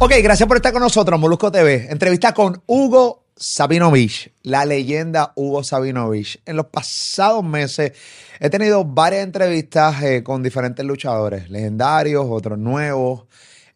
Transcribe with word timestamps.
Ok, 0.00 0.12
gracias 0.22 0.48
por 0.48 0.56
estar 0.56 0.72
con 0.72 0.82
nosotros, 0.82 1.18
Molusco 1.20 1.52
TV. 1.52 1.86
Entrevista 1.88 2.34
con 2.34 2.60
Hugo 2.66 3.26
Sabinovich, 3.36 4.32
la 4.42 4.64
leyenda 4.64 5.32
Hugo 5.36 5.62
Sabinovich. 5.62 6.42
En 6.44 6.56
los 6.56 6.66
pasados 6.66 7.44
meses 7.44 7.92
he 8.40 8.50
tenido 8.50 8.84
varias 8.84 9.22
entrevistas 9.22 10.02
eh, 10.02 10.24
con 10.24 10.42
diferentes 10.42 10.84
luchadores, 10.84 11.48
legendarios, 11.48 12.26
otros 12.28 12.58
nuevos, 12.58 13.26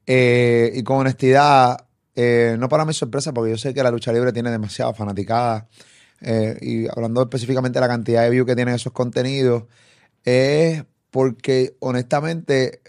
eh, 0.06 0.72
y 0.74 0.82
con 0.82 0.98
honestidad, 0.98 1.86
eh, 2.16 2.56
no 2.58 2.68
para 2.68 2.84
mi 2.84 2.94
sorpresa, 2.94 3.32
porque 3.32 3.52
yo 3.52 3.56
sé 3.56 3.72
que 3.72 3.82
la 3.82 3.92
lucha 3.92 4.12
libre 4.12 4.32
tiene 4.32 4.50
demasiada 4.50 4.92
fanaticada, 4.92 5.68
y 6.60 6.88
hablando 6.88 7.22
específicamente 7.22 7.78
de 7.78 7.80
la 7.80 7.88
cantidad 7.88 8.24
de 8.24 8.30
views 8.30 8.44
que 8.44 8.56
tienen 8.56 8.74
esos 8.74 8.92
contenidos, 8.92 9.64
es 10.24 10.84
porque 11.12 11.76
honestamente 11.78 12.82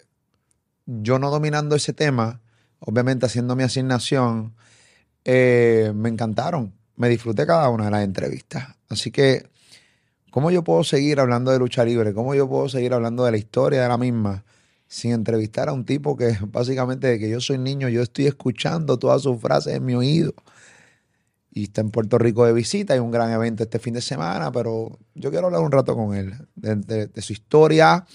yo 0.87 1.19
no 1.19 1.29
dominando 1.29 1.75
ese 1.75 1.93
tema, 1.93 2.41
obviamente 2.79 3.25
haciendo 3.25 3.55
mi 3.55 3.63
asignación, 3.63 4.53
eh, 5.25 5.91
me 5.95 6.09
encantaron. 6.09 6.73
Me 6.95 7.09
disfruté 7.09 7.45
cada 7.45 7.69
una 7.69 7.85
de 7.85 7.91
las 7.91 8.03
entrevistas. 8.03 8.75
Así 8.89 9.11
que, 9.11 9.47
¿cómo 10.31 10.51
yo 10.51 10.63
puedo 10.63 10.83
seguir 10.83 11.19
hablando 11.19 11.51
de 11.51 11.59
lucha 11.59 11.85
libre? 11.85 12.13
¿Cómo 12.13 12.35
yo 12.35 12.49
puedo 12.49 12.67
seguir 12.67 12.93
hablando 12.93 13.23
de 13.25 13.31
la 13.31 13.37
historia 13.37 13.81
de 13.81 13.87
la 13.87 13.97
misma 13.97 14.43
sin 14.87 15.11
entrevistar 15.11 15.69
a 15.69 15.73
un 15.73 15.85
tipo 15.85 16.17
que 16.17 16.35
básicamente 16.47 17.07
de 17.07 17.19
que 17.19 17.29
yo 17.29 17.39
soy 17.39 17.57
niño, 17.59 17.87
yo 17.89 18.01
estoy 18.01 18.25
escuchando 18.25 18.97
todas 18.97 19.21
sus 19.21 19.39
frases 19.39 19.75
en 19.75 19.85
mi 19.85 19.93
oído? 19.93 20.33
Y 21.51 21.63
está 21.63 21.81
en 21.81 21.91
Puerto 21.91 22.17
Rico 22.17 22.45
de 22.45 22.53
visita, 22.53 22.93
hay 22.93 22.99
un 22.99 23.11
gran 23.11 23.31
evento 23.31 23.63
este 23.63 23.79
fin 23.79 23.93
de 23.93 24.01
semana, 24.01 24.51
pero 24.51 24.99
yo 25.15 25.31
quiero 25.31 25.47
hablar 25.47 25.61
un 25.61 25.71
rato 25.71 25.95
con 25.95 26.15
él, 26.15 26.33
de, 26.55 27.21
su 27.21 27.33
historia, 27.33 28.05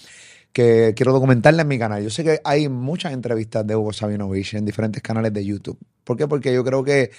que 0.55 0.93
quiero 0.95 1.11
documentarla 1.11 1.63
en 1.63 1.67
mi 1.67 1.77
canal. 1.77 2.01
Yo 2.01 2.09
sé 2.09 2.23
que 2.23 2.39
hay 2.45 2.69
muchas 2.69 3.11
entrevistas 3.11 3.67
de 3.67 3.75
Hugo 3.75 3.91
Sabinovich 3.91 4.53
en 4.53 4.63
diferentes 4.63 5.03
canales 5.03 5.33
de 5.33 5.43
YouTube. 5.43 5.77
¿Por 6.05 6.15
qué? 6.15 6.29
Porque 6.29 6.53
yo 6.53 6.63
creo 6.63 6.81
que 6.81 7.11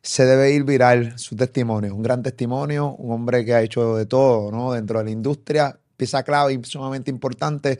se 0.00 0.24
debe 0.24 0.52
ir 0.52 0.64
viral 0.64 1.12
su 1.18 1.36
testimonio. 1.36 1.94
Un 1.94 2.02
gran 2.02 2.22
testimonio, 2.22 2.94
un 2.94 3.12
hombre 3.12 3.44
que 3.44 3.52
ha 3.52 3.60
hecho 3.60 3.94
de 3.94 4.06
todo, 4.06 4.50
¿no? 4.50 4.72
Dentro 4.72 5.00
de 5.00 5.04
la 5.04 5.10
industria, 5.10 5.78
pieza 5.98 6.22
clave 6.22 6.54
y 6.54 6.64
sumamente 6.64 7.10
importante. 7.10 7.78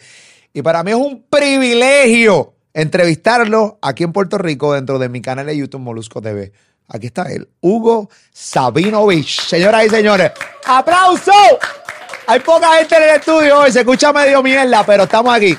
Y 0.52 0.60
para 0.60 0.84
mí 0.84 0.90
es 0.90 0.98
un 0.98 1.24
privilegio 1.30 2.52
entrevistarlo 2.74 3.78
aquí 3.80 4.04
en 4.04 4.12
Puerto 4.12 4.36
Rico 4.36 4.74
dentro 4.74 4.98
de 4.98 5.08
mi 5.08 5.22
canal 5.22 5.46
de 5.46 5.56
YouTube 5.56 5.80
Molusco 5.80 6.20
TV. 6.20 6.52
Aquí 6.86 7.06
está 7.06 7.22
él, 7.32 7.48
Hugo 7.62 8.10
Sabinovich. 8.30 9.40
Señoras 9.40 9.86
y 9.86 9.88
señores, 9.88 10.32
¡aplauso! 10.66 11.32
Hay 12.30 12.40
poca 12.40 12.76
gente 12.76 12.94
en 12.94 13.02
el 13.04 13.08
estudio 13.16 13.58
hoy, 13.58 13.72
se 13.72 13.78
escucha 13.80 14.12
medio 14.12 14.42
mierda, 14.42 14.84
pero 14.84 15.04
estamos 15.04 15.34
aquí. 15.34 15.56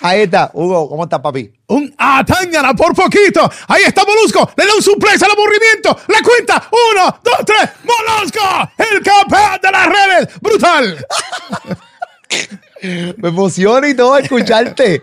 Ahí 0.00 0.22
está. 0.22 0.50
Hugo, 0.54 0.88
¿cómo 0.88 1.04
estás, 1.04 1.20
papi? 1.20 1.52
Un 1.66 1.94
Atángana 1.98 2.72
por 2.72 2.94
poquito. 2.94 3.46
Ahí 3.68 3.82
está 3.82 4.02
Molusco. 4.02 4.50
Le 4.56 4.64
da 4.64 4.74
un 4.74 4.82
suplex 4.82 5.22
al 5.22 5.32
aburrimiento. 5.32 5.94
La 6.08 6.22
cuenta. 6.22 6.70
Uno, 6.70 7.20
dos, 7.22 7.44
tres. 7.44 7.68
Molusco. 7.84 8.40
El 8.78 9.02
campeón 9.02 9.60
de 9.62 9.70
las 9.70 9.86
redes. 9.86 10.40
Brutal. 10.40 11.06
Me 13.18 13.28
emociona 13.28 13.86
y 13.86 13.92
todo 13.94 14.16
escucharte. 14.16 15.02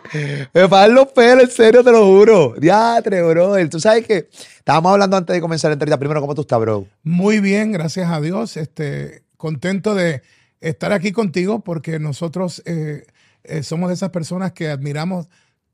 Me 0.51 0.67
pagan 0.67 0.95
los 0.95 1.11
pelos, 1.11 1.43
en 1.43 1.51
serio, 1.51 1.83
te 1.83 1.91
lo 1.91 2.07
juro. 2.07 2.55
Diatre, 2.57 3.21
brother. 3.21 3.69
Tú 3.69 3.79
sabes 3.79 4.07
que 4.07 4.29
estábamos 4.57 4.93
hablando 4.93 5.15
antes 5.17 5.35
de 5.35 5.41
comenzar 5.41 5.69
la 5.69 5.73
entrevista. 5.73 5.99
Primero, 5.99 6.21
¿cómo 6.21 6.33
tú 6.33 6.41
estás, 6.41 6.59
bro? 6.59 6.87
Muy 7.03 7.39
bien, 7.39 7.71
gracias 7.71 8.09
a 8.09 8.19
Dios. 8.19 8.57
Este, 8.57 9.21
contento 9.37 9.93
de 9.93 10.23
estar 10.63 10.93
aquí 10.93 11.11
contigo 11.11 11.63
porque 11.63 11.99
nosotros 11.99 12.63
eh, 12.65 13.05
eh, 13.43 13.63
somos 13.63 13.89
de 13.89 13.95
esas 13.95 14.09
personas 14.09 14.53
que 14.53 14.69
admiramos 14.69 15.27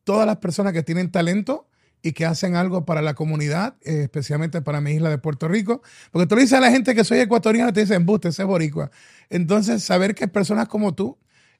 todas 0.03 0.25
las 0.25 0.37
personas 0.37 0.73
que 0.73 0.83
tienen 0.83 1.11
talento 1.11 1.67
y 2.01 2.13
que 2.13 2.25
hacen 2.25 2.55
algo 2.55 2.85
para 2.85 3.01
la 3.01 3.13
comunidad, 3.13 3.75
eh, 3.83 4.03
especialmente 4.03 4.61
para 4.61 4.81
mi 4.81 4.91
isla 4.91 5.09
de 5.09 5.19
Puerto 5.19 5.47
Rico. 5.47 5.83
Porque 6.11 6.25
tú 6.25 6.35
le 6.35 6.41
dices 6.41 6.57
a 6.57 6.61
la 6.61 6.71
gente 6.71 6.95
que 6.95 7.03
soy 7.03 7.19
ecuatoriano 7.19 7.71
te 7.71 7.81
dicen, 7.81 8.05
buste, 8.05 8.29
ese 8.29 8.41
es 8.41 8.47
boricua. 8.47 8.89
Entonces, 9.29 9.83
saber 9.83 10.15
que 10.15 10.27
personas 10.27 10.67
como 10.67 10.95
tú 10.95 11.17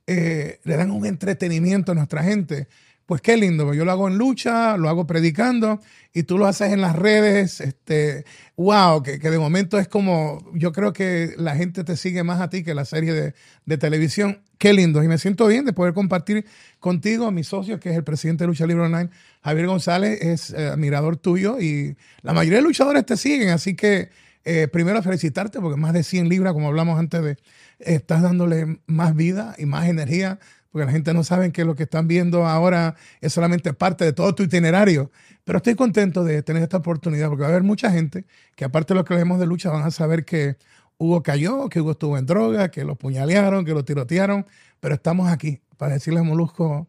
le 0.07 0.59
dan 0.63 0.89
un 0.89 1.05
entretenimiento 1.05 1.91
a 1.91 1.95
nuestra 1.95 2.23
gente, 2.23 2.67
pues 3.09 3.21
qué 3.21 3.37
lindo. 3.37 3.73
Yo 3.73 3.85
lo 3.85 3.91
hago 3.91 4.07
en 4.07 4.19
lucha, 4.19 4.77
lo 4.77 4.87
hago 4.87 5.07
predicando 5.07 5.79
y 6.13 6.23
tú 6.23 6.37
lo 6.37 6.45
haces 6.45 6.71
en 6.71 6.79
las 6.79 6.95
redes. 6.95 7.59
Este, 7.59 8.23
wow, 8.55 9.01
que, 9.01 9.17
que 9.17 9.31
de 9.31 9.39
momento 9.39 9.79
es 9.79 9.87
como, 9.87 10.47
yo 10.53 10.71
creo 10.71 10.93
que 10.93 11.33
la 11.35 11.55
gente 11.55 11.83
te 11.83 11.97
sigue 11.97 12.21
más 12.21 12.39
a 12.39 12.51
ti 12.51 12.63
que 12.63 12.75
la 12.75 12.85
serie 12.85 13.13
de, 13.13 13.33
de 13.65 13.77
televisión. 13.79 14.43
Qué 14.59 14.73
lindo. 14.73 15.01
Y 15.01 15.07
me 15.07 15.17
siento 15.17 15.47
bien 15.47 15.65
de 15.65 15.73
poder 15.73 15.95
compartir 15.95 16.45
contigo, 16.79 17.31
mi 17.31 17.43
socio, 17.43 17.79
que 17.79 17.89
es 17.89 17.95
el 17.95 18.03
presidente 18.03 18.43
de 18.43 18.49
Lucha 18.49 18.67
Libre 18.67 18.83
Online, 18.83 19.09
Javier 19.41 19.65
González, 19.65 20.21
es 20.21 20.51
eh, 20.51 20.67
admirador 20.67 21.17
tuyo 21.17 21.59
y 21.59 21.97
la 22.21 22.33
mayoría 22.33 22.59
de 22.59 22.63
luchadores 22.63 23.07
te 23.07 23.17
siguen. 23.17 23.49
Así 23.49 23.75
que 23.75 24.09
eh, 24.45 24.67
primero 24.67 25.01
felicitarte 25.01 25.59
porque 25.59 25.79
más 25.79 25.93
de 25.93 26.03
100 26.03 26.29
libras, 26.29 26.53
como 26.53 26.67
hablamos 26.67 26.99
antes 26.99 27.23
de, 27.23 27.37
estás 27.79 28.21
dándole 28.21 28.79
más 28.85 29.15
vida 29.15 29.55
y 29.57 29.65
más 29.65 29.89
energía, 29.89 30.37
porque 30.71 30.85
la 30.85 30.91
gente 30.91 31.13
no 31.13 31.23
sabe 31.23 31.51
que 31.51 31.65
lo 31.65 31.75
que 31.75 31.83
están 31.83 32.07
viendo 32.07 32.45
ahora 32.45 32.95
es 33.21 33.33
solamente 33.33 33.73
parte 33.73 34.05
de 34.05 34.13
todo 34.13 34.35
tu 34.35 34.43
itinerario. 34.43 35.11
Pero 35.43 35.57
estoy 35.57 35.75
contento 35.75 36.23
de 36.23 36.43
tener 36.43 36.61
esta 36.61 36.77
oportunidad, 36.77 37.27
porque 37.29 37.41
va 37.41 37.47
a 37.47 37.51
haber 37.51 37.63
mucha 37.63 37.91
gente 37.91 38.25
que 38.55 38.65
aparte 38.65 38.93
de 38.93 38.99
lo 38.99 39.05
que 39.05 39.15
leemos 39.15 39.39
de 39.39 39.47
lucha, 39.47 39.71
van 39.71 39.83
a 39.83 39.91
saber 39.91 40.25
que 40.25 40.57
Hugo 40.97 41.23
cayó, 41.23 41.69
que 41.69 41.81
Hugo 41.81 41.91
estuvo 41.91 42.17
en 42.17 42.25
droga, 42.25 42.69
que 42.69 42.83
lo 42.83 42.95
puñalearon, 42.95 43.65
que 43.65 43.73
lo 43.73 43.83
tirotearon, 43.83 44.45
pero 44.79 44.95
estamos 44.95 45.31
aquí 45.31 45.61
para 45.77 45.93
decirle 45.93 46.19
a 46.19 46.23
Molusco, 46.23 46.87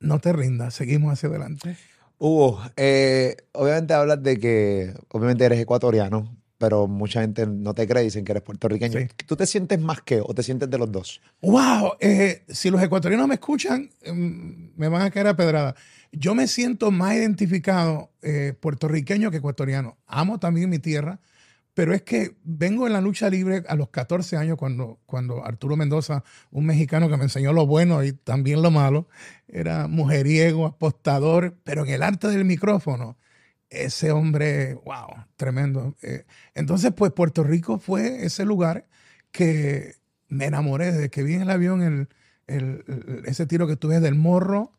no 0.00 0.18
te 0.20 0.32
rindas, 0.32 0.74
seguimos 0.74 1.12
hacia 1.12 1.28
adelante. 1.28 1.76
Hugo, 2.18 2.62
eh, 2.76 3.36
obviamente 3.52 3.92
hablas 3.92 4.22
de 4.22 4.38
que, 4.38 4.94
obviamente 5.08 5.44
eres 5.44 5.58
ecuatoriano, 5.58 6.34
pero 6.64 6.88
mucha 6.88 7.20
gente 7.20 7.46
no 7.46 7.74
te 7.74 7.86
cree, 7.86 8.04
dicen 8.04 8.24
que 8.24 8.32
eres 8.32 8.42
puertorriqueño. 8.42 8.98
Sí. 8.98 9.06
¿Tú 9.26 9.36
te 9.36 9.44
sientes 9.44 9.78
más 9.78 10.00
que 10.00 10.22
o 10.22 10.32
te 10.32 10.42
sientes 10.42 10.70
de 10.70 10.78
los 10.78 10.90
dos? 10.90 11.20
Wow, 11.42 11.96
eh, 12.00 12.42
si 12.48 12.70
los 12.70 12.82
ecuatorianos 12.82 13.28
me 13.28 13.34
escuchan, 13.34 13.90
em, 14.00 14.70
me 14.74 14.88
van 14.88 15.02
a 15.02 15.10
caer 15.10 15.26
a 15.26 15.36
pedrada. 15.36 15.74
Yo 16.10 16.34
me 16.34 16.46
siento 16.46 16.90
más 16.90 17.16
identificado 17.16 18.12
eh, 18.22 18.54
puertorriqueño 18.58 19.30
que 19.30 19.36
ecuatoriano. 19.36 19.98
Amo 20.06 20.38
también 20.38 20.70
mi 20.70 20.78
tierra, 20.78 21.20
pero 21.74 21.92
es 21.92 22.00
que 22.00 22.34
vengo 22.44 22.86
en 22.86 22.94
la 22.94 23.02
lucha 23.02 23.28
libre 23.28 23.62
a 23.68 23.74
los 23.74 23.90
14 23.90 24.38
años 24.38 24.56
cuando, 24.56 25.00
cuando 25.04 25.44
Arturo 25.44 25.76
Mendoza, 25.76 26.24
un 26.50 26.64
mexicano 26.64 27.10
que 27.10 27.18
me 27.18 27.24
enseñó 27.24 27.52
lo 27.52 27.66
bueno 27.66 28.02
y 28.02 28.14
también 28.14 28.62
lo 28.62 28.70
malo, 28.70 29.06
era 29.48 29.86
mujeriego, 29.86 30.64
apostador, 30.64 31.58
pero 31.62 31.84
en 31.84 31.90
el 31.90 32.02
arte 32.02 32.28
del 32.28 32.46
micrófono, 32.46 33.18
ese 33.74 34.10
hombre, 34.12 34.74
wow, 34.84 35.24
tremendo. 35.36 35.96
Eh, 36.02 36.24
entonces, 36.54 36.92
pues 36.96 37.12
Puerto 37.12 37.44
Rico 37.44 37.78
fue 37.78 38.24
ese 38.24 38.44
lugar 38.44 38.86
que 39.32 39.94
me 40.28 40.46
enamoré 40.46 40.92
desde 40.92 41.10
que 41.10 41.22
vi 41.22 41.34
en 41.34 41.42
el 41.42 41.50
avión 41.50 41.82
el, 41.82 42.08
el- 42.46 43.22
ese 43.26 43.46
tiro 43.46 43.66
que 43.66 43.76
tuve 43.76 44.00
del 44.00 44.14
morro. 44.14 44.72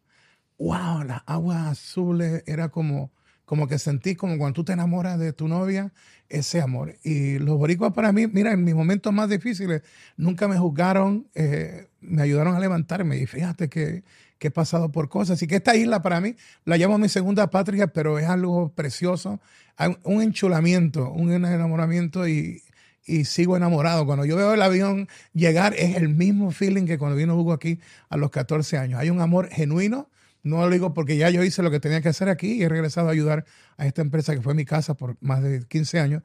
Wow, 0.57 1.03
las 1.03 1.22
aguas 1.25 1.67
azules 1.67 2.44
era 2.47 2.69
como, 2.69 3.11
como 3.45 3.67
que 3.67 3.78
sentí 3.79 4.16
como 4.16 4.38
cuando 4.38 4.53
tú 4.56 4.63
te 4.63 4.73
enamoras 4.73 5.19
de 5.19 5.33
tu 5.33 5.47
novia, 5.50 5.94
ese 6.29 6.62
amor. 6.62 6.95
Y 7.03 7.39
los 7.39 7.57
boricuas 7.57 7.94
para 7.94 8.12
mí, 8.13 8.27
mira, 8.27 8.53
en 8.53 8.63
mis 8.63 8.73
momentos 8.75 9.12
más 9.13 9.29
difíciles, 9.29 9.81
nunca 10.17 10.47
me 10.47 10.57
juzgaron, 10.57 11.27
eh, 11.35 11.88
me 12.00 12.22
ayudaron 12.22 12.56
a 12.56 12.59
levantarme. 12.59 13.17
Y 13.17 13.25
fíjate 13.25 13.67
que, 13.69 14.03
que 14.38 14.47
he 14.47 14.51
pasado 14.51 14.91
por 14.91 15.09
cosas. 15.09 15.38
Así 15.38 15.47
que 15.47 15.56
esta 15.57 15.75
isla 15.75 16.01
para 16.01 16.22
mí 16.22 16.35
la 16.66 16.78
llamo 16.78 16.97
mi 16.97 17.09
segunda 17.09 17.50
patria, 17.50 17.88
pero 17.88 18.19
es 18.19 18.28
algo 18.28 18.73
precioso. 18.73 19.40
Hay 19.78 19.97
un 20.03 20.22
enchulamiento, 20.22 21.12
un 21.12 21.31
enamoramiento 21.31 22.28
y, 22.28 22.62
y 23.06 23.25
sigo 23.25 23.56
enamorado. 23.56 24.06
Cuando 24.06 24.25
yo 24.25 24.35
veo 24.35 24.53
el 24.53 24.62
avión 24.62 25.07
llegar, 25.34 25.74
es 25.78 25.95
el 25.95 26.09
mismo 26.09 26.51
feeling 26.51 26.85
que 26.85 26.97
cuando 26.97 27.18
vino 27.18 27.35
Hugo 27.35 27.53
aquí 27.53 27.79
a 28.09 28.18
los 28.18 28.31
14 28.31 28.77
años. 28.77 29.00
Hay 29.00 29.09
un 29.09 29.21
amor 29.21 29.50
genuino. 29.50 30.09
No 30.44 30.57
lo 30.57 30.69
digo 30.69 30.94
porque 30.94 31.18
ya 31.18 31.31
yo 31.31 31.44
hice 31.44 31.63
lo 31.63 31.71
que 31.71 31.80
tenía 31.80 32.01
que 32.01 32.09
hacer 32.09 32.30
aquí 32.30 32.54
y 32.54 32.63
he 32.63 32.69
regresado 32.69 33.07
a 33.07 33.12
ayudar 33.12 33.45
a 33.77 33.88
esta 33.88 34.01
empresa 34.01 34.36
que 34.36 34.42
fue 34.42 34.54
mi 34.54 34.63
casa 34.63 34.94
por 34.94 35.18
más 35.19 35.42
de 35.42 35.65
15 35.65 36.00
años. 36.00 36.24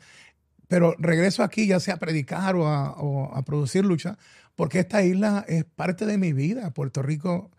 Pero 0.69 0.95
regreso 0.99 1.43
aquí 1.43 1.67
ya 1.67 1.81
sea 1.81 1.95
a 1.95 1.97
predicar 1.99 2.55
o 2.55 2.69
a, 2.69 2.93
o 2.93 3.35
a 3.35 3.43
producir 3.43 3.85
lucha, 3.85 4.19
porque 4.57 4.81
esta 4.81 5.03
isla 5.03 5.45
es 5.49 5.65
parte 5.65 6.05
de 6.07 6.19
mi 6.19 6.33
vida. 6.33 6.71
Puerto 6.73 7.03
Rico 7.03 7.51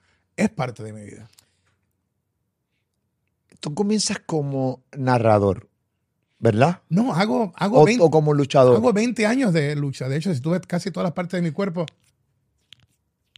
es 0.42 0.50
parte 0.50 0.84
de 0.84 0.94
mi 0.94 1.04
vida. 1.04 1.30
Tú 3.60 3.74
comienzas 3.76 4.20
como 4.26 4.82
narrador, 4.98 5.70
¿verdad? 6.40 6.82
No, 6.90 7.14
hago, 7.14 7.54
hago, 7.56 7.82
O, 7.82 7.86
20, 7.86 8.04
o 8.04 8.10
como 8.10 8.34
luchador. 8.34 8.76
hago 8.76 8.92
20 8.92 9.26
años 9.28 9.54
de 9.54 9.76
lucha. 9.76 10.10
De 10.10 10.18
hecho, 10.18 10.34
si 10.34 10.42
tú 10.42 10.52
ves 10.52 10.62
casi 10.68 10.90
todas 10.92 11.06
las 11.06 11.14
partes 11.14 11.42
de 11.42 11.48
mi 11.48 11.52
cuerpo 11.54 11.86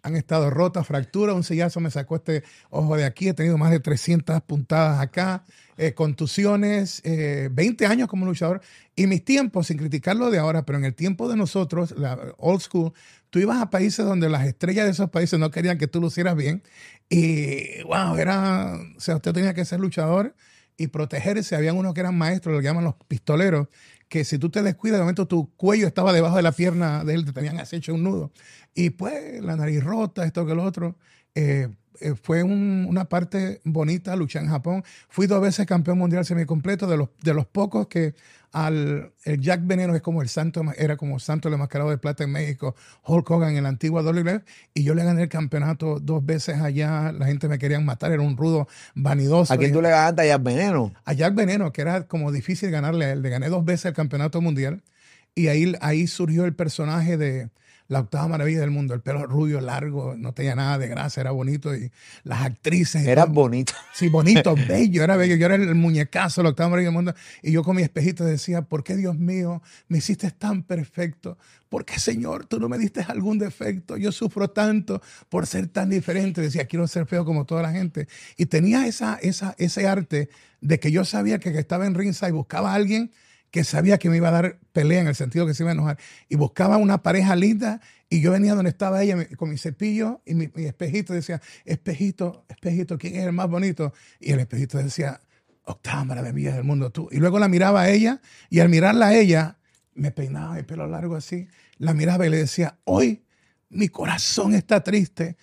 han 0.04 0.18
estado 0.18 0.50
rotas, 0.50 0.86
fracturas, 0.86 1.34
un 1.34 1.44
sillazo 1.46 1.80
me 1.80 1.90
sacó 1.90 2.18
este 2.18 2.44
ojo 2.70 2.98
de 2.98 3.06
aquí, 3.06 3.30
he 3.30 3.34
tenido 3.34 3.58
más 3.58 3.72
de 3.72 3.80
300 3.80 4.42
puntadas 4.44 5.00
acá, 5.00 5.46
eh, 5.78 5.94
contusiones, 5.94 7.02
eh, 7.06 7.48
20 7.52 7.86
años 7.86 8.10
como 8.10 8.26
luchador. 8.26 8.62
Y 8.98 9.08
mis 9.08 9.24
tiempos, 9.24 9.68
sin 9.68 9.78
criticarlo 9.78 10.30
de 10.30 10.40
ahora, 10.40 10.66
pero 10.66 10.78
en 10.78 10.84
el 10.86 10.94
tiempo 10.94 11.30
de 11.30 11.38
nosotros, 11.38 11.94
la 11.98 12.20
old 12.38 12.60
school, 12.60 12.92
tú 13.34 13.40
ibas 13.40 13.60
a 13.60 13.72
países 13.72 14.06
donde 14.06 14.30
las 14.30 14.46
estrellas 14.46 14.86
de 14.86 14.92
esos 14.92 15.10
países 15.10 15.40
no 15.40 15.50
querían 15.50 15.80
que 15.80 15.88
tú 15.88 16.00
lucieras 16.00 16.36
bien. 16.36 16.62
Y, 17.10 17.82
wow, 17.82 18.16
era, 18.16 18.76
o 18.96 19.00
sea, 19.00 19.16
usted 19.16 19.34
tenía 19.34 19.56
que 19.56 19.66
ser 19.66 19.80
luchador. 19.80 20.36
y 20.78 20.88
protegerse. 20.88 21.56
Habían 21.56 21.78
unos 21.78 21.96
que 21.96 22.02
eran 22.02 22.16
maestros, 22.18 22.54
lo 22.54 22.62
llaman 22.62 22.84
los 22.84 22.96
pistoleros, 23.08 23.70
que 24.08 24.24
si 24.24 24.38
tú 24.38 24.50
te 24.52 24.62
descuidas, 24.62 25.00
de 25.00 25.04
momento 25.04 25.28
tu 25.28 25.52
cuello 25.56 25.88
estaba 25.88 26.14
debajo 26.14 26.36
de 26.38 26.44
la 26.44 26.52
pierna 26.52 27.04
de 27.04 27.16
él, 27.16 27.26
te 27.26 27.34
tenían 27.34 27.60
así 27.60 27.78
hecho 27.78 27.96
un 27.96 28.04
nudo. 28.04 28.32
Y 28.76 28.92
pues 28.92 29.42
la 29.42 29.56
nariz 29.56 29.84
rota, 29.84 30.26
esto 30.26 30.46
que 30.46 30.54
lo 30.56 30.64
otro. 30.64 30.98
Eh, 31.36 31.70
eh, 32.00 32.14
fue 32.22 32.44
una 32.44 33.06
parte 33.06 33.62
bonita 33.64 34.16
luchar 34.16 34.44
en 34.44 34.50
Japón. 34.50 34.84
Fui 35.10 35.28
dos 35.28 35.42
veces 35.42 35.66
campeón 35.66 35.98
mundial 35.98 36.26
semicompleto, 36.26 36.88
de 36.88 36.98
los, 36.98 37.10
de 37.22 37.34
los 37.34 37.46
pocos 37.46 37.88
que 37.88 38.16
al 38.54 39.12
el 39.24 39.42
Jack 39.42 39.62
Veneno 39.66 39.96
es 39.96 40.02
como 40.02 40.22
el 40.22 40.30
santo, 40.30 40.62
era 40.78 40.96
como 40.96 41.20
santo 41.20 41.50
el 41.50 41.58
mascarado 41.58 41.90
de 41.90 41.98
plata 41.98 42.24
en 42.24 42.32
México, 42.32 42.76
Hulk 43.06 43.30
Hogan 43.30 43.56
en 43.58 43.64
la 43.64 43.70
antigua 43.70 44.04
WWF, 44.04 44.44
y 44.76 44.84
yo 44.84 44.94
le 44.94 45.04
gané 45.04 45.24
el 45.24 45.30
campeonato 45.30 46.00
dos 46.00 46.24
veces 46.24 46.62
allá, 46.62 47.12
la 47.12 47.26
gente 47.26 47.48
me 47.48 47.58
quería 47.58 47.80
matar, 47.80 48.12
era 48.12 48.22
un 48.22 48.38
rudo 48.38 48.68
vanidoso. 48.94 49.54
¿A 49.54 49.58
quién 49.58 49.74
tú 49.74 49.82
le 49.82 49.90
ganaste 49.90 50.22
a 50.22 50.26
Jack 50.26 50.44
Veneno? 50.44 50.94
A 51.04 51.14
Jack 51.14 51.34
Veneno, 51.34 51.74
que 51.74 51.82
era 51.82 52.08
como 52.08 52.32
difícil 52.32 52.70
ganarle 52.70 53.06
a 53.06 53.12
él, 53.14 53.24
le 53.24 53.30
gané 53.30 53.50
dos 53.50 53.66
veces 53.66 53.86
el 53.86 53.94
campeonato 53.94 54.40
mundial, 54.40 54.84
y 55.34 55.48
ahí, 55.48 55.74
ahí 55.82 56.06
surgió 56.06 56.46
el 56.46 56.54
personaje 56.54 57.18
de 57.18 57.50
la 57.88 58.00
octava 58.00 58.28
maravilla 58.28 58.62
del 58.62 58.72
mundo. 58.72 58.94
El 58.94 59.02
pelo 59.02 59.26
rubio, 59.26 59.62
largo, 59.62 60.16
no 60.18 60.34
tenía 60.34 60.56
nada 60.56 60.78
de 60.78 60.88
grasa, 60.88 61.22
era 61.22 61.32
bonito. 61.32 61.76
Y 61.76 61.92
las 62.24 62.42
actrices. 62.42 63.06
Era 63.06 63.26
bonito. 63.26 63.74
Sí, 63.94 64.10
bonito, 64.10 64.56
bello, 64.68 65.04
era 65.04 65.16
bello. 65.18 65.36
Yo 65.36 65.46
era 65.46 65.56
el 65.56 65.76
muñecazo, 65.76 66.44
la 66.44 66.50
octava 66.50 66.70
maravilla 66.70 66.88
del 66.88 66.96
mundo. 66.96 67.14
Y 67.42 67.52
yo 67.52 67.64
con 67.64 67.76
mi 67.76 67.82
espejito 67.82 68.24
decía, 68.24 68.62
¿por 68.62 68.84
qué 68.84 68.96
Dios 68.96 69.18
mío 69.18 69.62
me 69.88 70.00
hiciste 70.00 70.32
tan 70.32 70.64
perfecto? 70.64 71.38
¿Por 71.70 71.86
qué, 71.86 72.00
Señor, 72.00 72.46
tú 72.46 72.60
no 72.60 72.70
me 72.70 72.78
diste 72.78 73.02
algún 73.08 73.40
defecto? 73.40 73.98
Yo 73.98 74.12
sufro 74.12 74.50
tanto 74.50 75.02
por 75.30 75.48
ser 75.48 75.68
tan 75.68 75.90
diferente. 75.90 76.42
Decía, 76.42 76.66
quiero 76.66 76.88
ser 76.88 77.06
feo 77.06 77.26
como 77.26 77.46
toda 77.46 77.62
la 77.64 77.72
gente. 77.72 78.08
Y 78.38 78.46
tenía 78.46 78.86
esa, 78.88 79.18
esa, 79.22 79.56
ese 79.58 79.88
arte 79.88 80.30
de 80.62 80.80
que 80.80 80.92
yo 80.92 81.04
sabía 81.04 81.40
que, 81.40 81.52
que 81.52 81.60
estaba 81.60 81.86
en 81.86 81.96
Rinsa 81.96 82.30
y 82.30 82.32
buscaba 82.32 82.72
a 82.72 82.76
alguien 82.76 83.12
que 83.54 83.64
sabía 83.64 84.00
que 84.00 84.10
me 84.10 84.18
iba 84.18 84.30
a 84.30 84.32
dar 84.32 84.60
pelea 84.72 85.02
en 85.02 85.08
el 85.08 85.14
sentido 85.14 85.46
que 85.46 85.54
se 85.54 85.62
iba 85.62 85.70
a 85.70 85.74
enojar. 85.76 86.00
Y 86.28 86.38
buscaba 86.38 86.78
una 86.78 87.04
pareja 87.04 87.36
linda 87.36 87.82
y 88.10 88.20
yo 88.20 88.32
venía 88.32 88.56
donde 88.56 88.72
estaba 88.72 89.04
ella 89.04 89.28
con 89.38 89.52
mi 89.52 89.60
cepillo 89.60 90.24
y 90.26 90.34
mi, 90.34 90.50
espejito 90.56 91.14
decía, 91.14 91.40
espejito, 91.64 92.46
espejito, 92.50 92.98
¿quién 92.98 93.16
es 93.16 93.26
el 93.26 93.32
más 93.32 93.48
bonito? 93.48 93.94
Y 94.20 94.32
el 94.32 94.40
espejito 94.40 94.80
decía, 94.80 95.22
octava 95.66 96.04
maravilla 96.04 96.56
del 96.56 96.64
mundo, 96.64 96.90
tú. 96.90 97.10
Y 97.12 97.18
luego 97.18 97.38
la 97.38 97.48
miraba 97.48 97.82
a 97.82 97.90
ella 97.92 98.22
y 98.50 98.60
al 98.60 98.70
mirarla 98.70 99.10
a 99.10 99.14
ella, 99.14 99.60
me 99.94 100.10
peinaba 100.10 100.58
el 100.58 100.66
pelo 100.66 100.88
largo 100.88 101.16
así, 101.16 101.48
la 101.78 101.94
miraba 101.94 102.26
y 102.26 102.32
le 102.32 102.38
decía, 102.38 102.80
hoy 102.86 103.24
mi 103.70 103.88
corazón 103.88 104.56
está 104.56 104.84
triste 104.84 105.38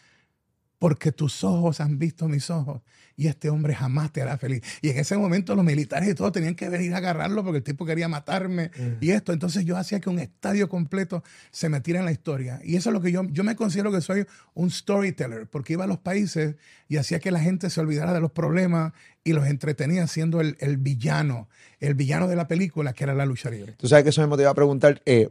porque 0.80 1.12
tus 1.12 1.44
ojos 1.44 1.78
han 1.80 1.98
visto 1.98 2.26
mis 2.26 2.48
ojos 2.48 2.80
y 3.14 3.26
este 3.26 3.50
hombre 3.50 3.74
jamás 3.74 4.12
te 4.12 4.22
hará 4.22 4.38
feliz. 4.38 4.62
Y 4.80 4.88
en 4.88 4.96
ese 4.96 5.14
momento 5.18 5.54
los 5.54 5.62
militares 5.62 6.08
y 6.08 6.14
todos 6.14 6.32
tenían 6.32 6.54
que 6.54 6.70
venir 6.70 6.94
a 6.94 6.96
agarrarlo 6.96 7.44
porque 7.44 7.58
el 7.58 7.62
tipo 7.62 7.84
quería 7.84 8.08
matarme 8.08 8.70
y 8.98 9.10
esto. 9.10 9.34
Entonces 9.34 9.66
yo 9.66 9.76
hacía 9.76 10.00
que 10.00 10.08
un 10.08 10.18
estadio 10.18 10.70
completo 10.70 11.22
se 11.50 11.68
metiera 11.68 12.00
en 12.00 12.06
la 12.06 12.12
historia. 12.12 12.60
Y 12.64 12.76
eso 12.76 12.88
es 12.88 12.94
lo 12.94 13.02
que 13.02 13.12
yo, 13.12 13.24
yo 13.24 13.44
me 13.44 13.56
considero 13.56 13.92
que 13.92 14.00
soy 14.00 14.24
un 14.54 14.70
storyteller 14.70 15.46
porque 15.48 15.74
iba 15.74 15.84
a 15.84 15.86
los 15.86 15.98
países 15.98 16.56
y 16.88 16.96
hacía 16.96 17.18
que 17.18 17.30
la 17.30 17.40
gente 17.40 17.68
se 17.68 17.78
olvidara 17.78 18.14
de 18.14 18.20
los 18.20 18.30
problemas 18.30 18.94
y 19.22 19.34
los 19.34 19.46
entretenía 19.48 20.06
siendo 20.06 20.40
el, 20.40 20.56
villano, 20.78 21.50
el 21.78 21.94
villano 21.94 22.26
de 22.26 22.36
la 22.36 22.48
película 22.48 22.94
que 22.94 23.04
era 23.04 23.12
la 23.12 23.26
lucha 23.26 23.50
libre. 23.50 23.74
Tú 23.76 23.86
sabes 23.86 24.02
que 24.04 24.08
eso 24.08 24.22
me 24.22 24.28
motiva 24.28 24.48
a 24.48 24.54
preguntar, 24.54 25.02
eh, 25.04 25.28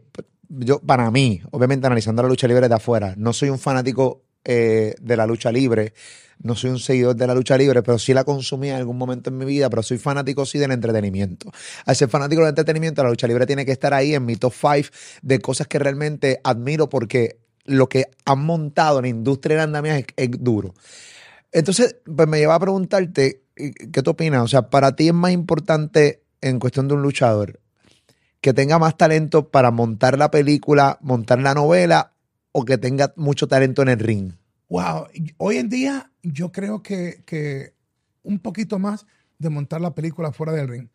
yo 0.48 0.80
para 0.80 1.10
mí, 1.10 1.42
obviamente 1.50 1.88
analizando 1.88 2.22
la 2.22 2.30
lucha 2.30 2.48
libre 2.48 2.70
de 2.70 2.76
afuera, 2.76 3.16
no 3.18 3.34
soy 3.34 3.50
un 3.50 3.58
fanático 3.58 4.29
eh, 4.44 4.96
de 5.00 5.18
la 5.18 5.26
lucha 5.26 5.52
libre. 5.52 5.94
No 6.42 6.56
soy 6.56 6.70
un 6.70 6.80
seguidor 6.80 7.16
de 7.16 7.28
la 7.28 7.36
lucha 7.36 7.58
libre, 7.58 7.84
pero 7.84 8.00
sí 8.00 8.14
la 8.14 8.24
consumí 8.24 8.70
en 8.70 8.76
algún 8.76 8.98
momento 8.98 9.30
en 9.30 9.38
mi 9.38 9.46
vida, 9.46 9.70
pero 9.70 9.84
soy 9.84 9.98
fanático 9.98 10.46
sí 10.46 10.58
del 10.58 10.72
entretenimiento. 10.72 11.52
Al 11.86 11.96
ser 11.96 12.10
fanático 12.10 12.42
del 12.42 12.50
entretenimiento, 12.50 13.04
la 13.04 13.10
lucha 13.10 13.28
libre 13.28 13.46
tiene 13.46 13.66
que 13.66 13.74
estar 13.74 13.94
ahí 13.94 14.16
en 14.16 14.26
mi 14.26 14.38
top 14.38 14.54
5 14.54 14.90
de 15.22 15.40
cosas 15.40 15.68
que 15.68 15.80
realmente 15.80 16.40
admiro 16.44 16.88
porque 16.88 17.40
lo 17.66 17.90
que 17.90 18.06
han 18.26 18.40
montado 18.46 19.00
en 19.00 19.04
la 19.04 19.10
industria 19.10 19.58
de 19.58 19.64
andamiaje 19.64 20.06
es, 20.16 20.30
es 20.30 20.30
duro. 20.40 20.74
Entonces, 21.52 21.98
pues 22.06 22.28
me 22.28 22.40
lleva 22.40 22.56
a 22.56 22.60
preguntarte, 22.60 23.44
¿qué 23.56 24.02
tú 24.02 24.12
opinas? 24.12 24.44
O 24.44 24.48
sea, 24.48 24.70
para 24.70 24.96
ti 24.96 25.08
es 25.08 25.14
más 25.14 25.32
importante 25.32 26.24
en 26.42 26.60
cuestión 26.60 26.88
de 26.88 26.94
un 26.94 27.02
luchador 27.02 27.60
que 28.42 28.54
tenga 28.54 28.80
más 28.80 28.98
talento 28.98 29.50
para 29.50 29.72
montar 29.72 30.18
la 30.18 30.32
película, 30.32 30.98
montar 31.02 31.42
la 31.42 31.54
novela 31.54 32.14
o 32.52 32.66
que 32.66 32.78
tenga 32.78 33.14
mucho 33.16 33.48
talento 33.48 33.82
en 33.82 33.90
el 33.90 34.00
ring? 34.00 34.34
Wow, 34.70 35.08
hoy 35.38 35.58
en 35.58 35.70
día 35.70 36.12
yo 36.22 36.52
creo 36.52 36.84
que, 36.84 37.24
que 37.26 37.74
un 38.24 38.40
poquito 38.40 38.80
más 38.80 39.06
de 39.38 39.50
montar 39.50 39.82
la 39.82 39.96
película 39.96 40.32
fuera 40.32 40.54
del 40.54 40.68
ring, 40.68 40.90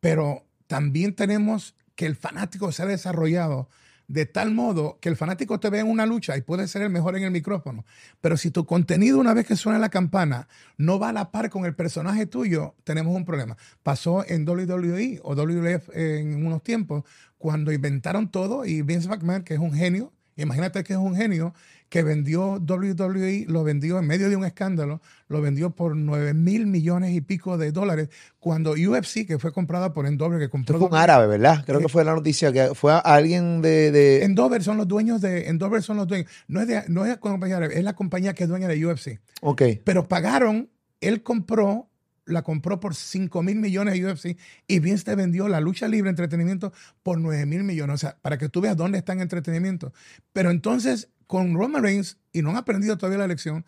pero 0.00 0.44
también 0.66 1.14
tenemos 1.14 1.74
que 1.94 2.06
el 2.06 2.14
fanático 2.14 2.70
se 2.72 2.82
ha 2.82 2.86
desarrollado 2.86 3.68
de 4.08 4.26
tal 4.26 4.52
modo 4.52 4.98
que 5.00 5.08
el 5.08 5.16
fanático 5.16 5.58
te 5.58 5.70
ve 5.70 5.80
en 5.80 5.88
una 5.88 6.06
lucha 6.06 6.36
y 6.36 6.42
puede 6.42 6.68
ser 6.68 6.82
el 6.82 6.90
mejor 6.90 7.16
en 7.16 7.24
el 7.24 7.30
micrófono, 7.30 7.84
pero 8.20 8.36
si 8.36 8.50
tu 8.50 8.64
contenido 8.64 9.18
una 9.18 9.34
vez 9.34 9.46
que 9.46 9.56
suena 9.56 9.78
la 9.78 9.88
campana 9.88 10.48
no 10.76 10.98
va 10.98 11.08
a 11.08 11.12
la 11.12 11.30
par 11.30 11.50
con 11.50 11.64
el 11.64 11.74
personaje 11.74 12.26
tuyo, 12.26 12.74
tenemos 12.84 13.16
un 13.16 13.24
problema. 13.24 13.56
Pasó 13.82 14.24
en 14.26 14.48
WWE 14.48 15.20
o 15.22 15.34
WWF 15.34 15.90
en 15.94 16.46
unos 16.46 16.62
tiempos 16.62 17.04
cuando 17.38 17.72
inventaron 17.72 18.30
todo 18.30 18.64
y 18.64 18.82
Vince 18.82 19.08
McMahon, 19.08 19.42
que 19.42 19.54
es 19.54 19.60
un 19.60 19.72
genio, 19.72 20.12
Imagínate 20.36 20.84
que 20.84 20.92
es 20.92 20.98
un 20.98 21.16
genio 21.16 21.54
que 21.88 22.02
vendió 22.02 22.54
WWE, 22.54 23.46
lo 23.48 23.64
vendió 23.64 23.98
en 23.98 24.06
medio 24.06 24.28
de 24.28 24.36
un 24.36 24.44
escándalo, 24.44 25.00
lo 25.28 25.40
vendió 25.40 25.70
por 25.70 25.96
9 25.96 26.34
mil 26.34 26.66
millones 26.66 27.14
y 27.14 27.20
pico 27.20 27.56
de 27.58 27.72
dólares, 27.72 28.08
cuando 28.38 28.72
UFC, 28.72 29.26
que 29.26 29.38
fue 29.38 29.52
comprada 29.52 29.92
por 29.92 30.06
Endover, 30.06 30.38
que 30.38 30.48
compró... 30.48 30.78
fue 30.78 30.88
un 30.88 30.94
árabe, 30.94 31.26
¿verdad? 31.26 31.64
Creo 31.64 31.80
que 31.80 31.88
fue 31.88 32.04
la 32.04 32.14
noticia, 32.14 32.52
que 32.52 32.74
fue 32.74 32.92
alguien 33.04 33.62
de, 33.62 33.92
de... 33.92 34.24
Endover 34.24 34.62
son 34.62 34.76
los 34.76 34.88
dueños 34.88 35.20
de... 35.20 35.48
Endover 35.48 35.82
son 35.82 35.96
los 35.96 36.06
dueños. 36.06 36.30
No 36.48 36.60
es, 36.60 36.66
de, 36.66 36.82
no 36.88 37.04
es 37.04 37.10
la 37.10 37.20
compañía 37.20 37.56
árabe, 37.56 37.78
es 37.78 37.84
la 37.84 37.94
compañía 37.94 38.34
que 38.34 38.44
es 38.44 38.48
dueña 38.48 38.68
de 38.68 38.84
UFC. 38.84 39.20
Ok. 39.42 39.62
Pero 39.84 40.08
pagaron, 40.08 40.68
él 41.00 41.22
compró 41.22 41.88
la 42.26 42.42
compró 42.42 42.80
por 42.80 42.94
5 42.94 43.42
mil 43.42 43.56
millones 43.56 43.94
de 43.94 44.04
UFC 44.04 44.38
y 44.66 44.80
Vince 44.80 45.04
te 45.04 45.14
vendió 45.14 45.48
la 45.48 45.60
lucha 45.60 45.88
libre 45.88 46.10
entretenimiento 46.10 46.72
por 47.02 47.18
9 47.18 47.46
mil 47.46 47.64
millones. 47.64 47.94
O 47.94 47.98
sea, 47.98 48.18
para 48.20 48.36
que 48.36 48.48
tú 48.48 48.60
veas 48.60 48.76
dónde 48.76 48.98
está 48.98 49.12
en 49.12 49.20
entretenimiento. 49.20 49.92
Pero 50.32 50.50
entonces, 50.50 51.08
con 51.26 51.54
Roman 51.54 51.82
Reigns, 51.82 52.18
y 52.32 52.42
no 52.42 52.50
han 52.50 52.56
aprendido 52.56 52.98
todavía 52.98 53.18
la 53.18 53.28
lección, 53.28 53.64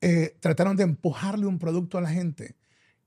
eh, 0.00 0.36
trataron 0.40 0.76
de 0.76 0.82
empujarle 0.82 1.46
un 1.46 1.58
producto 1.58 1.96
a 1.96 2.00
la 2.00 2.10
gente. 2.10 2.56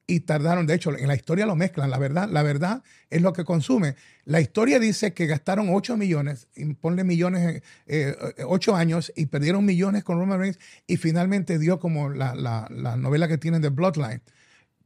Y 0.08 0.20
tardaron, 0.22 0.68
de 0.68 0.76
hecho, 0.76 0.96
en 0.96 1.08
la 1.08 1.16
historia 1.16 1.48
lo 1.48 1.56
mezclan. 1.56 1.90
La 1.90 1.98
verdad, 1.98 2.30
la 2.30 2.44
verdad 2.44 2.84
es 3.10 3.24
lo 3.24 3.34
que 3.34 3.44
consume. 3.44 3.96
La 4.24 4.40
historia 4.40 4.80
dice 4.80 5.14
que 5.14 5.26
gastaron 5.26 5.70
8 5.72 5.98
millones, 5.98 6.48
ponle 6.80 7.04
millones, 7.04 7.64
eh, 7.88 8.16
8 8.46 8.76
años, 8.76 9.12
y 9.16 9.26
perdieron 9.26 9.66
millones 9.66 10.04
con 10.04 10.20
Roman 10.20 10.40
Reigns, 10.40 10.60
y 10.86 10.98
finalmente 10.98 11.58
dio 11.58 11.80
como 11.80 12.10
la, 12.10 12.36
la 12.36 12.98
novela 12.98 13.28
que 13.28 13.40
tienen 13.40 13.64
de 13.64 13.70
Bloodline 13.70 14.22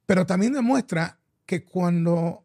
pero 0.10 0.26
también 0.26 0.54
demuestra 0.54 1.20
que 1.46 1.64
cuando 1.64 2.44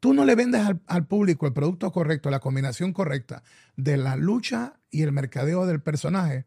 tú 0.00 0.14
no 0.14 0.24
le 0.24 0.34
vendes 0.34 0.62
al, 0.88 1.06
público 1.06 1.46
el 1.46 1.52
producto 1.52 1.92
correcto, 1.92 2.28
la 2.28 2.40
combinación 2.40 2.92
correcta 2.92 3.44
de 3.76 3.96
la 3.96 4.16
lucha 4.16 4.80
y 4.90 5.02
el 5.02 5.12
mercadeo 5.12 5.64
del 5.64 5.80
personaje, 5.80 6.44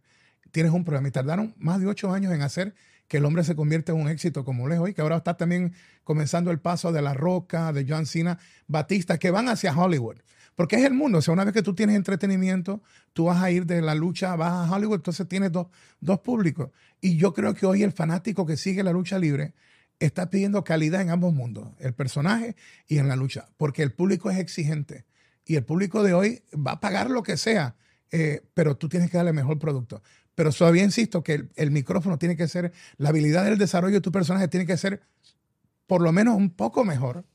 tienes 0.51 0.73
un 0.73 0.83
problema. 0.83 1.07
Y 1.07 1.11
tardaron 1.11 1.55
más 1.57 1.79
de 1.79 1.87
ocho 1.87 2.11
años 2.11 2.33
en 2.33 2.41
hacer 2.41 2.75
que 3.07 3.15
el 3.15 3.23
hombre 3.23 3.45
se 3.45 3.55
convierta 3.55 3.93
en 3.93 4.01
un 4.01 4.09
éxito 4.09 4.43
como 4.43 4.69
es 4.69 4.77
hoy, 4.77 4.93
que 4.93 5.01
ahora 5.01 5.15
está 5.15 5.37
también 5.37 5.73
comenzando 6.03 6.51
el 6.51 6.59
paso 6.59 6.91
de 6.91 7.01
La 7.01 7.13
Roca, 7.13 7.71
de 7.71 7.85
John 7.87 8.05
Cena, 8.05 8.37
Batista, 8.67 9.17
que 9.17 9.31
van 9.31 9.47
hacia 9.47 9.73
Hollywood. 9.73 10.17
Porque 10.55 10.75
es 10.75 10.83
el 10.83 10.93
mundo. 10.93 11.19
O 11.19 11.21
sea, 11.21 11.33
una 11.33 11.45
vez 11.45 11.53
que 11.53 11.61
tú 11.61 11.73
tienes 11.73 11.95
entretenimiento, 11.95 12.83
tú 13.13 13.25
vas 13.27 13.41
a 13.41 13.51
ir 13.51 13.65
de 13.65 13.81
la 13.81 13.95
lucha, 13.95 14.35
vas 14.35 14.51
a 14.51 14.75
Hollywood, 14.75 14.97
entonces 14.97 15.29
tienes 15.29 15.53
dos, 15.53 15.67
dos 16.01 16.19
públicos. 16.19 16.71
Y 16.99 17.15
yo 17.15 17.33
creo 17.33 17.53
que 17.53 17.65
hoy 17.65 17.83
el 17.83 17.93
fanático 17.93 18.45
que 18.45 18.57
sigue 18.57 18.83
la 18.83 18.91
lucha 18.91 19.17
libre 19.17 19.53
está 19.99 20.29
pidiendo 20.29 20.63
calidad 20.63 21.01
en 21.01 21.09
ambos 21.09 21.33
mundos, 21.33 21.69
el 21.79 21.93
personaje 21.93 22.55
y 22.87 22.97
en 22.97 23.07
la 23.07 23.15
lucha, 23.15 23.49
porque 23.57 23.83
el 23.83 23.93
público 23.93 24.29
es 24.29 24.37
exigente 24.37 25.05
y 25.45 25.55
el 25.55 25.63
público 25.63 26.03
de 26.03 26.13
hoy 26.13 26.43
va 26.53 26.73
a 26.73 26.79
pagar 26.79 27.09
lo 27.09 27.23
que 27.23 27.37
sea, 27.37 27.75
eh, 28.11 28.41
pero 28.53 28.75
tú 28.75 28.89
tienes 28.89 29.09
que 29.09 29.17
darle 29.17 29.33
mejor 29.33 29.59
producto. 29.59 30.01
Pero 30.33 30.51
todavía 30.51 30.83
insisto 30.83 31.23
que 31.23 31.47
el, 31.55 31.71
micrófono 31.71 32.17
tiene 32.17 32.35
que 32.35 32.47
ser, 32.47 32.73
la 32.97 33.09
habilidad 33.09 33.45
del 33.45 33.57
desarrollo 33.57 33.95
de 33.95 34.01
tu 34.01 34.11
personaje 34.11 34.47
tiene 34.47 34.65
que 34.65 34.75
ser 34.75 35.01
por 35.87 36.01
lo 36.01 36.11
menos 36.11 36.35
un 36.35 36.49
poco 36.49 36.83
mejor 36.83 37.25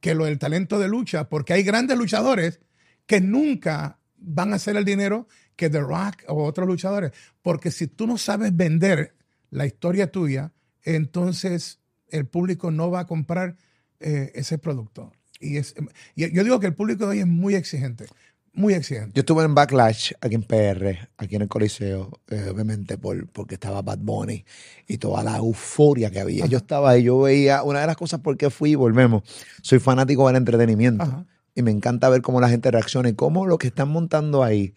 que 0.00 0.14
lo 0.14 0.24
del 0.24 0.38
talento 0.38 0.78
de 0.78 0.88
lucha, 0.88 1.28
porque 1.28 1.52
hay 1.52 1.62
grandes 1.62 1.96
luchadores 1.96 2.60
que 3.06 3.20
nunca 3.20 3.98
van 4.16 4.52
a 4.52 4.56
hacer 4.56 4.76
el 4.76 4.84
dinero 4.84 5.28
que 5.56 5.70
The 5.70 5.80
Rock 5.80 6.24
o 6.28 6.44
otros 6.44 6.66
luchadores, 6.66 7.12
porque 7.42 7.70
si 7.70 7.86
tú 7.86 8.06
no 8.06 8.18
sabes 8.18 8.56
vender 8.56 9.14
la 9.50 9.66
historia 9.66 10.10
tuya, 10.10 10.52
entonces 10.82 11.80
el 12.10 12.26
público 12.26 12.70
no 12.70 12.90
va 12.90 13.00
a 13.00 13.06
comprar 13.06 13.56
eh, 14.00 14.32
ese 14.34 14.58
producto. 14.58 15.12
Y, 15.40 15.56
es, 15.56 15.74
yo 16.16 16.44
digo 16.44 16.60
que 16.60 16.66
el 16.66 16.74
público 16.74 17.04
de 17.04 17.10
hoy 17.10 17.18
es 17.20 17.26
muy 17.26 17.54
exigente. 17.54 18.06
muy 18.52 18.74
exigente. 18.74 19.12
Yo 19.14 19.20
estuve 19.20 19.44
en 19.44 19.54
Backlash, 19.54 20.12
aquí 20.20 20.34
en 20.34 20.42
PR, 20.42 21.08
aquí 21.16 21.36
en 21.36 21.42
el 21.42 21.48
Coliseo, 21.48 22.20
eh, 22.28 22.48
obviamente 22.52 22.98
por, 22.98 23.28
porque 23.28 23.54
estaba 23.54 23.82
Bad 23.82 23.98
Bunny 23.98 24.44
y 24.86 24.98
toda 24.98 25.22
la 25.22 25.36
euforia 25.36 26.10
que 26.10 26.20
había. 26.20 26.46
Yo 26.46 26.58
estaba 26.58 26.90
ahí, 26.90 27.04
yo 27.04 27.20
veía, 27.20 27.62
una 27.62 27.80
de 27.80 27.86
las 27.86 27.96
cosas 27.96 28.20
por 28.20 28.36
qué 28.36 28.50
fui, 28.50 28.74
volvemos, 28.74 29.22
soy 29.62 29.78
fanático 29.78 30.26
del 30.26 30.36
entretenimiento 30.36 31.04
Ajá. 31.04 31.26
y 31.54 31.62
me 31.62 31.70
encanta 31.70 32.08
ver 32.08 32.22
cómo 32.22 32.40
la 32.40 32.48
gente 32.48 32.70
reacciona 32.70 33.08
y 33.08 33.14
cómo 33.14 33.46
lo 33.46 33.58
que 33.58 33.68
están 33.68 33.88
montando 33.90 34.42
ahí 34.42 34.74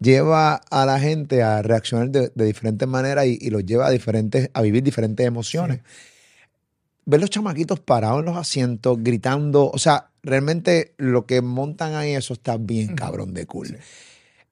lleva 0.00 0.54
a 0.70 0.86
la 0.86 1.00
gente 1.00 1.42
a 1.42 1.62
reaccionar 1.62 2.10
de, 2.10 2.30
de 2.34 2.44
diferentes 2.44 2.86
maneras 2.86 3.26
y, 3.26 3.38
y 3.40 3.50
los 3.50 3.64
lleva 3.64 3.86
a, 3.86 3.90
diferentes, 3.90 4.50
a 4.52 4.62
vivir 4.62 4.82
diferentes 4.82 5.26
emociones. 5.26 5.80
Ver 7.08 7.22
los 7.22 7.30
chamaquitos 7.30 7.80
parados 7.80 8.20
en 8.20 8.26
los 8.26 8.36
asientos, 8.36 8.98
gritando, 9.00 9.70
o 9.70 9.78
sea, 9.78 10.10
realmente 10.22 10.92
lo 10.98 11.24
que 11.24 11.40
montan 11.40 11.94
ahí, 11.94 12.14
eso 12.14 12.34
está 12.34 12.58
bien 12.58 12.94
cabrón 12.94 13.32
de 13.32 13.46
cool. 13.46 13.68
Sí. 13.68 13.74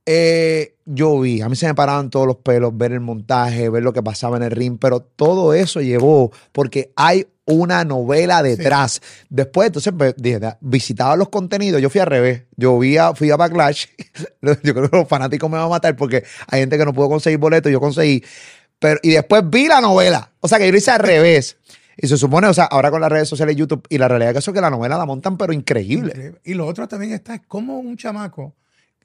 Eh, 0.08 0.76
yo 0.84 1.20
vi, 1.20 1.42
a 1.42 1.48
mí 1.48 1.56
se 1.56 1.66
me 1.66 1.74
paraban 1.74 2.10
todos 2.10 2.28
los 2.28 2.36
pelos, 2.36 2.74
ver 2.74 2.92
el 2.92 3.00
montaje, 3.00 3.68
ver 3.68 3.82
lo 3.82 3.92
que 3.92 4.04
pasaba 4.04 4.36
en 4.36 4.44
el 4.44 4.52
ring, 4.52 4.78
pero 4.80 5.00
todo 5.00 5.52
eso 5.52 5.82
llevó 5.82 6.32
porque 6.52 6.92
hay 6.94 7.26
una 7.44 7.84
novela 7.84 8.42
detrás. 8.42 9.02
Después, 9.28 9.66
entonces, 9.66 9.92
pues, 9.98 10.14
dije, 10.16 10.40
visitaba 10.60 11.16
los 11.16 11.28
contenidos, 11.28 11.82
yo 11.82 11.90
fui 11.90 12.00
al 12.00 12.06
revés, 12.06 12.44
yo 12.56 12.78
vi 12.78 12.96
a, 12.96 13.14
fui 13.14 13.32
a 13.32 13.36
Backlash, 13.36 13.86
yo 14.62 14.74
creo 14.74 14.88
que 14.88 14.96
los 14.96 15.08
fanáticos 15.08 15.50
me 15.50 15.56
van 15.56 15.66
a 15.66 15.70
matar 15.70 15.96
porque 15.96 16.24
hay 16.46 16.60
gente 16.60 16.78
que 16.78 16.84
no 16.84 16.94
pudo 16.94 17.08
conseguir 17.08 17.40
boletos, 17.40 17.70
yo 17.70 17.80
conseguí, 17.80 18.24
pero, 18.78 19.00
y 19.02 19.10
después 19.10 19.42
vi 19.44 19.66
la 19.66 19.80
novela, 19.80 20.30
o 20.38 20.46
sea 20.46 20.58
que 20.58 20.66
yo 20.66 20.72
lo 20.72 20.78
hice 20.78 20.92
al 20.92 21.00
revés. 21.00 21.56
Y 21.96 22.08
se 22.08 22.16
supone, 22.16 22.46
o 22.46 22.54
sea, 22.54 22.64
ahora 22.64 22.90
con 22.90 23.00
las 23.00 23.10
redes 23.10 23.28
sociales 23.28 23.54
y 23.54 23.58
YouTube, 23.58 23.86
y 23.88 23.98
la 23.98 24.08
realidad 24.08 24.30
es 24.30 24.34
que 24.34 24.38
eso 24.40 24.52
que 24.52 24.60
la 24.60 24.70
novela 24.70 24.98
la 24.98 25.06
montan, 25.06 25.38
pero 25.38 25.52
increíble. 25.52 26.08
Increíble. 26.08 26.40
Y 26.44 26.54
lo 26.54 26.66
otro 26.66 26.86
también 26.86 27.12
está 27.12 27.34
es 27.36 27.42
como 27.46 27.78
un 27.78 27.96
chamaco 27.96 28.54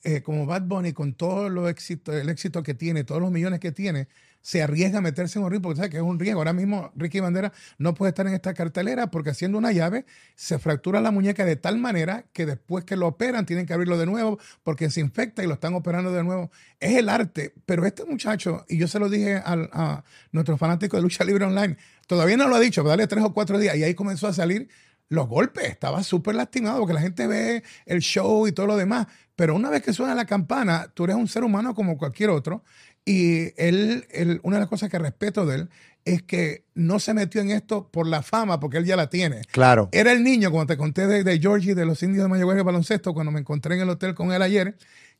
eh, 0.03 0.21
como 0.21 0.47
Bad 0.47 0.63
Bunny, 0.63 0.93
con 0.93 1.13
todo 1.13 1.47
lo 1.49 1.69
éxito, 1.69 2.11
el 2.11 2.29
éxito 2.29 2.63
que 2.63 2.73
tiene, 2.73 3.03
todos 3.03 3.21
los 3.21 3.31
millones 3.31 3.59
que 3.59 3.71
tiene, 3.71 4.07
se 4.41 4.61
arriesga 4.61 4.99
a 4.99 5.01
meterse 5.01 5.39
en 5.39 5.45
un 5.45 5.51
ring 5.51 5.61
porque 5.61 5.77
sabe 5.77 5.89
que 5.89 5.97
es 5.97 6.03
un 6.03 6.19
riesgo. 6.19 6.39
Ahora 6.39 6.53
mismo 6.53 6.91
Ricky 6.95 7.19
Bandera 7.19 7.53
no 7.77 7.93
puede 7.93 8.09
estar 8.09 8.27
en 8.27 8.33
esta 8.33 8.53
cartelera 8.53 9.11
porque 9.11 9.29
haciendo 9.29 9.57
una 9.57 9.71
llave 9.71 10.05
se 10.35 10.59
fractura 10.59 11.01
la 11.01 11.11
muñeca 11.11 11.45
de 11.45 11.55
tal 11.55 11.77
manera 11.77 12.25
que 12.33 12.45
después 12.45 12.85
que 12.85 12.95
lo 12.95 13.07
operan 13.07 13.45
tienen 13.45 13.65
que 13.65 13.73
abrirlo 13.73 13.97
de 13.97 14.05
nuevo 14.05 14.39
porque 14.63 14.89
se 14.89 14.99
infecta 14.99 15.43
y 15.43 15.47
lo 15.47 15.53
están 15.53 15.73
operando 15.73 16.11
de 16.11 16.23
nuevo. 16.23 16.51
Es 16.79 16.95
el 16.95 17.09
arte, 17.09 17.53
pero 17.65 17.85
este 17.85 18.05
muchacho, 18.05 18.65
y 18.67 18.77
yo 18.77 18.87
se 18.87 18.99
lo 18.99 19.09
dije 19.09 19.41
a 19.43 20.03
nuestro 20.31 20.57
fanático 20.57 20.97
de 20.97 21.03
lucha 21.03 21.23
libre 21.23 21.45
online, 21.45 21.77
todavía 22.07 22.37
no 22.37 22.47
lo 22.47 22.55
ha 22.55 22.59
dicho, 22.59 22.81
pero 22.81 22.89
dale 22.89 23.07
tres 23.07 23.23
o 23.23 23.33
cuatro 23.33 23.57
días 23.59 23.75
y 23.75 23.83
ahí 23.83 23.93
comenzó 23.93 24.27
a 24.27 24.33
salir 24.33 24.67
los 25.11 25.27
golpes. 25.27 25.65
Estaba 25.65 26.03
súper 26.03 26.35
lastimado 26.35 26.79
porque 26.79 26.93
la 26.93 27.01
gente 27.01 27.27
ve 27.27 27.63
el 27.85 27.99
show 27.99 28.47
y 28.47 28.53
todo 28.53 28.65
lo 28.65 28.77
demás. 28.77 29.07
Pero 29.35 29.55
una 29.55 29.69
vez 29.69 29.81
que 29.81 29.93
suena 29.93 30.15
la 30.15 30.25
campana, 30.25 30.87
tú 30.93 31.03
eres 31.03 31.17
un 31.17 31.27
ser 31.27 31.43
humano 31.43 31.75
como 31.75 31.97
cualquier 31.97 32.29
otro. 32.29 32.63
Y 33.05 33.53
él, 33.61 34.05
él- 34.11 34.39
una 34.43 34.57
de 34.57 34.61
las 34.61 34.69
cosas 34.69 34.89
que 34.89 34.99
respeto 34.99 35.45
de 35.45 35.55
él 35.55 35.69
es 36.05 36.23
que 36.23 36.65
no 36.73 36.99
se 36.99 37.13
metió 37.13 37.41
en 37.41 37.51
esto 37.51 37.87
por 37.89 38.07
la 38.07 38.21
fama, 38.23 38.59
porque 38.59 38.77
él 38.77 38.85
ya 38.85 38.95
la 38.95 39.09
tiene. 39.09 39.41
Claro. 39.51 39.89
Era 39.91 40.11
el 40.11 40.23
niño, 40.23 40.51
cuando 40.51 40.73
te 40.73 40.77
conté 40.77 41.07
de, 41.07 41.23
de 41.23 41.39
Georgie, 41.39 41.75
de 41.75 41.85
los 41.85 42.01
indios 42.03 42.23
de 42.23 42.29
Mayagüez 42.29 42.57
de 42.57 42.63
baloncesto, 42.63 43.13
cuando 43.13 43.31
me 43.31 43.39
encontré 43.39 43.75
en 43.75 43.81
el 43.81 43.89
hotel 43.89 44.15
con 44.15 44.31
él 44.31 44.41
ayer, 44.41 44.75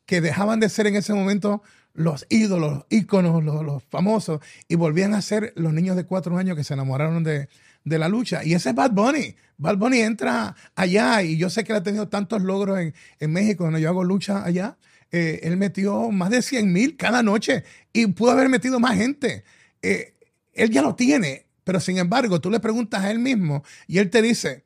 que 0.05 0.21
dejaban 0.21 0.59
de 0.59 0.69
ser 0.69 0.87
en 0.87 0.95
ese 0.95 1.13
momento 1.13 1.61
los 1.93 2.25
ídolos, 2.29 2.71
los 2.71 2.85
íconos, 2.89 3.43
los, 3.43 3.63
los 3.63 3.83
famosos, 3.83 4.39
y 4.67 4.75
volvían 4.75 5.13
a 5.13 5.21
ser 5.21 5.53
los 5.55 5.73
niños 5.73 5.95
de 5.95 6.05
cuatro 6.05 6.37
años 6.37 6.55
que 6.55 6.63
se 6.63 6.73
enamoraron 6.73 7.23
de, 7.23 7.47
de 7.83 7.99
la 7.99 8.07
lucha. 8.07 8.43
Y 8.43 8.53
ese 8.53 8.69
es 8.69 8.75
Bad 8.75 8.91
Bunny. 8.91 9.35
Bad 9.57 9.77
Bunny 9.77 9.99
entra 10.01 10.55
allá, 10.75 11.21
y 11.21 11.37
yo 11.37 11.49
sé 11.51 11.63
que 11.63 11.73
él 11.73 11.77
ha 11.79 11.83
tenido 11.83 12.07
tantos 12.07 12.41
logros 12.41 12.79
en, 12.79 12.93
en 13.19 13.31
México, 13.31 13.63
cuando 13.65 13.77
yo 13.79 13.89
hago 13.89 14.03
lucha 14.03 14.43
allá. 14.43 14.77
Eh, 15.11 15.41
él 15.43 15.57
metió 15.57 16.09
más 16.09 16.29
de 16.29 16.41
100 16.41 16.71
mil 16.71 16.95
cada 16.95 17.21
noche 17.21 17.63
y 17.91 18.07
pudo 18.07 18.31
haber 18.31 18.49
metido 18.49 18.79
más 18.79 18.97
gente. 18.97 19.43
Eh, 19.81 20.13
él 20.53 20.69
ya 20.69 20.81
lo 20.81 20.95
tiene, 20.95 21.47
pero 21.63 21.79
sin 21.79 21.97
embargo, 21.97 22.39
tú 22.39 22.49
le 22.49 22.59
preguntas 22.59 23.03
a 23.03 23.11
él 23.11 23.19
mismo 23.19 23.63
y 23.87 23.97
él 23.97 24.09
te 24.09 24.21
dice, 24.21 24.65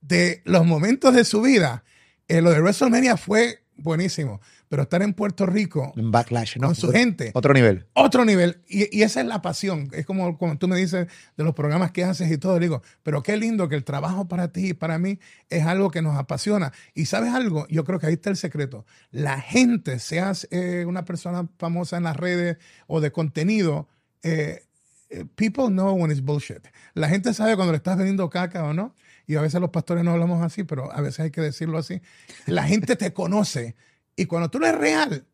de 0.00 0.42
los 0.44 0.64
momentos 0.66 1.14
de 1.14 1.24
su 1.24 1.42
vida, 1.42 1.84
eh, 2.28 2.40
lo 2.40 2.50
de 2.50 2.60
WrestleMania 2.60 3.16
fue 3.16 3.62
buenísimo, 3.76 4.40
pero 4.68 4.82
estar 4.82 5.02
en 5.02 5.12
Puerto 5.14 5.46
Rico 5.46 5.92
En 5.96 6.10
Backlash, 6.10 6.56
¿no? 6.58 6.68
con 6.68 6.74
su 6.74 6.90
gente, 6.90 7.30
Otro 7.34 7.54
nivel. 7.54 7.86
otro 7.92 8.24
nivel. 8.24 8.62
Y, 8.68 8.96
y 8.96 9.02
esa 9.02 9.20
es 9.20 9.26
la 9.26 9.42
pasión. 9.42 9.88
Es 9.92 10.06
como 10.06 10.36
cuando 10.38 10.58
tú 10.58 10.68
me 10.68 10.76
dices 10.76 11.06
de 11.36 11.44
los 11.44 11.54
programas 11.54 11.92
que 11.92 12.04
haces 12.04 12.30
y 12.30 12.38
todo. 12.38 12.58
Digo, 12.58 12.82
pero 13.02 13.22
qué 13.22 13.36
lindo 13.36 13.68
que 13.68 13.76
el 13.76 13.84
trabajo 13.84 14.26
para 14.28 14.48
ti 14.52 14.70
y 14.70 14.74
para 14.74 14.98
mí 14.98 15.18
es 15.48 15.64
algo 15.64 15.90
que 15.90 16.02
nos 16.02 16.16
apasiona. 16.16 16.72
Y 16.94 17.06
sabes 17.06 17.32
algo, 17.32 17.66
yo 17.68 17.84
creo 17.84 17.98
que 17.98 18.06
ahí 18.06 18.14
está 18.14 18.30
el 18.30 18.36
secreto. 18.36 18.84
La 19.10 19.40
gente, 19.40 19.98
seas 19.98 20.48
eh, 20.50 20.84
una 20.86 21.04
persona 21.04 21.48
famosa 21.58 21.96
en 21.96 22.02
las 22.04 22.16
redes 22.16 22.56
o 22.86 23.00
de 23.00 23.12
contenido, 23.12 23.88
eh, 24.22 24.64
eh, 25.10 25.24
people 25.36 25.66
know 25.68 25.94
when 25.94 26.10
it's 26.10 26.20
bullshit. 26.22 26.66
La 26.94 27.08
gente 27.08 27.32
sabe 27.34 27.54
cuando 27.54 27.72
le 27.72 27.76
estás 27.76 27.96
vendiendo 27.96 28.28
caca 28.30 28.64
o 28.64 28.72
no. 28.74 28.94
Y 29.28 29.34
a 29.36 29.40
veces 29.40 29.60
los 29.60 29.70
pastores 29.70 30.04
no 30.04 30.12
hablamos 30.12 30.42
así, 30.44 30.62
pero 30.64 30.92
a 30.92 31.00
veces 31.00 31.20
hay 31.20 31.30
que 31.32 31.40
decirlo 31.40 31.78
así. 31.78 32.00
La 32.46 32.62
gente 32.64 32.94
te 32.96 33.12
conoce. 33.12 33.74
Y 34.16 34.26
cuando 34.26 34.48
tú 34.48 34.58
eres 34.58 34.74
real, 34.76 35.26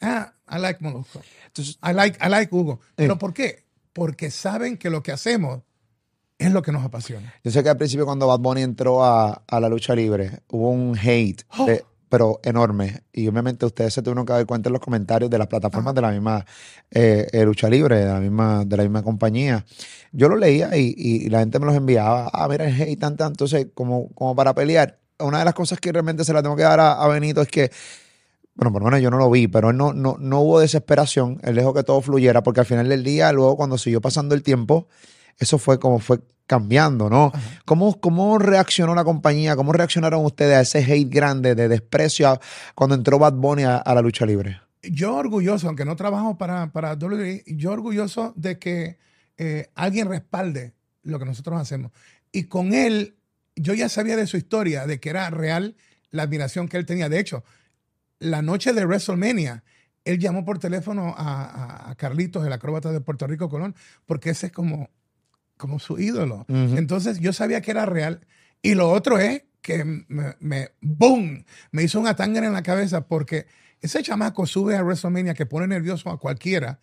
ah, 0.00 0.32
I 0.50 0.58
like 0.58 0.82
Molusco. 0.82 1.20
Entonces, 1.46 1.78
I 1.82 1.92
like, 1.92 2.18
I 2.24 2.28
like 2.30 2.54
Hugo. 2.54 2.80
¿Pero 2.94 3.14
Eh. 3.14 3.16
por 3.16 3.34
qué? 3.34 3.64
Porque 3.92 4.30
saben 4.30 4.78
que 4.78 4.90
lo 4.90 5.02
que 5.02 5.12
hacemos 5.12 5.62
es 6.38 6.50
lo 6.52 6.62
que 6.62 6.72
nos 6.72 6.84
apasiona. 6.84 7.32
Yo 7.44 7.50
sé 7.50 7.62
que 7.62 7.68
al 7.68 7.76
principio 7.76 8.04
cuando 8.06 8.26
Bad 8.26 8.38
Bunny 8.40 8.62
entró 8.62 9.04
a, 9.04 9.42
a 9.46 9.60
la 9.60 9.68
lucha 9.68 9.94
libre, 9.94 10.40
hubo 10.48 10.70
un 10.70 10.96
hate, 10.98 11.42
Oh. 11.58 11.66
de- 11.66 11.84
pero 12.08 12.40
enorme. 12.42 13.04
Y 13.12 13.26
obviamente 13.28 13.64
ustedes 13.64 13.94
se 13.94 14.02
tuvieron 14.02 14.26
que 14.26 14.34
dar 14.34 14.44
cuenta 14.44 14.68
en 14.68 14.74
los 14.74 14.82
comentarios 14.82 15.30
de 15.30 15.38
las 15.38 15.46
plataformas 15.46 15.94
de 15.94 16.00
la 16.02 16.10
misma 16.10 16.44
eh, 16.90 17.26
eh, 17.32 17.42
lucha 17.44 17.70
libre, 17.70 18.00
de 18.00 18.04
la 18.06 18.20
misma, 18.20 18.64
de 18.66 18.76
la 18.76 18.82
misma 18.82 19.02
compañía. 19.02 19.64
Yo 20.12 20.28
lo 20.28 20.36
leía 20.36 20.76
y, 20.76 20.94
y 20.94 21.30
la 21.30 21.38
gente 21.40 21.58
me 21.58 21.64
los 21.64 21.74
enviaba. 21.74 22.28
Ah, 22.30 22.46
mira 22.48 22.66
el 22.68 22.78
hate, 22.82 22.98
tan, 23.00 23.16
tan. 23.16 23.28
Entonces, 23.28 23.68
como, 23.72 24.10
como 24.10 24.36
para 24.36 24.54
pelear. 24.54 24.98
Una 25.20 25.38
de 25.38 25.44
las 25.46 25.54
cosas 25.54 25.78
que 25.80 25.90
realmente 25.90 26.22
se 26.24 26.32
la 26.34 26.42
tengo 26.42 26.54
que 26.56 26.64
dar 26.64 26.80
a, 26.80 27.02
a 27.02 27.08
Benito 27.08 27.40
es 27.40 27.48
que 27.48 27.70
bueno, 28.54 28.72
por 28.72 28.82
lo 28.82 28.86
menos 28.86 29.00
yo 29.00 29.10
no 29.10 29.18
lo 29.18 29.30
vi, 29.30 29.48
pero 29.48 29.70
él 29.70 29.76
no, 29.76 29.92
no, 29.92 30.16
no 30.18 30.40
hubo 30.40 30.60
desesperación, 30.60 31.40
él 31.42 31.54
dejó 31.54 31.72
que 31.74 31.82
todo 31.82 32.00
fluyera, 32.02 32.42
porque 32.42 32.60
al 32.60 32.66
final 32.66 32.88
del 32.88 33.02
día, 33.02 33.32
luego 33.32 33.56
cuando 33.56 33.78
siguió 33.78 34.00
pasando 34.00 34.34
el 34.34 34.42
tiempo, 34.42 34.88
eso 35.38 35.58
fue 35.58 35.78
como 35.78 35.98
fue 35.98 36.20
cambiando, 36.46 37.08
¿no? 37.08 37.32
¿Cómo, 37.64 37.98
¿Cómo 38.00 38.38
reaccionó 38.38 38.94
la 38.94 39.04
compañía? 39.04 39.56
¿Cómo 39.56 39.72
reaccionaron 39.72 40.22
ustedes 40.24 40.54
a 40.56 40.60
ese 40.60 40.78
hate 40.92 41.08
grande 41.08 41.54
de 41.54 41.68
desprecio 41.68 42.28
a- 42.28 42.40
cuando 42.74 42.94
entró 42.94 43.18
Bad 43.18 43.34
Bunny 43.34 43.62
a, 43.62 43.76
a 43.78 43.94
la 43.94 44.02
lucha 44.02 44.26
libre? 44.26 44.60
Yo 44.82 45.14
orgulloso, 45.14 45.68
aunque 45.68 45.84
no 45.86 45.96
trabajo 45.96 46.36
para, 46.36 46.70
para 46.72 46.94
WWE, 46.96 47.44
yo 47.46 47.70
orgulloso 47.72 48.34
de 48.36 48.58
que 48.58 48.98
eh, 49.38 49.70
alguien 49.74 50.08
respalde 50.08 50.74
lo 51.02 51.18
que 51.18 51.24
nosotros 51.24 51.58
hacemos. 51.58 51.92
Y 52.32 52.44
con 52.44 52.74
él, 52.74 53.14
yo 53.56 53.72
ya 53.72 53.88
sabía 53.88 54.16
de 54.16 54.26
su 54.26 54.36
historia, 54.36 54.86
de 54.86 55.00
que 55.00 55.08
era 55.10 55.30
real 55.30 55.76
la 56.10 56.24
admiración 56.24 56.68
que 56.68 56.76
él 56.76 56.84
tenía. 56.84 57.08
De 57.08 57.18
hecho, 57.20 57.44
la 58.22 58.40
noche 58.42 58.72
de 58.72 58.84
WrestleMania, 58.86 59.64
él 60.04 60.18
llamó 60.18 60.44
por 60.44 60.58
teléfono 60.58 61.14
a, 61.16 61.94
Carlitos, 61.96 62.46
el 62.46 62.52
acróbata 62.52 62.90
de 62.90 63.00
Puerto 63.00 63.26
Rico 63.26 63.48
Colón, 63.48 63.74
porque 64.06 64.30
ese 64.30 64.46
es 64.46 64.52
como, 64.52 64.90
como 65.56 65.78
su 65.78 65.98
ídolo. 65.98 66.44
Entonces 66.48 67.20
yo 67.20 67.32
sabía 67.32 67.60
que 67.60 67.70
era 67.70 67.86
real. 67.86 68.26
Y 68.62 68.74
lo 68.74 68.90
otro 68.90 69.18
es 69.18 69.44
que 69.60 69.84
me, 69.84 70.36
me 70.40 70.70
¡boom! 70.80 71.44
Me 71.70 71.82
hizo 71.84 72.00
una 72.00 72.16
tangana 72.16 72.48
en 72.48 72.52
la 72.52 72.62
cabeza 72.62 73.06
porque 73.06 73.46
ese 73.80 74.02
chamaco 74.02 74.46
sube 74.46 74.76
a 74.76 74.82
WrestleMania 74.82 75.34
que 75.34 75.46
pone 75.46 75.66
nervioso 75.66 76.10
a 76.10 76.18
cualquiera. 76.18 76.80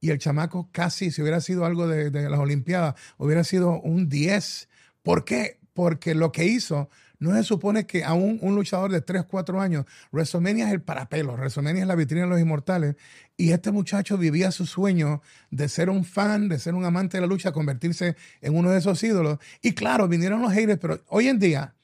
Y 0.00 0.10
el 0.10 0.18
chamaco 0.18 0.70
casi, 0.72 1.10
si 1.10 1.22
hubiera 1.22 1.40
sido 1.40 1.64
algo 1.64 1.86
de, 1.86 2.10
de 2.10 2.30
las 2.30 2.40
Olimpiadas, 2.40 2.94
hubiera 3.18 3.44
sido 3.44 3.80
un 3.80 4.08
10. 4.08 4.68
¿Por 5.02 5.24
qué? 5.24 5.58
Porque 5.74 6.14
lo 6.14 6.32
que 6.32 6.46
hizo, 6.46 6.88
no 7.20 7.34
se 7.34 7.44
supone 7.44 7.86
que 7.86 8.02
a 8.02 8.14
un, 8.14 8.38
luchador 8.54 8.90
de 8.90 9.02
3, 9.02 9.24
4 9.28 9.60
años, 9.60 9.84
WrestleMania 10.10 10.66
es 10.66 10.72
el 10.72 10.80
parapelo, 10.80 11.34
WrestleMania 11.34 11.82
es 11.82 11.86
la 11.86 11.94
vitrina 11.94 12.22
de 12.22 12.30
los 12.30 12.40
inmortales. 12.40 12.96
Y 13.36 13.52
este 13.52 13.70
muchacho 13.70 14.16
vivía 14.16 14.50
su 14.50 14.64
sueño 14.64 15.20
de 15.50 15.68
ser 15.68 15.90
un 15.90 16.04
fan, 16.04 16.48
de 16.48 16.58
ser 16.58 16.74
un 16.74 16.84
amante 16.86 17.18
de 17.18 17.20
la 17.20 17.26
lucha, 17.26 17.52
convertirse 17.52 18.16
en 18.40 18.56
uno 18.56 18.70
de 18.70 18.78
esos 18.78 19.02
ídolos. 19.02 19.38
Y 19.60 19.74
claro, 19.74 20.08
vinieron 20.08 20.40
los 20.40 20.52
haters, 20.52 20.78
pero 20.80 21.02
hoy 21.08 21.28
en 21.28 21.38
día, 21.38 21.74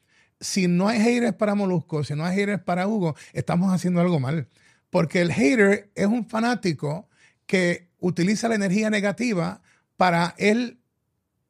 si 0.40 0.68
no 0.68 0.88
hay 0.88 1.00
haters 1.00 1.34
para 1.34 1.54
Molusco, 1.54 2.02
si 2.02 2.14
no 2.14 2.24
hay 2.24 2.34
haters 2.34 2.62
para 2.62 2.88
Hugo, 2.88 3.14
estamos 3.34 3.72
haciendo 3.74 4.00
algo 4.00 4.18
mal. 4.18 4.48
Porque 4.88 5.20
el 5.20 5.32
hater 5.32 5.90
es 5.94 6.06
un 6.06 6.26
fanático 6.26 7.10
que 7.44 7.88
utiliza 8.00 8.48
la 8.48 8.54
energía 8.54 8.88
negativa 8.88 9.60
para 9.98 10.34
él 10.38 10.78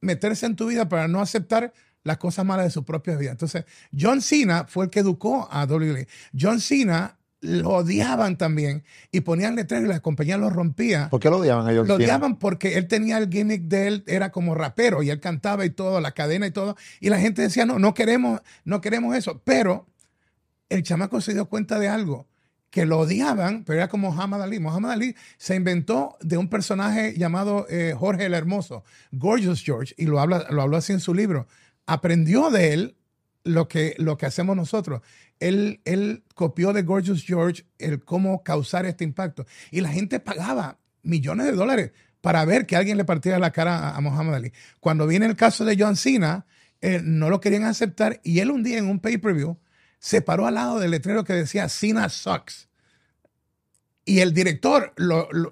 meterse 0.01 0.47
en 0.47 0.57
tu 0.57 0.67
vida, 0.67 0.89
para 0.89 1.07
no 1.07 1.21
aceptar 1.21 1.73
las 2.07 2.19
cosas 2.19 2.45
malas 2.47 2.67
de 2.67 2.71
su 2.71 2.85
propia 2.85 3.17
vida. 3.17 3.33
Entonces, 3.33 3.65
John 3.99 4.23
Cena 4.23 4.65
fue 4.69 4.85
el 4.87 4.91
que 4.91 5.01
educó 5.01 5.49
a 5.51 5.65
WWE. 5.65 6.07
John 6.39 6.61
Cena 6.61 7.19
lo 7.41 7.71
odiaban 7.71 8.39
también 8.39 8.83
y 9.13 9.21
ponían 9.21 9.57
letreros 9.57 9.87
y 9.87 9.89
la 9.89 10.01
compañía 10.01 10.39
los 10.39 10.53
rompía. 10.53 11.09
¿Por 11.11 11.21
qué 11.21 11.29
lo 11.31 11.39
odiaban 11.39 11.67
a 11.67 11.71
John 11.71 11.87
Lo 11.87 11.97
Cena? 11.97 12.05
odiaban 12.05 12.39
porque 12.39 12.79
él 12.79 12.87
tenía 12.89 13.19
el 13.19 13.29
gimmick 13.29 13.63
de 13.63 13.89
él, 13.89 14.05
era 14.07 14.31
como 14.31 14.55
rapero 14.55 15.03
y 15.03 15.11
él 15.11 15.21
cantaba 15.21 15.65
y 15.65 15.71
todo, 15.71 16.01
la 16.01 16.13
cadena 16.13 16.47
y 16.47 16.51
todo. 16.51 16.77
Y 17.01 17.11
la 17.11 17.19
gente 17.19 17.43
decía, 17.43 17.67
no, 17.67 17.79
no 17.79 17.93
queremos, 17.93 18.41
no 18.65 18.81
queremos 18.81 19.15
eso. 19.17 19.43
Pero 19.45 19.87
el 20.69 20.83
chamaco 20.83 21.21
se 21.21 21.35
dio 21.35 21.47
cuenta 21.47 21.79
de 21.79 21.89
algo. 21.89 22.27
que 22.71 22.85
lo 22.85 22.99
odiaban, 22.99 23.65
pero 23.65 23.79
era 23.79 23.89
como 23.89 24.11
Muhammad 24.13 24.43
Ali. 24.43 24.59
Muhammad 24.59 24.93
Ali 24.93 25.15
se 25.39 25.55
inventó 25.55 26.17
de 26.21 26.37
un 26.37 26.49
personaje 26.49 27.15
llamado 27.17 27.67
eh, 27.71 27.95
Jorge 27.97 28.27
el 28.27 28.35
Hermoso, 28.35 28.85
Gorgeous 29.13 29.63
George, 29.63 29.95
y 29.97 30.05
lo, 30.07 30.21
habla, 30.21 30.47
lo 30.51 30.61
habló 30.63 30.77
así 30.77 30.93
en 30.93 31.01
su 31.01 31.15
libro. 31.15 31.47
Aprendió 31.87 32.51
de 32.51 32.73
él 32.73 32.97
lo 33.45 33.69
que, 33.69 33.95
lo 33.99 34.17
que 34.17 34.27
hacemos 34.27 34.57
nosotros. 34.57 35.03
Él, 35.39 35.81
él 35.85 36.25
copió 36.35 36.73
de 36.73 36.83
Gorgeous 36.83 37.25
George 37.25 37.65
el 37.79 38.05
cómo 38.05 38.43
causar 38.43 38.87
este 38.87 39.05
impacto. 39.05 39.47
Y 39.71 39.81
la 39.81 39.91
gente 39.91 40.21
pagaba 40.21 40.79
millones 41.03 41.47
de 41.47 41.53
dólares 41.53 41.93
para 42.21 42.45
ver 42.45 42.67
que 42.67 42.77
alguien 42.77 42.97
le 42.97 43.05
partiera 43.05 43.39
la 43.39 43.53
cara 43.53 43.95
a, 43.95 44.01
Muhammad 44.01 44.37
Ali. 44.37 44.53
Cuando 44.81 45.07
viene 45.07 45.27
el 45.27 45.37
caso 45.37 45.65
de 45.65 45.77
John 45.79 45.97
Cena, 45.97 46.47
eh, 46.81 47.01
no 47.03 47.31
lo 47.31 47.41
querían 47.41 47.65
aceptar 47.65 48.21
y 48.25 48.41
él 48.41 48.51
un 48.51 48.63
día 48.63 48.79
en 48.79 48.89
un 48.89 48.99
pay-per-view 48.99 49.59
se 49.99 50.21
paró 50.23 50.47
al 50.47 50.55
lado 50.55 50.79
del 50.79 50.91
letrero 50.91 51.25
que 51.25 51.33
decía 51.33 51.69
Cena 51.69 52.09
sucks. 52.09 52.69
Y 54.05 54.21
el 54.21 54.33
director 54.33 54.95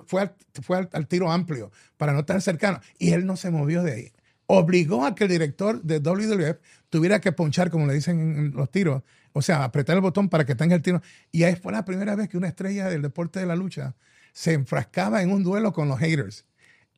fue, 0.06 0.22
al, 0.22 0.34
fue 0.62 0.88
al, 0.92 1.08
tiro 1.08 1.30
amplio 1.32 1.72
para 1.96 2.12
no 2.12 2.20
estar 2.20 2.40
cercano. 2.40 2.80
Y 2.98 3.10
él 3.10 3.26
no 3.26 3.36
se 3.36 3.50
movió 3.50 3.82
de 3.82 3.92
ahí. 3.92 4.12
Obligó 4.46 5.06
a 5.06 5.14
que 5.14 5.24
el 5.24 5.30
director 5.30 5.82
de 5.82 6.00
WWF 6.00 6.58
tuviera 6.90 7.20
que 7.20 7.32
ponchar, 7.32 7.70
como 7.70 7.86
le 7.86 7.94
dicen 7.94 8.20
en 8.20 8.50
los 8.52 8.70
tiros, 8.70 9.02
o 9.32 9.42
sea, 9.42 9.64
apretar 9.64 9.96
el 9.96 10.02
botón 10.02 10.28
para 10.28 10.44
que 10.44 10.54
tenga 10.54 10.74
el 10.76 10.82
tiro. 10.82 11.02
Y 11.32 11.42
ahí 11.44 11.56
fue 11.56 11.72
la 11.72 11.84
primera 11.84 12.14
vez 12.14 12.28
que 12.28 12.36
una 12.36 12.48
estrella 12.48 12.88
del 12.88 13.02
deporte 13.02 13.40
de 13.40 13.46
la 13.46 13.56
lucha 13.56 13.94
se 14.32 14.52
enfrascaba 14.52 15.22
en 15.22 15.32
un 15.32 15.42
duelo 15.42 15.72
con 15.72 15.88
los 15.88 15.98
haters. 15.98 16.44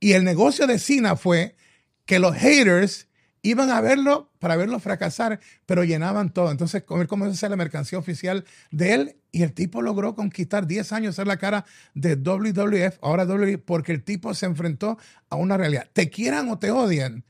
Y 0.00 0.12
el 0.12 0.25
negocio 0.25 0.67
de 0.67 0.79
Cena 0.79 1.17
fue 1.17 1.57
que 2.05 2.19
los 2.19 2.35
haters 2.35 3.09
iban 3.43 3.71
a 3.71 3.81
verlo 3.81 4.31
para 4.38 4.57
verlo 4.57 4.81
fracasar, 4.81 5.41
pero 5.67 5.85
llenaban 5.85 6.33
todo. 6.33 6.50
Entonces, 6.50 6.85
él 6.88 7.07
comenzó 7.07 7.33
a 7.33 7.37
ser 7.37 7.50
la 7.50 7.57
mercancía 7.57 7.99
oficial 7.99 8.45
de 8.71 8.95
él 8.95 9.17
y 9.31 9.43
el 9.43 9.53
tipo 9.53 9.83
logró 9.83 10.15
conquistar 10.15 10.67
10 10.67 10.93
años, 10.93 11.15
ser 11.15 11.26
la 11.26 11.37
cara 11.37 11.65
de 11.95 12.17
WWF, 12.17 12.99
ahora 13.03 13.25
WWE, 13.25 13.59
porque 13.59 13.93
el 13.93 14.03
tipo 14.03 14.35
se 14.35 14.47
enfrentó 14.47 14.99
a 15.31 15.37
una 15.37 15.57
realidad. 15.57 15.88
Te 15.93 16.11
quieran 16.11 16.49
o 16.49 16.59
te 16.59 16.71
odian, 16.71 17.25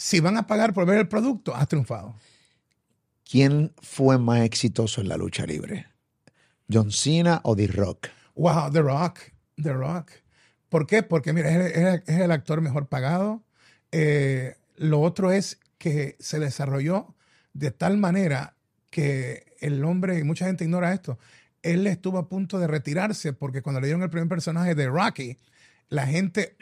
si 0.00 0.18
van 0.18 0.38
a 0.38 0.46
pagar 0.46 0.72
por 0.72 0.86
ver 0.86 0.96
el 0.96 1.08
producto, 1.08 1.54
has 1.54 1.68
triunfado. 1.68 2.14
¿Quién 3.30 3.74
fue 3.82 4.16
más 4.16 4.40
exitoso 4.40 5.02
en 5.02 5.08
la 5.08 5.18
lucha 5.18 5.44
libre? 5.44 5.88
¿John 6.72 6.90
Cena 6.90 7.42
o 7.44 7.54
The 7.54 7.66
Rock? 7.66 8.08
Wow, 8.34 8.72
The 8.72 8.80
Rock, 8.80 9.18
The 9.62 9.74
Rock. 9.74 10.12
¿Por 10.70 10.86
qué? 10.86 11.02
Porque, 11.02 11.34
mira, 11.34 11.50
es, 11.66 12.08
el 12.08 12.32
actor 12.32 12.62
mejor 12.62 12.88
pagado. 12.88 13.44
Eh, 13.92 14.56
lo 14.76 15.02
otro 15.02 15.32
es 15.32 15.60
que 15.76 16.16
se 16.18 16.38
desarrolló 16.38 17.14
de 17.52 17.70
tal 17.70 17.98
manera 17.98 18.56
que 18.88 19.54
el 19.60 19.84
hombre, 19.84 20.18
y 20.18 20.24
mucha 20.24 20.46
gente 20.46 20.64
ignora 20.64 20.94
esto, 20.94 21.18
él 21.62 21.86
estuvo 21.86 22.16
a 22.16 22.26
punto 22.30 22.58
de 22.58 22.68
retirarse 22.68 23.34
porque 23.34 23.60
cuando 23.60 23.82
le 23.82 23.88
dieron 23.88 24.02
el 24.02 24.08
primer 24.08 24.30
personaje 24.30 24.74
de 24.74 24.88
Rocky, 24.88 25.36
la 25.90 26.06
gente 26.06 26.56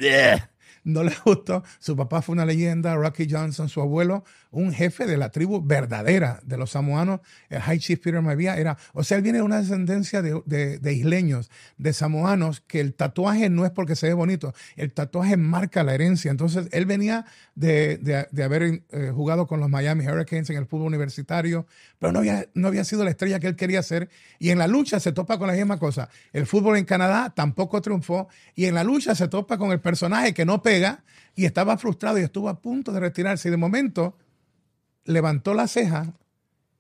no 0.89 1.05
le 1.05 1.13
gustó. 1.25 1.63
Su 1.79 1.97
papá 1.97 2.23
fue 2.23 2.33
una 2.33 2.47
leyenda, 2.47 2.97
Rocky 2.97 3.29
Johnson, 3.31 3.69
su 3.69 3.81
abuelo, 3.81 4.25
un 4.51 4.73
jefe 4.73 5.07
de 5.07 5.17
la 5.17 5.31
tribu 5.31 5.63
verdadera 5.63 6.41
de 6.45 6.57
los 6.57 6.71
samoanos, 6.71 7.21
el 7.51 7.61
High 7.61 7.79
Chief 7.79 8.01
Peter 8.01 8.23
Mavia, 8.23 8.57
era, 8.57 8.79
o 8.95 9.05
sea, 9.05 9.19
él 9.19 9.23
viene 9.23 9.39
de 9.39 9.45
una 9.45 9.59
descendencia 9.59 10.23
de, 10.23 10.41
de, 10.79 10.93
isleños, 10.93 11.51
de 11.77 11.93
samoanos, 11.93 12.63
que 12.67 12.81
el 12.81 12.95
tatuaje 12.95 13.51
no 13.51 13.67
es 13.67 13.71
porque 13.71 13.97
se 13.97 14.09
ve 14.09 14.15
bonito, 14.15 14.55
el 14.77 14.93
tatuaje 14.93 15.37
marca 15.37 15.85
la 15.85 15.95
herencia. 15.95 16.31
Entonces, 16.31 16.69
él 16.73 16.87
venía 16.87 17.27
de, 17.55 17.99
de 18.31 18.43
haber 18.43 18.83
eh, 18.91 19.13
jugado 19.15 19.47
con 19.47 19.61
los 19.61 19.69
Miami 19.69 20.07
Hurricanes 20.07 20.49
en 20.51 20.57
el 20.57 20.67
fútbol 20.67 20.87
universitario, 20.87 21.67
pero 21.99 22.13
no 22.13 22.21
había, 22.21 22.47
no 22.55 22.69
había 22.69 22.85
sido 22.85 23.05
la 23.05 23.11
estrella 23.11 23.41
que 23.41 23.49
él 23.49 23.57
quería 23.57 23.83
ser. 23.83 24.09
Y 24.39 24.51
en 24.51 24.59
la 24.59 24.67
lucha 24.67 25.01
se 25.01 25.13
topa 25.13 25.39
con 25.39 25.49
la 25.49 25.55
misma 25.55 25.79
cosa. 25.79 26.09
El 26.33 26.47
fútbol 26.47 26.79
en 26.79 26.87
Canadá 26.87 27.33
tampoco 27.35 27.83
triunfó, 27.83 28.29
y 28.55 28.65
en 28.65 28.75
la 28.75 28.85
lucha 28.85 29.15
se 29.15 29.29
topa 29.29 29.59
con 29.59 29.71
el 29.71 29.81
personaje 29.81 30.33
que 30.33 30.47
no 30.47 30.63
y 31.35 31.45
estaba 31.45 31.79
frustrado 31.79 32.19
y 32.19 32.23
estuvo 32.23 32.49
a 32.49 32.61
punto 32.61 32.93
de 32.93 33.01
retirarse. 33.01 33.49
Y 33.49 33.51
de 33.51 33.57
momento 33.57 34.17
levantó 35.05 35.55
la 35.55 35.69
ceja 35.69 36.15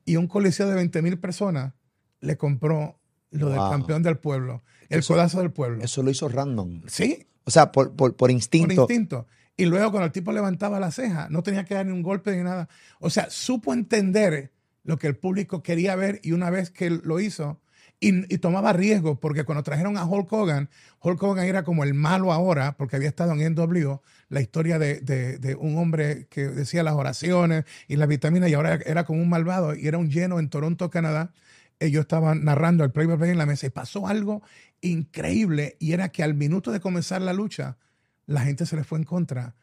y 0.04 0.16
un 0.16 0.26
coliseo 0.26 0.68
de 0.68 0.74
20 0.74 1.02
mil 1.02 1.18
personas 1.18 1.74
le 2.20 2.36
compró 2.36 2.98
lo 3.30 3.50
del 3.50 3.58
campeón 3.58 4.02
del 4.02 4.18
pueblo, 4.18 4.62
el 4.88 5.04
codazo 5.04 5.40
del 5.40 5.52
pueblo. 5.52 5.82
Eso 5.84 6.02
lo 6.02 6.10
hizo 6.10 6.28
random. 6.28 6.82
Sí. 6.86 7.26
O 7.44 7.50
sea, 7.50 7.72
por, 7.72 7.94
por, 7.94 8.30
instinto. 8.30 8.74
Por 8.74 8.90
instinto. 8.90 9.26
Y 9.56 9.66
luego 9.66 9.90
cuando 9.90 10.06
el 10.06 10.12
tipo 10.12 10.32
levantaba 10.32 10.78
la 10.80 10.90
ceja, 10.90 11.28
no 11.30 11.42
tenía 11.42 11.64
que 11.64 11.74
dar 11.74 11.86
ni 11.86 11.92
un 11.92 12.02
golpe 12.02 12.36
ni 12.36 12.42
nada. 12.42 12.68
O 13.00 13.10
sea, 13.10 13.28
supo 13.30 13.72
entender 13.72 14.52
lo 14.84 14.98
que 14.98 15.06
el 15.06 15.16
público 15.16 15.62
quería 15.62 15.96
ver 15.96 16.20
y 16.22 16.32
una 16.32 16.50
vez 16.50 16.70
que 16.70 16.90
lo 16.90 17.20
hizo, 17.20 17.60
y, 18.00 18.38
tomaba 18.38 18.72
riesgos, 18.72 19.18
porque 19.18 19.44
cuando 19.44 19.64
trajeron 19.64 19.96
a 19.96 20.04
Hulk 20.04 20.32
Hogan, 20.32 20.70
Hulk 21.00 21.20
Hogan 21.20 21.46
era 21.46 21.64
como 21.64 21.82
el 21.82 21.94
malo 21.94 22.32
ahora, 22.32 22.76
porque 22.76 22.96
había 22.96 23.08
estado 23.08 23.32
en 23.32 23.54
NWO, 23.54 24.02
la 24.28 24.40
historia 24.40 24.78
de, 24.78 25.56
un 25.58 25.78
hombre 25.78 26.26
que 26.30 26.48
decía 26.48 26.82
las 26.82 26.94
oraciones 26.94 27.64
y 27.88 27.96
las 27.96 28.08
vitaminas, 28.08 28.50
y 28.50 28.54
ahora 28.54 28.78
era 28.86 29.04
como 29.04 29.20
un 29.20 29.28
malvado, 29.28 29.74
y 29.74 29.88
era 29.88 29.98
un 29.98 30.10
lleno 30.10 30.38
en 30.38 30.48
Toronto, 30.48 30.90
Canadá. 30.90 31.32
Ellos 31.80 32.02
estaban 32.02 32.44
narrando 32.44 32.84
el 32.84 32.92
play 32.92 33.06
play 33.06 33.30
en 33.30 33.38
la 33.38 33.46
mesa 33.46 33.66
y 33.66 33.70
pasó 33.70 34.06
algo 34.06 34.42
increíble, 34.80 35.76
y 35.80 35.92
era 35.92 36.10
que 36.10 36.22
al 36.22 36.34
minuto 36.34 36.70
de 36.70 36.80
comenzar 36.80 37.20
la 37.20 37.32
lucha, 37.32 37.78
la 38.26 38.42
gente 38.42 38.64
se 38.66 38.76
le 38.76 38.84
fue 38.84 38.98
en 38.98 39.04
contra 39.04 39.56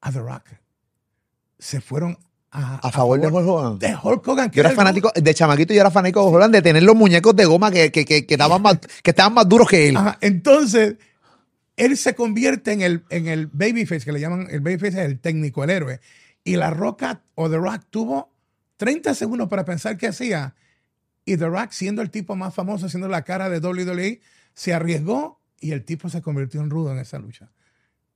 a 0.00 0.12
The 0.12 0.20
Rock. 0.20 0.50
Se 1.58 1.80
fueron 1.80 2.18
a, 2.54 2.92
favor, 2.92 3.20
de 3.20 3.26
Hulk 3.26 3.46
Hogan. 3.48 3.78
De 3.80 3.96
Hulk 4.00 4.28
Hogan. 4.28 4.50
Yo 4.52 4.60
era 4.60 4.70
fanático, 4.70 5.10
de 5.14 5.34
chamaquito 5.34 5.74
yo 5.74 5.80
era 5.80 5.90
fanático 5.90 6.20
de 6.20 6.26
Hulk 6.26 6.36
Hogan, 6.36 6.52
de 6.52 6.62
tener 6.62 6.84
los 6.84 6.94
muñecos 6.94 7.34
de 7.34 7.44
goma 7.46 7.72
que, 7.72 7.90
que, 7.90 8.04
que, 8.04 8.24
estaban, 8.28 8.62
más, 8.62 8.78
que 9.02 9.10
estaban 9.10 9.34
más 9.34 9.48
duros 9.48 9.68
que 9.68 9.88
él. 9.88 9.98
Entonces, 10.20 10.94
él 11.76 11.96
se 11.96 12.14
convierte 12.14 12.72
en 12.72 12.82
el, 12.82 13.04
en 13.10 13.26
el 13.26 13.48
babyface, 13.48 14.04
que 14.04 14.12
le 14.12 14.20
llaman, 14.20 14.46
el 14.50 14.60
babyface 14.60 15.00
es 15.00 15.06
el 15.06 15.18
técnico, 15.18 15.64
el 15.64 15.70
héroe. 15.70 16.00
Y 16.44 16.54
La 16.54 16.70
Roca 16.70 17.22
o 17.34 17.50
The 17.50 17.56
Rock 17.56 17.82
tuvo 17.90 18.32
30 18.76 19.14
segundos 19.14 19.48
para 19.48 19.64
pensar 19.64 19.96
qué 19.96 20.06
hacía. 20.06 20.54
Y 21.24 21.36
The 21.36 21.48
Rock, 21.48 21.72
siendo 21.72 22.02
el 22.02 22.10
tipo 22.10 22.36
más 22.36 22.54
famoso, 22.54 22.88
siendo 22.88 23.08
la 23.08 23.22
cara 23.22 23.48
de 23.48 23.58
WWE, 23.58 24.20
se 24.52 24.72
arriesgó 24.72 25.40
y 25.58 25.72
el 25.72 25.84
tipo 25.84 26.08
se 26.08 26.22
convirtió 26.22 26.60
en 26.60 26.70
rudo 26.70 26.92
en 26.92 26.98
esa 26.98 27.18
lucha 27.18 27.50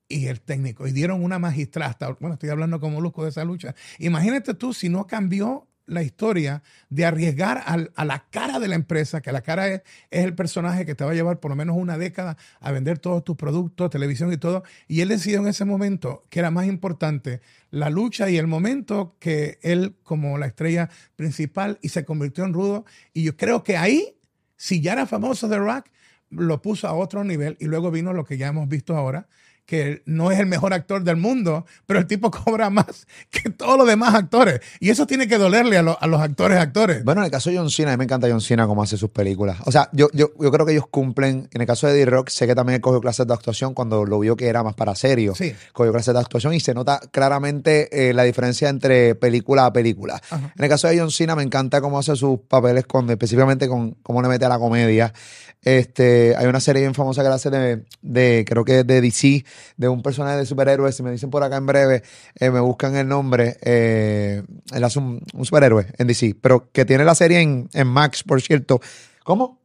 y 0.09 0.27
el 0.27 0.41
técnico. 0.41 0.87
Y 0.87 0.93
dieron 0.93 1.23
una 1.23 1.39
magistrada. 1.39 2.17
Bueno, 2.21 2.35
estoy 2.35 2.51
hablando 2.51 2.81
como 2.81 3.01
Luzco 3.01 3.25
de 3.25 3.31
esa 3.31 3.45
lucha. 3.45 3.75
Imagínate 3.99 4.55
tú 4.55 4.73
si 4.73 4.89
no 4.89 5.07
cambió 5.07 5.69
la 5.89 6.03
historia 6.03 6.63
de 6.91 7.07
arriesgar 7.07 7.65
a 7.67 8.05
la 8.05 8.27
cara 8.31 8.61
de 8.61 8.69
la 8.69 8.75
empresa, 8.75 9.23
que 9.23 9.33
la 9.33 9.41
cara 9.41 9.69
es, 9.69 9.83
es, 10.11 10.25
el 10.25 10.35
personaje 10.35 10.85
que 10.85 10.95
te 10.95 11.05
va 11.05 11.13
a 11.13 11.15
llevar 11.15 11.41
por 11.41 11.51
lo 11.51 11.57
menos 11.57 11.77
una 11.77 11.97
década 11.97 12.37
a 12.61 12.73
vender 12.73 12.99
todos 12.99 13.25
tus 13.25 13.37
productos, 13.37 13.91
televisión 13.91 14.33
y 14.33 14.37
todo. 14.37 14.65
Y 14.87 15.01
él 15.01 15.09
decidió 15.09 15.41
en 15.41 15.49
ese 15.49 15.65
momento 15.65 16.27
que 16.29 16.41
era 16.41 16.51
más 16.51 16.67
importante 16.67 17.41
la 17.71 17.91
lucha 17.91 18.29
y 18.29 18.37
el 18.37 18.47
momento 18.47 19.17
que 19.19 19.59
él 19.63 19.97
como 20.03 20.37
la 20.37 20.47
estrella 20.47 20.91
principal 21.17 21.79
y 21.81 21.89
se 21.89 22.05
convirtió 22.05 22.45
en 22.45 22.53
rudo. 22.53 22.85
Y 23.15 23.23
yo 23.25 23.37
creo 23.37 23.65
que 23.65 23.79
ahí, 23.79 24.19
si 24.57 24.81
ya 24.83 24.93
era 24.93 25.07
famoso 25.07 25.49
de 25.49 25.59
rock, 25.59 25.87
lo 26.31 26.61
puso 26.61 26.87
a 26.87 26.93
otro 26.93 27.25
nivel 27.25 27.57
y 27.61 27.65
luego 27.65 27.91
vino 27.91 28.13
lo 28.13 28.25
que 28.25 28.37
ya 28.37 28.49
hemos 28.49 28.69
visto 28.69 28.95
ahora, 28.95 29.29
que 29.69 30.01
no 30.07 30.31
es 30.31 30.41
el 30.41 30.47
mejor 30.47 30.73
actor 30.73 31.05
del 31.05 31.17
mundo, 31.17 31.67
pero 31.85 32.01
el 32.01 32.07
tipo 32.07 32.31
cobra 32.45 32.71
más 32.71 33.07
que 33.31 33.51
todos 33.51 33.77
los 33.77 33.87
demás 33.87 34.15
actores. 34.15 34.61
Y 34.81 34.89
eso 34.89 35.07
tiene 35.07 35.29
que 35.29 35.37
dolerle 35.37 35.77
a, 35.77 35.83
los 35.83 36.21
actores 36.23 36.57
actores. 36.57 37.05
Bueno, 37.05 37.21
en 37.21 37.27
el 37.27 37.31
caso 37.31 37.51
de 37.51 37.59
John 37.59 37.69
Cena, 37.69 37.91
a 37.91 37.93
mí 37.93 37.99
me 37.99 38.05
encanta 38.05 38.29
John 38.31 38.41
Cena 38.41 38.67
cómo 38.67 38.83
hace 38.83 38.97
sus 38.97 39.11
películas. 39.11 39.59
O 39.67 39.71
sea, 39.71 39.91
yo, 39.93 40.09
yo, 40.15 40.31
yo 40.41 40.51
creo 40.51 40.65
que 40.65 40.73
ellos 40.73 40.87
cumplen. 40.91 41.51
En 41.53 41.61
el 41.61 41.67
caso 41.67 41.87
de 41.87 41.93
D-Rock, 41.93 42.31
sé 42.31 42.47
que 42.47 42.55
también 42.55 42.81
cogió 42.81 42.99
clases 43.03 43.27
de 43.27 43.35
actuación 43.35 43.75
cuando 43.75 44.07
lo 44.07 44.19
vio 44.21 44.37
que 44.37 44.47
era 44.47 44.63
más 44.63 44.75
para 44.75 44.95
serio. 44.95 45.35
Sí. 45.35 45.55
Cogió 45.75 45.93
clases 45.93 46.15
de 46.15 46.21
actuación 46.21 46.55
y 46.55 46.61
se 46.61 46.73
nota 46.73 47.01
claramente 47.11 48.09
eh, 48.09 48.15
la 48.15 48.23
diferencia 48.23 48.71
entre 48.71 49.17
película 49.17 49.67
a 49.67 49.73
película. 49.75 50.19
En 50.33 50.65
el 50.65 50.71
caso 50.71 50.89
de 50.89 50.99
John 50.99 51.11
Cena, 51.11 51.37
me 51.37 51.43
encanta 51.43 51.83
cómo 51.83 51.99
hace 51.99 52.17
sus 52.17 52.41
papeles, 52.49 52.87
con, 52.87 53.11
específicamente 53.11 53.69
con 53.69 53.91
cómo 54.03 54.23
le 54.23 54.29
mete 54.29 54.47
a 54.47 54.49
la 54.49 54.59
comedia. 54.59 55.13
Este, 55.63 56.35
hay 56.37 56.47
una 56.47 56.61
serie 56.61 56.83
bien 56.83 56.95
famosa 56.95 57.23
que 57.23 57.29
hace 57.29 57.51
de, 57.51 57.85
de 58.01 58.45
creo 58.47 58.65
que 58.65 58.81
es 58.81 58.87
de 58.87 59.01
DC, 59.01 59.45
de 59.77 59.89
un 59.89 60.03
personaje 60.03 60.39
de 60.39 60.47
superhéroe. 60.47 60.93
Si 60.93 61.03
me 61.03 61.11
dicen 61.11 61.31
por 61.31 61.43
acá 61.43 61.57
en 61.57 61.67
breve, 61.67 62.03
eh, 62.37 62.51
me 62.51 62.61
buscan 62.61 62.97
el 62.97 63.09
nombre. 63.09 63.57
Eh, 63.63 64.43
él 64.73 64.85
hace 64.85 64.99
un, 64.99 65.23
superhéroe 65.43 65.87
en 65.99 66.07
DC, 66.07 66.37
pero 66.41 66.71
que 66.73 66.85
tiene 66.85 67.05
la 67.05 67.15
serie 67.15 67.41
en, 67.41 67.69
en 67.73 67.87
Max, 67.87 68.23
por 68.23 68.41
cierto. 68.41 68.81
¿Cómo? 69.25 69.59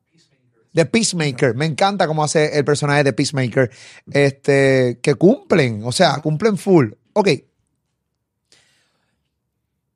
The 0.73 0.85
Peacemaker. 0.85 1.55
Me 1.55 1.65
encanta 1.65 2.07
cómo 2.07 2.23
hace 2.23 2.57
el 2.57 2.65
personaje 2.65 3.03
de 3.03 3.13
Peacemaker. 3.13 3.71
Este, 4.11 4.99
que 5.01 5.15
cumplen, 5.15 5.83
o 5.85 5.91
sea, 5.91 6.17
cumplen 6.17 6.57
full. 6.57 6.91
Ok. 7.13 7.29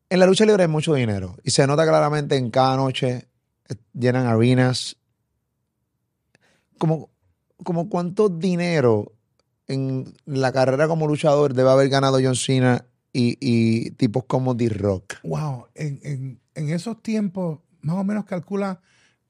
En 0.09 0.19
la 0.19 0.25
lucha 0.25 0.45
libre 0.45 0.63
hay 0.63 0.69
mucho 0.69 0.93
dinero 0.93 1.35
y 1.43 1.51
se 1.51 1.67
nota 1.67 1.83
claramente 1.83 2.37
en 2.37 2.49
cada 2.49 2.77
noche 2.77 3.27
eh, 3.67 3.75
llenan 3.93 4.25
arenas. 4.25 4.96
Como, 6.77 7.09
como 7.63 7.89
cuánto 7.89 8.29
dinero 8.29 9.13
en 9.67 10.13
la 10.25 10.51
carrera 10.51 10.87
como 10.87 11.07
luchador 11.07 11.53
debe 11.53 11.69
haber 11.69 11.89
ganado 11.89 12.19
John 12.21 12.35
Cena 12.35 12.85
y, 13.13 13.91
tipos 13.91 14.25
como 14.25 14.53
D-Rock? 14.53 15.15
Wow, 15.23 15.67
en, 15.73 16.39
esos 16.53 17.01
tiempos, 17.01 17.59
más 17.81 17.97
o 17.97 18.03
menos 18.03 18.25
calcula 18.25 18.81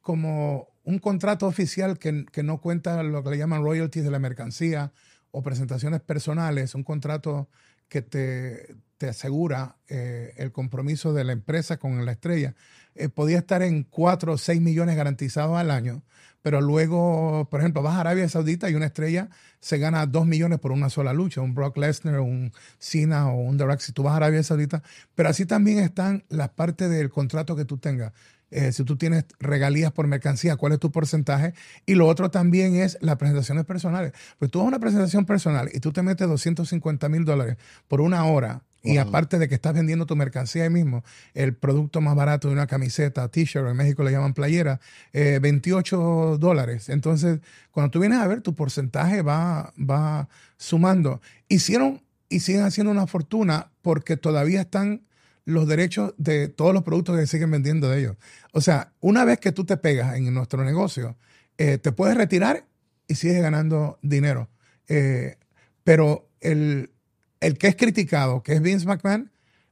como 0.01 0.67
un 0.83 0.99
contrato 0.99 1.47
oficial 1.47 1.97
que, 1.97 2.25
que, 2.25 2.43
no 2.43 2.60
cuenta 2.60 3.01
lo 3.03 3.23
que 3.23 3.31
le 3.31 3.38
llaman 3.38 3.63
royalties 3.63 4.03
de 4.03 4.12
la 4.12 4.19
mercancía 4.19 4.91
o 5.31 5.41
presentaciones 5.41 6.01
personales, 6.01 6.75
un 6.75 6.83
contrato 6.83 7.49
que 7.89 8.01
te, 8.01 8.75
te 8.97 9.10
asegura 9.10 9.77
eh, 9.88 10.33
el 10.38 10.51
compromiso 10.51 11.13
de 11.13 11.23
la 11.23 11.33
empresa 11.33 11.77
con 11.77 12.03
la 12.05 12.12
estrella, 12.12 12.55
eh, 12.95 13.10
podía 13.10 13.38
estar 13.39 13.62
en 13.62 13.83
4 13.83 14.33
o 14.33 14.38
6 14.38 14.62
millones 14.62 14.95
garantizados 14.95 15.57
al 15.57 15.71
año, 15.71 16.03
pero 16.47 16.62
luego, 16.62 17.45
por 17.51 17.60
ejemplo, 17.60 17.81
vas 17.81 17.95
a 17.95 17.99
Arabia 17.99 18.29
Saudita 18.29 18.69
y 18.69 18.75
una 18.75 18.86
estrella 18.86 19.27
se 19.60 19.79
gana 19.79 20.05
2 20.05 20.25
millones 20.25 20.60
por 20.60 20.71
una 20.71 20.89
sola 20.89 21.12
lucha, 21.12 21.41
un 21.41 21.53
Brock 21.53 21.75
Lesnar, 21.75 22.21
un 22.21 22.53
Cena 22.79 23.27
o 23.29 23.36
un 23.41 23.57
The 23.57 23.65
si 23.79 23.91
tú 23.91 24.03
vas 24.03 24.13
a 24.13 24.15
Arabia 24.15 24.41
Saudita, 24.43 24.81
pero 25.13 25.27
así 25.27 25.45
también 25.45 25.79
están 25.79 26.23
las 26.29 26.47
partes 26.47 26.89
del 26.89 27.10
contrato 27.10 27.57
que 27.57 27.65
tú 27.65 27.79
tengas. 27.79 28.13
Eh, 28.49 28.71
si 28.71 28.86
tú 28.86 28.95
tienes 28.95 29.25
regalías 29.41 29.91
por 29.91 30.07
mercancía, 30.07 30.55
cuál 30.55 30.71
es 30.71 30.79
tu 30.79 30.89
porcentaje. 30.89 31.53
Y 31.86 31.95
lo 31.95 32.07
otro 32.07 32.31
también 32.31 32.77
es 32.77 32.97
las 33.01 33.17
presentaciones 33.17 33.65
personales. 33.65 34.13
Pues 34.39 34.49
tú 34.49 34.60
vas 34.60 34.67
a 34.67 34.69
una 34.69 34.79
presentación 34.79 35.25
personal 35.25 35.69
y 35.73 35.81
tú 35.81 35.91
te 35.91 36.01
metes 36.01 36.29
250 36.29 37.10
mil 37.10 37.25
dólares 37.25 37.57
por 37.89 37.99
una 37.99 38.23
hora. 38.23 38.63
Y 38.93 38.97
aparte 38.97 39.38
de 39.38 39.47
que 39.47 39.56
estás 39.56 39.73
vendiendo 39.73 40.06
tu 40.06 40.15
mercancía 40.15 40.63
ahí 40.63 40.69
mismo, 40.69 41.04
el 41.34 41.56
producto 41.56 42.02
más 42.02 42.15
barato 42.15 42.47
de 42.47 42.54
una 42.54 42.67
camiseta, 42.67 43.28
t-shirt, 43.30 43.67
en 43.67 43.76
México 43.76 44.04
le 44.04 44.12
llaman 44.12 44.34
playera, 44.34 44.80
28 45.13 46.36
eh, 46.36 46.38
dólares. 46.39 46.89
Entonces, 46.89 47.39
cuando 47.71 47.91
tú 47.91 48.00
vienes 48.00 48.19
a 48.19 48.28
ver, 48.28 48.41
tu 48.41 48.56
porcentaje 48.56 49.21
va, 49.21 49.73
va 49.78 50.30
sumando. 50.58 51.21
Hicieron 51.47 52.02
y 52.30 52.41
siguen 52.41 52.63
haciendo 52.63 52.91
una 52.91 53.08
fortuna 53.08 53.71
porque 53.82 54.17
todavía 54.17 54.62
están 54.62 55.04
los 55.45 55.67
derechos 55.67 56.13
de 56.17 56.50
todos 56.50 56.73
los 56.73 56.84
productos 56.84 57.17
que 57.17 57.26
siguen 57.26 57.52
vendiendo 57.52 57.89
de 57.89 58.00
ellos. 58.00 58.17
O 58.52 58.60
sea, 58.60 58.91
una 59.00 59.23
vez 59.23 59.39
que 59.39 59.54
tú 59.54 59.63
te 59.63 59.78
pegas 59.78 60.17
en 60.17 60.34
nuestro 60.34 60.63
negocio, 60.65 61.15
eh, 61.58 61.78
te 61.78 61.91
puedes 61.91 62.17
retirar 62.17 62.65
y 63.08 63.15
sigues 63.15 63.41
ganando 63.41 63.97
dinero. 64.02 64.50
Eh, 64.89 65.38
pero 65.84 66.30
el, 66.41 66.91
que 67.39 67.67
es 67.67 67.76
criticado, 67.76 68.43
que 68.43 68.54
es 68.54 68.62
Vince 68.62 68.86
McMahon, 68.86 69.32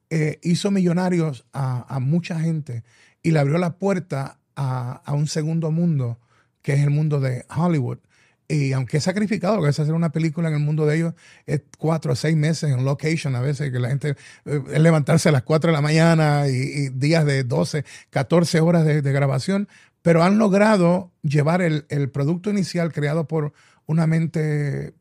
eh, 0.09 0.39
hizo 0.43 0.71
millonarios 0.71 1.45
a, 1.53 1.99
mucha 1.99 2.39
gente 2.39 2.83
y 3.23 3.31
le 3.31 3.39
abrió 3.39 3.57
la 3.57 3.77
puerta 3.77 4.39
a, 4.55 5.01
a 5.03 5.13
un 5.13 5.27
segundo 5.27 5.71
mundo, 5.71 6.19
que 6.61 6.73
es 6.73 6.81
el 6.81 6.91
mundo 6.91 7.19
de 7.19 7.45
Hollywood. 7.55 7.99
Y 8.47 8.73
aunque 8.73 8.97
es 8.97 9.03
sacrificado, 9.03 9.61
que 9.61 9.69
es 9.69 9.79
hacer 9.79 9.93
una 9.93 10.11
película 10.11 10.49
en 10.49 10.55
el 10.55 10.59
mundo 10.59 10.85
de 10.85 10.97
ellos, 10.97 11.13
es 11.47 11.61
cuatro 11.79 12.13
o 12.13 12.15
seis 12.15 12.35
meses 12.35 12.71
en 12.71 12.85
location 12.85 13.35
a 13.35 13.41
veces, 13.41 13.71
que 13.71 13.79
la 13.79 13.89
gente 13.89 14.15
eh, 14.45 14.61
es 14.71 14.79
levantarse 14.79 15.29
a 15.29 15.31
las 15.31 15.41
cuatro 15.43 15.71
de 15.71 15.73
la 15.73 15.81
mañana 15.81 16.47
y, 16.47 16.89
días 16.89 17.25
de 17.25 17.43
12, 17.43 17.83
14 18.11 18.59
horas 18.59 18.85
de, 18.85 19.01
grabación, 19.01 19.67
pero 20.03 20.23
han 20.23 20.37
logrado 20.37 21.11
llevar 21.23 21.61
el, 21.63 22.09
producto 22.11 22.51
inicial 22.51 22.93
creado 22.93 23.27
por 23.27 23.53
una 23.87 24.05
mente 24.05 24.93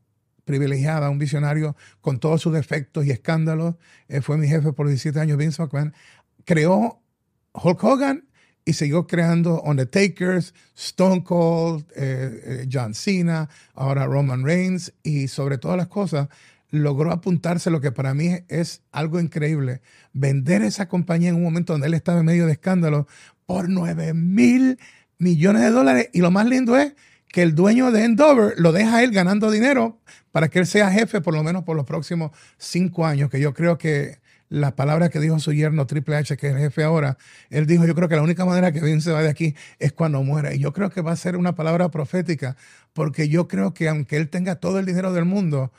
privilegiada, 0.44 1.10
un 1.10 1.18
visionario 1.18 1.76
con 2.00 2.18
todos 2.18 2.42
sus 2.42 2.52
defectos 2.52 3.06
y 3.06 3.10
escándalos. 3.10 3.76
Eh, 4.08 4.20
fue 4.20 4.36
mi 4.38 4.48
jefe 4.48 4.72
por 4.72 4.86
17 4.86 5.18
años, 5.18 5.38
Vince 5.38 5.62
McMahon. 5.62 5.94
Creó 6.44 7.00
Hulk 7.52 7.82
Hogan 7.82 8.28
y 8.64 8.74
siguió 8.74 9.06
creando 9.06 9.60
Undertakers, 9.62 10.54
Stone 10.76 11.22
Cold, 11.24 11.84
eh, 11.96 12.40
eh, 12.44 12.68
John 12.72 12.94
Cena, 12.94 13.48
ahora 13.74 14.06
Roman 14.06 14.44
Reigns 14.44 14.92
y 15.02 15.28
sobre 15.28 15.58
todas 15.58 15.76
las 15.76 15.88
cosas 15.88 16.28
logró 16.70 17.12
apuntarse 17.12 17.70
lo 17.70 17.80
que 17.80 17.92
para 17.92 18.14
mí 18.14 18.30
es 18.48 18.82
algo 18.90 19.20
increíble, 19.20 19.80
vender 20.12 20.62
esa 20.62 20.88
compañía 20.88 21.28
en 21.28 21.36
un 21.36 21.44
momento 21.44 21.72
donde 21.72 21.86
él 21.86 21.94
estaba 21.94 22.20
en 22.20 22.26
medio 22.26 22.46
de 22.46 22.52
escándalo 22.52 23.06
por 23.46 23.68
9 23.68 24.14
mil 24.14 24.78
millones 25.18 25.62
de 25.62 25.70
dólares 25.70 26.10
y 26.12 26.20
lo 26.20 26.30
más 26.30 26.46
lindo 26.46 26.76
es 26.76 26.94
que 27.34 27.42
el 27.42 27.56
dueño 27.56 27.90
de 27.90 28.04
Endover 28.04 28.54
lo 28.58 28.70
deja 28.70 29.02
él 29.02 29.10
ganando 29.10 29.50
dinero 29.50 29.98
para 30.30 30.48
que 30.50 30.60
él 30.60 30.68
sea 30.68 30.92
jefe 30.92 31.20
por 31.20 31.34
lo 31.34 31.42
menos 31.42 31.64
por 31.64 31.74
los 31.74 31.84
próximos 31.84 32.30
cinco 32.58 33.04
años, 33.04 33.28
que 33.28 33.40
yo 33.40 33.52
creo 33.52 33.76
que 33.76 34.20
las 34.50 34.74
palabras 34.74 35.10
que 35.10 35.18
dijo 35.18 35.40
su 35.40 35.52
yerno 35.52 35.84
Triple 35.84 36.14
H, 36.14 36.36
que 36.36 36.46
es 36.46 36.54
el 36.54 36.60
jefe 36.60 36.84
ahora, 36.84 37.18
él 37.50 37.66
dijo, 37.66 37.86
yo 37.86 37.96
creo 37.96 38.08
que 38.08 38.14
la 38.14 38.22
única 38.22 38.44
manera 38.44 38.70
que 38.70 38.80
Vince 38.80 39.10
va 39.10 39.20
de 39.20 39.30
aquí 39.30 39.56
es 39.80 39.92
cuando 39.92 40.22
muera. 40.22 40.54
Y 40.54 40.60
yo 40.60 40.72
creo 40.72 40.90
que 40.90 41.00
va 41.00 41.10
a 41.10 41.16
ser 41.16 41.36
una 41.36 41.56
palabra 41.56 41.90
profética, 41.90 42.56
porque 42.92 43.28
yo 43.28 43.48
creo 43.48 43.74
que 43.74 43.88
aunque 43.88 44.16
él 44.16 44.28
tenga 44.28 44.54
todo 44.54 44.78
el 44.78 44.86
dinero 44.86 45.12
del 45.12 45.24
mundo, 45.24 45.72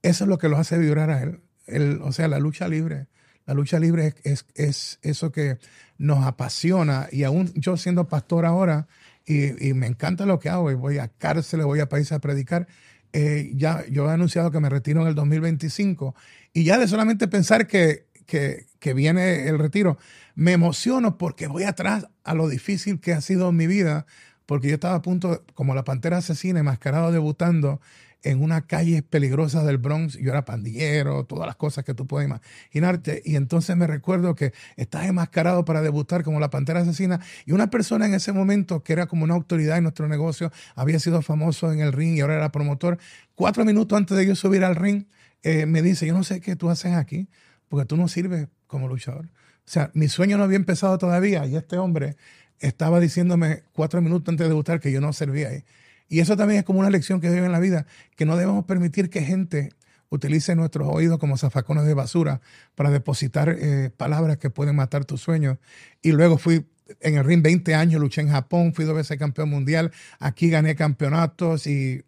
eso 0.00 0.24
es 0.24 0.28
lo 0.28 0.38
que 0.38 0.48
lo 0.48 0.56
hace 0.56 0.78
vibrar 0.78 1.10
a 1.10 1.22
él. 1.22 2.00
o 2.02 2.12
sea, 2.12 2.26
la 2.26 2.38
lucha 2.38 2.68
libre. 2.68 3.08
La 3.44 3.52
lucha 3.52 3.78
libre 3.78 4.14
es, 4.24 4.46
es, 4.54 4.98
eso 5.02 5.30
que 5.30 5.58
nos 5.98 6.24
apasiona. 6.24 7.08
Y 7.12 7.24
aún 7.24 7.52
yo 7.54 7.76
siendo 7.76 8.08
pastor 8.08 8.46
ahora, 8.46 8.86
y, 9.26 9.72
me 9.74 9.86
encanta 9.86 10.26
lo 10.26 10.38
que 10.38 10.48
hago, 10.48 10.70
y 10.70 10.74
voy 10.74 10.98
a 10.98 11.08
cárceles, 11.08 11.66
voy 11.66 11.80
a 11.80 11.88
países 11.88 12.12
a 12.12 12.18
predicar, 12.20 12.66
eh, 13.12 13.52
ya 13.54 13.84
yo 13.90 14.08
he 14.08 14.12
anunciado 14.12 14.50
que 14.50 14.60
me 14.60 14.68
retiro 14.68 15.02
en 15.02 15.08
el 15.08 15.14
2025. 15.14 16.14
Y 16.52 16.64
ya 16.64 16.78
de 16.78 16.88
solamente 16.88 17.28
pensar 17.28 17.66
que 17.66 18.06
que, 18.26 18.94
viene 18.94 19.48
el 19.48 19.58
retiro, 19.58 19.98
me 20.34 20.52
emociono 20.52 21.18
porque 21.18 21.46
voy 21.46 21.64
atrás 21.64 22.06
a 22.24 22.34
lo 22.34 22.48
difícil 22.48 23.00
que 23.00 23.12
ha 23.12 23.20
sido 23.20 23.52
mi 23.52 23.66
vida, 23.66 24.06
porque 24.46 24.68
yo 24.68 24.74
estaba 24.74 24.96
a 24.96 25.02
punto, 25.02 25.44
como 25.54 25.74
la 25.74 25.84
pantera 25.84 26.18
asesina, 26.18 26.60
enmascarado 26.60 27.12
debutando 27.12 27.80
en 28.22 28.42
una 28.42 28.66
calle 28.66 29.02
peligrosa 29.02 29.64
del 29.64 29.78
Bronx. 29.78 30.14
Yo 30.18 30.30
era 30.30 30.44
pandillero, 30.44 31.24
todas 31.24 31.46
las 31.46 31.56
cosas 31.56 31.84
que 31.84 31.94
tú 31.94 32.06
puedes 32.06 32.28
imaginarte. 32.28 33.22
Y 33.24 33.36
entonces 33.36 33.76
me 33.76 33.86
recuerdo 33.86 34.34
que 34.34 34.52
estaba 34.76 35.06
enmascarado 35.06 35.64
para 35.64 35.82
debutar 35.82 36.22
como 36.24 36.40
la 36.40 36.50
pantera 36.50 36.80
asesina. 36.80 37.20
Y 37.46 37.52
una 37.52 37.70
persona 37.70 38.06
en 38.06 38.14
ese 38.14 38.32
momento 38.32 38.82
que 38.82 38.92
era 38.92 39.06
como 39.06 39.24
una 39.24 39.34
autoridad 39.34 39.76
en 39.76 39.84
nuestro 39.84 40.08
negocio, 40.08 40.52
había 40.74 40.98
sido 40.98 41.22
famoso 41.22 41.72
en 41.72 41.80
el 41.80 41.92
ring 41.92 42.16
y 42.16 42.20
ahora 42.20 42.36
era 42.36 42.52
promotor. 42.52 42.98
Cuatro 43.34 43.64
minutos 43.64 43.96
antes 43.96 44.16
de 44.16 44.26
yo 44.26 44.36
subir 44.36 44.64
al 44.64 44.76
ring, 44.76 45.04
eh, 45.42 45.66
me 45.66 45.82
dice: 45.82 46.06
Yo 46.06 46.14
no 46.14 46.24
sé 46.24 46.40
qué 46.40 46.56
tú 46.56 46.70
haces 46.70 46.94
aquí 46.94 47.28
porque 47.68 47.86
tú 47.86 47.96
no 47.96 48.08
sirves 48.08 48.48
como 48.66 48.88
luchador. 48.88 49.26
O 49.26 49.70
sea, 49.72 49.90
mi 49.94 50.08
sueño 50.08 50.36
no 50.38 50.44
había 50.44 50.56
empezado 50.56 50.98
todavía 50.98 51.46
y 51.46 51.56
este 51.56 51.78
hombre 51.78 52.16
estaba 52.58 53.00
diciéndome 53.00 53.62
cuatro 53.72 54.00
minutos 54.00 54.28
antes 54.28 54.44
de 54.44 54.48
debutar 54.48 54.80
que 54.80 54.92
yo 54.92 55.00
no 55.00 55.12
servía 55.12 55.48
ahí. 55.48 55.64
Y 56.12 56.20
eso 56.20 56.36
también 56.36 56.58
es 56.58 56.66
como 56.66 56.78
una 56.78 56.90
lección 56.90 57.22
que 57.22 57.30
doy 57.30 57.38
en 57.38 57.52
la 57.52 57.58
vida, 57.58 57.86
que 58.16 58.26
no 58.26 58.36
debemos 58.36 58.66
permitir 58.66 59.08
que 59.08 59.22
gente 59.22 59.70
utilice 60.10 60.54
nuestros 60.54 60.86
oídos 60.86 61.18
como 61.18 61.38
zafacones 61.38 61.86
de 61.86 61.94
basura 61.94 62.42
para 62.74 62.90
depositar 62.90 63.48
eh, 63.48 63.90
palabras 63.96 64.36
que 64.36 64.50
pueden 64.50 64.76
matar 64.76 65.06
tus 65.06 65.22
sueños. 65.22 65.56
Y 66.02 66.12
luego 66.12 66.36
fui 66.36 66.66
en 67.00 67.16
el 67.16 67.24
ring 67.24 67.42
20 67.42 67.74
años, 67.74 68.00
luché 68.00 68.20
en 68.20 68.28
Japón, 68.28 68.72
fui 68.74 68.84
dos 68.84 68.94
veces 68.94 69.18
campeón 69.18 69.50
mundial, 69.50 69.92
aquí 70.18 70.50
gané 70.50 70.74
campeonatos 70.74 71.66
y, 71.66 72.04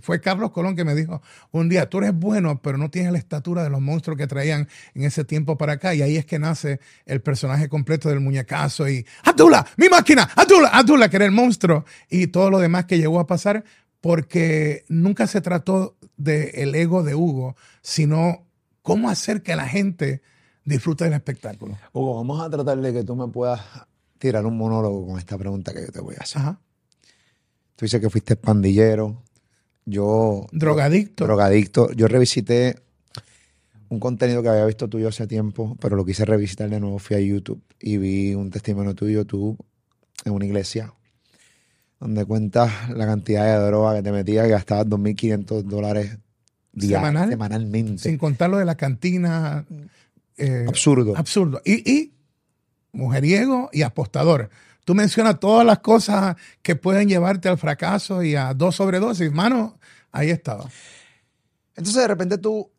fue 0.00 0.20
Carlos 0.20 0.50
Colón 0.50 0.76
que 0.76 0.84
me 0.84 0.94
dijo 0.94 1.22
un 1.50 1.68
día, 1.68 1.88
tú 1.88 1.98
eres 1.98 2.14
bueno, 2.14 2.60
pero 2.62 2.78
no 2.78 2.90
tienes 2.90 3.12
la 3.12 3.18
estatura 3.18 3.62
de 3.62 3.70
los 3.70 3.80
monstruos 3.80 4.18
que 4.18 4.26
traían 4.26 4.68
en 4.94 5.04
ese 5.04 5.24
tiempo 5.24 5.56
para 5.56 5.74
acá. 5.74 5.94
Y 5.94 6.02
ahí 6.02 6.16
es 6.16 6.26
que 6.26 6.38
nace 6.38 6.80
el 7.06 7.20
personaje 7.20 7.68
completo 7.68 8.08
del 8.08 8.20
muñecazo 8.20 8.88
y 8.88 9.06
Abdullah, 9.24 9.66
mi 9.76 9.88
máquina, 9.88 10.28
Abdullah, 10.36 10.70
Abdullah, 10.72 11.08
que 11.08 11.16
era 11.16 11.24
el 11.24 11.32
monstruo 11.32 11.84
y 12.10 12.28
todo 12.28 12.50
lo 12.50 12.58
demás 12.58 12.86
que 12.86 12.98
llegó 12.98 13.20
a 13.20 13.26
pasar 13.26 13.64
porque 14.00 14.84
nunca 14.88 15.26
se 15.26 15.40
trató 15.40 15.96
del 16.16 16.74
ego 16.74 17.02
de 17.02 17.14
Hugo, 17.14 17.56
sino 17.82 18.46
cómo 18.82 19.08
hacer 19.08 19.42
que 19.42 19.56
la 19.56 19.66
gente 19.66 20.22
disfrute 20.64 21.04
del 21.04 21.14
espectáculo. 21.14 21.78
Hugo, 21.92 22.16
vamos 22.16 22.40
a 22.40 22.50
tratar 22.50 22.78
de 22.80 22.92
que 22.92 23.04
tú 23.04 23.16
me 23.16 23.28
puedas 23.28 23.60
tirar 24.22 24.46
un 24.46 24.56
monólogo 24.56 25.04
con 25.04 25.18
esta 25.18 25.36
pregunta 25.36 25.74
que 25.74 25.80
yo 25.80 25.90
te 25.90 26.00
voy 26.00 26.14
a 26.16 26.22
hacer. 26.22 26.42
Tú 27.74 27.84
dices 27.84 28.00
que 28.00 28.08
fuiste 28.08 28.36
pandillero. 28.36 29.24
Yo. 29.84 30.46
Drogadicto. 30.52 31.24
Drogadicto. 31.24 31.90
Yo 31.90 32.06
revisité 32.06 32.76
un 33.88 33.98
contenido 33.98 34.40
que 34.40 34.48
había 34.48 34.64
visto 34.64 34.88
tuyo 34.88 35.08
hace 35.08 35.26
tiempo, 35.26 35.76
pero 35.80 35.96
lo 35.96 36.04
quise 36.04 36.24
revisitar 36.24 36.70
de 36.70 36.78
nuevo. 36.78 37.00
Fui 37.00 37.16
a 37.16 37.20
YouTube 37.20 37.60
y 37.80 37.96
vi 37.96 38.34
un 38.34 38.50
testimonio 38.50 38.94
tuyo 38.94 39.24
tú 39.24 39.58
en 40.24 40.32
una 40.32 40.46
iglesia 40.46 40.94
donde 41.98 42.24
cuentas 42.24 42.90
la 42.90 43.06
cantidad 43.06 43.44
de 43.44 43.66
droga 43.66 43.96
que 43.96 44.02
te 44.02 44.12
metías, 44.12 44.46
que 44.46 44.52
gastabas 44.52 44.86
2.500 44.86 45.62
dólares 45.64 46.16
semanalmente. 46.78 47.98
Sin 47.98 48.18
contar 48.18 48.50
lo 48.50 48.58
de 48.58 48.64
la 48.64 48.76
cantina. 48.76 49.66
Eh, 50.36 50.64
absurdo. 50.68 51.16
Absurdo. 51.16 51.60
Y, 51.64 51.90
y 51.90 52.12
mujeriego 52.92 53.70
y 53.72 53.82
apostador. 53.82 54.50
Tú 54.84 54.94
mencionas 54.94 55.38
todas 55.40 55.64
las 55.64 55.78
cosas 55.78 56.36
que 56.62 56.76
pueden 56.76 57.08
llevarte 57.08 57.48
al 57.48 57.58
fracaso 57.58 58.22
y 58.22 58.34
a 58.34 58.52
dos 58.54 58.76
sobredosis. 58.76 59.32
Mano, 59.32 59.78
ahí 60.10 60.30
estaba. 60.30 60.68
Entonces 61.76 62.02
de 62.02 62.08
repente 62.08 62.38
tú 62.38 62.70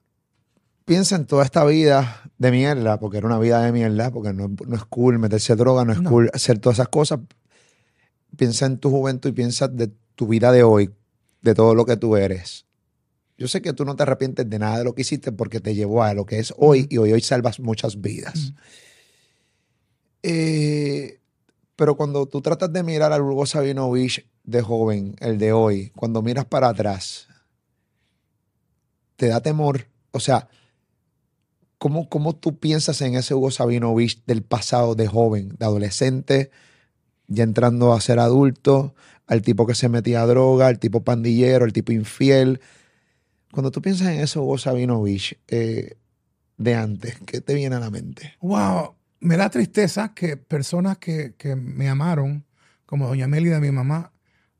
piensas 0.85 1.19
en 1.19 1.25
toda 1.25 1.45
esta 1.45 1.63
vida 1.65 2.29
de 2.37 2.51
mierda, 2.51 2.99
porque 2.99 3.17
era 3.17 3.27
una 3.27 3.39
vida 3.39 3.61
de 3.61 3.71
mierda, 3.71 4.11
porque 4.11 4.33
no, 4.33 4.51
es 4.73 4.85
cool 4.85 5.17
meterse 5.17 5.55
droga, 5.55 5.85
no 5.85 5.93
es 5.93 6.01
cool 6.01 6.29
hacer 6.33 6.59
todas 6.59 6.77
esas 6.77 6.89
cosas. 6.89 7.19
Piensa 8.35 8.65
en 8.65 8.79
tu 8.79 8.89
juventud 8.89 9.29
y 9.29 9.33
piensa 9.33 9.67
de 9.67 9.91
tu 10.15 10.27
vida 10.27 10.51
de 10.51 10.63
hoy, 10.63 10.91
de 11.41 11.53
todo 11.53 11.73
lo 11.73 11.85
que 11.85 11.97
tú 11.97 12.17
eres. 12.17 12.65
Yo 13.37 13.47
sé 13.47 13.61
que 13.61 13.73
tú 13.73 13.85
no 13.85 13.95
te 13.95 14.03
arrepientes 14.03 14.49
de 14.49 14.59
nada 14.59 14.79
de 14.79 14.83
lo 14.83 14.93
que 14.93 15.01
hiciste 15.01 15.31
porque 15.31 15.59
te 15.59 15.73
llevó 15.73 16.03
a 16.03 16.13
lo 16.13 16.25
que 16.25 16.39
es 16.39 16.53
hoy 16.57 16.87
y 16.89 16.97
hoy, 16.97 17.13
hoy 17.13 17.21
salvas 17.21 17.59
muchas 17.59 17.99
vidas. 18.01 18.53
Eh, 20.23 21.19
Pero 21.75 21.95
cuando 21.95 22.25
tú 22.25 22.41
tratas 22.41 22.71
de 22.71 22.83
mirar 22.83 23.13
al 23.13 23.21
Hugo 23.21 23.45
Sabinovich 23.45 24.25
de 24.43 24.61
joven, 24.61 25.15
el 25.19 25.37
de 25.37 25.53
hoy, 25.53 25.91
cuando 25.95 26.21
miras 26.21 26.45
para 26.45 26.69
atrás, 26.69 27.27
te 29.15 29.27
da 29.27 29.41
temor. 29.41 29.87
O 30.11 30.19
sea, 30.19 30.49
¿cómo, 31.77 32.07
cómo 32.09 32.35
tú 32.35 32.57
piensas 32.59 33.01
en 33.01 33.15
ese 33.15 33.33
Hugo 33.33 33.51
Sabinovich 33.51 34.23
del 34.25 34.43
pasado 34.43 34.95
de 34.95 35.07
joven, 35.07 35.55
de 35.57 35.65
adolescente, 35.65 36.51
ya 37.27 37.43
entrando 37.43 37.93
a 37.93 38.01
ser 38.01 38.19
adulto, 38.19 38.93
al 39.25 39.41
tipo 39.41 39.65
que 39.65 39.75
se 39.75 39.89
metía 39.89 40.21
a 40.21 40.27
droga, 40.27 40.67
al 40.67 40.79
tipo 40.79 41.03
pandillero, 41.03 41.65
al 41.65 41.73
tipo 41.73 41.91
infiel? 41.91 42.61
Cuando 43.51 43.71
tú 43.71 43.81
piensas 43.81 44.07
en 44.09 44.19
ese 44.19 44.39
Hugo 44.39 44.57
Sabinovich 44.57 45.39
eh, 45.47 45.95
de 46.57 46.75
antes, 46.75 47.17
¿qué 47.25 47.41
te 47.41 47.53
viene 47.53 47.75
a 47.75 47.79
la 47.79 47.89
mente? 47.89 48.33
Wow, 48.41 48.95
me 49.23 49.37
da 49.37 49.49
tristeza 49.49 50.13
que 50.13 50.37
personas 50.37 50.97
que, 50.97 51.33
que 51.37 51.55
me 51.55 51.89
amaron, 51.89 52.45
como 52.85 53.07
doña 53.07 53.27
Mélida, 53.27 53.59
mi 53.59 53.71
mamá, 53.71 54.11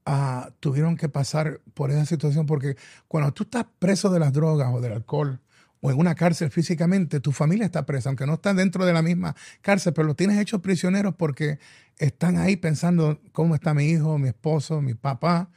ah, 0.06 0.52
tuvieron 0.60 0.95
que 0.95 1.10
pasar 1.10 1.60
por 1.73 1.91
esa 1.91 2.06
situación, 2.06 2.45
porque 2.45 2.78
cuando 3.08 3.34
tú 3.34 3.43
estás 3.43 3.65
preso 3.80 4.10
de 4.10 4.19
las 4.19 4.34
drogas 4.34 4.73
o 4.73 4.82
del 4.82 4.93
alcohol, 4.93 5.39
o 5.82 5.91
en 5.91 5.99
una 5.99 6.15
cárcel 6.15 6.49
físicamente, 6.49 7.19
tu 7.19 7.34
familia 7.34 7.65
está 7.65 7.86
presa, 7.86 8.08
aunque 8.08 8.26
no 8.26 8.36
están 8.36 8.56
dentro 8.56 8.86
de 8.86 8.93
la 8.93 9.02
misma 9.02 9.36
cárcel, 9.62 9.91
pero 9.91 10.08
los 10.08 10.15
tienes 10.15 10.39
hechos 10.39 10.62
prisioneros 10.62 11.13
porque 11.15 11.60
están 11.97 12.38
ahí 12.38 12.56
pensando 12.56 13.19
cómo 13.34 13.54
está 13.54 13.73
mi 13.73 13.84
hijo, 13.89 14.17
mi 14.17 14.30
esposo, 14.30 14.82
mi 14.82 14.93
papá. 14.93 15.49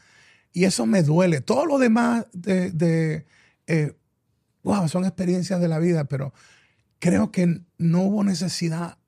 Y 0.52 0.64
eso 0.64 0.84
me 0.84 1.04
duele. 1.04 1.42
Todo 1.42 1.64
lo 1.64 1.78
demás 1.78 2.26
de, 2.32 2.72
de 2.72 3.24
eh, 3.68 3.94
wow, 4.64 4.88
son 4.88 5.04
experiencias 5.04 5.60
de 5.60 5.68
la 5.68 5.78
vida, 5.78 6.04
pero 6.06 6.32
creo 7.06 7.32
que 7.32 7.60
no 7.78 8.02
hubo 8.02 8.24
necesidad 8.24 8.98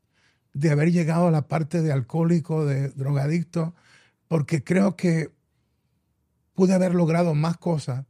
de 0.53 0.71
haber 0.71 0.93
llegado 0.93 1.29
a 1.29 1.31
la 1.31 1.49
parte 1.49 1.83
de 1.83 1.93
alcohólico, 1.93 2.65
de 2.65 2.89
drogadicto, 2.91 3.75
porque 4.29 4.63
creo 4.65 4.97
que 4.97 5.31
pude 6.55 6.75
haber 6.75 6.95
logrado 6.95 7.35
más 7.35 7.57
cosas, 7.57 8.05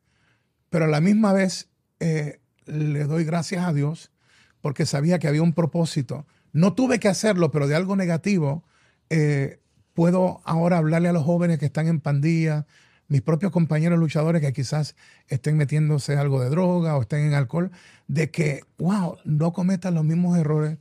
pero 0.70 0.86
a 0.86 0.88
la 0.88 1.00
misma 1.00 1.32
vez 1.32 1.68
eh, 2.00 2.40
le 2.66 3.04
doy 3.04 3.24
gracias 3.24 3.66
a 3.66 3.72
Dios 3.72 4.12
porque 4.60 4.86
sabía 4.86 5.18
que 5.18 5.28
había 5.28 5.42
un 5.42 5.52
propósito. 5.52 6.26
No 6.52 6.74
tuve 6.74 6.98
que 6.98 7.08
hacerlo, 7.08 7.50
pero 7.50 7.68
de 7.68 7.76
algo 7.76 7.96
negativo 7.96 8.64
eh, 9.10 9.60
puedo 9.94 10.40
ahora 10.44 10.78
hablarle 10.78 11.08
a 11.08 11.12
los 11.12 11.24
jóvenes 11.24 11.58
que 11.58 11.66
están 11.66 11.86
en 11.88 12.00
pandilla, 12.00 12.66
mis 13.08 13.22
propios 13.22 13.50
compañeros 13.50 13.98
luchadores 13.98 14.42
que 14.42 14.52
quizás 14.52 14.94
estén 15.28 15.56
metiéndose 15.56 16.16
algo 16.16 16.40
de 16.42 16.50
droga 16.50 16.96
o 16.96 17.02
estén 17.02 17.20
en 17.20 17.34
alcohol, 17.34 17.70
de 18.06 18.30
que, 18.30 18.62
wow, 18.78 19.16
no 19.24 19.52
cometan 19.52 19.94
los 19.94 20.04
mismos 20.04 20.38
errores, 20.38 20.78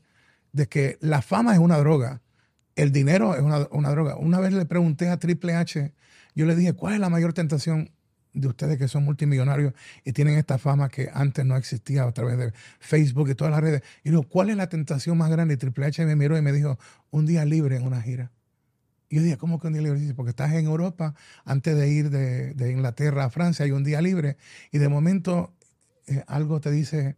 de 0.51 0.67
que 0.67 0.97
la 1.01 1.21
fama 1.21 1.53
es 1.53 1.59
una 1.59 1.77
droga, 1.77 2.21
el 2.75 2.91
dinero 2.91 3.35
es 3.35 3.41
una, 3.41 3.67
una 3.71 3.89
droga. 3.91 4.17
Una 4.17 4.39
vez 4.39 4.53
le 4.53 4.65
pregunté 4.65 5.09
a 5.09 5.17
Triple 5.17 5.55
H, 5.55 5.93
yo 6.35 6.45
le 6.45 6.55
dije, 6.55 6.73
¿cuál 6.73 6.93
es 6.93 6.99
la 6.99 7.09
mayor 7.09 7.33
tentación 7.33 7.91
de 8.33 8.47
ustedes 8.47 8.77
que 8.77 8.87
son 8.87 9.03
multimillonarios 9.03 9.73
y 10.03 10.11
tienen 10.11 10.37
esta 10.37 10.59
fama 10.59 10.89
que 10.89 11.09
antes 11.11 11.45
no 11.45 11.55
existía 11.55 12.03
a 12.03 12.11
través 12.11 12.37
de 12.37 12.53
Facebook 12.79 13.29
y 13.29 13.35
todas 13.35 13.51
las 13.51 13.61
redes? 13.61 13.81
Y 14.03 14.09
digo, 14.09 14.23
¿cuál 14.23 14.49
es 14.49 14.57
la 14.57 14.67
tentación 14.67 15.17
más 15.17 15.31
grande? 15.31 15.55
Y 15.55 15.57
Triple 15.57 15.85
H 15.85 16.05
me 16.05 16.15
miró 16.15 16.37
y 16.37 16.41
me 16.41 16.51
dijo, 16.51 16.77
un 17.09 17.25
día 17.25 17.45
libre 17.45 17.77
en 17.77 17.87
una 17.87 18.01
gira. 18.01 18.31
Y 19.09 19.17
yo 19.17 19.21
dije, 19.21 19.37
¿cómo 19.37 19.59
que 19.59 19.67
un 19.67 19.73
día 19.73 19.81
libre? 19.81 20.13
Porque 20.15 20.31
estás 20.31 20.51
en 20.53 20.65
Europa, 20.65 21.15
antes 21.45 21.75
de 21.77 21.89
ir 21.89 22.09
de, 22.09 22.53
de 22.53 22.71
Inglaterra 22.71 23.25
a 23.25 23.29
Francia, 23.29 23.63
hay 23.65 23.71
un 23.71 23.83
día 23.83 24.01
libre. 24.01 24.37
Y 24.71 24.79
de 24.79 24.89
momento 24.89 25.53
eh, 26.07 26.23
algo 26.27 26.61
te 26.61 26.71
dice, 26.71 27.17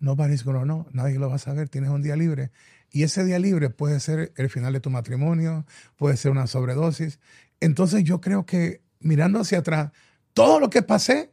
no 0.00 0.16
nobody's 0.16 0.44
gonna 0.44 0.64
no, 0.64 0.86
nadie 0.92 1.18
lo 1.18 1.28
va 1.28 1.36
a 1.36 1.38
saber, 1.38 1.68
tienes 1.68 1.90
un 1.90 2.02
día 2.02 2.16
libre. 2.16 2.50
Y 2.90 3.04
ese 3.04 3.24
día 3.24 3.38
libre 3.38 3.70
puede 3.70 4.00
ser 4.00 4.32
el 4.36 4.50
final 4.50 4.72
de 4.72 4.80
tu 4.80 4.90
matrimonio, 4.90 5.66
puede 5.96 6.16
ser 6.16 6.32
una 6.32 6.46
sobredosis. 6.46 7.20
Entonces 7.60 8.02
yo 8.02 8.20
creo 8.20 8.44
que 8.46 8.82
mirando 8.98 9.40
hacia 9.40 9.58
atrás, 9.58 9.92
todo 10.34 10.58
lo 10.58 10.70
que 10.70 10.82
pasé 10.82 11.32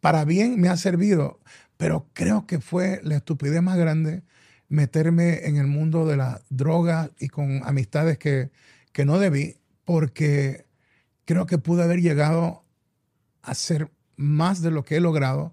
para 0.00 0.24
bien 0.24 0.60
me 0.60 0.68
ha 0.68 0.76
servido, 0.76 1.40
pero 1.76 2.08
creo 2.14 2.46
que 2.46 2.60
fue 2.60 3.00
la 3.02 3.16
estupidez 3.16 3.62
más 3.62 3.76
grande 3.76 4.22
meterme 4.68 5.46
en 5.46 5.56
el 5.56 5.66
mundo 5.66 6.06
de 6.06 6.16
la 6.16 6.40
droga 6.48 7.10
y 7.18 7.28
con 7.28 7.60
amistades 7.64 8.16
que, 8.18 8.50
que 8.94 9.04
no 9.04 9.18
debí, 9.18 9.56
porque 9.84 10.66
creo 11.26 11.46
que 11.46 11.58
pude 11.58 11.82
haber 11.82 12.00
llegado 12.00 12.64
a 13.42 13.54
ser 13.54 13.90
más 14.16 14.62
de 14.62 14.70
lo 14.70 14.84
que 14.84 14.96
he 14.96 15.00
logrado, 15.00 15.52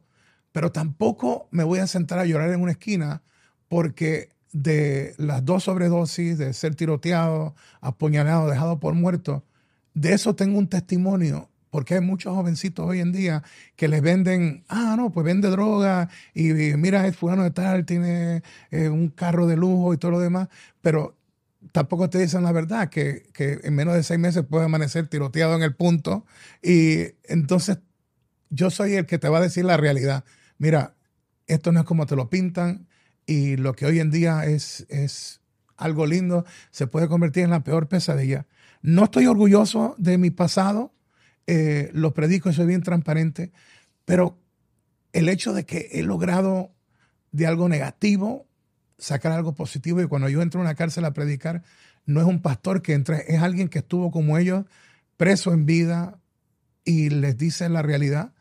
pero 0.51 0.71
tampoco 0.71 1.49
me 1.51 1.63
voy 1.63 1.79
a 1.79 1.87
sentar 1.87 2.19
a 2.19 2.25
llorar 2.25 2.51
en 2.51 2.61
una 2.61 2.73
esquina 2.73 3.23
porque 3.67 4.29
de 4.53 5.15
las 5.17 5.43
dos 5.43 5.63
sobredosis, 5.63 6.37
de 6.37 6.53
ser 6.53 6.75
tiroteado, 6.75 7.55
apuñalado, 7.81 8.47
dejado 8.47 8.79
por 8.79 8.93
muerto, 8.93 9.43
de 9.95 10.13
eso 10.13 10.35
tengo 10.35 10.59
un 10.59 10.67
testimonio 10.67 11.49
porque 11.71 11.95
hay 11.95 12.01
muchos 12.01 12.35
jovencitos 12.35 12.85
hoy 12.85 12.99
en 12.99 13.11
día 13.11 13.43
que 13.75 13.87
les 13.87 14.01
venden, 14.01 14.65
ah, 14.67 14.95
no, 14.97 15.09
pues 15.09 15.25
vende 15.25 15.49
droga 15.49 16.09
y, 16.35 16.53
mira, 16.53 17.07
es 17.07 17.15
fulano 17.15 17.43
de 17.43 17.51
tal, 17.51 17.85
tiene 17.85 18.43
eh, 18.69 18.89
un 18.89 19.09
carro 19.09 19.47
de 19.47 19.57
lujo 19.57 19.93
y 19.93 19.97
todo 19.97 20.11
lo 20.11 20.19
demás, 20.19 20.49
pero 20.81 21.15
tampoco 21.71 22.09
te 22.09 22.19
dicen 22.19 22.43
la 22.43 22.51
verdad, 22.51 22.89
que, 22.89 23.23
que, 23.33 23.59
en 23.63 23.75
menos 23.75 23.95
de 23.95 24.03
seis 24.03 24.19
meses 24.19 24.43
puede 24.49 24.65
amanecer 24.65 25.07
tiroteado 25.07 25.55
en 25.55 25.63
el 25.63 25.75
punto. 25.75 26.25
Y 26.61 27.15
entonces 27.23 27.79
yo 28.49 28.69
soy 28.69 28.95
el 28.95 29.05
que 29.05 29.19
te 29.19 29.29
va 29.29 29.39
a 29.39 29.41
decir 29.41 29.65
la 29.65 29.77
realidad. 29.77 30.23
Mira, 30.57 30.95
esto 31.47 31.71
no 31.71 31.79
es 31.79 31.85
como 31.85 32.05
te 32.05 32.15
lo 32.15 32.29
pintan 32.29 32.87
y 33.25 33.57
lo 33.57 33.73
que 33.73 33.85
hoy 33.85 33.99
en 33.99 34.11
día 34.11 34.45
es, 34.45 34.85
es 34.89 35.41
algo 35.81 36.05
lindo 36.05 36.45
se 36.69 36.87
puede 36.87 37.07
convertir 37.07 37.43
en 37.43 37.49
la 37.49 37.63
peor 37.63 37.87
pesadilla. 37.87 38.45
No 38.81 39.05
estoy 39.05 39.27
orgulloso 39.27 39.95
de 39.97 40.17
mi 40.17 40.31
pasado, 40.31 40.93
eh, 41.47 41.89
lo 41.93 42.13
predico 42.13 42.49
y 42.49 42.53
soy 42.53 42.67
bien 42.67 42.83
transparente, 42.83 43.51
pero 44.05 44.37
el 45.13 45.27
hecho 45.29 45.53
de 45.53 45.65
que 45.65 45.89
he 45.91 46.03
logrado 46.03 46.71
de 47.31 47.47
algo 47.47 47.67
negativo 47.67 48.47
sacar 49.01 49.31
algo 49.31 49.53
positivo 49.53 50.01
y 50.01 50.07
cuando 50.07 50.29
yo 50.29 50.41
entro 50.41 50.61
a 50.61 50.63
una 50.63 50.75
cárcel 50.75 51.05
a 51.05 51.11
predicar, 51.11 51.63
no 52.05 52.21
es 52.21 52.27
un 52.27 52.41
pastor 52.41 52.81
que 52.81 52.93
entra, 52.93 53.17
es 53.17 53.41
alguien 53.41 53.67
que 53.67 53.79
estuvo 53.79 54.11
como 54.11 54.37
ellos, 54.37 54.65
preso 55.17 55.53
en 55.53 55.65
vida 55.65 56.19
y 56.85 57.09
les 57.09 57.37
dice 57.37 57.67
la 57.67 57.81
realidad 57.81 58.33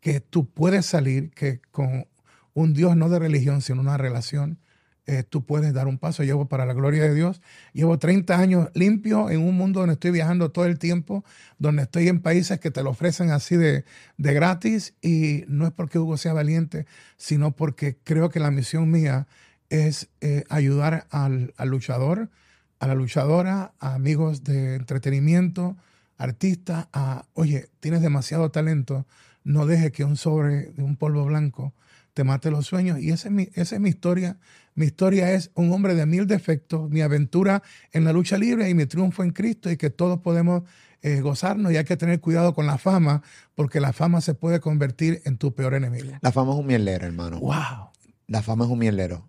que 0.00 0.20
tú 0.20 0.48
puedes 0.48 0.86
salir, 0.86 1.30
que 1.30 1.60
con 1.72 2.06
un 2.54 2.72
Dios 2.72 2.96
no 2.96 3.08
de 3.08 3.18
religión, 3.18 3.62
sino 3.62 3.80
una 3.80 3.96
relación, 3.96 4.58
eh, 5.06 5.22
tú 5.22 5.44
puedes 5.44 5.72
dar 5.72 5.88
un 5.88 5.98
paso. 5.98 6.22
Llevo 6.22 6.48
para 6.48 6.66
la 6.66 6.72
gloria 6.72 7.02
de 7.02 7.14
Dios, 7.14 7.40
llevo 7.72 7.98
30 7.98 8.38
años 8.38 8.68
limpio 8.74 9.30
en 9.30 9.40
un 9.40 9.56
mundo 9.56 9.80
donde 9.80 9.94
estoy 9.94 10.12
viajando 10.12 10.50
todo 10.50 10.66
el 10.66 10.78
tiempo, 10.78 11.24
donde 11.58 11.82
estoy 11.82 12.08
en 12.08 12.20
países 12.20 12.60
que 12.60 12.70
te 12.70 12.82
lo 12.82 12.90
ofrecen 12.90 13.30
así 13.30 13.56
de, 13.56 13.84
de 14.16 14.34
gratis 14.34 14.94
y 15.02 15.44
no 15.48 15.66
es 15.66 15.72
porque 15.72 15.98
Hugo 15.98 16.16
sea 16.16 16.32
valiente, 16.32 16.86
sino 17.16 17.52
porque 17.52 17.96
creo 18.04 18.30
que 18.30 18.40
la 18.40 18.50
misión 18.50 18.90
mía 18.90 19.26
es 19.70 20.08
eh, 20.20 20.44
ayudar 20.48 21.06
al, 21.10 21.54
al 21.56 21.68
luchador, 21.68 22.30
a 22.78 22.86
la 22.86 22.94
luchadora, 22.94 23.72
a 23.80 23.94
amigos 23.94 24.44
de 24.44 24.74
entretenimiento, 24.76 25.76
artistas, 26.18 26.88
a, 26.92 27.26
oye, 27.34 27.68
tienes 27.80 28.02
demasiado 28.02 28.50
talento, 28.50 29.06
no 29.44 29.66
deje 29.66 29.92
que 29.92 30.04
un 30.04 30.16
sobre 30.16 30.72
de 30.72 30.82
un 30.82 30.96
polvo 30.96 31.24
blanco 31.24 31.72
te 32.14 32.24
mate 32.24 32.50
los 32.50 32.66
sueños. 32.66 32.98
Y 32.98 33.10
esa 33.10 33.28
es 33.28 33.34
mi, 33.34 33.48
esa 33.54 33.76
es 33.76 33.80
mi 33.80 33.90
historia. 33.90 34.38
Mi 34.74 34.86
historia 34.86 35.32
es 35.32 35.50
un 35.54 35.70
hombre 35.72 35.94
de 35.94 36.06
mil 36.06 36.26
defectos, 36.26 36.90
mi 36.90 37.02
aventura 37.02 37.62
en 37.92 38.04
la 38.04 38.12
lucha 38.12 38.38
libre 38.38 38.68
y 38.70 38.74
mi 38.74 38.86
triunfo 38.86 39.22
en 39.22 39.32
Cristo 39.32 39.70
y 39.70 39.76
que 39.76 39.90
todos 39.90 40.20
podemos 40.20 40.62
eh, 41.02 41.20
gozarnos 41.20 41.72
y 41.72 41.76
hay 41.76 41.84
que 41.84 41.96
tener 41.98 42.20
cuidado 42.20 42.54
con 42.54 42.66
la 42.66 42.78
fama 42.78 43.22
porque 43.54 43.80
la 43.80 43.92
fama 43.92 44.22
se 44.22 44.32
puede 44.32 44.60
convertir 44.60 45.20
en 45.26 45.36
tu 45.36 45.54
peor 45.54 45.74
enemigo. 45.74 46.12
La 46.22 46.32
fama 46.32 46.52
es 46.52 46.58
un 46.58 46.66
mielero, 46.66 47.06
hermano. 47.06 47.38
Wow. 47.38 47.90
La 48.28 48.42
fama 48.42 48.64
es 48.64 48.70
un 48.70 48.78
mielero. 48.78 49.28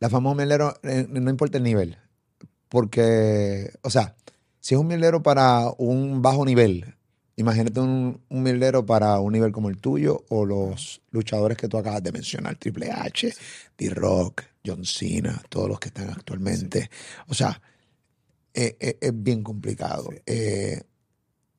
La 0.00 0.10
fama 0.10 0.30
un 0.30 0.36
mielero, 0.36 0.74
eh, 0.82 1.06
no 1.08 1.30
importa 1.30 1.58
el 1.58 1.64
nivel. 1.64 1.98
Porque, 2.68 3.72
o 3.82 3.90
sea, 3.90 4.14
si 4.60 4.74
es 4.74 4.80
un 4.80 4.86
mielero 4.86 5.22
para 5.22 5.70
un 5.78 6.22
bajo 6.22 6.44
nivel, 6.44 6.98
Imagínate 7.38 7.78
un, 7.78 8.20
un 8.30 8.84
para 8.84 9.20
un 9.20 9.32
nivel 9.32 9.52
como 9.52 9.68
el 9.68 9.78
tuyo 9.78 10.24
o 10.28 10.44
los 10.44 11.00
luchadores 11.12 11.56
que 11.56 11.68
tú 11.68 11.78
acabas 11.78 12.02
de 12.02 12.10
mencionar, 12.10 12.56
Triple 12.56 12.90
H, 12.90 13.32
D-Rock, 13.78 14.42
John 14.66 14.84
Cena, 14.84 15.40
todos 15.48 15.68
los 15.68 15.78
que 15.78 15.86
están 15.86 16.10
actualmente. 16.10 16.90
O 17.28 17.34
sea, 17.34 17.62
e, 18.52 18.76
e, 18.80 18.98
es, 19.00 19.22
bien 19.22 19.44
complicado. 19.44 20.10
Eh, 20.26 20.82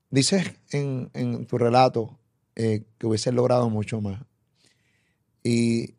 dices 0.10 0.54
en, 0.72 1.46
tu 1.46 1.58
relato 1.58 2.20
eh, 2.58 2.84
que 2.98 3.08
hubiese 3.08 3.32
logrado 3.32 3.70
mucho 3.70 4.02
más. 4.02 4.22
Y 5.46 5.96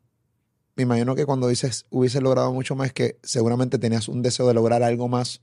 me 0.80 0.94
imagino 0.94 1.14
que 1.14 1.26
cuando 1.26 1.48
dices 1.48 1.86
hubiese 1.90 2.20
logrado 2.20 2.52
mucho 2.52 2.74
más, 2.74 2.92
que 2.92 3.18
seguramente 3.22 3.78
tenías 3.78 4.08
un 4.08 4.22
deseo 4.22 4.48
de 4.48 4.54
lograr 4.54 4.82
algo 4.82 5.08
más, 5.08 5.40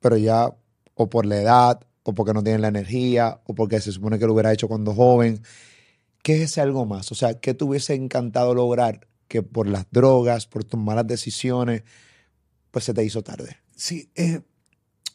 pero 0.00 0.16
ya 0.16 0.54
o 0.94 1.08
por 1.10 1.26
la 1.26 1.40
edad 1.40 1.80
o 2.02 2.14
porque 2.14 2.32
no 2.32 2.42
tienen 2.42 2.62
la 2.62 2.68
energía, 2.68 3.40
o 3.44 3.54
porque 3.54 3.80
se 3.80 3.92
supone 3.92 4.18
que 4.18 4.26
lo 4.26 4.32
hubiera 4.32 4.52
hecho 4.52 4.68
cuando 4.68 4.94
joven. 4.94 5.42
¿Qué 6.22 6.36
es 6.36 6.40
ese 6.52 6.60
algo 6.60 6.86
más? 6.86 7.12
O 7.12 7.14
sea, 7.14 7.40
¿qué 7.40 7.54
te 7.54 7.64
hubiese 7.64 7.94
encantado 7.94 8.54
lograr 8.54 9.06
que 9.28 9.42
por 9.42 9.68
las 9.68 9.86
drogas, 9.90 10.46
por 10.46 10.64
tus 10.64 10.80
malas 10.80 11.06
decisiones, 11.06 11.82
pues 12.70 12.84
se 12.86 12.94
te 12.94 13.04
hizo 13.04 13.22
tarde? 13.22 13.58
Sí, 13.76 14.10
eh, 14.14 14.40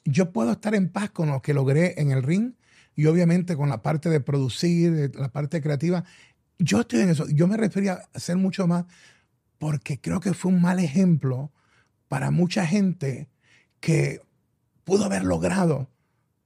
yo 0.06 0.32
puedo 0.32 0.52
estar 0.52 0.76
en 0.76 0.90
paz 0.90 1.10
con 1.10 1.30
lo 1.30 1.42
que 1.42 1.54
logré 1.54 2.00
en 2.00 2.12
el 2.12 2.24
ring 2.24 2.54
y 2.96 3.08
obviamente 3.08 3.56
con 3.56 3.70
la 3.70 3.82
parte 3.82 4.10
de 4.10 4.20
producir, 4.20 5.12
la 5.16 5.32
parte 5.32 5.62
creativa. 5.62 6.04
Yo 6.60 6.82
estoy 6.82 7.02
en 7.02 7.10
eso. 7.10 7.28
Yo 7.28 7.48
me 7.48 7.58
refería 7.58 7.94
a 7.94 8.10
hacer 8.14 8.38
mucho 8.38 8.68
más 8.68 8.86
porque 9.58 10.00
creo 10.00 10.20
que 10.20 10.34
fue 10.34 10.52
un 10.52 10.62
mal 10.62 10.80
ejemplo 10.80 11.52
para 12.08 12.32
mucha 12.32 12.66
gente 12.66 13.30
que 13.80 14.22
pudo 14.84 15.06
haber 15.06 15.24
logrado 15.24 15.90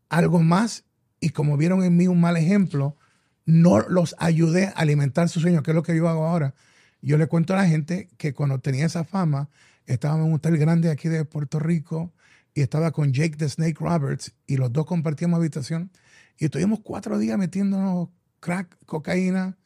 algo 0.10 0.40
más 0.40 0.86
y 1.20 1.30
como 1.30 1.58
vieron 1.58 1.84
en 1.84 1.98
mí 1.98 2.08
un 2.08 2.22
mal 2.22 2.38
ejemplo, 2.38 2.98
no 3.46 3.80
los 3.80 4.16
ayudé 4.20 4.68
a 4.68 4.72
alimentar 4.72 5.30
su 5.30 5.40
sueño, 5.40 5.64
que 5.64 5.72
es 5.72 5.76
lo 5.76 5.84
que 5.84 5.96
yo 5.96 6.08
hago 6.08 6.26
ahora. 6.26 6.56
Yo 7.02 7.18
le 7.18 7.28
cuento 7.28 7.54
a 7.54 7.58
la 7.58 7.68
gente 7.68 8.10
que 8.18 8.34
cuando 8.34 8.60
tenía 8.60 8.86
esa 8.86 9.04
fama, 9.04 9.50
estaba 9.86 10.16
en 10.16 10.22
un 10.22 10.34
hotel 10.34 10.58
grande 10.58 10.90
aquí 10.90 11.10
de 11.10 11.26
Puerto 11.26 11.60
Rico 11.60 12.14
y 12.54 12.62
estaba 12.62 12.92
con 12.92 13.12
Jake 13.12 13.38
the 13.38 13.50
Snake 13.50 13.78
Roberts 13.80 14.34
y 14.48 14.58
los 14.58 14.72
dos 14.72 14.86
compartíamos 14.86 15.38
habitación 15.38 15.92
y 16.38 16.46
estuvimos 16.46 16.80
cuatro 16.82 17.18
días 17.18 17.38
metiéndonos 17.38 18.10
crack, 18.40 18.78
cocaína, 18.86 19.58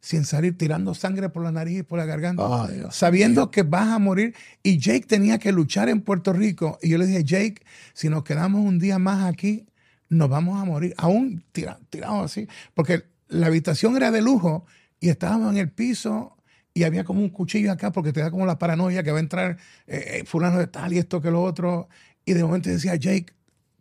sin 0.00 0.24
salir, 0.24 0.56
tirando 0.56 0.94
sangre 0.94 1.28
por 1.28 1.42
la 1.42 1.52
nariz 1.52 1.80
y 1.80 1.82
por 1.82 1.98
la 1.98 2.06
garganta, 2.06 2.68
sabiendo 2.90 3.50
que 3.50 3.62
vas 3.62 3.88
a 3.88 3.98
morir. 3.98 4.34
Y 4.62 4.78
Jake 4.78 5.06
tenía 5.06 5.38
que 5.38 5.52
luchar 5.52 5.88
en 5.88 6.00
Puerto 6.00 6.32
Rico. 6.32 6.78
Y 6.82 6.88
yo 6.88 6.98
le 6.98 7.06
dije, 7.06 7.22
Jake, 7.22 7.62
si 7.92 8.08
nos 8.08 8.24
quedamos 8.24 8.64
un 8.64 8.78
día 8.78 8.98
más 8.98 9.24
aquí, 9.24 9.66
nos 10.08 10.28
vamos 10.28 10.60
a 10.60 10.64
morir. 10.64 10.94
Aún 10.96 11.44
tirados 11.52 12.24
así, 12.24 12.48
porque 12.74 13.04
la 13.28 13.46
habitación 13.46 13.96
era 13.96 14.10
de 14.10 14.22
lujo 14.22 14.64
y 14.98 15.10
estábamos 15.10 15.52
en 15.52 15.58
el 15.58 15.70
piso 15.70 16.36
y 16.72 16.84
había 16.84 17.04
como 17.04 17.20
un 17.20 17.30
cuchillo 17.30 17.72
acá 17.72 17.92
porque 17.92 18.12
te 18.12 18.20
da 18.20 18.30
como 18.30 18.46
la 18.46 18.58
paranoia 18.58 19.02
que 19.02 19.10
va 19.10 19.18
a 19.18 19.20
entrar 19.20 19.58
eh, 19.86 20.20
eh, 20.20 20.24
fulano 20.24 20.58
de 20.58 20.66
tal 20.66 20.92
y 20.92 20.98
esto 20.98 21.20
que 21.20 21.30
lo 21.30 21.42
otro. 21.42 21.88
Y 22.24 22.32
de 22.32 22.42
momento 22.42 22.70
decía, 22.70 22.96
Jake, 22.96 23.32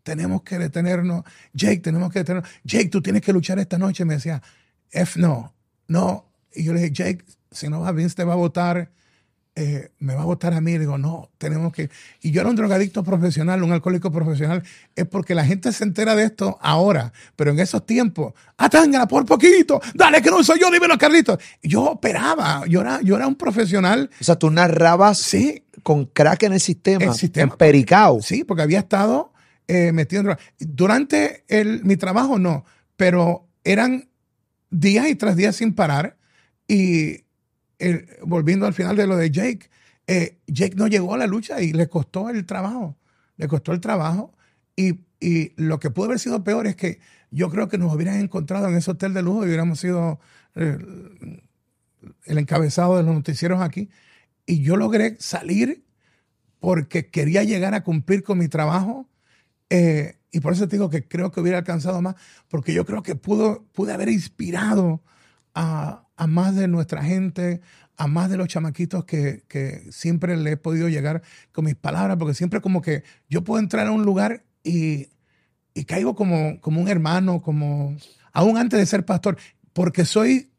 tenemos 0.03 0.43
que 0.43 0.57
detenernos. 0.57 1.23
Jake, 1.53 1.79
tenemos 1.79 2.11
que 2.11 2.19
detenernos. 2.19 2.49
Jake, 2.63 2.89
tú 2.89 3.01
tienes 3.01 3.21
que 3.21 3.31
luchar 3.31 3.59
esta 3.59 3.77
noche. 3.77 4.05
Me 4.05 4.15
decía, 4.15 4.41
F 4.91 5.19
no, 5.19 5.53
no. 5.89 6.25
Y 6.53 6.63
yo 6.63 6.73
le 6.73 6.79
dije, 6.79 6.93
Jake, 6.93 7.25
si 7.51 7.67
no 7.67 7.81
va, 7.81 7.91
Vince 7.91 8.15
te 8.15 8.23
va 8.23 8.33
a 8.33 8.37
votar. 8.37 8.91
Eh, 9.55 9.91
me 9.99 10.15
va 10.15 10.21
a 10.21 10.25
votar 10.25 10.53
a 10.53 10.61
mí. 10.61 10.73
Le 10.73 10.79
digo, 10.79 10.97
no, 10.97 11.31
tenemos 11.37 11.73
que. 11.73 11.89
Y 12.21 12.31
yo 12.31 12.41
era 12.41 12.49
un 12.49 12.55
drogadicto 12.55 13.03
profesional, 13.03 13.61
un 13.63 13.73
alcohólico 13.73 14.11
profesional. 14.11 14.63
Es 14.95 15.05
porque 15.05 15.35
la 15.35 15.43
gente 15.43 15.73
se 15.73 15.83
entera 15.83 16.15
de 16.15 16.23
esto 16.23 16.57
ahora, 16.61 17.11
pero 17.35 17.51
en 17.51 17.59
esos 17.59 17.85
tiempos, 17.85 18.33
atángala 18.57 19.07
por 19.07 19.25
poquito, 19.25 19.81
dale 19.95 20.21
que 20.21 20.29
no 20.29 20.43
soy 20.43 20.61
yo, 20.61 20.71
dímelo, 20.71 20.97
Carlitos. 20.97 21.39
Yo 21.61 21.83
operaba, 21.83 22.65
yo 22.67 22.81
era, 22.81 23.01
yo 23.01 23.17
era 23.17 23.27
un 23.27 23.35
profesional. 23.35 24.09
O 24.21 24.23
sea, 24.23 24.37
tú 24.37 24.49
narrabas 24.49 25.17
sí, 25.17 25.65
con 25.83 26.05
crack 26.05 26.43
en 26.43 26.53
el 26.53 26.61
sistema, 26.61 27.05
el 27.05 27.13
sistema 27.15 27.51
en 27.51 27.57
Pericao. 27.57 28.21
Sí, 28.21 28.45
porque 28.45 28.63
había 28.63 28.79
estado 28.79 29.33
eh, 29.67 29.91
metido 29.91 30.21
en 30.21 30.25
droga. 30.27 30.39
Durante 30.59 31.43
el, 31.47 31.83
mi 31.83 31.97
trabajo, 31.97 32.39
no, 32.39 32.63
pero 32.95 33.47
eran 33.63 34.08
días 34.69 35.07
y 35.07 35.15
tras 35.15 35.35
días 35.35 35.55
sin 35.55 35.73
parar. 35.73 36.17
Y 36.67 37.23
volviendo 38.23 38.65
al 38.65 38.73
final 38.73 38.95
de 38.95 39.07
lo 39.07 39.17
de 39.17 39.31
Jake, 39.31 39.69
eh, 40.07 40.39
Jake 40.47 40.75
no 40.75 40.87
llegó 40.87 41.13
a 41.13 41.17
la 41.17 41.27
lucha 41.27 41.61
y 41.61 41.71
le 41.71 41.87
costó 41.87 42.29
el 42.29 42.45
trabajo. 42.45 42.97
Le 43.37 43.47
costó 43.47 43.73
el 43.73 43.79
trabajo. 43.79 44.33
Y, 44.75 45.01
lo 45.57 45.79
que 45.79 45.89
pudo 45.89 46.05
haber 46.05 46.19
sido 46.19 46.45
peor 46.45 46.65
es 46.65 46.77
que 46.77 46.99
yo 47.29 47.49
creo 47.49 47.67
que 47.67 47.77
nos 47.77 47.93
hubieran 47.93 48.19
encontrado 48.19 48.69
en 48.69 48.75
ese 48.75 48.89
hotel 48.89 49.13
de 49.13 49.21
lujo 49.21 49.43
y 49.43 49.47
hubiéramos 49.47 49.81
sido 49.81 50.17
eh, 50.55 50.77
el 52.23 52.37
encabezado 52.37 52.95
de 52.95 53.03
los 53.03 53.13
noticieros 53.13 53.61
aquí. 53.61 53.89
Y 54.45 54.61
yo 54.61 54.77
logré 54.77 55.17
salir 55.19 55.83
porque 56.59 57.09
quería 57.09 57.43
llegar 57.43 57.73
a 57.73 57.83
cumplir 57.83 58.23
con 58.23 58.37
mi 58.37 58.47
trabajo. 58.47 59.09
Eh, 59.69 60.18
y 60.31 60.39
por 60.39 60.53
eso 60.53 60.67
te 60.67 60.75
digo 60.75 60.89
que 60.89 61.07
creo 61.07 61.31
que 61.31 61.39
hubiera 61.39 61.57
alcanzado 61.57 62.01
más, 62.01 62.15
porque 62.49 62.73
yo 62.73 62.85
creo 62.85 63.01
que 63.03 63.15
pudo, 63.15 63.65
pude 63.73 63.93
haber 63.93 64.09
inspirado 64.09 65.01
a, 65.55 66.05
más 66.27 66.55
de 66.55 66.67
nuestra 66.67 67.03
gente, 67.03 67.61
a 67.97 68.07
más 68.07 68.29
de 68.29 68.37
los 68.37 68.47
chamaquitos 68.47 69.05
que, 69.05 69.87
siempre 69.91 70.37
le 70.37 70.51
he 70.51 70.57
podido 70.57 70.87
llegar 70.89 71.21
con 71.51 71.65
mis 71.65 71.75
palabras, 71.75 72.17
porque 72.17 72.33
siempre 72.33 72.61
como 72.61 72.81
que 72.81 73.03
yo 73.29 73.43
puedo 73.43 73.59
entrar 73.59 73.87
a 73.87 73.91
un 73.91 74.03
lugar 74.03 74.43
y, 74.63 75.07
y 75.73 75.85
caigo 75.85 76.15
como, 76.15 76.59
como 76.61 76.81
un 76.81 76.87
hermano, 76.87 77.41
como 77.41 77.97
aún 78.31 78.57
antes 78.57 78.79
de 78.79 78.85
ser 78.85 79.05
pastor, 79.05 79.37
porque 79.73 80.05
soy 80.05 80.51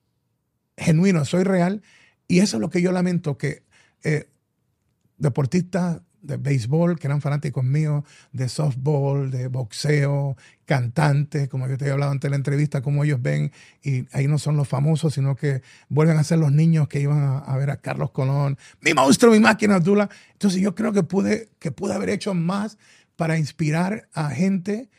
genuino, 0.77 1.25
soy 1.25 1.45
real, 1.45 1.83
y 2.27 2.41
eso 2.41 2.57
es 2.57 2.61
lo 2.61 2.71
que 2.71 2.83
yo 2.83 2.91
lamento, 2.91 3.37
que 3.37 3.65
eh, 4.03 4.29
deportistas 5.19 6.01
de 6.23 6.37
béisbol, 6.37 6.99
que 6.99 7.07
eran 7.07 7.21
fanáticos 7.21 7.65
míos, 7.65 8.05
de 8.33 8.49
softball, 8.49 9.31
de 9.31 9.49
boxeo, 9.49 10.37
cantantes, 10.65 11.49
como 11.49 11.67
yo 11.67 11.77
te 11.77 11.87
he 11.87 11.91
hablado 11.91 12.13
antes 12.13 12.29
de 12.29 12.31
la 12.31 12.37
entrevista, 12.37 12.83
como 12.83 13.05
ellos 13.05 13.21
ven, 13.21 13.53
y 13.83 14.07
ahí 14.13 14.29
no 14.29 14.39
son 14.39 14.57
los 14.57 14.69
famosos, 14.69 15.15
sino 15.15 15.35
que 15.35 15.63
vuelven 15.89 16.19
a 16.19 16.25
ser 16.25 16.39
los 16.39 16.53
niños 16.53 16.89
que 16.89 17.01
iban 17.01 17.43
a, 17.45 17.57
ver 17.57 17.71
a 17.71 17.77
Carlos 17.79 18.11
Colón, 18.11 18.59
mi 18.81 18.95
monstruo, 18.95 19.33
mi 19.33 19.41
máquina 19.41 19.81
Dula. 19.81 20.09
Entonces 20.33 20.61
yo 20.61 20.75
creo 20.75 20.93
que 20.93 21.03
pude, 21.03 21.49
que 21.59 21.73
pude 21.73 21.95
haber 21.95 22.11
hecho 22.11 22.35
más 22.35 22.79
para 23.17 23.39
inspirar 23.39 24.09
a 24.15 24.31
gente 24.31 24.91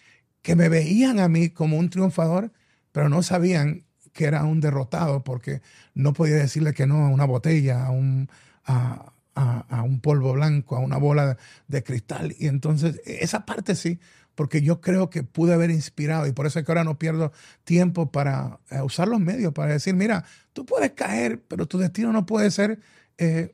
que 0.41 0.55
me 0.55 0.69
veían 0.69 1.19
a 1.19 1.29
mí 1.29 1.49
como 1.49 1.77
un 1.77 1.89
triunfador, 1.89 2.51
pero 2.91 3.09
no 3.09 3.23
sabían 3.23 3.83
que 4.13 4.25
era 4.25 4.43
un 4.43 4.59
derrotado, 4.59 5.23
porque 5.23 5.61
no 5.93 6.13
podía 6.13 6.35
decirle 6.35 6.73
que 6.73 6.87
no 6.87 7.05
a 7.05 7.09
una 7.09 7.25
botella, 7.25 7.85
a 7.85 7.91
un... 7.91 8.29
A, 8.65 9.10
a, 9.35 9.83
un 9.83 9.99
polvo 9.99 10.33
blanco, 10.33 10.75
a 10.75 10.79
una 10.79 10.97
bola 10.97 11.37
de, 11.67 11.83
cristal. 11.83 12.35
Y 12.37 12.47
entonces, 12.47 13.01
esa 13.05 13.45
parte 13.45 13.75
sí, 13.75 13.99
porque 14.35 14.61
yo 14.61 14.81
creo 14.81 15.09
que 15.09 15.23
pude 15.23 15.53
haber 15.53 15.71
inspirado 15.71 16.27
y 16.27 16.31
por 16.31 16.45
eso 16.45 16.59
es 16.59 16.65
que 16.65 16.71
ahora 16.71 16.83
no 16.83 16.97
pierdo 16.97 17.31
tiempo 17.63 18.11
para 18.11 18.59
eh, 18.69 18.81
usar 18.81 19.07
los 19.07 19.19
medios, 19.19 19.53
para 19.53 19.73
decir, 19.73 19.93
mira, 19.93 20.25
tú 20.53 20.65
puedes 20.65 20.91
caer, 20.91 21.41
pero 21.47 21.65
tu 21.65 21.77
destino 21.77 22.11
no 22.11 22.25
puede 22.25 22.51
ser 22.51 22.79
eh, 23.17 23.53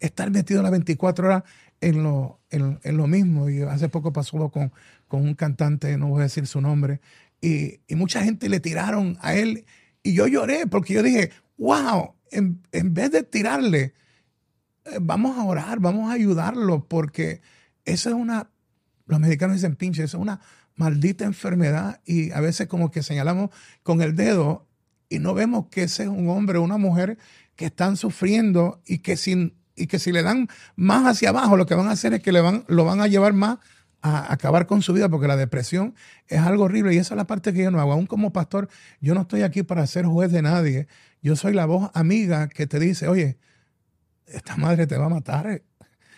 estar 0.00 0.30
metido 0.30 0.62
las 0.62 0.70
24 0.70 1.26
horas 1.26 1.42
en 1.80 2.02
lo, 2.02 2.40
en, 2.50 2.96
lo 2.96 3.06
mismo. 3.06 3.48
Y 3.48 3.62
hace 3.62 3.88
poco 3.88 4.12
pasó 4.12 4.50
con, 4.50 4.72
con 5.06 5.22
un 5.22 5.34
cantante, 5.34 5.96
no 5.96 6.08
voy 6.08 6.20
a 6.20 6.24
decir 6.24 6.46
su 6.46 6.60
nombre, 6.60 7.00
y, 7.40 7.80
mucha 7.94 8.22
gente 8.22 8.48
le 8.48 8.60
tiraron 8.60 9.16
a 9.20 9.34
él 9.34 9.64
y 10.02 10.14
yo 10.14 10.26
lloré 10.26 10.66
porque 10.66 10.94
yo 10.94 11.02
dije, 11.02 11.30
wow, 11.56 12.14
en, 12.30 12.62
en 12.72 12.94
vez 12.94 13.10
de 13.10 13.22
tirarle, 13.22 13.94
vamos 15.00 15.38
a 15.38 15.44
orar, 15.44 15.80
vamos 15.80 16.10
a 16.10 16.14
ayudarlo, 16.14 16.86
porque 16.86 17.40
esa 17.84 18.10
es 18.10 18.14
una, 18.14 18.50
los 19.06 19.20
mexicanos 19.20 19.56
dicen 19.56 19.76
pinche, 19.76 20.02
esa 20.02 20.16
es 20.16 20.22
una 20.22 20.40
maldita 20.76 21.24
enfermedad 21.24 22.00
y 22.04 22.30
a 22.32 22.40
veces 22.40 22.68
como 22.68 22.90
que 22.90 23.02
señalamos 23.02 23.50
con 23.82 24.00
el 24.00 24.14
dedo 24.14 24.66
y 25.08 25.18
no 25.18 25.34
vemos 25.34 25.66
que 25.70 25.84
ese 25.84 26.04
es 26.04 26.08
un 26.08 26.28
hombre 26.28 26.58
o 26.58 26.62
una 26.62 26.78
mujer 26.78 27.18
que 27.56 27.66
están 27.66 27.96
sufriendo 27.96 28.80
y 28.86 28.98
que, 28.98 29.16
sin, 29.16 29.54
y 29.74 29.86
que 29.86 29.98
si 29.98 30.12
le 30.12 30.22
dan 30.22 30.48
más 30.76 31.06
hacia 31.06 31.30
abajo, 31.30 31.56
lo 31.56 31.66
que 31.66 31.74
van 31.74 31.88
a 31.88 31.92
hacer 31.92 32.14
es 32.14 32.22
que 32.22 32.32
le 32.32 32.40
van, 32.40 32.64
lo 32.68 32.84
van 32.84 33.00
a 33.00 33.08
llevar 33.08 33.32
más 33.32 33.58
a 34.00 34.32
acabar 34.32 34.66
con 34.66 34.80
su 34.82 34.92
vida, 34.92 35.08
porque 35.08 35.26
la 35.26 35.36
depresión 35.36 35.94
es 36.28 36.38
algo 36.38 36.64
horrible 36.64 36.94
y 36.94 36.98
esa 36.98 37.14
es 37.14 37.16
la 37.16 37.26
parte 37.26 37.52
que 37.52 37.64
yo 37.64 37.70
no 37.70 37.80
hago. 37.80 37.92
Aún 37.92 38.06
como 38.06 38.32
pastor, 38.32 38.68
yo 39.00 39.14
no 39.14 39.22
estoy 39.22 39.42
aquí 39.42 39.64
para 39.64 39.86
ser 39.86 40.06
juez 40.06 40.30
de 40.30 40.42
nadie. 40.42 40.86
Yo 41.20 41.34
soy 41.34 41.52
la 41.52 41.66
voz 41.66 41.90
amiga 41.94 42.48
que 42.48 42.68
te 42.68 42.78
dice, 42.78 43.08
oye, 43.08 43.38
esta 44.32 44.56
madre 44.56 44.86
te 44.86 44.96
va 44.96 45.06
a 45.06 45.10
matar. 45.10 45.62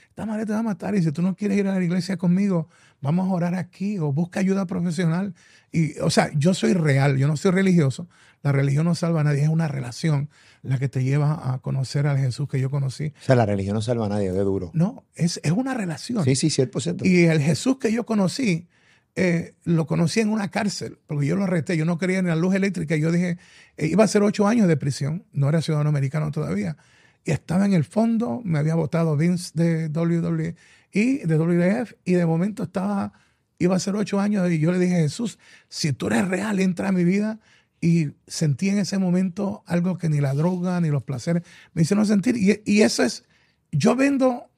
Esta 0.08 0.26
madre 0.26 0.44
te 0.44 0.52
va 0.52 0.58
a 0.58 0.62
matar. 0.62 0.94
Y 0.94 1.02
si 1.02 1.12
tú 1.12 1.22
no 1.22 1.34
quieres 1.34 1.58
ir 1.58 1.66
a 1.68 1.74
la 1.74 1.82
iglesia 1.82 2.16
conmigo, 2.16 2.68
vamos 3.00 3.30
a 3.30 3.32
orar 3.32 3.54
aquí 3.54 3.98
o 3.98 4.12
busca 4.12 4.40
ayuda 4.40 4.66
profesional. 4.66 5.34
Y, 5.72 5.98
o 6.00 6.10
sea, 6.10 6.30
yo 6.34 6.52
soy 6.54 6.74
real, 6.74 7.16
yo 7.16 7.28
no 7.28 7.36
soy 7.36 7.52
religioso. 7.52 8.08
La 8.42 8.52
religión 8.52 8.86
no 8.86 8.94
salva 8.94 9.20
a 9.20 9.24
nadie, 9.24 9.42
es 9.42 9.48
una 9.48 9.68
relación 9.68 10.30
la 10.62 10.78
que 10.78 10.88
te 10.88 11.04
lleva 11.04 11.52
a 11.52 11.58
conocer 11.58 12.06
al 12.06 12.18
Jesús 12.18 12.48
que 12.48 12.58
yo 12.58 12.70
conocí. 12.70 13.12
O 13.20 13.24
sea, 13.24 13.36
la 13.36 13.46
religión 13.46 13.74
no 13.74 13.82
salva 13.82 14.06
a 14.06 14.08
nadie, 14.08 14.32
de 14.32 14.40
duro. 14.40 14.70
No, 14.74 15.04
es, 15.14 15.40
es 15.42 15.52
una 15.52 15.74
relación. 15.74 16.24
Sí, 16.24 16.34
sí, 16.36 16.48
100%. 16.48 17.04
Y 17.04 17.24
el 17.26 17.40
Jesús 17.40 17.76
que 17.78 17.92
yo 17.92 18.04
conocí, 18.04 18.66
eh, 19.14 19.54
lo 19.64 19.86
conocí 19.86 20.20
en 20.20 20.30
una 20.30 20.50
cárcel, 20.50 20.98
porque 21.06 21.26
yo 21.26 21.36
lo 21.36 21.44
arresté, 21.44 21.76
yo 21.76 21.84
no 21.84 21.98
quería 21.98 22.18
en 22.18 22.28
la 22.28 22.36
luz 22.36 22.54
eléctrica, 22.54 22.96
yo 22.96 23.12
dije, 23.12 23.38
eh, 23.76 23.86
iba 23.86 24.04
a 24.04 24.08
ser 24.08 24.22
ocho 24.22 24.46
años 24.46 24.68
de 24.68 24.76
prisión, 24.76 25.26
no 25.32 25.48
era 25.48 25.60
ciudadano 25.60 25.90
americano 25.90 26.30
todavía 26.30 26.76
y 27.24 27.30
estaba 27.32 27.66
en 27.66 27.74
el 27.74 27.84
fondo, 27.84 28.40
me 28.44 28.58
había 28.58 28.74
votado 28.74 29.16
Vince 29.16 29.50
de 29.54 29.88
WWE 29.88 30.54
y 30.92 31.18
de 31.18 31.36
WWF 31.36 31.92
y 32.04 32.14
de 32.14 32.26
momento 32.26 32.64
estaba, 32.64 33.12
iba 33.58 33.76
a 33.76 33.78
ser 33.78 33.96
ocho 33.96 34.20
años 34.20 34.50
y 34.50 34.58
yo 34.58 34.72
le 34.72 34.78
dije, 34.78 34.96
Jesús, 34.96 35.38
si 35.68 35.92
tú 35.92 36.06
eres 36.06 36.28
real, 36.28 36.60
entra 36.60 36.88
a 36.88 36.92
mi 36.92 37.04
vida 37.04 37.38
y 37.80 38.10
sentí 38.26 38.68
en 38.68 38.78
ese 38.78 38.98
momento 38.98 39.62
algo 39.66 39.98
que 39.98 40.08
ni 40.08 40.20
la 40.20 40.34
droga 40.34 40.80
ni 40.80 40.88
los 40.88 41.02
placeres 41.02 41.42
me 41.72 41.82
hicieron 41.82 42.06
sentir 42.06 42.36
y, 42.36 42.62
y 42.64 42.82
eso 42.82 43.02
es, 43.02 43.24
yo 43.72 43.96
vendo 43.96 44.50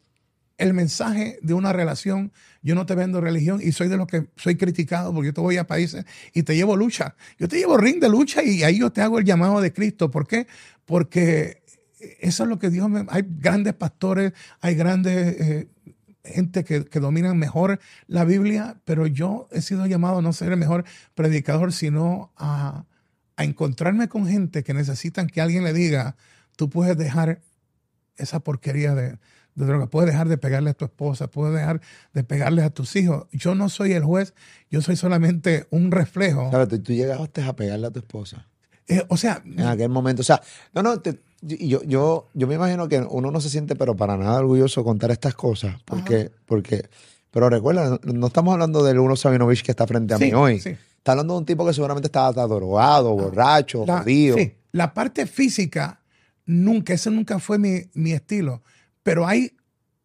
el 0.63 0.75
mensaje 0.75 1.39
de 1.43 1.55
una 1.55 1.73
relación. 1.73 2.33
Yo 2.63 2.75
no 2.75 2.87
te 2.87 2.95
vendo 2.95 3.21
religión 3.21 3.61
y 3.63 3.73
soy 3.73 3.89
de 3.89 3.97
los 3.97 4.07
que 4.07 4.29
soy 4.37 4.57
criticado 4.57 5.13
porque 5.13 5.27
yo 5.27 5.35
te 5.35 5.41
voy 5.41 5.57
a 5.57 5.67
países 5.67 6.05
y 6.33 6.45
te 6.45 6.55
llevo 6.55 6.77
lucha. 6.77 7.17
Yo 7.39 7.49
te 7.49 7.57
llevo 7.57 7.77
ring 7.77 8.01
de 8.01 8.09
lucha 8.09 8.43
y 8.43 8.63
ahí 8.63 8.79
yo 8.79 8.93
te 8.93 9.03
hago 9.03 9.19
el 9.19 9.25
llamado 9.25 9.61
de 9.61 9.73
Cristo. 9.73 10.11
¿Por 10.11 10.27
qué? 10.27 10.47
Porque 10.85 11.62
eso 12.21 12.43
es 12.45 12.49
lo 12.49 12.59
que 12.59 12.71
Dios 12.71 12.89
me... 12.89 13.05
Hay 13.09 13.23
grandes 13.39 13.75
pastores, 13.75 14.33
hay 14.61 14.75
grandes 14.75 15.41
eh, 15.41 15.69
gente 16.25 16.65
que, 16.65 16.85
que 16.85 17.01
dominan 17.01 17.39
mejor 17.39 17.79
la 18.07 18.25
Biblia, 18.25 18.77
pero 18.85 19.07
yo 19.07 19.49
he 19.53 19.61
sido 19.63 19.87
llamado 19.87 20.23
no 20.23 20.31
a 20.31 20.33
ser 20.33 20.53
el 20.53 20.59
mejor 20.59 20.85
predicador, 21.15 21.73
sino 21.73 22.33
a, 22.37 22.85
a 23.37 23.45
encontrarme 23.45 24.09
con 24.09 24.27
gente 24.27 24.63
que 24.63 24.75
necesitan 24.75 25.27
que 25.27 25.41
alguien 25.41 25.65
le 25.65 25.73
diga, 25.73 26.17
tú 26.57 26.69
puedes 26.71 26.97
dejar 26.97 27.41
esa 28.17 28.41
porquería 28.41 28.95
de, 28.95 29.19
de 29.55 29.67
droga, 29.67 29.87
puedes 29.87 30.11
dejar 30.11 30.29
de 30.29 30.39
pegarle 30.39 30.71
a 30.71 30.75
tu 30.75 30.85
esposa, 30.85 31.29
puedes 31.29 31.55
dejar 31.57 31.81
de 32.13 32.25
pegarle 32.25 32.63
a 32.63 32.71
tus 32.71 32.95
hijos. 32.97 33.27
Yo 33.33 33.55
no 33.55 33.69
soy 33.69 33.93
el 33.93 34.05
juez, 34.05 34.35
yo 34.71 34.81
soy 34.83 34.97
solamente 34.97 35.67
un 35.71 35.91
reflejo. 35.91 36.51
Claro, 36.51 36.69
tú, 36.69 36.79
tú 36.81 36.93
llegaste 36.93 37.43
a 37.43 37.57
pegarle 37.57 37.87
a 37.87 37.91
tu 37.91 37.99
esposa. 38.01 38.47
Eh, 38.87 39.03
o 39.09 39.17
sea, 39.17 39.43
En 39.45 39.61
aquel 39.63 39.89
momento. 39.89 40.21
O 40.23 40.25
sea, 40.25 40.41
no, 40.75 40.83
no, 40.83 41.01
te- 41.01 41.21
yo, 41.43 41.83
yo, 41.83 42.29
yo 42.35 42.47
me 42.47 42.55
imagino 42.55 42.89
que 42.89 43.01
uno 43.01 43.31
no 43.31 43.41
se 43.41 43.51
siente, 43.51 43.77
pero 43.77 43.95
para 43.97 44.17
nada 44.17 44.39
orgulloso 44.41 44.85
contar 44.85 45.11
estas 45.11 45.35
cosas. 45.35 45.77
Porque, 45.85 46.31
porque, 46.47 46.89
pero 47.31 47.51
recuerda, 47.51 47.99
no, 48.05 48.27
estamos 48.29 48.53
hablando 48.55 48.83
del 48.85 48.99
uno 48.99 49.17
Sabinovich 49.17 49.63
que 49.63 49.73
está 49.73 49.87
frente 49.87 50.15
a 50.15 50.19
Sí, 50.19 50.25
mí 50.27 50.33
hoy. 50.35 50.61
sí. 50.61 50.71
Está 50.97 51.13
hablando 51.13 51.35
de 51.35 51.41
un 51.41 51.47
tipo 51.47 51.67
que 51.67 51.75
seguramente 51.75 52.07
estaba 52.07 52.31
drogado, 52.47 53.13
borracho, 53.15 53.85
la, 53.85 53.99
jodido. 54.03 54.37
sí, 54.37 54.53
la 54.71 54.95
parte 54.95 55.27
física, 55.27 56.01
nunca, 56.47 56.95
ese 56.95 57.11
nunca 57.11 57.41
fue 57.41 57.59
mi, 57.59 57.81
mi 57.95 58.13
estilo. 58.13 58.63
Pero 59.03 59.27
hay, 59.27 59.53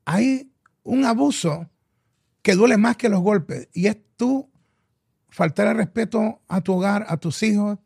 hay 0.06 0.52
un 0.84 1.06
abuso 1.06 1.70
que 2.42 2.56
duele 2.56 2.78
más 2.78 2.98
que 2.98 3.10
los 3.10 3.22
golpes. 3.22 3.68
Y 3.74 3.86
es 3.86 3.98
tú 4.16 4.50
faltar 5.30 5.68
el 5.68 5.78
respeto 5.78 6.42
a 6.48 6.62
tu 6.62 6.74
hogar, 6.74 7.06
a 7.08 7.18
tus 7.18 7.44
hijos, 7.44 7.78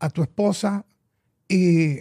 a 0.00 0.10
tu 0.10 0.22
esposa. 0.22 0.84
Y 1.48 2.00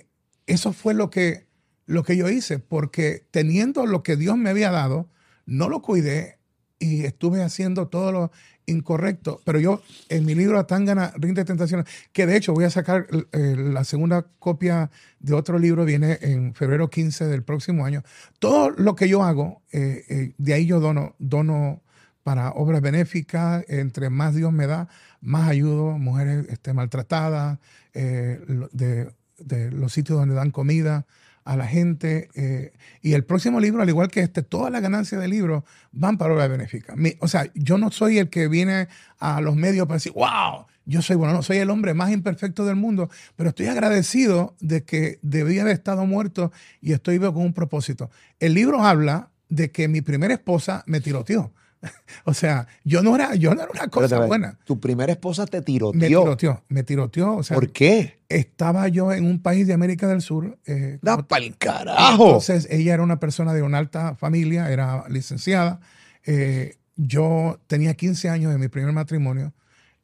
eso 0.49 0.73
fue 0.73 0.93
lo 0.93 1.09
que, 1.09 1.45
lo 1.85 2.03
que 2.03 2.17
yo 2.17 2.29
hice, 2.29 2.59
porque 2.59 3.23
teniendo 3.31 3.85
lo 3.85 4.03
que 4.03 4.15
Dios 4.15 4.37
me 4.37 4.49
había 4.49 4.71
dado, 4.71 5.09
no 5.45 5.69
lo 5.69 5.81
cuidé 5.81 6.39
y 6.79 7.05
estuve 7.05 7.43
haciendo 7.43 7.87
todo 7.87 8.11
lo 8.11 8.31
incorrecto. 8.65 9.41
Pero 9.45 9.59
yo, 9.59 9.81
en 10.07 10.25
mi 10.25 10.35
libro 10.35 10.59
Atangana, 10.59 11.11
Rinde 11.17 11.43
Tentaciones, 11.43 11.85
que 12.13 12.25
de 12.25 12.37
hecho 12.37 12.53
voy 12.53 12.65
a 12.65 12.69
sacar 12.69 13.07
eh, 13.31 13.55
la 13.57 13.83
segunda 13.83 14.25
copia 14.39 14.89
de 15.19 15.33
otro 15.33 15.59
libro, 15.59 15.85
viene 15.85 16.17
en 16.21 16.53
febrero 16.53 16.89
15 16.89 17.25
del 17.25 17.43
próximo 17.43 17.85
año. 17.85 18.03
Todo 18.39 18.69
lo 18.69 18.95
que 18.95 19.09
yo 19.09 19.23
hago, 19.23 19.61
eh, 19.71 20.03
eh, 20.09 20.33
de 20.37 20.53
ahí 20.53 20.65
yo 20.65 20.79
dono, 20.79 21.15
dono 21.19 21.81
para 22.23 22.51
obras 22.51 22.81
benéficas, 22.81 23.65
entre 23.67 24.09
más 24.09 24.35
Dios 24.35 24.53
me 24.53 24.67
da, 24.67 24.87
más 25.21 25.49
ayudo, 25.49 25.97
mujeres 25.97 26.45
este, 26.49 26.73
maltratadas, 26.73 27.59
de, 27.91 29.11
de 29.41 29.71
los 29.71 29.93
sitios 29.93 30.17
donde 30.19 30.35
dan 30.35 30.51
comida 30.51 31.05
a 31.45 31.55
la 31.55 31.67
gente. 31.67 32.29
eh, 32.35 32.73
y 33.01 33.13
el 33.13 33.23
próximo 33.23 33.59
libro, 33.59 33.81
al 33.81 33.89
igual 33.89 34.09
que 34.09 34.19
este, 34.21 34.43
todas 34.43 34.71
las 34.71 34.81
ganancias 34.81 35.19
del 35.21 35.31
libro 35.31 35.65
van 35.91 36.17
para 36.17 36.33
obras 36.33 36.49
benéficas. 36.49 36.95
Mi- 36.97 37.15
o 37.19 37.27
sea, 37.27 37.49
yo 37.55 37.77
no 37.77 37.91
soy 37.91 38.17
el 38.19 38.29
que 38.29 38.47
viene 38.47 38.87
a 39.19 39.41
los 39.41 39.55
medios 39.55 39.87
para 39.87 39.95
decir, 39.95 40.11
wow, 40.13 40.65
yo 40.85 41.01
soy 41.01 41.15
bueno, 41.15 41.33
no, 41.33 41.41
soy 41.43 41.57
el 41.57 41.69
hombre 41.69 41.93
más 41.93 42.11
imperfecto 42.11 42.65
del 42.65 42.75
mundo, 42.75 43.09
pero 43.35 43.49
estoy 43.49 43.67
agradecido 43.67 44.55
de 44.59 44.83
que 44.83 45.19
debía 45.21 45.61
haber 45.61 45.73
estado 45.73 46.05
muerto 46.05 46.51
y 46.81 46.93
estoy 46.93 47.17
vivo 47.19 47.33
con 47.33 47.43
un 47.43 47.53
propósito. 47.53 48.09
El 48.39 48.53
libro 48.53 48.83
habla 48.83 49.29
de 49.49 49.71
que 49.71 49.87
mi 49.87 50.01
primera 50.01 50.33
esposa 50.33 50.83
me 50.87 50.99
tiroteó. 51.01 51.51
O 52.25 52.33
sea, 52.33 52.67
yo 52.83 53.01
no 53.01 53.15
era, 53.15 53.35
yo 53.35 53.53
no 53.55 53.61
era 53.61 53.71
una 53.71 53.87
cosa 53.87 54.25
buena. 54.25 54.57
Tu 54.65 54.79
primera 54.79 55.11
esposa 55.13 55.45
te 55.45 55.57
Me 55.59 55.63
tiroteó. 55.63 55.99
tiroteó, 56.07 56.63
me 56.67 56.83
tiroteó. 56.83 57.35
O 57.37 57.43
sea, 57.43 57.55
¿Por 57.55 57.71
qué? 57.71 58.19
estaba 58.29 58.87
yo 58.89 59.11
en 59.13 59.25
un 59.25 59.41
país 59.41 59.65
de 59.67 59.73
América 59.73 60.07
del 60.07 60.21
Sur. 60.21 60.59
eh, 60.65 60.99
Da 61.01 61.25
pa'l 61.27 61.55
carajo. 61.57 62.25
entonces, 62.25 62.67
ella 62.69 62.93
era 62.93 63.03
una 63.03 63.19
persona 63.19 63.53
de 63.53 63.61
una 63.63 63.77
alta 63.77 64.15
familia, 64.15 64.69
era 64.71 65.05
licenciada. 65.09 65.79
Eh, 66.25 66.75
yo 66.97 67.59
tenía 67.67 67.93
15 67.93 68.29
años 68.29 68.51
de 68.51 68.57
mi 68.57 68.67
primer 68.67 68.91
matrimonio 68.91 69.53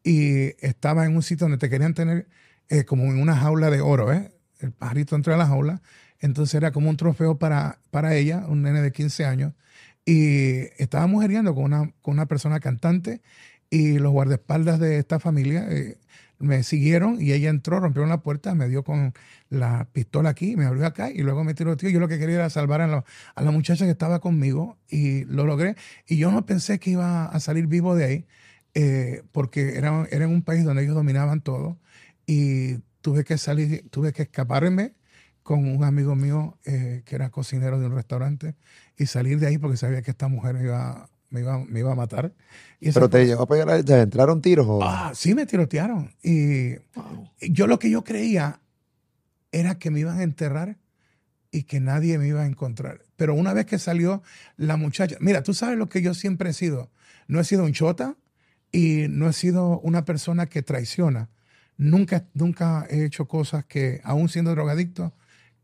y 0.04 0.54
estaba 0.66 1.06
en 1.06 1.16
un 1.16 1.22
sitio 1.24 1.46
donde 1.46 1.58
te 1.58 1.70
querían 1.70 1.94
tener 1.94 2.28
eh, 2.70 2.86
como 2.86 3.04
en 3.04 3.20
una 3.22 3.36
jaula 3.36 3.70
de 3.70 3.82
oro, 3.82 4.14
¿eh? 4.14 4.32
El 4.60 4.72
pajarito 4.72 5.16
dentro 5.16 5.34
de 5.34 5.40
la 5.40 5.46
jaula. 5.48 5.82
Entonces 6.20 6.56
era 6.56 6.72
como 6.72 6.90
un 6.90 6.96
trofeo 6.98 7.38
para, 7.38 7.80
para 7.92 8.16
ella, 8.16 8.46
un 8.48 8.62
nene 8.62 8.82
de 8.82 8.92
15 8.94 9.26
años. 9.26 9.54
Y 10.06 10.68
estaba 10.78 11.08
mujeriando 11.08 11.56
con 11.56 11.64
una, 11.66 11.92
con 12.02 12.14
una 12.14 12.28
persona 12.28 12.60
cantante 12.60 13.22
y 13.70 13.98
los 14.00 14.12
guardaespaldas 14.12 14.80
de 14.80 15.00
esta 15.00 15.20
familia 15.20 15.66
eh, 15.70 15.98
me 16.38 16.64
siguieron 16.64 17.20
y 17.22 17.32
ella 17.34 17.50
entró, 17.50 17.80
rompió 17.80 18.06
la 18.06 18.22
puerta, 18.22 18.54
me 18.56 18.68
dio 18.70 18.84
con 18.84 19.14
la 19.50 19.88
pistola 19.94 20.30
aquí, 20.30 20.56
me 20.56 20.66
abrió 20.66 20.86
acá 20.86 21.10
y 21.12 21.20
luego 21.24 21.44
me 21.44 21.54
tiró 21.56 21.76
tío. 21.78 21.90
Yo 21.90 22.00
lo 22.00 22.08
que 22.08 22.20
quería 22.20 22.36
era 22.36 22.50
salvar 22.50 22.82
a, 22.82 22.88
la- 22.88 23.04
a 23.36 23.42
la 23.44 23.52
muchacha 23.52 23.86
que 23.86 23.92
estaba 23.92 24.20
conmigo 24.20 24.78
y 24.90 25.24
lo 25.26 25.46
logré. 25.46 25.76
Y 26.08 26.18
yo 26.18 26.32
no 26.32 26.46
pensé 26.46 26.80
que 26.80 26.92
iba 26.92 27.26
a 27.26 27.40
salir 27.40 27.68
vivo 27.68 27.96
de 27.96 28.06
ahí 28.06 28.28
eh, 28.76 29.24
porque 29.32 29.78
era, 29.78 30.08
era 30.12 30.26
en 30.26 30.32
un 30.32 30.42
país 30.44 30.64
donde 30.66 30.84
ellos 30.84 30.96
dominaban 30.96 31.42
todo 31.42 31.80
y 32.28 32.78
tuve 33.02 33.24
que 33.24 33.38
salir, 33.38 33.88
tuve 33.90 34.14
que 34.14 34.24
escaparme 34.24 34.94
con 35.46 35.68
un 35.68 35.84
amigo 35.84 36.16
mío 36.16 36.58
eh, 36.66 37.04
que 37.06 37.14
era 37.14 37.30
cocinero 37.30 37.80
de 37.80 37.86
un 37.86 37.94
restaurante 37.94 38.56
y 38.98 39.06
salir 39.06 39.40
de 39.40 39.46
ahí 39.46 39.60
porque 39.60 39.78
sabía 39.78 40.02
que 40.02 40.10
esta 40.10 40.28
mujer 40.28 40.56
me 40.56 40.64
iba, 40.64 41.08
me 41.30 41.42
iba, 41.42 41.60
me 41.60 41.82
iba 41.82 41.92
a 41.92 41.96
matar. 41.96 42.34
Y 42.80 42.92
Pero 42.92 43.08
te 43.12 43.28
llegó 43.28 43.44
a 43.44 43.48
pegar, 43.48 43.84
te 43.84 44.02
entraron 44.02 44.42
tiros. 44.42 44.66
o- 44.68 44.80
Ah, 44.84 45.12
sí, 45.14 45.36
me 45.36 45.46
tirotearon. 45.46 46.16
Y 46.24 46.78
yo 47.42 47.68
lo 47.68 47.78
que 47.78 47.92
yo 47.92 48.04
creía 48.04 48.60
era 49.52 49.78
que 49.78 49.92
me 49.92 50.00
iban 50.00 50.18
a 50.18 50.24
enterrar 50.24 50.78
y 51.52 51.62
que 51.66 51.80
nadie 51.80 52.18
me 52.18 52.28
iba 52.28 52.42
a 52.42 52.48
encontrar. 52.48 53.02
Pero 53.16 53.36
una 53.36 53.54
vez 53.54 53.68
que 53.68 53.78
salió 53.78 54.24
la 54.58 54.78
muchacha, 54.78 55.16
mira, 55.20 55.44
tú 55.44 55.54
sabes 55.54 55.78
lo 55.78 55.90
que 55.90 56.02
yo 56.02 56.16
siempre 56.16 56.50
he 56.50 56.54
sido. 56.54 56.90
No 57.28 57.40
he 57.40 57.44
sido 57.44 57.66
un 57.66 57.72
chota 57.74 58.16
y 58.72 59.06
no 59.10 59.30
he 59.30 59.34
sido 59.34 59.80
una 59.82 60.06
persona 60.06 60.48
que 60.48 60.64
traiciona. 60.64 61.30
Nunca, 61.78 62.26
nunca 62.34 62.88
he 62.90 63.06
hecho 63.06 63.28
cosas 63.28 63.64
que, 63.66 64.02
aún 64.04 64.28
siendo 64.28 64.50
drogadicto, 64.50 65.14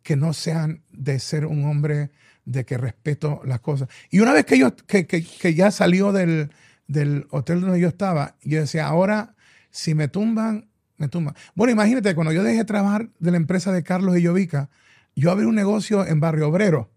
que 0.03 0.15
no 0.15 0.33
sean 0.33 0.83
de 0.91 1.19
ser 1.19 1.45
un 1.45 1.65
hombre 1.65 2.11
de 2.45 2.65
que 2.65 2.77
respeto 2.77 3.41
las 3.45 3.59
cosas. 3.61 3.87
Y 4.09 4.19
una 4.19 4.33
vez 4.33 4.45
que 4.45 4.57
yo 4.57 4.75
que, 4.75 5.05
que- 5.07 5.23
que 5.23 5.53
ya 5.53 5.71
salió 5.71 6.11
del, 6.11 6.51
del 6.87 7.27
hotel 7.31 7.61
donde 7.61 7.79
yo 7.79 7.87
estaba, 7.87 8.35
yo 8.43 8.59
decía, 8.59 8.87
ahora 8.87 9.35
si 9.69 9.93
me 9.95 10.07
tumban, 10.07 10.69
me 10.97 11.07
tumban. 11.07 11.35
Bueno, 11.55 11.71
imagínate, 11.71 12.13
cuando 12.15 12.33
yo 12.33 12.43
dejé 12.43 12.57
de 12.59 12.65
trabajar 12.65 13.09
de 13.19 13.31
la 13.31 13.37
empresa 13.37 13.71
de 13.71 13.83
Carlos 13.83 14.17
y 14.17 14.21
Llovica, 14.23 14.69
yo 15.15 15.31
abrí 15.31 15.45
un 15.45 15.55
negocio 15.55 16.05
en 16.05 16.19
Barrio 16.19 16.47
Obrero 16.49 16.91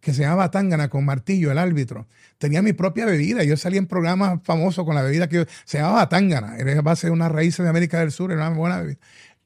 que 0.00 0.14
se 0.14 0.22
llamaba 0.22 0.50
Tangana 0.50 0.88
con 0.88 1.04
Martillo, 1.04 1.50
el 1.50 1.58
árbitro. 1.58 2.06
Tenía 2.38 2.62
mi 2.62 2.72
propia 2.72 3.04
bebida. 3.04 3.42
Yo 3.42 3.56
salía 3.56 3.78
en 3.80 3.86
programas 3.86 4.40
famosos 4.44 4.84
con 4.84 4.94
la 4.94 5.02
bebida 5.02 5.28
que 5.28 5.36
yo, 5.36 5.44
se 5.64 5.78
llamaba 5.78 6.08
Tangana. 6.08 6.56
Era 6.56 6.80
base 6.82 7.08
de 7.08 7.12
unas 7.12 7.32
raíces 7.32 7.64
de 7.64 7.68
América 7.70 7.98
del 8.00 8.12
Sur, 8.12 8.30
era 8.30 8.48
una 8.48 8.56
buena 8.56 8.78
bebida. 8.80 8.98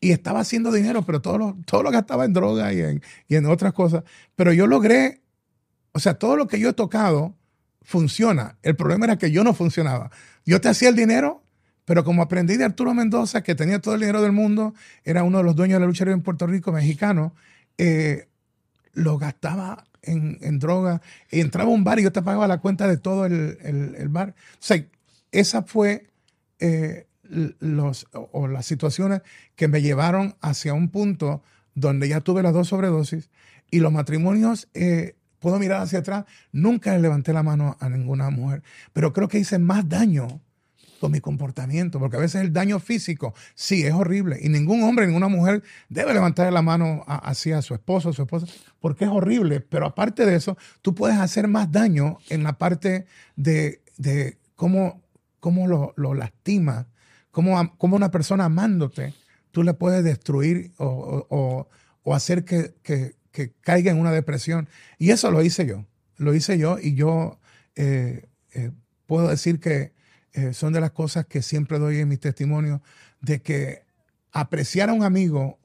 Y 0.02 0.10
estaba 0.10 0.40
haciendo 0.40 0.72
dinero, 0.72 1.02
pero 1.04 1.22
todo 1.22 1.38
lo, 1.38 1.56
todo 1.64 1.84
lo 1.84 1.92
gastaba 1.92 2.24
en 2.24 2.32
droga 2.32 2.72
y 2.72 2.80
en, 2.80 3.02
y 3.28 3.36
en 3.36 3.46
otras 3.46 3.72
cosas. 3.72 4.02
Pero 4.34 4.52
yo 4.52 4.66
logré, 4.66 5.22
o 5.92 6.00
sea, 6.00 6.14
todo 6.14 6.36
lo 6.36 6.48
que 6.48 6.58
yo 6.58 6.70
he 6.70 6.72
tocado 6.72 7.36
funciona. 7.82 8.58
El 8.62 8.76
problema 8.76 9.04
era 9.06 9.16
que 9.18 9.30
yo 9.30 9.44
no 9.44 9.54
funcionaba. 9.54 10.10
Yo 10.44 10.60
te 10.60 10.68
hacía 10.68 10.88
el 10.88 10.96
dinero, 10.96 11.44
pero 11.84 12.02
como 12.04 12.22
aprendí 12.22 12.56
de 12.56 12.64
Arturo 12.64 12.94
Mendoza, 12.94 13.42
que 13.44 13.54
tenía 13.54 13.80
todo 13.80 13.94
el 13.94 14.00
dinero 14.00 14.22
del 14.22 14.32
mundo, 14.32 14.74
era 15.04 15.22
uno 15.22 15.38
de 15.38 15.44
los 15.44 15.54
dueños 15.56 15.76
de 15.76 15.80
la 15.82 15.86
lucha 15.86 16.04
libre 16.04 16.14
en 16.16 16.22
Puerto 16.22 16.48
Rico, 16.48 16.72
mexicano, 16.72 17.34
eh, 17.78 18.28
lo 18.94 19.18
gastaba 19.18 19.84
en, 20.02 20.38
en 20.40 20.58
droga. 20.58 21.00
Y 21.30 21.40
entraba 21.40 21.70
a 21.70 21.74
un 21.74 21.84
bar 21.84 22.00
y 22.00 22.02
yo 22.04 22.12
te 22.12 22.22
pagaba 22.22 22.48
la 22.48 22.58
cuenta 22.58 22.88
de 22.88 22.96
todo 22.98 23.26
el, 23.26 23.58
el- 23.62 24.08
bar. 24.08 24.30
O 24.54 24.56
sea, 24.58 24.84
esa 25.32 25.62
fue 25.62 26.08
eh, 26.60 27.06
los, 27.60 28.06
o, 28.12 28.46
las 28.48 28.66
situaciones 28.66 29.22
que 29.56 29.68
me 29.68 29.82
llevaron 29.82 30.36
hacia 30.40 30.74
un 30.74 30.88
punto 30.88 31.42
donde 31.74 32.08
ya 32.08 32.20
tuve 32.20 32.42
las 32.42 32.52
dos 32.52 32.68
sobredosis 32.68 33.30
y 33.70 33.80
los 33.80 33.92
matrimonios, 33.92 34.68
eh, 34.74 35.16
puedo 35.38 35.58
mirar 35.58 35.80
hacia 35.82 36.00
atrás, 36.00 36.24
nunca 36.52 36.92
le 36.92 37.00
levanté 37.00 37.32
la 37.32 37.42
mano 37.42 37.76
a 37.80 37.88
ninguna 37.88 38.30
mujer, 38.30 38.62
pero 38.92 39.12
creo 39.12 39.28
que 39.28 39.38
hice 39.38 39.58
más 39.58 39.88
daño 39.88 40.40
con 41.00 41.10
mi 41.10 41.20
comportamiento, 41.20 41.98
porque 41.98 42.16
a 42.16 42.20
veces 42.20 42.42
el 42.42 42.52
daño 42.52 42.78
físico, 42.78 43.34
sí, 43.56 43.82
es 43.84 43.92
horrible, 43.92 44.38
y 44.40 44.48
ningún 44.50 44.84
hombre, 44.84 45.06
ninguna 45.06 45.26
mujer 45.28 45.64
debe 45.88 46.14
levantar 46.14 46.52
la 46.52 46.62
mano 46.62 47.02
a- 47.08 47.16
hacia 47.16 47.60
su 47.62 47.74
esposo 47.74 48.10
o 48.10 48.12
su 48.12 48.22
esposa, 48.22 48.46
porque 48.78 49.06
es 49.06 49.10
horrible, 49.10 49.60
pero 49.60 49.86
aparte 49.86 50.24
de 50.26 50.36
eso, 50.36 50.56
tú 50.80 50.94
puedes 50.94 51.18
hacer 51.18 51.48
más 51.48 51.72
daño 51.72 52.18
en 52.28 52.44
la 52.44 52.52
parte 52.52 53.06
de, 53.34 53.80
de 53.96 54.38
cómo, 54.54 55.02
cómo 55.40 55.66
lo, 55.66 55.92
lo 55.96 56.14
lastima, 56.14 56.86
cómo, 57.32 57.76
cómo 57.78 57.96
una 57.96 58.12
persona 58.12 58.44
amándote, 58.44 59.12
tú 59.50 59.64
le 59.64 59.74
puedes 59.74 60.04
destruir 60.04 60.70
o, 60.78 61.26
o- 61.28 61.68
hacer 62.14 62.44
que, 62.44 62.74
que- 62.84 63.16
que 63.32 63.50
caiga 63.62 63.90
en 63.90 63.98
una 63.98 64.12
depresión. 64.12 64.68
Y 64.98 65.10
eso 65.10 65.30
lo 65.30 65.42
hice 65.42 65.66
yo, 65.66 65.84
lo 66.18 66.34
hice 66.34 66.58
yo 66.58 66.78
y 66.80 66.94
yo 66.94 67.38
eh, 67.74 68.28
eh, 68.52 68.70
puedo 69.06 69.28
decir 69.28 69.58
que 69.58 69.92
eh, 70.34 70.52
son 70.54 70.72
de 70.72 70.80
las 70.80 70.92
cosas 70.92 71.26
que 71.26 71.42
siempre 71.42 71.78
doy 71.78 71.98
en 71.98 72.08
mis 72.08 72.20
testimonios, 72.20 72.80
de 73.20 73.40
que 73.42 73.82
apreciar 74.32 74.88
a 74.90 74.92
un 74.92 75.02
amigo 75.02 75.58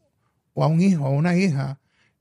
o 0.53 0.63
a 0.63 0.67
un 0.67 0.81
hijo 0.81 1.03
o 1.03 1.07
a 1.07 1.11
una 1.11 1.35
hija 1.37 1.79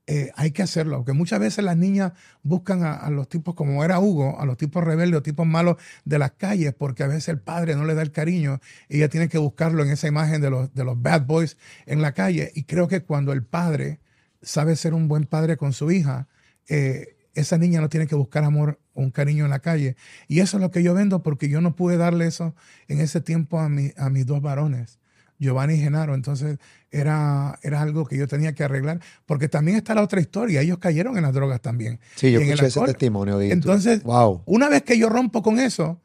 eh, 0.08 0.30
hay 0.36 0.52
que 0.52 0.62
hacerlo, 0.62 0.98
porque 0.98 1.12
muchas 1.12 1.40
veces 1.40 1.64
las 1.64 1.76
niñas 1.76 2.12
buscan 2.44 2.84
a, 2.84 3.10
los 3.10 3.28
tipos 3.28 3.56
como 3.56 3.84
era 3.84 3.98
Hugo, 3.98 4.40
a 4.40 4.46
los 4.46 4.56
tipos 4.56 4.84
rebeldes 4.84 5.18
o 5.18 5.22
tipos 5.22 5.46
malos 5.46 5.78
de 6.04 6.20
las 6.20 6.30
calles, 6.32 6.74
porque 6.74 7.02
a 7.02 7.08
veces 7.08 7.28
el 7.28 7.40
padre 7.40 7.74
no 7.74 7.84
le 7.84 7.94
da 7.94 8.02
el 8.02 8.12
cariño 8.12 8.60
y 8.88 8.98
ella 8.98 9.08
tiene 9.08 9.28
que 9.28 9.38
buscarlo 9.38 9.82
en 9.82 9.90
esa 9.90 10.06
imagen 10.06 10.40
de 10.40 10.50
los, 10.50 10.72
de 10.74 10.84
los 10.84 11.02
bad 11.02 11.26
boys 11.26 11.56
en 11.86 12.02
la 12.02 12.12
calle. 12.12 12.52
Y 12.54 12.64
creo 12.64 12.86
que 12.86 13.02
cuando 13.02 13.32
el 13.32 13.42
padre 13.42 13.98
sabe 14.42 14.76
ser 14.76 14.94
un 14.94 15.08
buen 15.08 15.24
padre 15.24 15.56
con 15.56 15.72
su 15.72 15.90
hija, 15.90 16.28
eh, 16.68 17.16
esa 17.34 17.58
niña 17.58 17.80
no 17.80 17.88
tiene 17.88 18.06
que 18.06 18.14
buscar 18.14 18.44
amor 18.44 18.78
o 18.94 19.02
un 19.02 19.10
cariño 19.10 19.44
en 19.44 19.50
la 19.50 19.58
calle. 19.58 19.96
Y 20.28 20.38
eso 20.38 20.56
es 20.56 20.60
lo 20.60 20.70
que 20.70 20.84
yo 20.84 20.94
vendo 20.94 21.24
porque 21.24 21.48
yo 21.48 21.60
no 21.60 21.74
pude 21.74 21.96
darle 21.96 22.28
eso 22.28 22.54
en 22.86 23.00
ese 23.00 23.20
tiempo 23.20 23.58
a, 23.58 23.68
mi, 23.68 23.92
a 23.96 24.08
mis 24.08 24.24
dos 24.24 24.40
varones. 24.40 25.00
Giovanni 25.38 25.74
y 25.74 25.78
Genaro. 25.78 26.14
Entonces 26.14 26.58
era, 26.96 27.58
era 27.62 27.82
algo 27.82 28.06
que 28.06 28.16
yo 28.16 28.26
tenía 28.26 28.54
que 28.54 28.64
arreglar, 28.64 29.00
porque 29.26 29.48
también 29.48 29.76
está 29.76 29.94
la 29.94 30.02
otra 30.02 30.20
historia. 30.20 30.60
Ellos 30.60 30.78
cayeron 30.78 31.16
en 31.16 31.22
las 31.22 31.34
drogas 31.34 31.60
también. 31.60 32.00
Sí, 32.14 32.32
yo 32.32 32.40
escuché 32.40 32.66
ese 32.66 32.80
testimonio. 32.80 33.40
Entonces, 33.40 34.02
wow. 34.02 34.42
una 34.46 34.68
vez 34.68 34.82
que 34.82 34.98
yo 34.98 35.08
rompo 35.08 35.42
con 35.42 35.58
eso, 35.58 36.00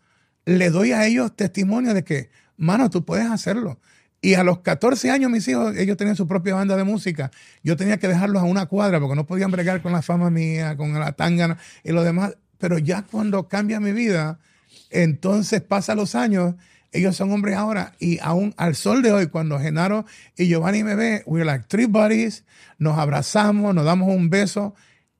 le 0.46 0.70
doy 0.70 0.92
a 0.92 1.06
ellos 1.06 1.36
testimonio 1.36 1.94
de 1.94 2.04
que, 2.04 2.30
mano, 2.58 2.90
tú 2.90 3.06
puedes 3.06 3.30
hacerlo. 3.30 3.80
Y 4.22 4.36
a 4.36 4.44
los 4.44 4.60
14 4.60 5.10
años 5.10 5.32
mis 5.32 5.48
hijos, 5.48 5.76
ellos 5.78 5.98
tenían 5.98 6.16
su 6.16 6.28
propia 6.28 6.54
banda 6.54 6.76
de 6.76 6.84
música. 6.84 7.32
Yo 7.64 7.76
tenía 7.76 7.98
que 7.98 8.08
dejarlos 8.08 8.44
a 8.44 8.46
una 8.46 8.68
cuadra 8.68 9.00
porque 9.00 9.16
no 9.16 9.26
podían 9.26 9.50
bregar 9.50 9.82
con 9.82 9.94
la 9.94 10.04
fama 10.04 10.30
mía, 10.30 10.78
con 10.78 10.94
la 11.00 11.14
tangana 11.14 11.58
y 11.84 11.92
lo 11.92 12.04
demás. 12.04 12.36
Pero 12.60 12.78
ya 12.78 13.02
cuando 13.02 13.48
cambia 13.48 13.80
mi 13.80 13.94
vida, 13.94 14.40
entonces 14.92 15.62
pasa 15.62 15.96
los 15.96 16.14
años 16.14 16.54
ellos 16.92 17.16
son 17.16 17.32
hombres 17.32 17.56
ahora 17.56 17.94
y 18.00 18.20
aún 18.20 18.54
al 18.58 18.76
sol 18.76 19.02
de 19.02 19.12
hoy, 19.12 19.28
cuando 19.28 19.60
Genaro 19.60 20.06
y 20.38 20.48
Giovanni 20.48 20.84
me 20.84 20.96
ven, 20.96 21.22
we're 21.26 21.46
like 21.46 21.66
three 21.68 21.86
buddies, 21.86 22.44
nos 22.78 22.98
abrazamos, 22.98 23.74
nos 23.74 23.86
damos 23.86 24.10
un 24.10 24.30
beso. 24.30 24.76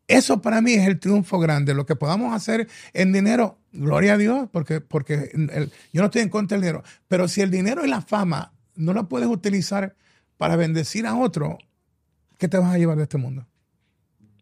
Eso 0.08 0.42
para 0.42 0.60
mí 0.60 0.74
es 0.74 0.86
el 0.86 1.00
triunfo 1.00 1.40
grande. 1.40 1.74
Lo 1.74 1.86
que 1.86 1.96
podamos 1.96 2.36
hacer 2.36 2.68
en 2.94 3.14
dinero, 3.14 3.58
gloria 3.72 4.16
a 4.16 4.18
Dios, 4.18 4.50
porque, 4.52 4.82
porque 4.82 5.32
yo 5.94 6.02
no 6.02 6.06
estoy 6.06 6.24
en 6.24 6.30
contra 6.30 6.58
del 6.58 6.64
dinero. 6.64 6.84
Pero 7.08 7.30
si 7.30 7.42
el 7.42 7.50
dinero 7.50 7.86
y 7.86 7.90
la 7.90 8.02
fama 8.02 8.54
no 8.76 8.94
lo 8.94 9.08
puedes 9.08 9.30
utilizar 9.30 9.96
para 10.38 10.58
bendecir 10.58 11.08
a 11.08 11.16
otro, 11.16 11.58
¿qué 12.38 12.50
te 12.50 12.58
vas 12.58 12.74
a 12.74 12.78
llevar 12.78 12.98
de 12.98 13.04
este 13.04 13.18
mundo? 13.18 13.48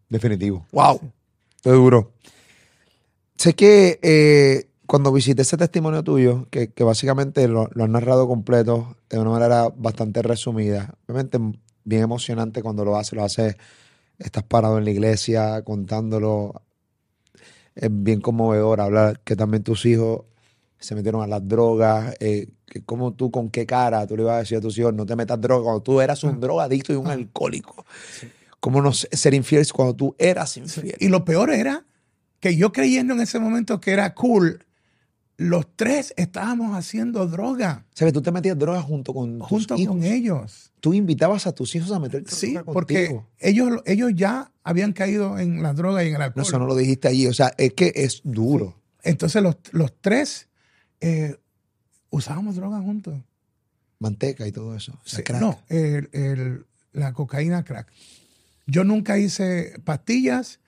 Definitivo. 0.10 0.66
Wow. 0.72 1.00
Estoy 1.58 1.74
duro. 1.74 2.14
Sé 3.36 3.54
que 3.54 4.00
eh, 4.02 4.69
cuando 4.90 5.14
visité 5.14 5.44
ese 5.44 5.56
testimonio 5.56 6.04
tuyo, 6.04 6.48
que, 6.50 6.74
básicamente 6.84 7.48
lo, 7.48 7.70
lo, 7.74 7.84
has 7.84 7.90
narrado 7.92 8.28
completo 8.28 8.98
de 9.08 9.20
una 9.20 9.30
manera 9.30 9.70
bastante 9.70 10.24
resumida, 10.24 10.96
obviamente 11.06 11.38
bien 11.84 12.02
emocionante 12.02 12.64
cuando 12.64 12.84
lo 12.84 12.98
haces, 12.98 13.14
lo 13.14 13.24
haces, 13.24 13.56
estás 14.18 14.42
parado 14.42 14.80
en 14.80 14.86
la 14.86 14.90
iglesia 14.90 15.62
contándolo, 15.62 16.64
es 17.76 17.90
bien 17.92 18.20
conmovedor 18.20 18.82
hablar 18.82 19.20
que 19.20 19.36
también 19.36 19.62
tus 19.62 19.86
hijos 19.86 20.22
se 20.80 20.96
metieron 20.96 21.22
a 21.22 21.28
las 21.28 21.48
drogas, 21.48 22.16
eh, 22.20 22.48
que 22.66 22.84
como 22.84 23.14
tú, 23.14 23.30
con 23.30 23.52
qué 23.52 23.68
cara 23.68 24.08
tú 24.08 24.18
le 24.18 24.24
ibas 24.24 24.38
a 24.38 24.40
decir 24.40 24.58
a 24.58 24.62
tus 24.62 24.76
hijos, 24.80 24.92
no 24.96 25.06
te 25.06 25.16
metas 25.16 25.40
droga, 25.40 25.66
cuando 25.66 25.84
tú 25.84 26.02
eras 26.02 26.24
un 26.24 26.40
drogadicto 26.40 26.94
y 26.94 26.96
un 26.96 27.06
alcohólico. 27.06 27.86
¿Cómo 28.60 28.82
no 28.82 28.92
ser 28.92 29.36
infiel 29.36 29.72
cuando 29.72 29.96
tú 29.96 30.16
eras 30.18 30.58
infiel? 30.58 30.96
Y 31.00 31.10
lo 31.10 31.24
peor 31.26 31.52
era 31.52 31.86
que 32.40 32.56
yo 32.56 32.72
creyendo 32.72 33.14
en 33.14 33.20
ese 33.20 33.38
momento 33.38 33.80
que 33.80 33.92
era 33.92 34.16
cool, 34.16 34.66
los 35.40 35.66
tres 35.74 36.14
estábamos 36.18 36.76
haciendo 36.76 37.26
droga. 37.26 37.86
¿Sabes? 37.94 38.14
Tú 38.14 38.22
te 38.22 38.30
metías 38.30 38.60
droga 38.60 38.82
junto 38.82 39.14
con 39.14 39.40
Junto 39.40 39.78
con 39.78 40.04
ellos. 40.04 40.74
Tú 40.82 40.94
invitabas 40.94 41.48
a 41.48 41.54
tus 41.54 41.74
hijos 41.76 41.94
a 41.94 42.00
meter 42.00 42.24
droga 42.24 42.38
Sí, 42.38 42.58
porque 42.66 43.22
ellos, 43.40 43.82
ellos 43.86 44.12
ya 44.14 44.52
habían 44.64 44.92
caído 44.92 45.40
en 45.40 45.64
la 45.64 45.74
droga 45.74 46.04
y 46.04 46.10
en 46.10 46.16
el 46.16 46.22
alcohol. 46.24 46.44
No, 46.44 46.44
eso 46.44 46.60
no 46.60 46.66
lo 46.66 46.76
dijiste 46.76 47.08
allí. 47.08 47.26
O 47.28 47.34
sea, 47.34 47.54
es 47.58 47.72
que 47.72 47.94
es 47.96 48.20
duro. 48.26 48.82
Entonces 49.02 49.42
los, 49.42 49.56
tres 50.02 50.50
eh, 51.00 51.38
usábamos 52.10 52.58
droga 52.58 52.82
juntos. 52.82 53.16
Manteca 53.98 54.46
y 54.46 54.52
todo 54.52 54.76
eso. 54.76 55.00
No, 55.40 55.58
la 56.92 57.14
cocaína 57.14 57.64
crack. 57.64 57.90
Yo 58.68 58.84
nunca 58.84 59.18
hice 59.18 59.80
pastillas, 59.86 60.60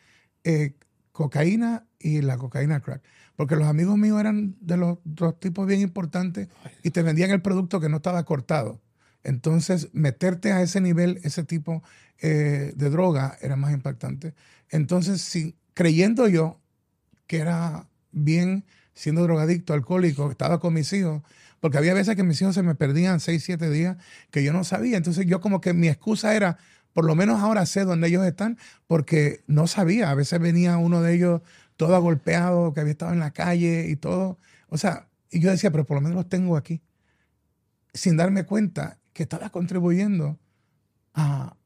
eh, 0.46 0.76
cocaína 1.12 1.86
y 2.00 2.22
la 2.22 2.38
cocaína 2.38 2.80
crack. 2.80 3.02
Porque 3.42 3.56
los 3.56 3.68
amigos 3.68 3.98
míos 3.98 4.20
eran 4.20 4.56
de 4.62 4.78
los 4.78 5.00
dos 5.04 5.40
tipos 5.40 5.66
bien 5.66 5.82
importantes 5.82 6.48
y 6.84 6.92
te 6.92 7.02
vendían 7.02 7.32
el 7.32 7.42
producto 7.42 7.80
que 7.80 7.90
no 7.90 7.96
estaba 7.96 8.24
cortado. 8.24 8.80
Entonces, 9.24 9.90
meterte 9.94 10.52
a 10.52 10.62
ese 10.62 10.80
nivel, 10.80 11.20
ese 11.24 11.44
tipo 11.44 11.82
eh, 12.20 12.72
de 12.76 12.90
droga 12.92 13.40
era 13.42 13.56
más 13.56 13.74
impactante. 13.74 14.36
Entonces, 14.70 15.22
si, 15.22 15.56
creyendo 15.74 16.28
yo 16.28 16.60
que 17.26 17.40
era 17.40 17.88
bien 18.12 18.64
siendo 18.94 19.24
drogadicto, 19.24 19.74
alcohólico, 19.74 20.30
estaba 20.30 20.60
con 20.60 20.76
mis 20.76 20.94
hijos, 20.94 21.24
porque 21.62 21.80
había 21.80 21.96
veces 21.96 22.16
que 22.16 22.22
mis 22.22 22.40
hijos 22.44 22.54
se 22.54 22.62
me 22.62 22.76
perdían 22.76 23.20
seis, 23.20 23.44
siete 23.44 23.72
días 23.72 23.98
que 24.30 24.44
yo 24.44 24.54
no 24.54 24.64
sabía. 24.64 24.98
Entonces, 24.98 25.26
yo 25.26 25.42
como 25.42 25.62
que 25.62 25.74
mi 25.74 25.88
excusa 25.88 26.36
era, 26.36 26.60
por 26.94 27.06
lo 27.06 27.16
menos 27.16 27.42
ahora 27.42 27.66
sé 27.66 27.86
dónde 27.86 28.10
ellos 28.10 28.24
están, 28.24 28.60
porque 28.86 29.42
no 29.48 29.66
sabía. 29.66 30.12
A 30.12 30.14
veces 30.14 30.40
venía 30.40 30.78
uno 30.78 31.02
de 31.02 31.16
ellos 31.16 31.42
todo 31.82 32.00
golpeado, 32.00 32.76
que 32.76 32.80
había 32.80 32.92
estado 32.92 33.12
en 33.12 33.20
la 33.20 33.32
calle 33.32 33.88
y 33.90 33.96
todo. 33.96 34.38
O 34.70 34.78
sea, 34.78 35.08
y 35.32 35.40
yo 35.40 35.50
decía, 35.50 35.72
pero 35.72 35.84
por 35.84 35.96
lo 35.96 36.02
menos 36.02 36.16
los 36.16 36.30
tengo 36.30 36.56
aquí. 36.56 36.80
Sin 37.92 38.18
darme 38.18 38.46
cuenta 38.46 39.00
que 39.14 39.24
estaba 39.24 39.50
contribuyendo 39.50 40.38
a, 41.16 41.58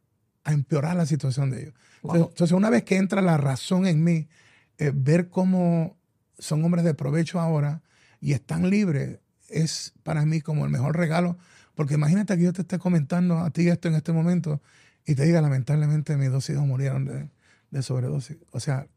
empeorar 0.45 0.95
la 0.95 1.05
situación 1.05 1.51
de 1.51 1.63
ellos. 1.63 1.73
Entonces, 2.03 2.51
una 2.53 2.69
vez 2.69 2.83
que 2.83 2.95
entra 2.95 3.21
la 3.21 3.35
razón 3.35 3.87
en 3.87 4.05
mí, 4.05 4.29
eh, 4.77 4.91
ver 4.95 5.27
cómo 5.27 5.97
son 6.37 6.63
hombres 6.63 6.85
de 6.85 6.93
provecho 6.93 7.41
ahora 7.41 7.81
y 8.21 8.31
están 8.31 8.69
libres, 8.69 9.19
es 9.49 9.91
para 10.03 10.23
mí 10.25 10.39
como 10.39 10.63
el 10.63 10.71
mejor 10.71 10.95
regalo. 10.95 11.37
Porque 11.73 11.95
imagínate 11.95 12.37
que 12.37 12.43
yo 12.43 12.53
te 12.53 12.61
esté 12.61 12.79
comentando 12.79 13.39
a 13.39 13.49
ti 13.49 13.67
esto 13.67 13.89
en 13.89 13.95
este 13.95 14.13
momento 14.13 14.61
y 15.05 15.15
te 15.15 15.25
diga, 15.25 15.41
lamentablemente 15.41 16.15
mis 16.15 16.31
dos 16.31 16.49
hijos 16.49 16.65
murieron 16.65 17.03
de, 17.03 17.29
de 17.71 17.81
sobredosis. 17.81 18.37
O 18.51 18.61
sea, 18.61 18.87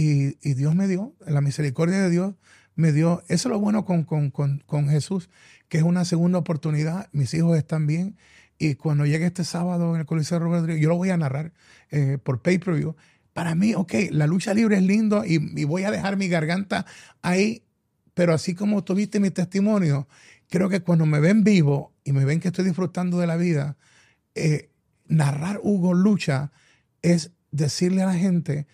y, 0.00 0.54
Dios 0.54 0.76
me 0.76 0.86
dio, 0.86 1.16
la 1.26 1.40
misericordia 1.40 2.00
de 2.00 2.08
Dios 2.08 2.36
me 2.76 2.92
dio, 2.92 3.24
eso 3.26 3.48
es 3.48 3.52
lo 3.52 3.58
bueno 3.58 3.84
con, 3.84 4.04
con, 4.04 4.88
Jesús, 4.88 5.28
que 5.68 5.78
es 5.78 5.82
una 5.82 6.04
segunda 6.04 6.38
oportunidad, 6.38 7.08
mis 7.10 7.34
hijos 7.34 7.58
están 7.58 7.88
bien, 7.88 8.16
y 8.58 8.76
cuando 8.76 9.06
llegue 9.06 9.26
este 9.26 9.42
sábado 9.42 9.94
en 9.94 10.00
el 10.00 10.06
Coliseo 10.06 10.38
Robert 10.38 10.60
Rodríguez, 10.60 10.82
yo 10.82 10.88
lo 10.88 10.96
voy 10.96 11.10
a 11.10 11.16
narrar 11.16 11.52
eh, 11.90 12.18
por 12.22 12.42
pay-per-view. 12.42 12.94
Para 13.32 13.56
mí, 13.56 13.74
ok, 13.74 13.92
la 14.10 14.28
lucha 14.28 14.54
libre 14.54 14.76
es 14.76 14.84
lindo 14.84 15.24
y, 15.24 15.40
y, 15.60 15.64
voy 15.64 15.82
a 15.82 15.90
dejar 15.90 16.16
mi 16.16 16.28
garganta 16.28 16.86
ahí, 17.20 17.64
pero 18.14 18.32
así 18.32 18.54
como 18.54 18.84
tuviste 18.84 19.18
mi 19.18 19.30
testimonio, 19.30 20.06
creo 20.48 20.68
que 20.68 20.80
cuando 20.80 21.06
me 21.06 21.18
ven 21.18 21.42
vivo 21.42 21.92
y 22.04 22.12
me 22.12 22.24
ven 22.24 22.38
que 22.38 22.48
estoy 22.48 22.64
disfrutando 22.64 23.18
de 23.18 23.26
la 23.26 23.36
vida, 23.36 23.76
eh, 24.36 24.70
narrar 25.08 25.58
Hugo 25.60 25.92
Lucha 25.92 26.52
es 27.02 27.32
decirle 27.50 28.02
a 28.02 28.06
la 28.06 28.14
gente 28.14 28.68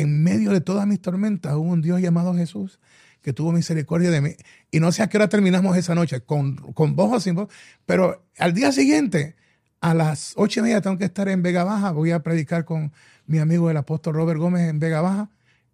en 0.00 0.22
medio 0.22 0.52
de 0.52 0.60
todas 0.60 0.86
mis 0.86 1.00
tormentas 1.00 1.54
hubo 1.54 1.70
un 1.70 1.82
Dios 1.82 2.00
llamado 2.00 2.34
Jesús 2.34 2.78
que 3.22 3.32
tuvo 3.32 3.50
misericordia 3.50 4.10
de 4.10 4.20
mí. 4.20 4.36
Y 4.70 4.78
no 4.78 4.92
sé 4.92 5.02
a 5.02 5.08
qué 5.08 5.16
hora 5.16 5.28
terminamos 5.28 5.76
esa 5.76 5.96
noche, 5.96 6.20
con, 6.20 6.54
con 6.54 6.94
voz 6.94 7.12
o 7.12 7.20
sin 7.20 7.34
voz, 7.34 7.48
pero 7.84 8.24
al 8.38 8.54
día 8.54 8.70
siguiente, 8.70 9.34
a 9.80 9.94
las 9.94 10.34
ocho 10.36 10.60
y 10.60 10.62
media, 10.62 10.80
tengo 10.80 10.96
que 10.96 11.06
estar 11.06 11.28
en 11.28 11.42
Vega 11.42 11.64
Baja. 11.64 11.90
Voy 11.90 12.12
a 12.12 12.22
predicar 12.22 12.64
con 12.64 12.92
mi 13.26 13.38
amigo 13.38 13.68
el 13.68 13.76
apóstol 13.76 14.14
Robert 14.14 14.38
Gómez 14.38 14.68
en 14.68 14.78
Vega 14.78 15.00
Baja, 15.00 15.30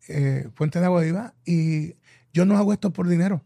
eh, 0.08 0.48
Fuente 0.54 0.80
de 0.80 0.86
Agua 0.86 1.02
Viva. 1.02 1.34
Y 1.44 1.96
yo 2.32 2.46
no 2.46 2.56
hago 2.56 2.72
esto 2.72 2.92
por 2.92 3.06
dinero, 3.06 3.42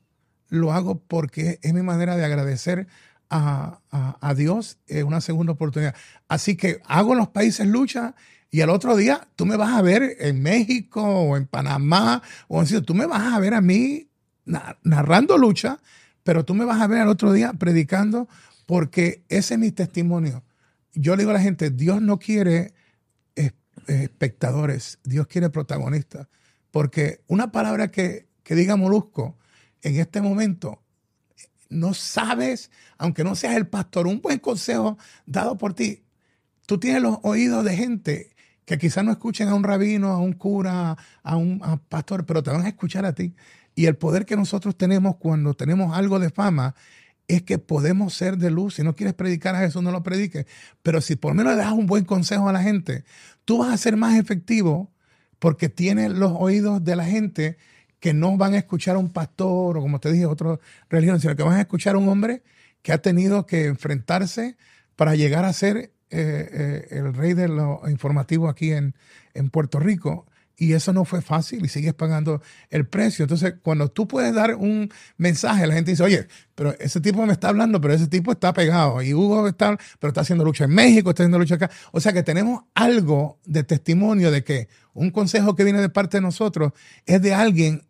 lo 0.48 0.72
hago 0.72 1.00
porque 1.00 1.58
es 1.62 1.74
mi 1.74 1.82
manera 1.82 2.16
de 2.16 2.24
agradecer 2.24 2.86
a, 3.28 3.80
a, 3.90 4.34
Dios 4.34 4.78
una 5.04 5.20
segunda 5.20 5.54
oportunidad. 5.54 5.96
Así 6.28 6.56
que 6.56 6.80
hago 6.86 7.10
en 7.10 7.18
los 7.18 7.28
países 7.28 7.66
lucha 7.66 8.14
y 8.50 8.60
al 8.60 8.70
otro 8.70 8.96
día 8.96 9.28
tú 9.36 9.46
me 9.46 9.56
vas 9.56 9.74
a 9.74 9.82
ver 9.82 10.16
en 10.20 10.42
México 10.42 11.02
o 11.02 11.36
en 11.36 11.46
Panamá 11.46 12.22
o 12.48 12.62
en 12.62 12.82
tú 12.84 12.94
me 12.94 13.06
vas 13.06 13.32
a 13.32 13.38
ver 13.38 13.54
a 13.54 13.60
mí 13.60 14.08
narrando 14.44 15.36
lucha, 15.36 15.80
pero 16.22 16.44
tú 16.44 16.54
me 16.54 16.64
vas 16.64 16.80
a 16.80 16.86
ver 16.86 17.00
al 17.00 17.08
otro 17.08 17.32
día 17.32 17.52
predicando 17.52 18.28
porque 18.64 19.24
ese 19.28 19.54
es 19.54 19.60
mi 19.60 19.72
testimonio. 19.72 20.44
Yo 20.94 21.14
le 21.14 21.22
digo 21.22 21.30
a 21.30 21.34
la 21.34 21.40
gente, 21.40 21.70
Dios 21.70 22.00
no 22.00 22.18
quiere 22.18 22.72
espectadores, 23.86 24.98
Dios 25.04 25.26
quiere 25.26 25.50
protagonistas. 25.50 26.28
Porque 26.70 27.22
una 27.26 27.52
palabra 27.52 27.90
que, 27.90 28.28
que 28.42 28.54
diga 28.54 28.76
Molusco 28.76 29.36
en 29.82 29.96
este 29.96 30.20
momento, 30.20 30.82
no 31.68 31.94
sabes, 31.94 32.70
aunque 32.98 33.24
no 33.24 33.34
seas 33.34 33.56
el 33.56 33.66
pastor, 33.66 34.06
un 34.06 34.20
buen 34.20 34.38
consejo 34.38 34.98
dado 35.26 35.58
por 35.58 35.74
ti, 35.74 36.04
tú 36.66 36.78
tienes 36.78 37.02
los 37.02 37.18
oídos 37.22 37.64
de 37.64 37.76
gente 37.76 38.35
que 38.66 38.78
quizás 38.78 39.04
no 39.04 39.12
escuchen 39.12 39.48
a 39.48 39.54
un 39.54 39.62
rabino, 39.62 40.08
a 40.08 40.18
un 40.18 40.34
cura, 40.34 40.96
a 41.22 41.36
un 41.36 41.60
pastor, 41.88 42.26
pero 42.26 42.42
te 42.42 42.50
van 42.50 42.62
a 42.62 42.68
escuchar 42.68 43.06
a 43.06 43.14
ti. 43.14 43.34
Y 43.74 43.86
el 43.86 43.96
poder 43.96 44.26
que 44.26 44.36
nosotros 44.36 44.76
tenemos 44.76 45.16
cuando 45.16 45.54
tenemos 45.54 45.96
algo 45.96 46.18
de 46.18 46.30
fama 46.30 46.74
es 47.28 47.42
que 47.42 47.58
podemos 47.58 48.14
ser 48.14 48.36
de 48.38 48.50
luz. 48.50 48.74
Si 48.74 48.82
no 48.82 48.94
quieres 48.94 49.14
predicar 49.14 49.54
a 49.54 49.60
Jesús, 49.60 49.82
no 49.82 49.92
lo 49.92 50.02
prediques. 50.02 50.46
Pero 50.82 51.00
si 51.00 51.16
por 51.16 51.30
lo 51.30 51.36
menos 51.36 51.54
le 51.54 51.62
das 51.62 51.72
un 51.72 51.86
buen 51.86 52.04
consejo 52.04 52.48
a 52.48 52.52
la 52.52 52.62
gente, 52.62 53.04
tú 53.44 53.58
vas 53.58 53.72
a 53.72 53.76
ser 53.76 53.96
más 53.96 54.18
efectivo 54.18 54.92
porque 55.38 55.68
tienes 55.68 56.10
los 56.10 56.32
oídos 56.34 56.82
de 56.82 56.96
la 56.96 57.04
gente 57.04 57.58
que 58.00 58.14
no 58.14 58.36
van 58.36 58.54
a 58.54 58.58
escuchar 58.58 58.96
a 58.96 58.98
un 58.98 59.12
pastor 59.12 59.78
o 59.78 59.80
como 59.80 60.00
te 60.00 60.10
dije, 60.10 60.26
otra 60.26 60.58
religión, 60.88 61.20
sino 61.20 61.36
que 61.36 61.42
van 61.42 61.54
a 61.54 61.60
escuchar 61.60 61.94
a 61.94 61.98
un 61.98 62.08
hombre 62.08 62.42
que 62.82 62.92
ha 62.92 62.98
tenido 62.98 63.46
que 63.46 63.66
enfrentarse 63.66 64.56
para 64.96 65.14
llegar 65.14 65.44
a 65.44 65.52
ser 65.52 65.92
eh, 66.10 66.48
eh, 66.52 66.86
el 66.90 67.14
rey 67.14 67.34
de 67.34 67.48
lo 67.48 67.82
informativo 67.88 68.48
aquí 68.48 68.72
en, 68.72 68.94
en 69.34 69.50
Puerto 69.50 69.78
Rico 69.80 70.26
y 70.58 70.72
eso 70.72 70.92
no 70.92 71.04
fue 71.04 71.20
fácil 71.20 71.64
y 71.64 71.68
sigues 71.68 71.92
pagando 71.92 72.40
el 72.70 72.86
precio. 72.86 73.24
Entonces, 73.24 73.54
cuando 73.62 73.88
tú 73.88 74.08
puedes 74.08 74.34
dar 74.34 74.54
un 74.54 74.90
mensaje, 75.18 75.66
la 75.66 75.74
gente 75.74 75.90
dice, 75.90 76.02
oye, 76.02 76.26
pero 76.54 76.74
ese 76.78 77.00
tipo 77.00 77.24
me 77.26 77.32
está 77.32 77.48
hablando, 77.48 77.80
pero 77.80 77.92
ese 77.92 78.06
tipo 78.06 78.32
está 78.32 78.54
pegado. 78.54 79.02
Y 79.02 79.12
Hugo 79.12 79.48
está, 79.48 79.76
pero 79.98 80.08
está 80.08 80.22
haciendo 80.22 80.44
lucha 80.44 80.64
en 80.64 80.70
México, 80.70 81.10
está 81.10 81.24
haciendo 81.24 81.38
lucha 81.38 81.56
acá. 81.56 81.70
O 81.92 82.00
sea 82.00 82.14
que 82.14 82.22
tenemos 82.22 82.64
algo 82.74 83.38
de 83.44 83.64
testimonio 83.64 84.30
de 84.30 84.44
que 84.44 84.68
un 84.94 85.10
consejo 85.10 85.54
que 85.54 85.64
viene 85.64 85.80
de 85.80 85.90
parte 85.90 86.16
de 86.16 86.22
nosotros 86.22 86.72
es 87.04 87.20
de 87.20 87.34
alguien 87.34 87.82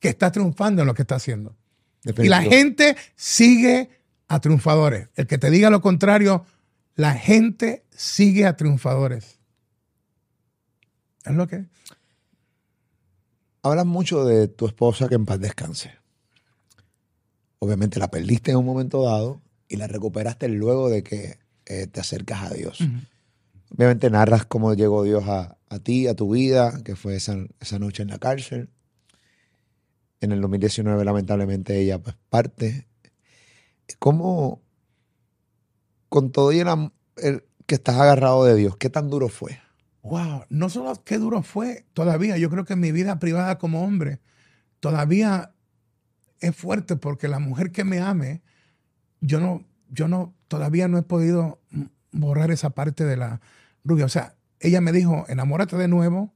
que 0.00 0.08
está 0.08 0.32
triunfando 0.32 0.82
en 0.82 0.88
lo 0.88 0.94
que 0.94 1.02
está 1.02 1.16
haciendo. 1.16 1.56
Y 2.04 2.28
la 2.28 2.42
gente 2.42 2.96
sigue 3.14 3.90
a 4.26 4.40
triunfadores. 4.40 5.08
El 5.14 5.26
que 5.26 5.38
te 5.38 5.50
diga 5.50 5.70
lo 5.70 5.80
contrario, 5.80 6.44
la 6.98 7.14
gente 7.14 7.84
sigue 7.90 8.44
a 8.44 8.56
triunfadores. 8.56 9.38
Es 11.24 11.32
lo 11.32 11.46
que 11.46 11.66
Hablas 13.62 13.86
mucho 13.86 14.24
de 14.24 14.48
tu 14.48 14.66
esposa 14.66 15.08
que 15.08 15.14
en 15.14 15.24
paz 15.24 15.38
descanse. 15.38 15.92
Obviamente 17.60 18.00
la 18.00 18.10
perdiste 18.10 18.50
en 18.50 18.56
un 18.56 18.64
momento 18.64 19.04
dado 19.04 19.40
y 19.68 19.76
la 19.76 19.86
recuperaste 19.86 20.48
luego 20.48 20.88
de 20.88 21.04
que 21.04 21.38
eh, 21.66 21.86
te 21.86 22.00
acercas 22.00 22.50
a 22.50 22.54
Dios. 22.54 22.80
Obviamente 23.70 24.10
narras 24.10 24.44
cómo 24.46 24.74
llegó 24.74 25.04
Dios 25.04 25.22
a, 25.28 25.56
ti, 25.84 26.08
a 26.08 26.14
tu 26.14 26.32
vida, 26.32 26.82
que 26.82 26.96
fue 26.96 27.14
esa, 27.14 27.36
noche 27.78 28.02
en 28.02 28.08
la 28.08 28.18
cárcel. 28.18 28.70
En 30.20 30.32
el 30.32 30.40
2019, 30.40 31.04
lamentablemente, 31.04 31.78
ella 31.78 32.02
pues 32.02 32.16
parte. 32.28 32.88
¿Cómo, 34.00 34.62
con 36.08 36.32
todo 36.32 36.52
y 36.52 36.60
el 36.60 37.44
que 37.66 37.74
estás 37.74 37.96
agarrado 37.96 38.44
de 38.44 38.54
Dios, 38.54 38.76
qué 38.76 38.90
tan 38.90 39.10
duro 39.10 39.28
fue? 39.28 39.58
wow, 40.08 40.44
no 40.48 40.68
solo 40.68 40.92
qué 41.04 41.18
duro 41.18 41.42
fue, 41.42 41.84
todavía 41.92 42.38
yo 42.38 42.50
creo 42.50 42.64
que 42.64 42.76
mi 42.76 42.92
vida 42.92 43.18
privada 43.18 43.58
como 43.58 43.84
hombre 43.84 44.20
todavía 44.80 45.52
es 46.40 46.54
fuerte 46.54 46.96
porque 46.96 47.28
la 47.28 47.38
mujer 47.38 47.72
que 47.72 47.84
me 47.84 48.00
ame, 48.00 48.42
yo 49.20 49.40
no, 49.40 49.64
yo 49.90 50.08
no, 50.08 50.34
todavía 50.48 50.88
no 50.88 50.98
he 50.98 51.02
podido 51.02 51.60
borrar 52.12 52.50
esa 52.50 52.70
parte 52.70 53.04
de 53.04 53.16
la 53.16 53.40
rubia. 53.84 54.04
O 54.04 54.08
sea, 54.08 54.36
ella 54.60 54.80
me 54.80 54.92
dijo, 54.92 55.24
enamórate 55.28 55.76
de 55.76 55.88
nuevo, 55.88 56.32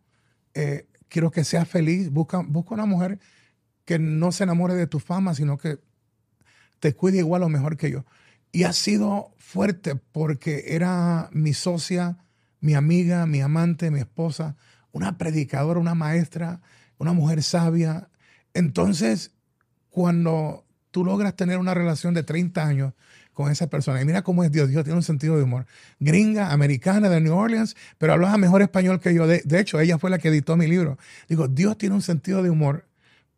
eh, 0.54 0.88
quiero 1.08 1.30
que 1.30 1.44
seas 1.44 1.68
feliz, 1.68 2.10
busca, 2.10 2.42
busca 2.44 2.74
una 2.74 2.86
mujer 2.86 3.20
que 3.84 3.98
no 3.98 4.32
se 4.32 4.44
enamore 4.44 4.74
de 4.74 4.86
tu 4.86 4.98
fama, 4.98 5.34
sino 5.34 5.56
que 5.56 5.78
te 6.80 6.94
cuide 6.94 7.18
igual 7.18 7.44
o 7.44 7.48
mejor 7.48 7.76
que 7.76 7.90
yo. 7.90 8.04
Y 8.53 8.64
ha 8.64 8.72
sido 8.72 9.34
fuerte 9.38 9.96
porque 9.96 10.64
era 10.68 11.30
mi 11.32 11.55
socia, 11.55 12.18
mi 12.61 12.74
amiga, 12.74 13.26
mi 13.26 13.40
amante, 13.40 13.90
mi 13.90 14.00
esposa, 14.00 14.57
una 14.92 15.18
predicadora, 15.18 15.80
una 15.80 15.94
maestra, 15.94 16.61
una 16.98 17.12
mujer 17.12 17.42
sabia. 17.42 18.09
Entonces, 18.55 19.32
cuando 19.90 20.64
tú 20.90 21.05
logras 21.05 21.34
tener 21.34 21.59
una 21.59 21.74
relación 21.74 22.14
de 22.14 22.22
30 22.22 22.64
años 22.64 22.94
con 23.32 23.50
esa 23.50 23.68
persona, 23.68 24.00
y 24.00 24.05
mira 24.05 24.22
cómo 24.22 24.44
es 24.44 24.53
Dios, 24.53 24.68
Dios 24.68 24.84
tiene 24.84 24.98
un 24.98 25.03
sentido 25.03 25.36
de 25.36 25.42
humor. 25.42 25.66
Gringa, 25.98 26.53
americana, 26.53 27.09
de 27.09 27.20
New 27.20 27.34
Orleans, 27.34 27.74
pero 27.98 28.12
hablaba 28.12 28.36
mejor 28.36 28.62
español 28.62 29.00
que 29.00 29.14
yo. 29.14 29.26
De, 29.26 29.42
hecho, 29.59 29.80
ella 29.80 29.98
fue 29.98 30.11
la 30.11 30.18
que 30.18 30.28
editó 30.28 30.57
mi 30.57 30.66
libro. 30.66 30.98
Digo, 31.28 31.48
Dios 31.48 31.78
tiene 31.78 31.94
un 31.94 32.03
sentido 32.03 32.42
de 32.42 32.50
humor 32.50 32.86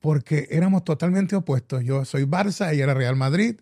porque 0.01 0.49
éramos 0.51 0.85
totalmente 0.85 1.37
opuestos. 1.37 1.85
Yo 1.85 2.05
soy 2.05 2.25
Barça, 2.25 2.73
ella 2.73 2.85
era 2.85 2.95
Real 2.95 3.17
Madrid. 3.17 3.57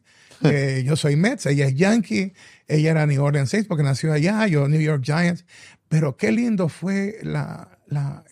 Eh, 0.45 0.83
yo 0.85 0.97
soy 0.97 1.17
Mets, 1.17 1.47
ella 1.47 1.67
es 1.67 1.75
Yankee, 1.75 2.33
ella 2.67 2.91
era 2.91 3.07
New 3.07 3.23
Orleans 3.23 3.51
Saints 3.51 3.69
porque 3.69 3.83
nació 3.83 4.13
allá, 4.13 4.47
yo 4.47 4.69
New 4.69 4.81
York 4.81 5.03
Giants. 5.05 5.45
Pero 5.89 6.17
qué 6.17 6.33
lindo 6.33 6.69
fue 6.69 7.19
la, 7.23 7.79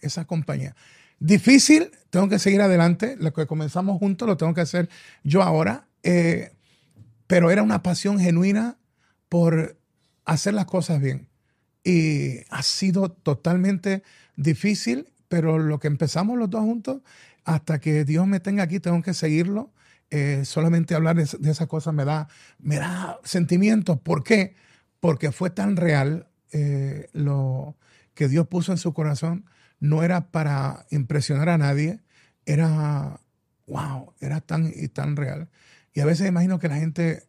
esa 0.01 0.25
compañía. 0.25 0.75
Difícil, 1.19 1.91
tengo 2.09 2.29
que 2.29 2.39
seguir 2.39 2.63
adelante. 2.63 3.17
Lo 3.19 3.33
que 3.33 3.47
comenzamos 3.47 3.99
juntos 3.99 4.27
lo 4.27 4.37
tengo 4.37 4.55
que 4.55 4.63
hacer 4.63 4.89
yo 5.23 5.43
ahora. 5.43 5.87
Eh, 6.03 6.53
pero 7.27 7.51
era 7.51 7.63
una 7.63 7.83
pasión 7.83 8.19
genuina 8.19 8.79
por 9.29 9.79
hacer 10.25 10.55
las 10.55 10.65
cosas 10.65 11.01
bien. 11.01 11.29
Y 11.85 12.39
ha 12.51 12.63
sido 12.63 13.11
totalmente 13.11 14.03
difícil, 14.37 15.13
pero 15.29 15.59
lo 15.59 15.79
que 15.79 15.89
empezamos 15.89 16.39
los 16.39 16.51
dos 16.51 16.63
juntos, 16.63 17.03
hasta 17.45 17.79
que 17.81 18.05
Dios 18.05 18.27
me 18.27 18.41
tenga 18.41 18.63
aquí, 18.63 18.81
tengo 18.81 19.03
que 19.03 19.15
seguirlo. 19.15 19.73
Eh, 20.11 20.45
solamente 20.45 20.95
hablar 20.95 21.17
de, 21.17 21.23
esas 21.23 21.69
cosas 21.69 21.95
me 21.95 22.05
da, 22.05 22.29
me 22.59 22.77
da 22.77 23.19
sentimientos. 23.25 24.01
¿Por 24.01 24.25
qué? 24.25 24.57
Porque 24.99 25.33
fue 25.33 25.51
tan 25.51 25.77
real 25.77 26.29
eh, 26.53 27.09
lo 27.13 27.77
que 28.15 28.29
Dios 28.29 28.49
puso 28.49 28.73
en 28.73 28.79
su 28.79 28.93
corazón. 28.93 29.45
No 29.79 30.03
era 30.03 30.31
para 30.31 30.87
impresionar 30.91 31.49
a 31.49 31.59
nadie, 31.59 32.01
era, 32.45 33.21
wow, 33.67 34.13
era 34.21 34.41
tan 34.41 34.73
y 34.75 34.89
tan 34.89 35.17
real. 35.17 35.49
Y 35.95 36.01
a 36.01 36.05
veces 36.05 36.29
imagino 36.29 36.59
que 36.59 36.69
la 36.69 36.77
gente, 36.77 37.25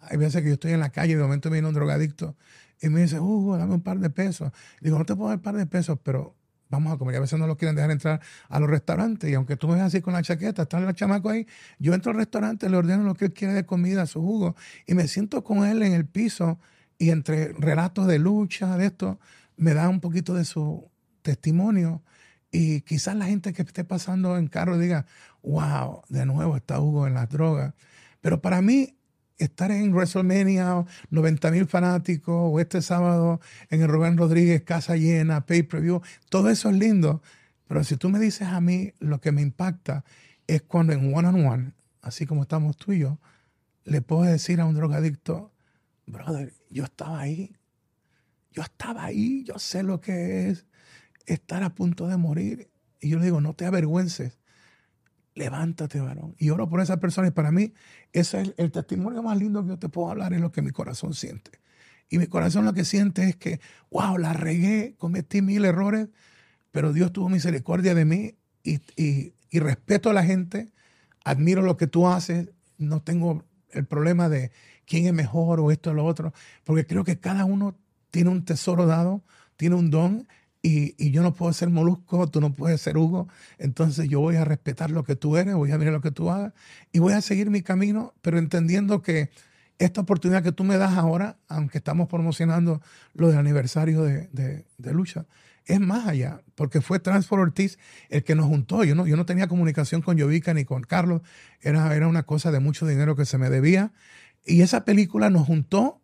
hay 0.00 0.16
veces 0.16 0.42
que 0.42 0.48
yo 0.48 0.54
estoy 0.54 0.72
en 0.72 0.80
la 0.80 0.90
calle 0.90 1.12
y 1.12 1.16
de 1.16 1.22
momento 1.22 1.50
viene 1.50 1.68
un 1.68 1.74
drogadicto 1.74 2.36
y 2.80 2.88
me 2.88 3.02
dice, 3.02 3.18
Hugo, 3.20 3.56
dame 3.56 3.74
un 3.74 3.82
par 3.82 3.98
de 3.98 4.10
pesos. 4.10 4.52
digo, 4.80 4.98
no 4.98 5.04
te 5.04 5.14
puedo 5.14 5.28
dar 5.28 5.38
un 5.38 5.42
par 5.42 5.56
de 5.56 5.66
pesos, 5.66 5.98
pero 6.02 6.36
vamos 6.68 6.92
a 6.92 6.98
comer. 6.98 7.14
Y 7.14 7.16
a 7.18 7.20
veces 7.20 7.38
no 7.38 7.46
lo 7.46 7.56
quieren 7.56 7.76
dejar 7.76 7.90
entrar 7.90 8.20
a 8.48 8.60
los 8.60 8.68
restaurantes. 8.68 9.30
Y 9.30 9.34
aunque 9.34 9.56
tú 9.56 9.68
me 9.68 9.74
ves 9.74 9.84
así 9.84 10.00
con 10.00 10.12
la 10.12 10.22
chaqueta, 10.22 10.62
está 10.62 10.78
el 10.78 10.94
chamaco 10.94 11.30
ahí, 11.30 11.46
yo 11.78 11.94
entro 11.94 12.12
al 12.12 12.18
restaurante, 12.18 12.68
le 12.68 12.76
ordeno 12.76 13.04
lo 13.04 13.14
que 13.14 13.26
él 13.26 13.32
quiere 13.32 13.54
de 13.54 13.66
comida, 13.66 14.06
su 14.06 14.20
jugo, 14.20 14.56
y 14.86 14.94
me 14.94 15.08
siento 15.08 15.44
con 15.44 15.64
él 15.64 15.82
en 15.82 15.92
el 15.92 16.06
piso 16.06 16.58
y 16.98 17.10
entre 17.10 17.52
relatos 17.52 18.06
de 18.06 18.18
lucha, 18.18 18.76
de 18.76 18.86
esto, 18.86 19.18
me 19.56 19.74
da 19.74 19.88
un 19.88 20.00
poquito 20.00 20.34
de 20.34 20.44
su 20.44 20.90
testimonio. 21.22 22.02
Y 22.50 22.82
quizás 22.82 23.16
la 23.16 23.26
gente 23.26 23.52
que 23.52 23.62
esté 23.62 23.84
pasando 23.84 24.38
en 24.38 24.46
carro 24.46 24.78
diga, 24.78 25.06
wow, 25.42 26.02
de 26.08 26.24
nuevo 26.24 26.56
está 26.56 26.80
Hugo 26.80 27.06
en 27.06 27.14
las 27.14 27.28
drogas. 27.28 27.74
Pero 28.20 28.40
para 28.40 28.62
mí 28.62 28.96
estar 29.38 29.70
en 29.70 29.92
WrestleMania, 29.92 30.84
90 31.10 31.50
mil 31.50 31.66
fanáticos, 31.66 32.34
o 32.36 32.60
este 32.60 32.82
sábado 32.82 33.40
en 33.70 33.82
el 33.82 33.88
Rubén 33.88 34.16
Rodríguez, 34.16 34.62
casa 34.62 34.96
llena, 34.96 35.46
pay 35.46 35.62
per 35.62 35.80
view, 35.80 36.00
todo 36.28 36.50
eso 36.50 36.70
es 36.70 36.76
lindo. 36.76 37.22
Pero 37.66 37.84
si 37.84 37.96
tú 37.96 38.08
me 38.08 38.18
dices 38.18 38.48
a 38.48 38.60
mí, 38.60 38.92
lo 38.98 39.20
que 39.20 39.32
me 39.32 39.42
impacta 39.42 40.04
es 40.46 40.62
cuando 40.62 40.92
en 40.92 41.14
one 41.14 41.28
on 41.28 41.46
one, 41.46 41.72
así 42.02 42.26
como 42.26 42.42
estamos 42.42 42.76
tú 42.76 42.92
y 42.92 43.00
yo, 43.00 43.18
le 43.84 44.02
puedo 44.02 44.22
decir 44.22 44.60
a 44.60 44.66
un 44.66 44.74
drogadicto, 44.74 45.52
brother, 46.06 46.52
yo 46.70 46.84
estaba 46.84 47.20
ahí, 47.20 47.56
yo 48.52 48.62
estaba 48.62 49.04
ahí, 49.04 49.44
yo 49.44 49.58
sé 49.58 49.82
lo 49.82 50.00
que 50.00 50.48
es 50.48 50.66
estar 51.26 51.62
a 51.62 51.74
punto 51.74 52.06
de 52.06 52.16
morir. 52.16 52.70
Y 53.00 53.10
yo 53.10 53.18
le 53.18 53.26
digo, 53.26 53.40
no 53.40 53.54
te 53.54 53.66
avergüences 53.66 54.38
levántate, 55.34 56.00
varón. 56.00 56.34
Y 56.38 56.50
oro 56.50 56.68
por 56.68 56.80
esa 56.80 56.98
persona. 56.98 57.28
Y 57.28 57.32
para 57.32 57.50
mí, 57.50 57.72
ese 58.12 58.40
es 58.42 58.54
el, 58.56 58.70
testimonio 58.70 59.22
más 59.22 59.38
lindo 59.38 59.62
que 59.62 59.70
yo 59.70 59.78
te 59.78 59.88
puedo 59.88 60.10
hablar, 60.10 60.32
es 60.32 60.40
lo 60.40 60.52
que 60.52 60.62
mi 60.62 60.70
corazón 60.70 61.14
siente. 61.14 61.52
Y 62.08 62.18
mi 62.18 62.26
corazón 62.26 62.64
lo 62.64 62.72
que 62.72 62.84
siente 62.84 63.28
es 63.28 63.36
que, 63.36 63.60
wow, 63.90 64.18
la 64.18 64.32
regué, 64.32 64.94
cometí 64.98 65.42
mil 65.42 65.64
errores, 65.64 66.08
pero 66.70 66.92
Dios 66.92 67.12
tuvo 67.12 67.28
misericordia 67.28 67.94
de 67.94 68.04
mí 68.04 68.34
y, 68.62 68.80
y 68.96 69.58
respeto 69.58 70.10
a 70.10 70.12
la 70.12 70.24
gente, 70.24 70.72
admiro 71.24 71.62
lo 71.62 71.76
que 71.76 71.86
tú 71.86 72.06
haces, 72.08 72.50
no 72.78 73.02
tengo 73.02 73.44
el 73.70 73.86
problema 73.86 74.28
de 74.28 74.52
quién 74.86 75.06
es 75.06 75.12
mejor 75.12 75.60
o 75.60 75.70
esto 75.70 75.90
o 75.90 75.94
lo 75.94 76.04
otro, 76.04 76.32
porque 76.64 76.86
creo 76.86 77.04
que 77.04 77.18
cada 77.18 77.44
uno 77.44 77.76
tiene 78.10 78.30
un 78.30 78.44
tesoro 78.44 78.86
dado, 78.86 79.24
tiene 79.56 79.74
un 79.74 79.90
don 79.90 80.28
y, 80.66 81.10
yo 81.10 81.22
no 81.22 81.34
puedo 81.34 81.52
ser 81.52 81.68
molusco, 81.68 82.26
tú 82.28 82.40
no 82.40 82.54
puedes 82.54 82.80
ser 82.80 82.96
Hugo, 82.96 83.28
entonces 83.58 84.08
yo 84.08 84.20
voy 84.20 84.36
a 84.36 84.46
respetar 84.46 84.90
lo 84.90 85.04
que 85.04 85.14
tú 85.14 85.36
eres, 85.36 85.54
voy 85.54 85.70
a 85.70 85.78
mirar 85.78 85.92
lo 85.92 86.00
que 86.00 86.10
tú 86.10 86.30
hagas 86.30 86.54
y 86.90 87.00
voy 87.00 87.12
a 87.12 87.20
seguir 87.20 87.50
mi 87.50 87.60
camino, 87.60 88.14
pero 88.22 88.38
entendiendo 88.38 89.02
que 89.02 89.28
esta 89.78 90.00
oportunidad 90.00 90.42
que 90.42 90.52
tú 90.52 90.64
me 90.64 90.78
das 90.78 90.96
ahora, 90.96 91.36
aunque 91.48 91.76
estamos 91.76 92.08
promocionando 92.08 92.80
lo 93.12 93.28
del 93.28 93.36
aniversario 93.36 94.02
de, 94.04 94.64
lucha, 94.78 95.26
es 95.66 95.80
más 95.80 96.08
allá, 96.08 96.40
porque 96.54 96.80
fue 96.80 96.98
Transfer 96.98 97.40
Ortiz 97.40 97.78
el 98.08 98.24
que 98.24 98.34
nos 98.34 98.46
juntó. 98.46 98.84
Yo 98.84 98.94
no, 98.94 99.26
tenía 99.26 99.48
comunicación 99.48 100.00
con 100.00 100.18
Jovica 100.18 100.54
ni 100.54 100.64
con 100.64 100.82
Carlos, 100.82 101.20
era 101.60 102.08
una 102.08 102.22
cosa 102.22 102.50
de 102.50 102.60
mucho 102.60 102.86
dinero 102.86 103.16
que 103.16 103.26
se 103.26 103.36
me 103.36 103.50
debía. 103.50 103.92
Y 104.46 104.62
esa 104.62 104.86
película 104.86 105.28
nos 105.28 105.46
juntó 105.46 106.00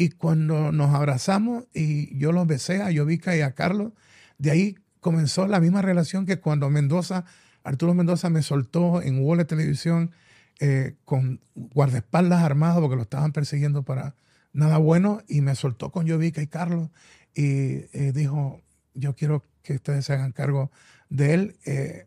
y 0.00 0.10
cuando 0.10 0.70
nos 0.70 0.94
abrazamos 0.94 1.64
y 1.74 2.16
yo 2.16 2.30
los 2.30 2.46
besé 2.46 2.80
a 2.82 2.90
Yovica 2.90 3.36
y 3.36 3.40
a 3.40 3.52
Carlos, 3.52 3.92
de 4.38 4.52
ahí 4.52 4.76
comenzó 5.00 5.48
la 5.48 5.58
misma 5.58 5.82
relación 5.82 6.24
que 6.24 6.38
cuando 6.38 6.70
Mendoza, 6.70 7.24
Arturo 7.64 7.94
Mendoza 7.94 8.30
me 8.30 8.42
soltó 8.42 9.02
en 9.02 9.18
Wall 9.20 9.44
Televisión 9.44 10.12
eh, 10.60 10.94
con 11.04 11.40
guardaespaldas 11.56 12.44
armados 12.44 12.80
porque 12.80 12.94
lo 12.94 13.02
estaban 13.02 13.32
persiguiendo 13.32 13.82
para 13.82 14.14
nada 14.52 14.78
bueno 14.78 15.20
y 15.26 15.40
me 15.40 15.56
soltó 15.56 15.90
con 15.90 16.08
Jovica 16.08 16.40
y 16.40 16.46
Carlos 16.46 16.90
y 17.34 17.86
eh, 17.92 18.12
dijo, 18.14 18.62
yo 18.94 19.16
quiero 19.16 19.44
que 19.62 19.74
ustedes 19.74 20.04
se 20.04 20.12
hagan 20.12 20.30
cargo 20.30 20.70
de 21.08 21.34
él. 21.34 21.56
Eh, 21.66 22.06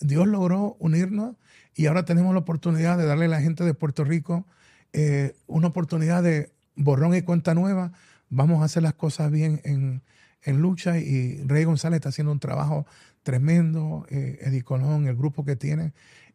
Dios 0.00 0.26
logró 0.26 0.76
unirnos 0.80 1.36
y 1.74 1.86
ahora 1.86 2.04
tenemos 2.04 2.34
la 2.34 2.40
oportunidad 2.40 2.98
de 2.98 3.06
darle 3.06 3.24
a 3.24 3.28
la 3.28 3.40
gente 3.40 3.64
de 3.64 3.72
Puerto 3.72 4.04
Rico 4.04 4.46
una 5.46 5.68
oportunidad 5.68 6.22
de 6.22 6.55
borrón 6.76 7.14
y 7.14 7.22
cuenta 7.22 7.54
nueva. 7.54 7.92
Vamos 8.28 8.62
a 8.62 8.66
hacer 8.66 8.82
las 8.82 8.94
cosas 8.94 9.30
bien 9.30 9.60
en, 9.64 10.02
en 10.42 10.60
lucha 10.60 10.98
y 10.98 11.42
Rey 11.44 11.64
González 11.64 11.98
está 11.98 12.10
haciendo 12.10 12.32
un 12.32 12.40
trabajo 12.40 12.86
tremendo, 13.22 14.06
eh, 14.08 14.38
Eddie 14.42 14.62
Colón, 14.62 15.08
el 15.08 15.16
grupo 15.16 15.44
que 15.44 15.56
tiene. 15.56 15.92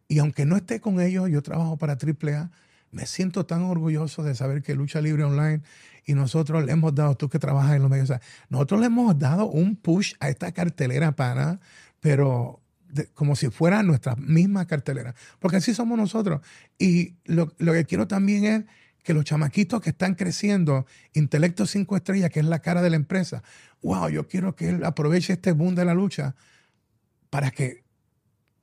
Y 0.08 0.18
aunque 0.18 0.44
no 0.44 0.56
esté 0.56 0.80
con 0.80 1.00
ellos, 1.00 1.30
yo 1.30 1.42
trabajo 1.42 1.78
para 1.78 1.94
AAA, 1.94 2.50
me 2.90 3.06
siento 3.06 3.46
tan 3.46 3.62
orgulloso 3.62 4.22
de 4.22 4.34
saber 4.34 4.62
que 4.62 4.74
Lucha 4.74 5.00
Libre 5.00 5.24
Online 5.24 5.62
y 6.04 6.12
nosotros 6.14 6.64
le 6.64 6.72
hemos 6.72 6.94
dado, 6.94 7.16
tú 7.16 7.30
que 7.30 7.38
trabajas 7.38 7.74
en 7.76 7.82
los 7.82 7.90
medios, 7.90 8.12
nosotros 8.50 8.80
le 8.80 8.86
hemos 8.86 9.18
dado 9.18 9.46
un 9.46 9.76
push 9.76 10.14
a 10.20 10.28
esta 10.28 10.52
cartelera 10.52 11.12
para, 11.12 11.60
pero 12.00 12.60
como 13.14 13.36
si 13.36 13.48
fuera 13.48 13.82
nuestra 13.82 14.14
misma 14.16 14.66
cartelera, 14.66 15.14
porque 15.38 15.56
así 15.56 15.72
somos 15.72 15.96
nosotros. 15.96 16.42
Y 16.78 17.14
lo, 17.24 17.54
lo 17.58 17.72
que 17.72 17.86
quiero 17.86 18.06
también 18.06 18.44
es 18.44 18.64
que 19.02 19.14
los 19.14 19.24
chamaquitos 19.24 19.80
que 19.80 19.90
están 19.90 20.14
creciendo, 20.14 20.86
Intelecto 21.12 21.66
5 21.66 21.96
Estrellas, 21.96 22.30
que 22.30 22.40
es 22.40 22.46
la 22.46 22.60
cara 22.60 22.82
de 22.82 22.90
la 22.90 22.96
empresa, 22.96 23.42
wow, 23.82 24.08
yo 24.08 24.28
quiero 24.28 24.54
que 24.54 24.70
él 24.70 24.84
aproveche 24.84 25.34
este 25.34 25.52
boom 25.52 25.74
de 25.74 25.84
la 25.84 25.94
lucha 25.94 26.34
para 27.30 27.50
que 27.50 27.82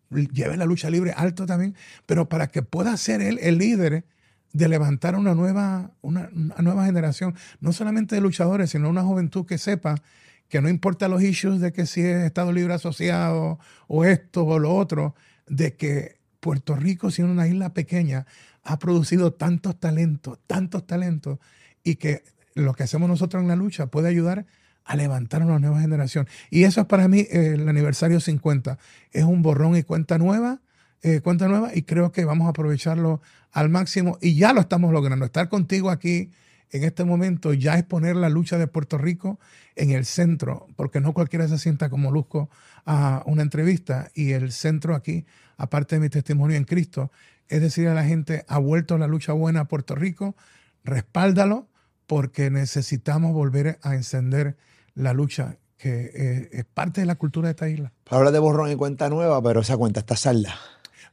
lleve 0.09 0.57
la 0.57 0.65
lucha 0.65 0.89
libre 0.89 1.13
alto 1.15 1.45
también, 1.45 1.75
pero 2.05 2.29
para 2.29 2.47
que 2.47 2.61
pueda 2.61 2.95
ser 2.97 3.21
él 3.21 3.39
el 3.41 3.57
líder 3.57 4.05
de 4.53 4.67
levantar 4.67 5.15
una 5.15 5.35
nueva, 5.35 5.91
una, 6.01 6.29
nueva 6.31 6.85
generación, 6.85 7.35
no 7.59 7.73
solamente 7.73 8.15
de 8.15 8.21
luchadores, 8.21 8.71
sino 8.71 8.89
una 8.89 9.03
juventud 9.03 9.45
que 9.45 9.57
sepa 9.57 10.01
que 10.47 10.61
no 10.61 10.69
importa 10.69 11.07
los 11.07 11.21
issues 11.21 11.61
de 11.61 11.71
que 11.71 11.85
si 11.85 12.01
es 12.01 12.25
Estado 12.25 12.51
Libre 12.51 12.73
Asociado 12.73 13.59
o 13.87 14.05
esto 14.05 14.45
o 14.45 14.57
lo 14.57 14.75
otro, 14.75 15.13
de 15.47 15.75
que 15.75 16.17
Puerto 16.39 16.75
Rico, 16.75 17.11
siendo 17.11 17.33
una 17.33 17.47
isla 17.47 17.73
pequeña, 17.73 18.25
ha 18.63 18.79
producido 18.79 19.33
tantos 19.33 19.79
talentos, 19.79 20.39
tantos 20.47 20.85
talentos, 20.85 21.39
y 21.83 21.95
que 21.95 22.23
lo 22.55 22.73
que 22.73 22.83
hacemos 22.83 23.09
nosotros 23.09 23.41
en 23.41 23.47
la 23.47 23.55
lucha 23.55 23.87
puede 23.87 24.09
ayudar 24.09 24.45
a 24.85 24.95
levantar 24.95 25.41
a 25.41 25.45
una 25.45 25.59
nueva 25.59 25.81
generación. 25.81 26.27
Y 26.49 26.63
eso 26.63 26.81
es 26.81 26.87
para 26.87 27.07
mí 27.07 27.19
eh, 27.19 27.53
el 27.53 27.69
aniversario 27.69 28.19
50. 28.19 28.77
Es 29.11 29.23
un 29.23 29.41
borrón 29.41 29.75
y 29.77 29.83
cuenta 29.83 30.17
nueva, 30.17 30.61
eh, 31.03 31.21
cuenta 31.21 31.47
nueva, 31.47 31.75
y 31.75 31.83
creo 31.83 32.11
que 32.11 32.25
vamos 32.25 32.47
a 32.47 32.49
aprovecharlo 32.49 33.21
al 33.51 33.69
máximo. 33.69 34.17
Y 34.21 34.35
ya 34.35 34.51
lo 34.51 34.61
estamos 34.61 34.91
logrando. 34.91 35.25
Estar 35.25 35.47
contigo 35.47 35.89
aquí 35.89 36.31
en 36.71 36.83
este 36.83 37.03
momento 37.03 37.53
ya 37.53 37.75
es 37.75 37.83
poner 37.83 38.15
la 38.15 38.29
lucha 38.29 38.57
de 38.57 38.67
Puerto 38.67 38.97
Rico 38.97 39.39
en 39.75 39.91
el 39.91 40.05
centro, 40.05 40.67
porque 40.75 41.01
no 41.01 41.13
cualquiera 41.13 41.47
se 41.47 41.57
sienta 41.57 41.89
como 41.89 42.11
luzco 42.11 42.49
a 42.85 43.23
una 43.25 43.41
entrevista. 43.43 44.09
Y 44.13 44.31
el 44.31 44.51
centro 44.51 44.95
aquí, 44.95 45.25
aparte 45.57 45.95
de 45.95 46.01
mi 46.01 46.09
testimonio 46.09 46.57
en 46.57 46.65
Cristo, 46.65 47.11
es 47.49 47.61
decir 47.61 47.87
a 47.87 47.93
la 47.93 48.05
gente, 48.05 48.45
ha 48.47 48.59
vuelto 48.59 48.97
la 48.97 49.07
lucha 49.07 49.33
buena 49.33 49.61
a 49.61 49.67
Puerto 49.67 49.95
Rico, 49.95 50.35
respáldalo, 50.83 51.67
porque 52.07 52.49
necesitamos 52.49 53.33
volver 53.33 53.79
a 53.81 53.95
encender 53.95 54.57
la 54.95 55.13
lucha 55.13 55.57
que 55.77 56.11
eh, 56.13 56.49
es 56.51 56.65
parte 56.65 57.01
de 57.01 57.07
la 57.07 57.15
cultura 57.15 57.47
de 57.47 57.51
esta 57.51 57.69
isla. 57.69 57.93
Habla 58.09 58.31
de 58.31 58.39
borrón 58.39 58.71
y 58.71 58.75
cuenta 58.75 59.09
nueva, 59.09 59.41
pero 59.41 59.61
esa 59.61 59.77
cuenta 59.77 60.01
está 60.01 60.15
salda. 60.15 60.55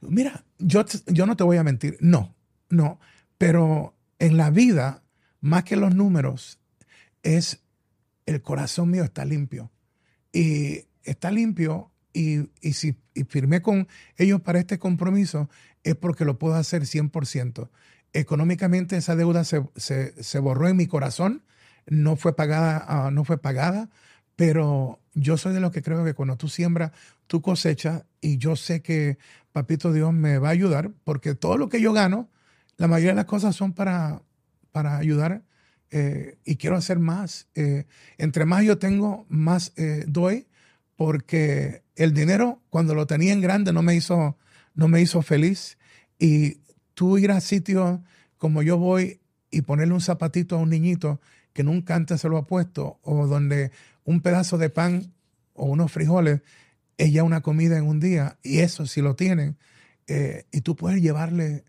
Mira, 0.01 0.43
yo, 0.59 0.85
yo 1.07 1.25
no 1.25 1.35
te 1.35 1.43
voy 1.43 1.57
a 1.57 1.63
mentir, 1.63 1.97
no, 1.99 2.35
no, 2.69 2.99
pero 3.37 3.95
en 4.19 4.37
la 4.37 4.49
vida, 4.49 5.03
más 5.41 5.63
que 5.63 5.75
los 5.75 5.95
números, 5.95 6.59
es 7.23 7.61
el 8.25 8.41
corazón 8.41 8.91
mío 8.91 9.03
está 9.03 9.25
limpio. 9.25 9.71
Y 10.31 10.85
está 11.03 11.31
limpio 11.31 11.91
y, 12.17 12.73
si 12.73 12.97
firmé 13.29 13.61
con 13.61 13.87
ellos 14.17 14.41
para 14.41 14.59
este 14.59 14.79
compromiso, 14.79 15.49
es 15.83 15.95
porque 15.95 16.25
lo 16.25 16.39
puedo 16.39 16.55
hacer 16.55 16.83
100%. 16.83 17.69
Económicamente 18.13 18.97
esa 18.97 19.15
deuda 19.15 19.43
se, 19.43 20.39
borró 20.39 20.67
en 20.67 20.77
mi 20.77 20.87
corazón, 20.87 21.43
no 21.85 22.15
fue 22.15 22.35
pagada, 22.35 22.83
ah, 22.87 23.11
no 23.11 23.23
fue 23.23 23.37
pagada, 23.37 23.89
pero 24.35 24.99
yo 25.13 25.37
soy 25.37 25.53
de 25.53 25.59
los 25.59 25.71
que 25.71 25.81
creo 25.81 26.03
que 26.03 26.13
cuando 26.13 26.37
tú 26.37 26.49
siembras, 26.49 26.91
tú 27.27 27.41
cosechas 27.41 28.03
y 28.19 28.37
yo 28.37 28.55
sé 28.55 28.81
que 28.81 29.17
Papito 29.51 29.93
Dios 29.93 30.13
me 30.13 30.39
va 30.39 30.49
a 30.49 30.51
ayudar 30.51 30.91
porque 31.03 31.35
todo 31.35 31.57
lo 31.57 31.69
que 31.69 31.81
yo 31.81 31.93
gano, 31.93 32.29
la 32.77 32.87
mayoría 32.87 33.11
de 33.11 33.17
las 33.17 33.25
cosas 33.25 33.55
son 33.55 33.73
para, 33.73 34.21
para 34.71 34.97
ayudar 34.97 35.43
eh, 35.91 36.37
y 36.45 36.57
quiero 36.57 36.75
hacer 36.75 36.99
más. 36.99 37.47
Eh, 37.55 37.85
entre 38.17 38.45
más 38.45 38.63
yo 38.63 38.77
tengo, 38.77 39.25
más 39.29 39.73
eh, 39.77 40.03
doy 40.07 40.47
porque 40.95 41.83
el 41.97 42.13
dinero 42.13 42.61
cuando 42.69 42.95
lo 42.95 43.07
tenía 43.07 43.33
en 43.33 43.41
grande 43.41 43.73
no 43.73 43.81
me 43.81 43.95
hizo, 43.95 44.37
no 44.73 44.87
me 44.87 45.01
hizo 45.01 45.21
feliz. 45.21 45.77
Y 46.19 46.59
tú 46.93 47.17
ir 47.17 47.31
a 47.31 47.41
sitios 47.41 47.99
como 48.37 48.61
yo 48.61 48.77
voy 48.77 49.19
y 49.49 49.63
ponerle 49.63 49.93
un 49.93 50.01
zapatito 50.01 50.55
a 50.55 50.59
un 50.59 50.69
niñito 50.69 51.19
que 51.53 51.63
nunca 51.63 51.95
antes 51.95 52.21
se 52.21 52.29
lo 52.29 52.37
ha 52.37 52.45
puesto, 52.45 52.99
o 53.01 53.25
donde 53.25 53.71
un 54.03 54.21
pedazo 54.21 54.59
de 54.59 54.69
pan 54.69 55.11
o 55.53 55.65
unos 55.65 55.91
frijoles 55.91 56.41
es 56.97 57.11
ya 57.11 57.23
una 57.23 57.41
comida 57.41 57.77
en 57.77 57.85
un 57.85 57.99
día, 57.99 58.37
y 58.43 58.59
eso 58.59 58.85
si 58.85 59.01
lo 59.01 59.15
tienen, 59.15 59.57
eh, 60.05 60.45
y 60.51 60.61
tú 60.61 60.75
puedes 60.75 61.01
llevarle 61.01 61.65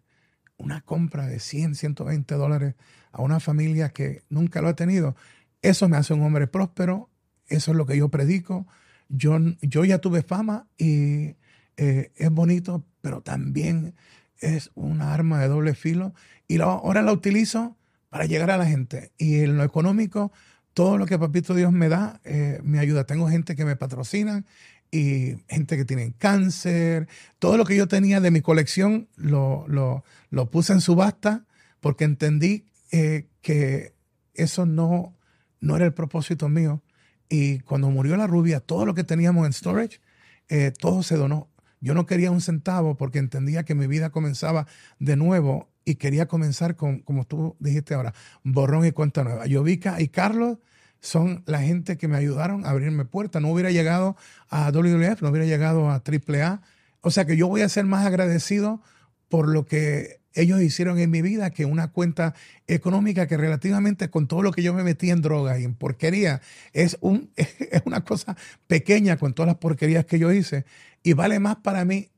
una 0.59 0.83
compra 0.83 1.26
de 1.26 1.41
100, 1.41 1.74
120 1.74 2.35
dólares 2.35 2.74
a 3.12 3.22
una 3.22 3.41
familia 3.41 3.89
que 3.89 4.22
nunca 4.29 4.61
lo 4.61 4.68
ha 4.68 4.76
tenido, 4.76 5.16
eso 5.62 5.89
me 5.89 5.97
hace 5.97 6.12
un 6.12 6.22
hombre 6.22 6.47
próspero, 6.47 7.09
eso 7.47 7.70
es 7.70 7.76
lo 7.76 7.87
que 7.87 7.97
yo 7.97 8.11
predico. 8.11 8.66
Yo, 9.09 9.38
yo 9.62 9.84
ya 9.84 9.98
tuve 9.98 10.22
fama 10.22 10.66
y 10.76 11.36
eh, 11.76 12.12
es 12.16 12.30
bonito, 12.30 12.84
pero 13.00 13.22
también 13.22 13.94
es 14.40 14.70
una 14.74 15.14
arma 15.14 15.40
de 15.40 15.48
doble 15.48 15.74
filo 15.74 16.14
y 16.46 16.61
ahora 16.61 17.02
la 17.02 17.12
utilizo 17.12 17.76
para 18.11 18.26
llegar 18.26 18.50
a 18.50 18.56
la 18.56 18.66
gente. 18.66 19.12
Y 19.18 19.40
en 19.40 19.56
lo 19.56 19.64
económico, 19.64 20.32
todo 20.74 20.98
lo 20.98 21.06
que 21.06 21.18
Papito 21.18 21.54
Dios 21.54 21.72
me 21.72 21.88
da 21.88 22.20
eh, 22.24 22.61
me 22.62 22.78
ayuda. 22.78 23.04
Tengo 23.04 23.28
gente 23.28 23.56
que 23.56 23.64
me 23.64 23.76
patrocina 23.76 24.44
y 24.90 25.36
gente 25.48 25.76
que 25.76 25.84
tiene 25.84 26.14
cáncer. 26.16 27.09
Todo 27.38 27.56
lo 27.56 27.64
que 27.64 27.76
yo 27.76 27.88
tenía 27.88 28.20
de 28.20 28.30
mi 28.30 28.40
colección 28.40 29.09
lo, 29.16 29.66
lo, 29.68 30.50
puse 30.50 30.72
en 30.72 30.80
subasta 30.80 31.44
porque 31.80 32.04
entendí 32.04 32.66
eh, 32.90 33.26
que 33.42 33.92
eso 34.34 34.66
no, 34.66 35.14
no 35.61 35.76
era 35.76 35.84
el 35.84 35.94
propósito 35.94 36.48
mío. 36.48 36.82
Y 37.29 37.61
cuando 37.61 37.91
murió 37.91 38.16
la 38.16 38.26
rubia, 38.26 38.61
todo 38.61 38.87
lo 38.87 38.95
que 38.95 39.05
teníamos 39.05 39.47
en 39.47 39.53
storage, 39.53 40.01
eh, 40.49 40.72
todo 40.79 41.03
se 41.03 41.16
donó. 41.16 41.49
Yo 41.81 41.95
no 41.95 42.07
quería 42.07 42.31
un 42.31 42.41
centavo 42.41 42.97
porque 42.97 43.18
entendía 43.18 43.64
que 43.64 43.74
mi 43.74 43.87
vida 43.87 44.11
comenzaba 44.11 44.66
de 44.99 45.16
nuevo 45.16 45.68
y 45.85 45.97
quería 45.97 46.26
comenzar 46.26 46.76
con, 46.76 47.01
como 47.01 47.24
tú 47.24 47.57
dijiste 47.61 47.95
ahora, 47.95 48.14
borrón 48.43 48.85
y 48.85 48.93
cuenta 48.93 49.24
nueva. 49.24 49.47
Yovica 49.47 50.01
y 50.01 50.09
Carlos 50.09 50.59
son 51.01 51.45
la 51.47 51.61
gente 51.61 51.97
que 51.97 52.09
me 52.09 52.16
ayudaron 52.16 52.66
a 52.66 52.70
abrirme 52.70 53.05
puertas. 53.05 53.41
No 53.41 53.51
hubiera 53.51 53.70
llegado 53.70 54.16
a 54.49 54.70
WWF, 54.70 55.22
no 55.22 55.29
hubiera 55.29 55.47
llegado 55.47 55.91
a 55.91 56.03
AAA. 56.03 56.62
O 57.01 57.11
sea 57.11 57.24
que 57.26 57.37
yo 57.37 57.47
voy 57.49 57.62
a 57.62 57.68
ser 57.68 57.85
más 57.85 58.07
agradecido 58.07 58.83
por 59.29 59.49
lo 59.49 59.64
que 59.64 60.20
ellos 60.41 60.62
hicieron 60.62 60.99
en 60.99 61.11
mi 61.11 61.22
vida 61.22 61.51
que 61.51 61.64
una 61.64 61.89
cuenta 61.89 62.34
económica 62.66 63.26
que 63.26 63.36
relativamente 63.36 64.09
con 64.11 64.28
todo 64.28 64.43
lo 64.43 64.53
que 64.53 64.62
yo 64.62 64.72
me 64.72 64.84
metí 64.84 65.11
en 65.11 65.20
droga 65.20 65.59
y 65.59 65.64
en 65.64 65.74
porquería 65.74 66.41
es, 66.72 66.97
un, 67.01 67.30
es 67.36 67.82
una 67.84 68.05
cosa 68.05 68.36
pequeña 68.66 69.16
con 69.16 69.34
todas 69.34 69.49
las 69.49 69.57
porquerías 69.57 70.05
que 70.05 70.18
yo 70.18 70.32
hice 70.32 70.64
y 71.03 71.12
vale 71.12 71.41
más 71.41 71.57
para 71.57 71.84
mí 71.84 72.11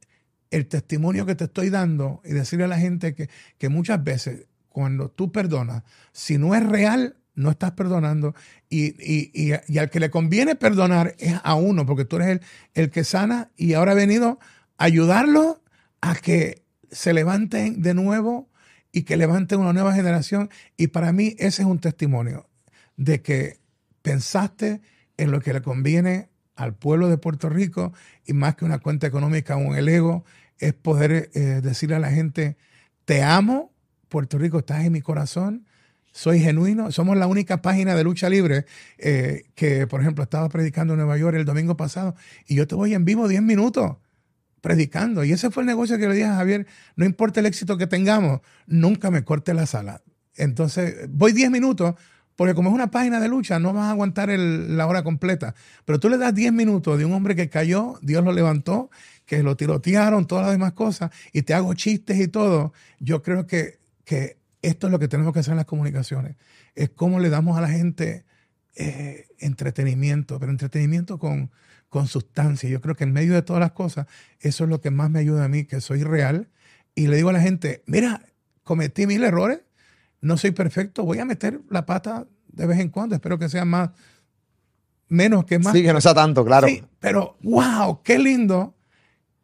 el 0.51 0.67
testimonio 0.67 1.27
que 1.27 1.35
te 1.35 1.45
estoy 1.45 1.71
dando 1.71 2.21
y 2.25 2.33
decirle 2.33 2.65
a 2.65 2.69
la 2.69 2.79
gente 2.79 3.15
que, 3.15 3.29
que 3.59 3.69
muchas 3.69 4.03
veces 4.03 4.47
cuando 4.69 5.11
tú 5.11 5.33
perdonas, 5.33 5.83
si 6.13 6.39
no 6.39 6.55
es 6.55 6.65
real, 6.67 7.17
no 7.35 7.51
estás 7.51 7.73
perdonando 7.73 8.35
y, 8.69 8.89
y, 9.01 9.55
y, 9.67 9.79
al 9.79 9.91
que 9.91 10.01
le 10.01 10.11
conviene 10.11 10.57
perdonar 10.57 11.15
es 11.19 11.35
a 11.43 11.55
uno, 11.55 11.87
porque 11.87 12.05
tú 12.05 12.17
eres 12.17 12.29
el, 12.29 12.41
el 12.75 12.91
que 12.91 13.05
sana 13.05 13.51
y 13.57 13.75
ahora 13.75 13.93
ha 13.93 13.95
venido 13.95 14.39
a 14.77 14.85
ayudarlo 14.85 15.63
a 16.01 16.15
que 16.15 16.63
se 16.91 17.13
levanten 17.13 17.83
de 17.83 17.95
nuevo 17.95 18.49
y 18.93 19.03
que 19.03 19.17
levanten 19.17 19.61
una 19.61 19.73
nueva 19.73 19.95
generación. 19.95 20.51
Y 20.77 20.89
para 20.89 21.13
mí 21.13 21.37
ese 21.39 21.63
es 21.63 21.69
un 21.69 21.79
testimonio 21.79 22.49
de 22.97 23.23
que 23.23 23.61
pensaste 24.03 24.81
en 25.17 25.31
lo 25.31 25.41
que 25.41 25.53
le 25.53 25.63
conviene 25.63 26.29
al 26.57 26.75
pueblo 26.75 27.09
de 27.09 27.19
Puerto 27.19 27.49
Rico 27.49 27.93
y 28.27 28.33
más 28.33 28.57
que 28.57 28.65
una 28.65 28.79
cuenta 28.79 29.07
económica 29.07 29.57
o 29.57 29.75
el 29.75 29.89
ego, 29.89 30.25
es 30.59 30.75
poder 30.75 31.31
eh, 31.33 31.61
decirle 31.63 31.97
a 31.97 32.01
la 32.01 32.11
gente, 32.11 32.57
te 33.07 33.23
amo, 33.23 33.73
Puerto 34.09 34.37
Rico, 34.37 34.59
estás 34.59 34.85
en 34.85 34.93
mi 34.93 35.01
corazón, 35.01 35.67
soy 36.13 36.41
genuino. 36.41 36.93
Somos 36.93 37.17
la 37.17 37.27
única 37.27 37.63
página 37.63 37.95
de 37.95 38.05
lucha 38.05 38.29
libre 38.29 38.67
eh, 38.99 39.45
que, 39.55 39.87
por 39.87 40.01
ejemplo, 40.01 40.25
estaba 40.25 40.49
predicando 40.49 40.95
en 40.95 40.99
Nueva 40.99 41.17
York 41.17 41.37
el 41.37 41.45
domingo 41.45 41.77
pasado 41.77 42.15
y 42.47 42.57
yo 42.57 42.67
te 42.67 42.75
voy 42.75 42.95
en 42.95 43.05
vivo 43.05 43.29
10 43.29 43.43
minutos 43.43 43.97
predicando. 44.61 45.25
Y 45.25 45.33
ese 45.33 45.51
fue 45.51 45.63
el 45.63 45.67
negocio 45.67 45.99
que 45.99 46.09
le 46.09 46.15
dije 46.15 46.27
a 46.27 46.37
Javier, 46.37 46.67
no 46.97 47.05
importa 47.05 47.41
el 47.41 47.47
éxito 47.47 47.77
que 47.77 47.87
tengamos, 47.87 48.41
nunca 48.67 49.11
me 49.11 49.25
corte 49.25 49.55
la 49.55 49.67
sala. 49.67 50.03
Entonces, 50.37 51.09
voy 51.11 51.33
10 51.33 51.51
minutos, 51.51 51.95
porque 52.37 52.55
como 52.55 52.71
es 52.71 52.75
una 52.75 52.91
página 52.91 53.21
de 53.21 53.29
lucha, 53.29 53.59
no 53.59 53.73
vas 53.73 53.85
a 53.85 53.91
aguantar 53.91 54.31
la 54.31 54.87
hora 54.87 55.03
completa. 55.03 55.55
Pero 55.85 56.01
tú 56.01 56.09
le 56.09 56.17
das 56.17 56.35
10 56.35 56.53
minutos 56.53 56.99
de 56.99 57.05
un 57.05 57.13
hombre 57.13 57.37
que 57.37 57.49
cayó, 57.49 57.99
Dios 58.03 58.25
lo 58.25 58.33
levantó, 58.33 58.91
que 59.27 59.43
lo 59.43 59.57
tirotearon, 59.57 60.27
todas 60.27 60.45
las 60.45 60.53
demás 60.53 60.73
cosas, 60.73 61.11
y 61.33 61.43
te 61.43 61.55
hago 61.55 61.75
chistes 61.75 62.19
y 62.19 62.29
todo. 62.29 62.73
Yo 62.99 63.23
creo 63.23 63.47
que, 63.47 63.79
que 64.05 64.39
esto 64.63 64.87
es 64.87 64.91
lo 64.91 64.99
que 64.99 65.09
tenemos 65.09 65.33
que 65.33 65.41
hacer 65.41 65.53
en 65.53 65.59
las 65.59 65.67
comunicaciones. 65.67 66.37
Es 66.75 66.91
cómo 66.91 67.21
le 67.21 67.29
damos 67.29 67.59
a 67.59 67.61
la 67.61 67.69
gente 67.69 68.25
eh, 68.77 69.27
entretenimiento, 69.39 70.39
pero 70.39 70.51
entretenimiento 70.53 71.19
con, 71.19 71.51
con 71.91 72.07
sustancia. 72.07 72.71
Yo 72.71 72.81
creo 72.81 72.95
que 72.95 73.05
en 73.05 73.13
medio 73.13 73.35
de 73.35 73.43
todas 73.43 73.61
las 73.61 73.73
cosas, 73.73 74.07
eso 74.41 74.65
es 74.65 74.71
lo 74.71 74.81
que 74.81 74.91
más 74.91 75.11
me 75.11 75.19
ayuda 75.19 75.45
a 75.45 75.49
mí, 75.49 75.65
que 75.65 75.83
soy 75.83 76.03
real. 76.03 76.49
Y 76.95 77.09
le 77.09 77.17
digo 77.17 77.29
a 77.29 77.35
la 77.35 77.41
gente, 77.41 77.83
mira, 77.87 78.23
cometí 78.65 79.07
mil 79.07 79.23
errores, 79.23 79.61
no 80.23 80.39
soy 80.39 80.53
perfecto, 80.53 81.05
voy 81.05 81.19
a 81.19 81.25
meter 81.25 81.61
la 81.69 81.85
pata 81.85 82.27
de 82.49 82.67
vez 82.67 82.79
en 82.79 82.89
cuando, 82.89 83.15
espero 83.15 83.39
que 83.39 83.49
sea 83.49 83.65
más, 83.65 83.91
menos 85.09 85.45
que 85.45 85.59
más. 85.59 85.73
Sí, 85.73 85.83
que 85.83 85.93
no 85.93 86.01
sea 86.01 86.15
tanto, 86.15 86.45
claro. 86.45 86.69
Sí, 86.69 86.83
pero 86.99 87.37
wow, 87.43 88.03
qué 88.03 88.19
lindo 88.19 88.75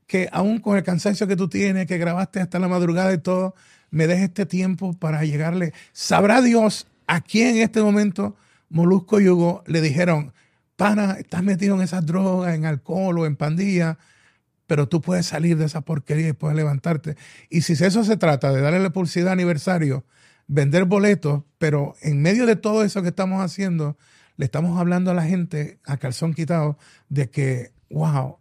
que 0.07 0.28
aún 0.30 0.61
con 0.61 0.76
el 0.76 0.84
cansancio 0.84 1.26
que 1.26 1.36
tú 1.36 1.49
tienes, 1.49 1.86
que 1.86 1.99
grabaste 1.99 2.40
hasta 2.40 2.59
la 2.59 2.68
madrugada 2.68 3.12
y 3.12 3.18
todo, 3.18 3.55
me 3.90 4.07
dejes 4.07 4.24
este 4.24 4.47
tiempo 4.47 4.92
para 4.92 5.24
llegarle. 5.24 5.72
Sabrá 5.92 6.42
Dios 6.42 6.86
a 7.07 7.20
quién 7.20 7.57
en 7.57 7.62
este 7.62 7.82
momento 7.82 8.36
Molusco 8.68 9.20
y 9.20 9.28
Hugo 9.28 9.64
le 9.66 9.80
dijeron, 9.80 10.32
pana, 10.77 11.16
estás 11.18 11.43
metido 11.43 11.74
en 11.74 11.83
esas 11.83 12.05
drogas, 12.07 12.55
en 12.55 12.66
alcohol 12.66 13.18
o 13.18 13.27
en 13.27 13.37
pandilla, 13.37 13.99
pero 14.66 14.89
tú 14.89 15.01
puedes 15.01 15.27
salir 15.27 15.57
de 15.57 15.66
esa 15.66 15.81
porquería 15.81 16.29
y 16.29 16.33
puedes 16.33 16.57
levantarte. 16.57 17.16
Y 17.51 17.62
si 17.62 17.72
eso 17.72 18.05
se 18.05 18.16
trata 18.16 18.53
de 18.53 18.61
darle 18.61 18.81
la 18.81 18.91
publicidad 18.91 19.33
aniversario, 19.33 20.05
vender 20.47 20.85
boletos, 20.85 21.43
pero 21.59 21.95
en 22.03 22.22
medio 22.22 22.47
de 22.47 22.57
todo 22.57 22.85
eso 22.85 23.03
que 23.03 23.09
estamos 23.09 23.43
haciendo, 23.43 23.97
le 24.37 24.45
estamos 24.45 24.79
hablando 24.79 25.11
a 25.11 25.14
la 25.14 25.24
gente 25.24 25.81
a 25.85 25.97
calzón 25.97 26.35
quitado 26.35 26.79
de 27.09 27.31
que, 27.31 27.72
wow, 27.91 28.39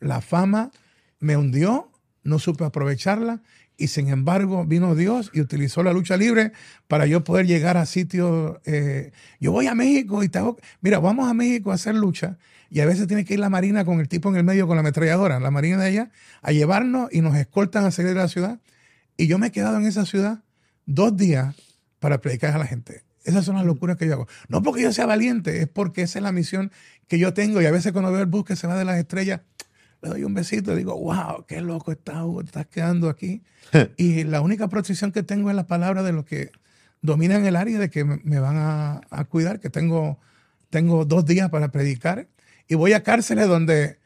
la 0.00 0.20
fama 0.20 0.70
me 1.18 1.36
hundió, 1.36 1.90
no 2.22 2.38
supe 2.38 2.64
aprovecharla 2.64 3.42
y 3.82 3.88
sin 3.88 4.08
embargo 4.08 4.64
vino 4.64 4.94
Dios 4.94 5.30
y 5.34 5.40
utilizó 5.40 5.82
la 5.82 5.92
lucha 5.92 6.16
libre 6.16 6.52
para 6.86 7.04
yo 7.06 7.24
poder 7.24 7.48
llegar 7.48 7.76
a 7.76 7.84
sitios. 7.84 8.58
Eh, 8.64 9.10
yo 9.40 9.50
voy 9.50 9.66
a 9.66 9.74
México 9.74 10.22
y 10.22 10.28
te 10.28 10.38
hago, 10.38 10.56
mira, 10.80 11.00
vamos 11.00 11.28
a 11.28 11.34
México 11.34 11.72
a 11.72 11.74
hacer 11.74 11.96
lucha 11.96 12.38
y 12.70 12.78
a 12.78 12.86
veces 12.86 13.08
tiene 13.08 13.24
que 13.24 13.34
ir 13.34 13.40
la 13.40 13.50
marina 13.50 13.84
con 13.84 13.98
el 13.98 14.06
tipo 14.06 14.28
en 14.28 14.36
el 14.36 14.44
medio 14.44 14.68
con 14.68 14.76
la 14.76 14.80
ametralladora, 14.80 15.40
la 15.40 15.50
marina 15.50 15.78
de 15.78 15.88
allá, 15.88 16.10
a 16.42 16.52
llevarnos 16.52 17.12
y 17.12 17.22
nos 17.22 17.36
escoltan 17.36 17.84
a 17.84 17.90
salir 17.90 18.10
de 18.14 18.20
la 18.20 18.28
ciudad. 18.28 18.60
Y 19.16 19.26
yo 19.26 19.38
me 19.38 19.48
he 19.48 19.50
quedado 19.50 19.76
en 19.78 19.86
esa 19.86 20.06
ciudad 20.06 20.44
dos 20.86 21.16
días 21.16 21.56
para 21.98 22.20
predicar 22.20 22.54
a 22.54 22.58
la 22.58 22.66
gente. 22.66 23.02
Esas 23.24 23.44
son 23.44 23.56
las 23.56 23.64
locuras 23.64 23.96
que 23.96 24.06
yo 24.06 24.12
hago. 24.12 24.28
No 24.48 24.62
porque 24.62 24.82
yo 24.82 24.92
sea 24.92 25.06
valiente, 25.06 25.60
es 25.60 25.66
porque 25.66 26.02
esa 26.02 26.20
es 26.20 26.22
la 26.22 26.30
misión 26.30 26.70
que 27.08 27.18
yo 27.18 27.34
tengo. 27.34 27.60
Y 27.60 27.66
a 27.66 27.72
veces 27.72 27.90
cuando 27.90 28.12
veo 28.12 28.20
el 28.20 28.26
bus 28.26 28.44
que 28.44 28.54
se 28.54 28.68
va 28.68 28.76
de 28.76 28.84
las 28.84 28.98
estrellas, 28.98 29.40
le 30.02 30.08
doy 30.08 30.24
un 30.24 30.34
besito 30.34 30.72
y 30.72 30.76
digo, 30.76 30.98
wow, 30.98 31.44
qué 31.46 31.60
loco 31.60 31.92
estás, 31.92 32.24
estás 32.44 32.66
quedando 32.66 33.08
aquí. 33.08 33.42
y 33.96 34.24
la 34.24 34.40
única 34.40 34.68
protección 34.68 35.12
que 35.12 35.22
tengo 35.22 35.48
es 35.50 35.56
la 35.56 35.66
palabra 35.66 36.02
de 36.02 36.12
los 36.12 36.24
que 36.24 36.50
dominan 37.00 37.46
el 37.46 37.56
área, 37.56 37.78
de 37.78 37.88
que 37.88 38.04
me 38.04 38.40
van 38.40 38.56
a, 38.58 39.24
cuidar, 39.28 39.60
que 39.60 39.70
tengo, 39.70 40.18
tengo 40.70 41.04
dos 41.04 41.24
días 41.24 41.50
para 41.50 41.70
predicar. 41.70 42.28
Y 42.68 42.74
voy 42.74 42.92
a 42.92 43.02
cárceles 43.02 43.46
donde 43.46 43.98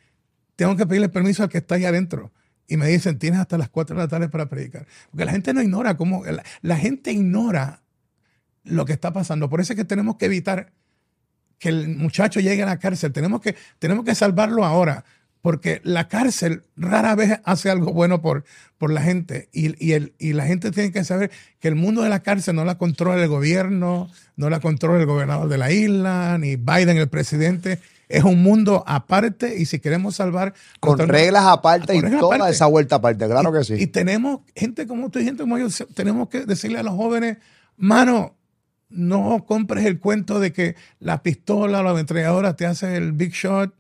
tengo 0.55 0.77
que 0.77 0.87
pedirle 0.87 1.09
permiso 1.09 1.43
al 1.43 1.49
que 1.49 1.59
está 1.59 1.77
ahí 1.77 1.85
adentro. 1.85 2.31
Y 2.69 2.77
me 2.77 2.89
dicen, 2.89 3.19
tienes 3.19 3.41
hasta 3.41 3.57
las 3.57 3.69
4 3.69 3.97
de 3.97 4.03
la 4.03 4.09
tarde 4.09 4.29
para 4.29 4.49
predicar. 4.49 4.87
Porque 5.11 5.25
la 5.25 5.33
gente 5.33 5.55
no 5.55 5.63
ignora 5.63 5.97
cómo, 5.97 6.25
la, 6.25 6.43
la 6.63 6.77
gente 6.77 7.13
ignora 7.13 7.83
lo 8.65 8.85
que 8.85 8.93
está 8.93 9.13
pasando. 9.13 9.49
Por 9.49 9.61
eso 9.61 9.73
es 9.73 9.77
que 9.77 9.85
tenemos 9.85 10.17
que 10.17 10.27
evitar 10.27 10.73
que 11.59 11.69
el 11.71 11.89
muchacho 11.89 12.41
llegue 12.41 12.63
a 12.63 12.67
la 12.67 12.79
cárcel. 12.79 13.13
Tenemos 13.13 13.41
que, 13.41 13.57
tenemos 13.79 14.05
que 14.05 14.15
salvarlo 14.15 14.65
ahora 14.65 15.05
porque 15.47 15.81
la 15.85 16.09
cárcel 16.09 16.65
rara 16.77 17.15
vez 17.15 17.39
hace 17.45 17.71
algo 17.71 17.93
bueno 17.93 18.21
por, 18.21 18.43
por 18.79 18.91
la 18.91 19.01
gente 19.01 19.49
y, 19.53 19.93
el, 19.93 20.13
y, 20.19 20.33
la 20.33 20.45
gente 20.45 20.73
tiene 20.73 20.91
que 20.91 21.05
saber 21.05 21.31
que 21.61 21.69
el 21.69 21.77
mundo 21.77 22.03
de 22.03 22.09
la 22.09 22.19
cárcel 22.19 22.57
no 22.57 22.65
la 22.65 22.79
controla 22.79 23.23
el 23.23 23.29
gobierno, 23.29 24.11
no 24.35 24.51
la 24.51 24.59
controla 24.59 24.99
el 24.99 25.07
gobernador 25.07 25.49
de 25.49 25.57
la 25.57 25.71
isla, 25.71 26.37
ni 26.39 26.57
Biden, 26.57 26.97
el 26.97 27.07
presidente. 27.07 27.79
Es 28.09 28.25
un 28.25 28.43
mundo 28.43 28.83
aparte 28.89 29.57
y 29.57 29.67
si 29.67 29.79
queremos 29.79 30.17
salvar... 30.17 30.53
Con 30.81 30.99
reglas 30.99 31.45
aparte 31.47 31.95
y 31.95 32.01
toda 32.19 32.51
esa 32.51 32.67
vuelta 32.67 32.97
aparte, 32.97 33.29
claro 33.29 33.53
que 33.53 33.63
sí. 33.63 33.75
Y 33.75 33.87
tenemos 33.87 34.41
gente 34.57 34.89
como 34.89 35.11
tú 35.11 35.21
y 35.21 35.25
gente 35.27 35.45
como 35.45 35.59
yo, 35.59 35.69
tenemos 35.95 36.29
que 36.29 36.45
decirle 36.45 36.81
a 36.81 36.83
los 36.83 36.95
jóvenes, 36.95 37.37
mano, 37.77 38.35
no 38.89 39.45
compres 39.47 39.87
el 39.87 40.01
cuento 40.01 40.41
de 40.41 40.53
que 40.53 40.75
la 40.99 41.23
pistola 41.23 41.79
o 41.79 41.83
la 41.85 41.91
ametralladora 41.91 42.57
te 42.57 42.67
hace 42.67 42.97
el 42.97 43.13
big 43.13 43.31
shot 43.31 43.73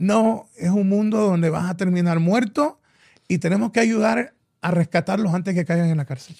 no, 0.00 0.48
es 0.56 0.70
un 0.70 0.88
mundo 0.88 1.18
donde 1.18 1.50
vas 1.50 1.68
a 1.68 1.76
terminar 1.76 2.20
muerto 2.20 2.80
y 3.28 3.36
tenemos 3.36 3.70
que 3.70 3.80
ayudar 3.80 4.32
a 4.62 4.70
rescatarlos 4.70 5.34
antes 5.34 5.54
que 5.54 5.66
caigan 5.66 5.90
en 5.90 5.98
la 5.98 6.06
cárcel. 6.06 6.36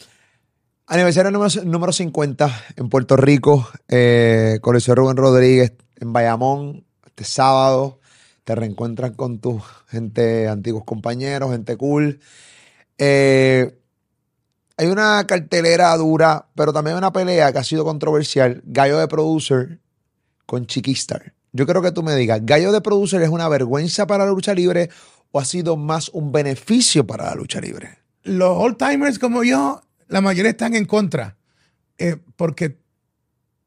Aniversario 0.87 1.31
número, 1.31 1.63
número 1.65 1.93
50 1.93 2.65
en 2.77 2.89
Puerto 2.89 3.19
Rico, 3.19 3.69
eh, 3.87 4.61
Coliseo 4.63 4.95
Rubén 4.95 5.19
Rodríguez 5.19 5.75
en 6.01 6.11
Bayamón, 6.11 6.87
este 7.05 7.25
sábado. 7.25 8.01
Te 8.45 8.55
reencuentras 8.55 9.11
con 9.11 9.41
tu 9.41 9.63
gente, 9.89 10.49
antiguos 10.49 10.85
compañeros, 10.85 11.51
gente 11.51 11.77
cool. 11.77 12.19
Eh, 12.97 13.79
hay 14.79 14.87
una 14.87 15.27
cartelera 15.27 15.95
dura, 15.99 16.47
pero 16.55 16.73
también 16.73 16.97
una 16.97 17.13
pelea 17.13 17.53
que 17.53 17.59
ha 17.59 17.65
sido 17.65 17.85
controversial. 17.85 18.63
Gallo 18.65 18.99
de 18.99 19.07
Producer 19.07 19.81
con 20.47 20.65
Chiquistar. 20.67 21.35
Yo 21.53 21.67
creo 21.67 21.83
que 21.83 21.93
tú 21.93 22.03
me 22.03 22.15
digas, 22.15 22.41
¿Gallo 22.43 22.73
de 22.73 22.81
Producer 22.81 23.21
es 23.23 23.29
una 23.29 23.49
vergüenza 23.49 24.07
para 24.07 24.25
la 24.25 24.31
lucha 24.31 24.55
libre 24.55 24.91
o 25.33 25.41
ha 25.41 25.45
sido 25.45 25.77
más 25.77 26.09
un 26.11 26.33
beneficio 26.33 27.07
para 27.07 27.27
la 27.27 27.35
lucha 27.35 27.61
libre? 27.61 27.99
Los 28.23 28.57
old 28.57 28.77
timers 28.77 29.19
como 29.19 29.43
yo, 29.43 29.83
la 30.09 30.21
mayoría 30.21 30.51
están 30.51 30.75
en 30.75 30.85
contra. 30.85 31.37
Eh, 31.99 32.17
porque 32.37 32.79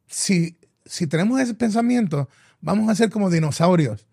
si, 0.07 0.57
si 0.85 1.07
tenemos 1.07 1.39
ese 1.39 1.53
pensamiento, 1.53 2.29
vamos 2.61 2.89
a 2.89 2.95
ser 2.95 3.09
como 3.09 3.29
dinosaurios. 3.29 4.07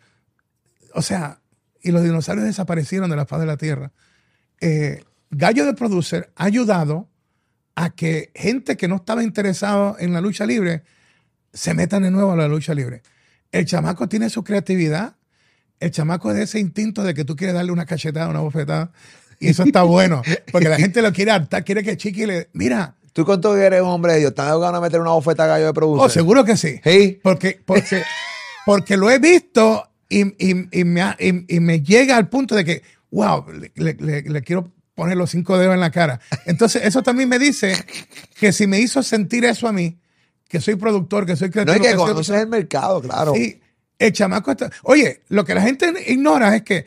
O 0.95 1.03
sea, 1.03 1.41
y 1.83 1.93
los 1.93 2.03
dinosaurios 2.03 2.47
desaparecieron 2.47 3.11
de 3.11 3.17
la 3.17 3.27
faz 3.27 3.41
de 3.41 3.47
la 3.47 3.57
tierra. 3.57 3.93
Eh, 4.61 5.05
Gallo 5.31 5.65
de 5.65 5.75
Producer 5.75 6.33
ha 6.37 6.45
ayudado 6.45 7.09
a 7.77 7.91
que 7.91 8.31
gente 8.35 8.77
que 8.77 8.89
no 8.89 8.97
estaba 8.97 9.23
interesada 9.23 9.97
en 10.01 10.13
la 10.13 10.21
lucha 10.21 10.45
libre 10.45 10.83
se 11.53 11.73
metan 11.75 12.03
de 12.03 12.11
nuevo 12.11 12.33
a 12.33 12.37
la 12.37 12.49
lucha 12.49 12.75
libre. 12.75 13.03
El 13.53 13.67
chamaco 13.67 14.09
tiene 14.09 14.31
su 14.31 14.45
creatividad. 14.45 15.17
El 15.79 15.91
chamaco 15.91 16.31
es 16.31 16.37
de 16.37 16.43
ese 16.45 16.61
instinto 16.61 17.03
de 17.03 17.15
que 17.15 17.25
tú 17.25 17.37
quieres 17.37 17.55
darle 17.55 17.73
una 17.73 17.87
cachetada, 17.87 18.29
una 18.29 18.41
bofetada. 18.41 18.93
Y 19.39 19.49
eso 19.49 19.63
está 19.63 19.83
bueno. 19.83 20.23
Porque 20.53 20.69
la 20.69 20.77
gente 20.77 21.01
lo 21.03 21.13
quiere 21.13 21.31
hartar, 21.31 21.65
quiere 21.65 21.83
que 21.83 21.97
Chiqui 21.97 22.27
le. 22.27 22.51
Mira. 22.53 22.97
¿Tú 23.13 23.25
cuánto 23.25 23.57
eres 23.57 23.81
un 23.81 23.89
hombre 23.89 24.13
de 24.13 24.19
Dios? 24.21 24.31
¿Estás 24.31 24.53
jugando 24.53 24.79
a 24.79 24.81
meter 24.81 25.01
una 25.01 25.11
bofeta 25.11 25.45
gallo 25.45 25.67
de 25.67 25.73
producción? 25.73 26.07
Oh, 26.07 26.09
seguro 26.09 26.45
que 26.45 26.57
sí. 26.57 26.81
¿Sí? 26.85 27.19
Porque, 27.21 27.61
porque, 27.65 28.03
porque 28.65 28.97
lo 28.97 29.11
he 29.11 29.19
visto 29.19 29.91
y, 30.09 30.25
me, 30.85 31.17
y, 31.19 31.61
me, 31.61 31.81
llega 31.83 32.17
al 32.17 32.29
punto 32.29 32.55
de 32.55 32.65
que, 32.65 32.83
wow, 33.11 33.47
le, 33.75 34.43
quiero 34.43 34.73
poner 34.95 35.17
los 35.17 35.31
cinco 35.31 35.59
dedos 35.59 35.75
en 35.75 35.81
la 35.81 35.91
cara. 35.91 36.21
Entonces, 36.47 36.85
eso 36.85 37.03
también 37.03 37.29
me 37.29 37.39
dice 37.39 37.75
que 38.39 38.53
si 38.53 38.67
me 38.67 38.81
hizo 38.81 39.03
sentir 39.03 39.45
eso 39.45 39.67
a 39.67 39.73
mí, 39.73 39.99
que 40.51 40.61
soy 40.61 40.75
productor, 40.75 41.25
que 41.25 41.37
soy 41.37 41.49
creativo. 41.49 41.79
No, 41.79 41.85
es 41.85 41.91
que, 41.93 41.97
conoces 41.97 42.41
el 42.41 42.49
mercado, 42.49 43.01
claro. 43.01 43.33
Sí, 43.35 43.61
el 44.01 44.13
chamaco 44.13 44.51
está... 44.51 44.69
Oye, 44.83 45.23
lo 45.29 45.45
que 45.45 45.55
la 45.55 45.63
gente 45.63 45.95
ignora 46.09 46.57
es 46.57 46.63
que 46.63 46.87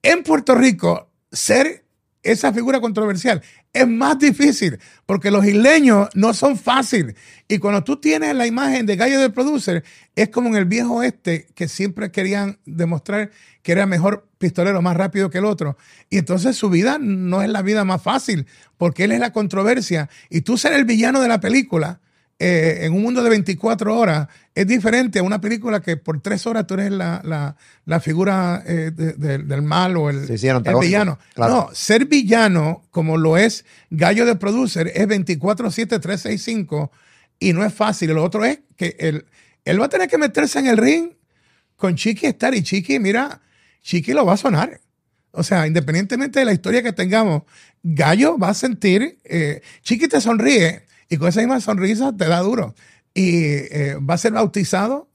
en 0.00 0.22
Puerto 0.22 0.54
Rico 0.54 1.10
ser 1.32 1.84
esa 2.22 2.52
figura 2.52 2.80
controversial 2.80 3.42
es 3.72 3.88
más 3.88 4.16
difícil 4.20 4.78
porque 5.06 5.32
los 5.32 5.44
isleños 5.44 6.08
no 6.14 6.34
son 6.34 6.56
fáciles. 6.56 7.16
Y 7.48 7.58
cuando 7.58 7.82
tú 7.82 7.96
tienes 7.96 8.32
la 8.36 8.46
imagen 8.46 8.86
de 8.86 8.94
Gallo 8.94 9.20
del 9.20 9.32
Producer, 9.32 9.82
es 10.14 10.28
como 10.28 10.48
en 10.50 10.54
el 10.54 10.64
viejo 10.64 11.02
este 11.02 11.48
que 11.56 11.66
siempre 11.66 12.12
querían 12.12 12.60
demostrar 12.64 13.32
que 13.62 13.72
era 13.72 13.86
mejor 13.86 14.28
pistolero, 14.38 14.82
más 14.82 14.96
rápido 14.96 15.30
que 15.30 15.38
el 15.38 15.46
otro. 15.46 15.76
Y 16.10 16.18
entonces 16.18 16.54
su 16.54 16.70
vida 16.70 16.98
no 17.00 17.42
es 17.42 17.48
la 17.48 17.62
vida 17.62 17.84
más 17.84 18.00
fácil 18.00 18.46
porque 18.78 19.02
él 19.02 19.10
es 19.10 19.18
la 19.18 19.32
controversia. 19.32 20.08
Y 20.30 20.42
tú 20.42 20.56
ser 20.56 20.74
el 20.74 20.84
villano 20.84 21.20
de 21.20 21.26
la 21.26 21.40
película 21.40 22.00
eh, 22.38 22.80
en 22.82 22.92
un 22.92 23.02
mundo 23.02 23.22
de 23.22 23.30
24 23.30 23.96
horas 23.96 24.28
es 24.54 24.66
diferente 24.66 25.20
a 25.20 25.22
una 25.22 25.40
película 25.40 25.80
que 25.80 25.96
por 25.96 26.20
tres 26.20 26.46
horas 26.46 26.66
tú 26.66 26.74
eres 26.74 26.90
la, 26.90 27.56
figura 28.00 28.62
eh, 28.66 28.90
del 28.90 29.62
mal 29.62 29.96
o 29.96 30.10
el, 30.10 30.26
villano. 30.80 31.18
No, 31.36 31.70
ser 31.72 32.06
villano, 32.06 32.84
como 32.90 33.16
lo 33.16 33.36
es 33.36 33.64
Gallo 33.90 34.26
de 34.26 34.34
Producer, 34.34 34.90
es 34.94 35.06
24-7-365 35.06 36.90
y 37.38 37.52
no 37.52 37.64
es 37.64 37.72
fácil. 37.72 38.10
Lo 38.10 38.24
otro 38.24 38.44
es 38.44 38.60
que 38.76 38.96
él, 38.98 39.26
él 39.64 39.80
va 39.80 39.86
a 39.86 39.90
tener 39.90 40.08
que 40.08 40.18
meterse 40.18 40.58
en 40.58 40.66
el 40.66 40.76
ring 40.76 41.10
con 41.76 41.94
Chiqui 41.94 42.26
estar 42.26 42.54
y 42.54 42.62
Chiqui, 42.62 42.98
mira, 42.98 43.40
Chiqui 43.82 44.12
lo 44.12 44.26
va 44.26 44.34
a 44.34 44.38
sonar. 44.38 44.80
O 45.30 45.42
sea, 45.42 45.66
independientemente 45.66 46.38
de 46.38 46.44
la 46.44 46.52
historia 46.52 46.82
que 46.82 46.92
tengamos, 46.92 47.42
Gallo 47.82 48.38
va 48.38 48.50
a 48.50 48.54
sentir, 48.54 49.18
eh, 49.24 49.62
Chiqui 49.82 50.08
te 50.08 50.20
sonríe 50.20 50.84
y 51.14 51.16
con 51.16 51.28
esa 51.28 51.40
misma 51.40 51.60
sonrisa 51.60 52.12
te 52.16 52.26
da 52.26 52.40
duro. 52.40 52.74
Y 53.14 53.44
eh, 53.44 53.96
va 54.02 54.14
a 54.14 54.18
ser 54.18 54.32
bautizado 54.32 55.08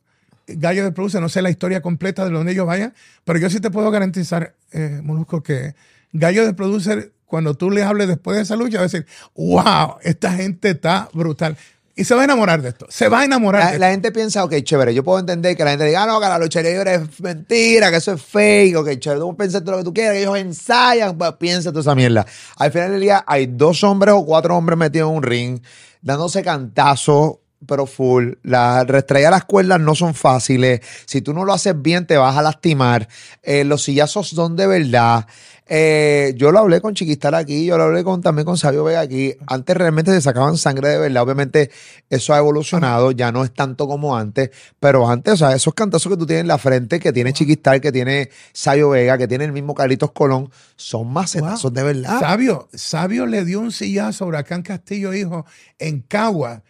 Gallo 0.48 0.84
de 0.86 0.92
Produce, 0.94 1.20
no 1.20 1.28
sé 1.28 1.42
la 1.42 1.50
historia 1.50 1.82
completa 1.82 2.24
de 2.26 2.32
donde 2.32 2.54
ellos 2.54 2.66
vayan, 2.66 2.94
pero 3.26 3.38
yo 3.38 3.50
sí 3.50 3.60
te 3.60 3.70
puedo 3.70 3.92
garantizar, 3.92 4.56
eh, 4.72 5.02
Molusco, 5.04 5.44
que 5.44 5.76
Gallo 6.14 6.46
de 6.46 6.54
Producer, 6.54 7.12
cuando 7.26 7.54
tú 7.54 7.70
le 7.70 7.84
hables 7.84 8.08
después 8.08 8.38
de 8.38 8.44
esa 8.44 8.56
lucha, 8.56 8.78
va 8.78 8.86
a 8.86 8.88
decir, 8.88 9.06
wow, 9.36 9.98
esta 10.02 10.32
gente 10.32 10.70
está 10.70 11.10
brutal. 11.14 11.58
Y 11.96 12.06
se 12.06 12.16
va 12.16 12.22
a 12.22 12.24
enamorar 12.24 12.62
de 12.62 12.70
esto. 12.70 12.86
Se 12.90 13.10
va 13.10 13.20
a 13.20 13.26
enamorar 13.26 13.60
La, 13.60 13.66
de 13.68 13.74
esto. 13.74 13.82
la 13.82 13.92
gente 13.92 14.12
piensa, 14.14 14.46
ok, 14.46 14.56
chévere, 14.64 14.94
yo 14.94 15.04
puedo 15.04 15.20
entender 15.20 15.58
que 15.58 15.66
la 15.66 15.72
gente 15.72 15.84
diga, 15.84 16.04
ah, 16.04 16.08
no, 16.08 16.22
que 16.22 16.28
la 16.28 16.40
lucha 16.40 16.62
libre 16.62 16.96
es 16.96 17.20
mentira, 17.20 17.92
que 17.92 17.98
eso 17.98 18.14
es 18.14 18.22
fake, 18.22 18.78
ok, 18.78 19.00
chévere, 19.00 19.20
tú 19.20 19.36
piensas 19.36 19.62
todo 19.62 19.72
lo 19.74 19.78
que 19.80 19.84
tú 19.84 19.94
quieras, 19.94 20.14
que 20.14 20.22
ellos 20.22 20.38
ensayan, 20.38 21.18
pues 21.18 21.34
piensa 21.34 21.72
toda 21.72 21.82
esa 21.82 21.96
mierda. 21.96 22.26
Al 22.56 22.72
final 22.72 22.92
del 22.92 23.02
día 23.02 23.26
hay 23.28 23.48
dos 23.48 23.84
hombres 23.84 24.16
o 24.16 24.26
cuatro 24.26 24.56
hombres 24.56 24.80
metidos 24.80 25.10
en 25.10 25.18
un 25.18 25.24
ring, 25.24 25.60
dándose 26.02 26.44
cantazos, 26.44 27.38
pero 27.66 27.86
full. 27.86 28.34
La 28.44 28.84
restraer 28.84 29.32
las 29.32 29.46
cuerdas 29.46 29.80
no 29.80 29.96
son 29.96 30.14
fáciles. 30.14 30.82
Si 31.06 31.22
tú 31.22 31.34
no 31.34 31.46
lo 31.46 31.54
haces 31.54 31.80
bien, 31.82 32.06
te 32.06 32.18
vas 32.18 32.38
a 32.38 32.42
lastimar. 32.42 33.08
Eh, 33.44 33.64
los 33.64 33.84
sillazos 33.84 34.30
son 34.30 34.56
de 34.56 34.68
verdad. 34.68 35.26
Eh, 35.72 36.34
yo 36.36 36.52
lo 36.52 36.58
hablé 36.58 36.82
con 36.82 36.96
Chiquistar 36.96 37.36
aquí, 37.36 37.64
yo 37.64 37.78
lo 37.78 37.84
hablé 37.84 38.04
con, 38.04 38.24
también 38.24 38.44
con 38.44 38.58
Sabio 38.58 38.84
Vega 38.84 39.02
aquí. 39.02 39.36
Antes 39.46 39.78
realmente 39.78 40.12
se 40.12 40.20
sacaban 40.20 40.58
sangre 40.58 40.90
de 40.90 40.98
verdad. 40.98 41.22
Obviamente 41.22 41.70
eso 42.10 42.34
ha 42.34 42.40
evolucionado, 42.40 43.12
ya 43.12 43.32
no 43.32 43.44
es 43.44 43.54
tanto 43.54 43.88
como 43.88 44.18
antes, 44.18 44.50
pero 44.80 45.08
antes, 45.08 45.36
o 45.36 45.38
sea, 45.38 45.54
esos 45.56 45.76
cantazos 45.76 46.12
que 46.12 46.18
tú 46.18 46.26
tienes 46.26 46.42
en 46.42 46.48
la 46.48 46.58
frente, 46.58 47.00
que 47.00 47.14
tiene 47.14 47.34
Chiquistar, 47.34 47.80
que 47.80 47.92
tiene 47.92 48.32
Sabio 48.52 48.90
Vega, 48.90 49.20
que 49.20 49.28
tiene 49.28 49.46
el 49.46 49.52
mismo 49.52 49.76
Carlitos 49.76 50.12
Colón, 50.12 50.50
son 50.76 51.14
macetazos 51.14 51.72
de 51.72 51.84
verdad. 51.84 52.20
Sabio, 52.20 52.68
Sabio 52.74 53.28
le 53.28 53.46
dio 53.46 53.60
un 53.60 53.72
sillazo 53.72 54.24
a 54.24 54.28
Huracán 54.28 54.64
Castillo, 54.64 55.14
hijo, 55.14 55.46
en 55.78 56.02
Cagua, 56.02 56.64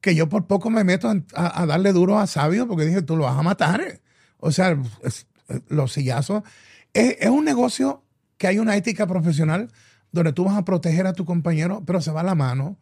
que 0.00 0.14
yo 0.14 0.28
por 0.28 0.46
poco 0.46 0.70
me 0.70 0.84
meto 0.84 1.10
a, 1.34 1.66
darle 1.66 1.92
duro 1.92 2.18
a 2.18 2.26
Sabio 2.26 2.66
porque 2.66 2.86
dije, 2.86 3.02
tú 3.02 3.16
lo 3.16 3.24
vas 3.24 3.38
a 3.38 3.42
matar. 3.42 4.00
O 4.38 4.52
sea, 4.52 4.76
los 5.68 5.92
sillazos. 5.92 6.42
Es, 6.92 7.16
es 7.20 7.28
un 7.28 7.44
negocio 7.44 8.02
que 8.38 8.46
hay 8.46 8.58
una 8.58 8.76
ética 8.76 9.06
profesional 9.06 9.68
donde 10.12 10.32
tú 10.32 10.44
vas 10.44 10.56
a 10.56 10.64
proteger 10.64 11.06
a 11.06 11.12
tu 11.12 11.24
compañero, 11.24 11.82
pero 11.86 12.00
se 12.00 12.10
va 12.10 12.22
la 12.22 12.34
mano. 12.34 12.78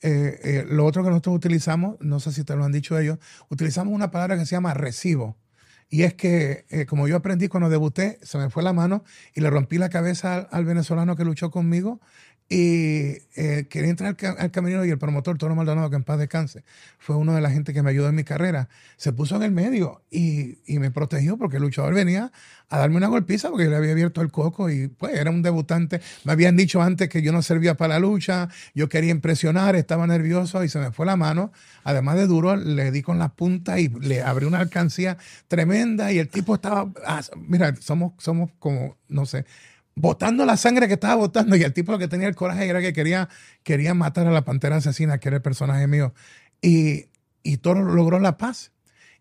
Eh, 0.00 0.40
eh, 0.42 0.66
lo 0.68 0.84
otro 0.84 1.04
que 1.04 1.10
nosotros 1.10 1.36
utilizamos, 1.36 1.96
no 2.00 2.18
sé 2.18 2.32
si 2.32 2.42
te 2.42 2.56
lo 2.56 2.64
han 2.64 2.72
dicho 2.72 2.98
ellos, 2.98 3.18
utilizamos 3.48 3.94
una 3.94 4.10
palabra 4.10 4.36
que 4.36 4.46
se 4.46 4.56
llama 4.56 4.74
recibo. 4.74 5.36
Y 5.88 6.02
es 6.02 6.14
que, 6.14 6.64
eh, 6.70 6.86
como 6.86 7.06
yo 7.06 7.16
aprendí 7.16 7.48
cuando 7.48 7.68
debuté, 7.68 8.18
se 8.22 8.38
me 8.38 8.48
fue 8.50 8.62
la 8.62 8.72
mano 8.72 9.04
y 9.34 9.42
le 9.42 9.50
rompí 9.50 9.78
la 9.78 9.90
cabeza 9.90 10.36
al 10.50 10.64
venezolano 10.64 11.16
que 11.16 11.24
luchó 11.24 11.50
conmigo. 11.50 12.00
Y 12.54 13.16
eh, 13.34 13.66
quería 13.70 13.88
entrar 13.88 14.08
al, 14.10 14.16
ca- 14.16 14.36
al 14.38 14.50
camerino 14.50 14.84
y 14.84 14.90
el 14.90 14.98
promotor, 14.98 15.38
Toro 15.38 15.54
Maldonado, 15.54 15.88
que 15.88 15.96
en 15.96 16.04
paz 16.04 16.18
descanse, 16.18 16.64
fue 16.98 17.16
uno 17.16 17.34
de 17.34 17.40
la 17.40 17.50
gente 17.50 17.72
que 17.72 17.82
me 17.82 17.88
ayudó 17.88 18.10
en 18.10 18.14
mi 18.14 18.24
carrera. 18.24 18.68
Se 18.98 19.10
puso 19.14 19.36
en 19.36 19.42
el 19.42 19.52
medio 19.52 20.02
y, 20.10 20.58
y 20.66 20.78
me 20.78 20.90
protegió 20.90 21.38
porque 21.38 21.56
el 21.56 21.62
luchador 21.62 21.94
venía 21.94 22.30
a 22.68 22.78
darme 22.78 22.96
una 22.98 23.06
golpiza 23.06 23.48
porque 23.48 23.64
yo 23.64 23.70
le 23.70 23.76
había 23.76 23.92
abierto 23.92 24.20
el 24.20 24.30
coco 24.30 24.68
y 24.68 24.88
pues 24.88 25.14
era 25.14 25.30
un 25.30 25.40
debutante. 25.40 26.02
Me 26.24 26.32
habían 26.32 26.54
dicho 26.54 26.82
antes 26.82 27.08
que 27.08 27.22
yo 27.22 27.32
no 27.32 27.40
servía 27.40 27.74
para 27.78 27.94
la 27.94 28.00
lucha, 28.00 28.50
yo 28.74 28.86
quería 28.90 29.12
impresionar, 29.12 29.74
estaba 29.74 30.06
nervioso 30.06 30.62
y 30.62 30.68
se 30.68 30.78
me 30.78 30.92
fue 30.92 31.06
la 31.06 31.16
mano. 31.16 31.52
Además 31.84 32.16
de 32.16 32.26
duro, 32.26 32.56
le 32.56 32.90
di 32.90 33.00
con 33.00 33.18
las 33.18 33.30
puntas 33.30 33.78
y 33.78 33.88
le 33.88 34.20
abrí 34.22 34.44
una 34.44 34.58
alcancía 34.60 35.16
tremenda 35.48 36.12
y 36.12 36.18
el 36.18 36.28
tipo 36.28 36.54
estaba, 36.56 36.92
ah, 37.06 37.22
mira, 37.48 37.74
somos, 37.80 38.12
somos 38.18 38.50
como, 38.58 38.98
no 39.08 39.24
sé, 39.24 39.46
botando 39.94 40.44
la 40.46 40.56
sangre 40.56 40.88
que 40.88 40.94
estaba 40.94 41.14
botando 41.16 41.56
y 41.56 41.62
el 41.62 41.72
tipo 41.72 41.96
que 41.98 42.08
tenía 42.08 42.28
el 42.28 42.34
coraje 42.34 42.66
era 42.66 42.80
que 42.80 42.92
quería, 42.92 43.28
quería 43.62 43.94
matar 43.94 44.26
a 44.26 44.30
la 44.30 44.44
pantera 44.44 44.76
asesina, 44.76 45.18
que 45.18 45.28
era 45.28 45.36
el 45.36 45.42
personaje 45.42 45.86
mío. 45.86 46.14
Y, 46.60 47.06
y 47.42 47.58
Toro 47.58 47.82
logró 47.82 48.18
la 48.18 48.36
paz. 48.36 48.72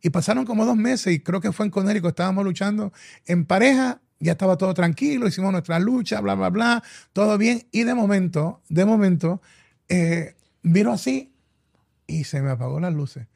Y 0.02 0.10
pasaron 0.10 0.46
como 0.46 0.66
dos 0.66 0.78
meses 0.78 1.14
y 1.14 1.20
creo 1.20 1.42
que 1.42 1.52
fue 1.52 1.66
en 1.66 1.72
Conérico, 1.72 2.08
estábamos 2.08 2.44
luchando 2.44 2.92
en 3.28 3.46
pareja, 3.46 4.02
ya 4.20 4.32
estaba 4.34 4.58
todo 4.58 4.74
tranquilo, 4.74 5.28
hicimos 5.28 5.52
nuestra 5.52 5.80
lucha, 5.80 6.22
bla, 6.22 6.34
bla, 6.36 6.50
bla, 6.50 6.84
todo 7.14 7.38
bien. 7.38 7.68
Y 7.72 7.84
de 7.84 7.94
momento, 7.94 8.62
de 8.70 8.86
momento, 8.86 9.42
eh, 9.90 10.36
vino 10.64 10.92
así 10.92 11.34
y 12.08 12.24
se 12.24 12.42
me 12.42 12.50
apagó 12.50 12.80
las 12.80 12.94
luces. 12.94 13.28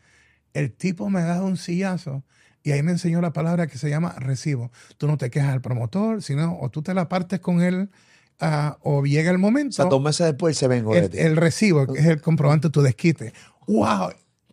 El 0.54 0.72
tipo 0.72 1.10
me 1.10 1.22
da 1.22 1.44
un 1.44 1.58
sillazo 1.58 2.24
y 2.66 2.72
ahí 2.72 2.84
me 2.84 2.92
enseñó 2.92 3.22
la 3.22 3.32
palabra 3.32 3.68
que 3.68 3.78
se 3.78 3.90
llama 3.90 4.14
recibo. 4.20 4.72
Tú 4.98 5.08
no 5.08 5.18
te 5.18 5.30
quejas 5.30 5.54
al 5.54 5.62
promotor, 5.62 6.22
sino 6.22 6.58
o 6.60 6.70
tú 6.70 6.82
te 6.82 6.94
la 6.94 7.08
partes 7.08 7.40
con 7.40 7.62
él 7.62 7.90
ah, 8.42 8.78
o 8.82 9.06
llega 9.06 9.30
el 9.30 9.38
O 9.38 9.40
momento. 9.40 9.72
sea, 9.76 9.86
dos 9.86 10.02
meses 10.02 10.26
después 10.28 10.58
se 10.58 10.68
vengo 10.68 10.94
de 10.94 11.00
el, 11.00 11.10
ti. 11.10 11.20
el 11.20 11.38
recibo, 11.38 11.88
que 11.88 12.00
es 12.00 12.06
el 12.08 12.20
comprobante 12.22 12.68
de 12.68 12.72
tu 12.72 12.82
desquite. 12.82 13.32
¡Wow! 13.68 14.10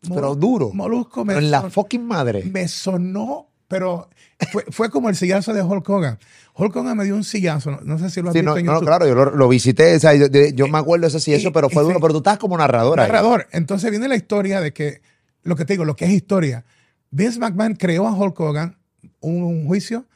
Pero 0.08 0.34
duro. 0.34 0.70
Molusco 0.72 1.24
me, 1.24 1.34
Pero 1.34 1.44
en 1.46 1.50
la 1.50 1.70
fucking 1.70 2.04
madre. 2.06 2.44
me 2.44 2.68
sonó, 2.68 3.48
pero 3.68 4.10
fue, 4.50 4.64
fue 4.70 4.90
como 4.90 5.08
el 5.08 5.16
sillazo 5.16 5.54
de 5.54 5.62
Hulk 5.62 5.88
Hogan. 5.88 6.18
Hulk 6.54 6.74
Hogan 6.76 6.96
me 6.96 7.04
dio 7.04 7.14
un 7.14 7.24
sillazo, 7.24 7.70
no, 7.70 7.80
no 7.82 7.98
sé 7.98 8.10
si 8.10 8.20
lo 8.20 8.28
has 8.28 8.32
Sí, 8.34 8.40
visto 8.40 8.50
no, 8.52 8.58
en 8.58 8.66
no, 8.66 8.72
YouTube. 8.74 8.86
claro, 8.88 9.06
yo 9.06 9.14
lo, 9.14 9.30
lo 9.30 9.48
visité, 9.48 9.96
o 9.96 10.00
sea, 10.00 10.12
yo, 10.14 10.26
yo 10.26 10.68
me 10.68 10.78
acuerdo 10.78 11.06
ese 11.06 11.16
eso, 11.18 11.48
Y- 11.48 11.52
pero 11.52 11.70
fue 11.70 11.82
duro, 11.82 11.98
pero 12.00 12.12
tú 12.12 12.18
estás 12.18 12.36
como 12.38 12.58
narrador 12.58 13.00
ahí. 13.00 13.06
narrador. 13.06 13.46
Entonces 13.52 13.90
viene 13.90 14.08
la 14.08 14.16
historia 14.16 14.60
de 14.60 14.72
que, 14.72 15.00
lo 15.44 15.56
que 15.56 15.64
te 15.64 15.72
digo, 15.74 15.84
lo 15.84 15.96
que 15.96 16.04
es 16.04 16.10
historia. 16.10 16.64
Vince 17.12 17.38
McMahon 17.38 17.74
creó 17.74 18.08
a 18.08 18.12
Hulk 18.12 18.40
Hogan 18.40 18.78
un, 19.20 19.66
juicio 19.66 20.08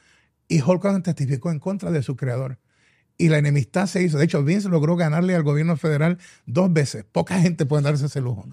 y 0.47 0.61
Hulk 0.61 0.83
Hogan 0.83 1.03
testificó 1.03 1.51
en 1.51 1.59
contra 1.59 1.91
de 1.91 2.01
su 2.01 2.15
creador. 2.15 2.57
Y 3.19 3.29
la 3.29 3.37
enemistad 3.37 3.85
se 3.85 4.01
hizo. 4.01 4.17
De 4.17 4.25
hecho, 4.25 4.43
Vince 4.43 4.67
logró 4.67 4.95
ganarle 4.95 5.35
al 5.35 5.43
gobierno 5.43 5.77
federal 5.77 6.17
dos 6.47 6.73
veces. 6.73 7.03
Poca 7.03 7.39
gente 7.39 7.65
puede 7.65 7.83
darse 7.83 8.07
ese 8.07 8.19
lujo. 8.19 8.47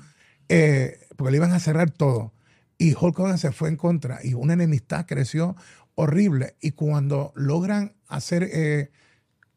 Eh, 0.49 1.01
porque 1.17 1.33
le 1.33 1.39
iban 1.39 1.53
a 1.53 1.59
cerrar 1.59 1.91
todo. 1.91 2.33
Y 2.77 2.95
Hulk 2.95 3.19
Hogan 3.19 3.39
se 3.39 3.51
fue 3.51 3.71
en 3.71 3.77
contra. 3.77 4.21
Y 4.23 4.35
una 4.35 4.53
enemistad 4.53 5.07
creció 5.07 5.57
horrible. 5.95 6.57
Y 6.61 6.73
cuando 6.73 7.33
logran 7.35 7.95
hacer 8.09 8.49
eh, 8.53 8.91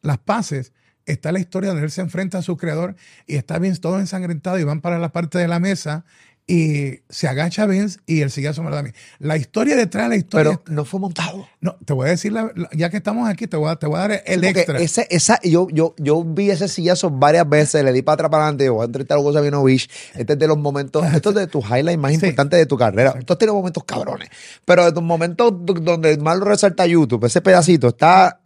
las 0.01 0.17
paces, 0.19 0.71
está 1.05 1.31
la 1.31 1.39
historia 1.39 1.69
donde 1.69 1.85
él 1.85 1.91
se 1.91 2.01
enfrenta 2.01 2.37
a 2.37 2.41
su 2.41 2.55
creador 2.57 2.95
y 3.25 3.35
está 3.35 3.59
Vince 3.59 3.81
todo 3.81 3.99
ensangrentado 3.99 4.59
y 4.59 4.63
van 4.63 4.81
para 4.81 4.99
la 4.99 5.11
parte 5.11 5.37
de 5.37 5.47
la 5.47 5.59
mesa 5.59 6.05
y 6.49 7.01
se 7.09 7.27
agacha 7.27 7.65
Vince 7.65 7.99
y 8.05 8.21
el 8.21 8.31
sillazo 8.31 8.63
me 8.63 8.69
lo 8.69 8.75
da 8.75 8.79
a 8.79 8.83
mí. 8.83 8.91
La 9.19 9.35
historia 9.35 9.75
detrás 9.75 10.05
de 10.05 10.09
la 10.09 10.15
historia... 10.15 10.61
Pero 10.63 10.75
no 10.75 10.85
fue 10.85 10.97
montado. 10.99 11.45
no, 11.59 11.75
te 11.83 11.91
voy 11.91 12.07
a 12.07 12.11
decir, 12.11 12.31
la- 12.31 12.53
la- 12.55 12.69
ya 12.71 12.89
que 12.89 12.95
estamos 12.95 13.27
aquí, 13.27 13.47
te 13.47 13.57
voy 13.57 13.69
a, 13.69 13.75
te 13.75 13.85
voy 13.85 13.97
a 13.97 14.07
dar 14.07 14.23
el 14.25 14.39
Porque 14.39 14.49
extra. 14.61 14.79
ese, 14.79 15.07
esa, 15.09 15.41
yo, 15.43 15.67
yo, 15.71 15.93
yo 15.97 16.23
vi 16.23 16.49
ese 16.49 16.69
sillazo 16.69 17.09
varias 17.09 17.49
veces, 17.49 17.83
le 17.83 17.91
di 17.91 18.01
para 18.01 18.13
atrás 18.13 18.29
para 18.31 18.43
adelante, 18.45 18.69
voy 18.69 18.83
a 18.83 18.85
entrevistar 18.85 19.17
a 19.17 19.19
Hugo 19.19 19.33
Sabinovich. 19.33 19.89
Este 20.15 20.33
es 20.33 20.39
de 20.39 20.47
los 20.47 20.57
momentos, 20.57 21.05
esto 21.13 21.29
es 21.31 21.35
de 21.35 21.47
tus 21.47 21.65
highlights 21.65 21.99
más 21.99 22.11
Sí. 22.11 22.15
importantes 22.15 22.59
de 22.59 22.65
tu 22.65 22.77
carrera. 22.77 23.13
Tú 23.25 23.33
has 23.33 23.39
tenido 23.39 23.53
momentos 23.53 23.83
cabrones, 23.83 24.29
pero 24.63 24.85
de 24.85 24.93
tus 24.93 25.03
momentos 25.03 25.51
do- 25.65 25.73
donde 25.73 26.17
más 26.17 26.37
lo 26.39 26.45
resalta 26.45 26.85
YouTube, 26.87 27.25
ese 27.25 27.41
pedacito 27.41 27.89
está, 27.89 28.39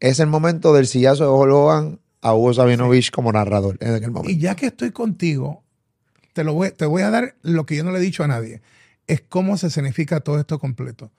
es 0.00 0.18
el 0.18 0.26
momento 0.26 0.74
del 0.74 0.88
sillazo 0.88 1.22
de 1.22 1.30
Hulk 1.30 1.52
Hogan 1.54 2.00
a 2.22 2.34
Hugo 2.34 2.52
Sabinovich 2.54 3.12
como 3.12 3.30
narrador 3.30 3.76
en 3.78 3.94
aquel 3.94 4.10
momento. 4.10 4.32
Y 4.32 4.38
ya 4.40 4.56
que 4.56 4.66
estoy 4.66 4.90
contigo, 4.90 5.62
te, 6.36 6.44
lo 6.44 6.52
voy, 6.52 6.70
te 6.70 6.84
voy 6.84 7.00
a 7.00 7.08
dar 7.08 7.34
lo 7.40 7.64
que 7.64 7.76
yo 7.76 7.82
no 7.82 7.92
le 7.92 7.98
he 7.98 8.02
dicho 8.02 8.22
a 8.22 8.28
nadie. 8.28 8.60
Es 9.06 9.22
cómo 9.22 9.56
se 9.56 9.70
significa 9.70 10.20
todo 10.20 10.38
esto 10.38 10.58
completo. 10.58 11.10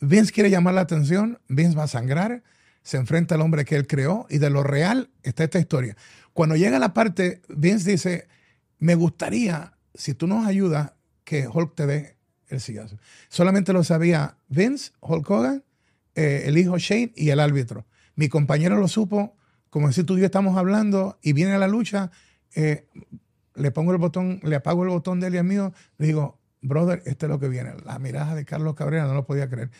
Vince 0.00 0.32
quiere 0.32 0.50
llamar 0.50 0.74
la 0.74 0.82
atención, 0.82 1.38
Vince 1.48 1.78
va 1.78 1.84
a 1.84 1.88
sangrar, 1.88 2.42
se 2.82 2.98
enfrenta 2.98 3.36
al 3.36 3.40
hombre 3.40 3.64
que 3.64 3.76
él 3.76 3.86
creó 3.86 4.26
y 4.28 4.36
de 4.36 4.50
lo 4.50 4.62
real 4.62 5.08
está 5.22 5.44
esta 5.44 5.58
historia. 5.58 5.96
Cuando 6.34 6.56
llega 6.56 6.78
la 6.78 6.92
parte, 6.92 7.40
Vince 7.48 7.92
dice, 7.92 8.28
me 8.78 8.96
gustaría, 8.96 9.72
si 9.94 10.12
tú 10.12 10.26
nos 10.26 10.46
ayudas, 10.46 10.92
que 11.24 11.48
Hulk 11.48 11.74
te 11.74 11.86
dé 11.86 12.16
el 12.48 12.60
sillazo. 12.60 12.98
Solamente 13.30 13.72
lo 13.72 13.82
sabía 13.82 14.36
Vince, 14.48 14.92
Hulk 15.00 15.30
Hogan, 15.30 15.64
eh, 16.14 16.42
el 16.44 16.58
hijo 16.58 16.76
Shane 16.76 17.12
y 17.16 17.30
el 17.30 17.40
árbitro. 17.40 17.86
Mi 18.14 18.28
compañero 18.28 18.76
lo 18.76 18.88
supo, 18.88 19.36
como 19.70 19.90
si 19.90 20.04
tú 20.04 20.18
y 20.18 20.20
yo 20.20 20.26
estamos 20.26 20.58
hablando 20.58 21.18
y 21.22 21.32
viene 21.32 21.54
a 21.54 21.58
la 21.58 21.68
lucha, 21.68 22.10
eh, 22.54 22.86
le 23.60 23.70
pongo 23.70 23.92
el 23.92 23.98
botón, 23.98 24.40
le 24.42 24.56
apago 24.56 24.82
el 24.82 24.90
botón 24.90 25.20
de 25.20 25.28
él 25.28 25.34
y 25.34 25.38
el 25.38 25.44
mío, 25.44 25.72
le 25.98 26.06
digo, 26.06 26.38
brother, 26.62 27.02
esto 27.06 27.26
es 27.26 27.30
lo 27.30 27.38
que 27.38 27.48
viene. 27.48 27.72
La 27.84 27.98
mirada 27.98 28.34
de 28.34 28.44
Carlos 28.44 28.74
Cabrera 28.74 29.06
no 29.06 29.14
lo 29.14 29.24
podía 29.24 29.48
creer. 29.48 29.70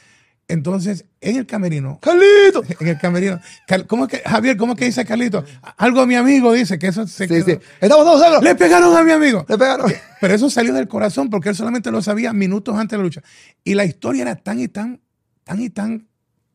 Entonces, 0.48 1.04
en 1.20 1.36
el 1.36 1.46
camerino, 1.46 2.00
¡Carlito! 2.02 2.64
en 2.80 2.88
el 2.88 2.98
camerino, 2.98 3.40
¿cómo 3.86 4.06
es 4.06 4.10
que, 4.10 4.28
Javier, 4.28 4.56
cómo 4.56 4.72
es 4.72 4.78
que 4.78 4.84
dice 4.86 5.04
Carlito? 5.04 5.44
Algo 5.76 6.00
a 6.00 6.06
mi 6.06 6.16
amigo 6.16 6.52
dice 6.52 6.76
que 6.78 6.88
eso 6.88 7.06
se 7.06 7.28
Sí, 7.28 7.42
sí. 7.42 7.58
Estamos 7.80 8.04
todos 8.04 8.20
celos. 8.20 8.42
Le 8.42 8.56
pegaron 8.56 8.96
a 8.96 9.02
mi 9.04 9.12
amigo. 9.12 9.46
Le 9.48 9.56
pegaron. 9.56 9.92
Pero 10.20 10.34
eso 10.34 10.50
salió 10.50 10.74
del 10.74 10.88
corazón 10.88 11.30
porque 11.30 11.50
él 11.50 11.54
solamente 11.54 11.92
lo 11.92 12.02
sabía 12.02 12.32
minutos 12.32 12.74
antes 12.76 12.90
de 12.90 12.96
la 12.98 13.04
lucha. 13.04 13.22
Y 13.62 13.74
la 13.74 13.84
historia 13.84 14.22
era 14.22 14.36
tan 14.36 14.58
y 14.58 14.66
tan, 14.66 15.00
tan 15.44 15.60
y 15.60 15.70
tan 15.70 16.08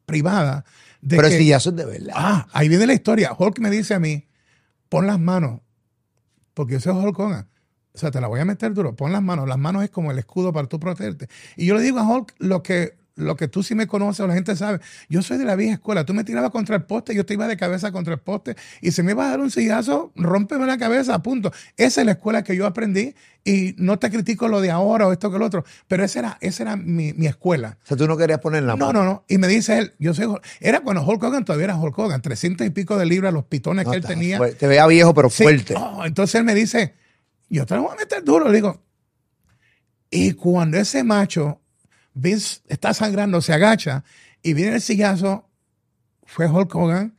privada. 0.06 0.66
De 1.02 1.16
Pero 1.16 1.30
que, 1.30 1.36
el 1.36 1.42
sillazo 1.42 1.70
es 1.70 1.76
de 1.78 1.86
verdad. 1.86 2.14
Ah, 2.16 2.48
ahí 2.52 2.68
viene 2.68 2.88
la 2.88 2.94
historia. 2.94 3.32
Hulk 3.38 3.60
me 3.60 3.70
dice 3.70 3.94
a 3.94 4.00
mí, 4.00 4.28
pon 4.90 5.08
las 5.08 5.20
manos, 5.20 5.62
porque 6.56 6.74
yo 6.74 6.80
soy 6.80 6.94
Hulk 6.94 7.20
Hogan. 7.20 7.48
O 7.94 7.98
sea, 7.98 8.10
te 8.10 8.20
la 8.20 8.28
voy 8.28 8.40
a 8.40 8.46
meter 8.46 8.74
duro. 8.74 8.96
Pon 8.96 9.12
las 9.12 9.22
manos. 9.22 9.48
Las 9.48 9.60
manos 9.60 9.84
es 9.84 9.92
como 9.92 10.12
el 10.12 10.18
escudo 10.18 10.52
para 10.52 10.68
tú 10.68 10.80
protegerte. 10.80 11.30
Y 11.56 11.68
yo 11.68 11.76
le 11.76 11.82
digo 11.82 12.00
a 12.00 12.04
Hulk 12.04 12.34
lo 12.40 12.64
que, 12.64 12.98
lo 13.16 13.36
que 13.36 13.48
tú 13.48 13.64
sí 13.64 13.76
me 13.76 13.88
conoces 13.88 14.20
o 14.20 14.28
la 14.28 14.34
gente 14.34 14.56
sabe, 14.56 14.80
yo 15.10 15.22
soy 15.22 15.38
de 15.38 15.46
la 15.46 15.56
vieja 15.56 15.76
escuela. 15.76 16.06
Tú 16.06 16.14
me 16.14 16.24
tirabas 16.24 16.52
contra 16.52 16.76
el 16.76 16.84
poste, 16.84 17.16
yo 17.16 17.26
te 17.26 17.34
iba 17.34 17.48
de 17.48 17.58
cabeza 17.58 17.92
contra 17.92 18.14
el 18.14 18.20
poste 18.20 18.56
y 18.82 18.92
si 18.92 19.04
me 19.04 19.12
iba 19.12 19.26
a 19.26 19.30
dar 19.30 19.40
un 19.40 19.52
sillazo, 19.52 20.12
rómpeme 20.16 20.66
la 20.66 20.78
cabeza, 20.78 21.22
punto. 21.24 21.52
Esa 21.78 22.02
es 22.02 22.06
la 22.06 22.14
escuela 22.14 22.44
que 22.44 22.56
yo 22.56 22.66
aprendí 22.66 23.16
y 23.44 23.76
no 23.78 24.00
te 24.00 24.10
critico 24.10 24.48
lo 24.48 24.60
de 24.60 24.72
ahora 24.72 25.08
o 25.08 25.14
esto 25.14 25.32
que 25.32 25.38
lo 25.38 25.46
otro, 25.46 25.64
pero 25.88 26.04
esa 26.04 26.20
era, 26.20 26.38
esa 26.42 26.64
era 26.64 26.76
mi, 26.76 27.14
escuela. 27.26 27.78
O 27.84 27.88
sea, 27.88 27.96
tú 27.96 28.08
no 28.08 28.18
querías 28.18 28.40
poner 28.40 28.64
la 28.64 28.76
No, 28.76 28.92
no, 28.92 29.04
no. 29.04 29.24
Y 29.28 29.38
me 29.38 29.48
dice 29.48 29.78
él, 29.78 29.94
yo 30.00 30.14
soy, 30.14 30.28
era 30.60 30.82
cuando 30.82 31.06
Hulk 31.06 31.24
Hogan 31.24 31.46
todavía 31.46 31.66
era 31.66 31.78
Hulk 31.78 31.98
Hogan, 31.98 32.22
300 32.22 32.68
y 32.68 32.70
pico 32.72 32.98
de 32.98 33.06
libras, 33.06 33.34
los 33.34 33.46
pitones 33.46 33.88
que 33.88 33.96
él 33.98 34.04
tenía. 34.04 34.40
Te 34.58 34.68
veía 34.68 34.86
viejo, 34.88 35.14
pero 35.14 35.30
fuerte. 35.30 35.76
entonces 36.04 36.36
él 36.36 36.44
me 36.44 36.56
dice, 36.56 36.96
yo 37.50 37.66
te 37.66 37.76
lo 37.76 37.84
voy 37.84 37.94
a 37.94 37.96
meter 37.96 38.24
duro. 38.24 38.50
Le 38.50 38.56
digo, 38.56 38.82
y 40.10 40.34
cuando 40.34 40.78
ese 40.78 41.04
macho 41.04 41.62
Vince 42.16 42.62
está 42.68 42.94
sangrando, 42.94 43.42
se 43.42 43.54
agacha 43.54 44.04
y 44.42 44.54
viene 44.54 44.76
el 44.76 44.82
sillazo, 44.82 45.48
fue 46.24 46.48
Hulk 46.48 46.74
Hogan 46.74 47.16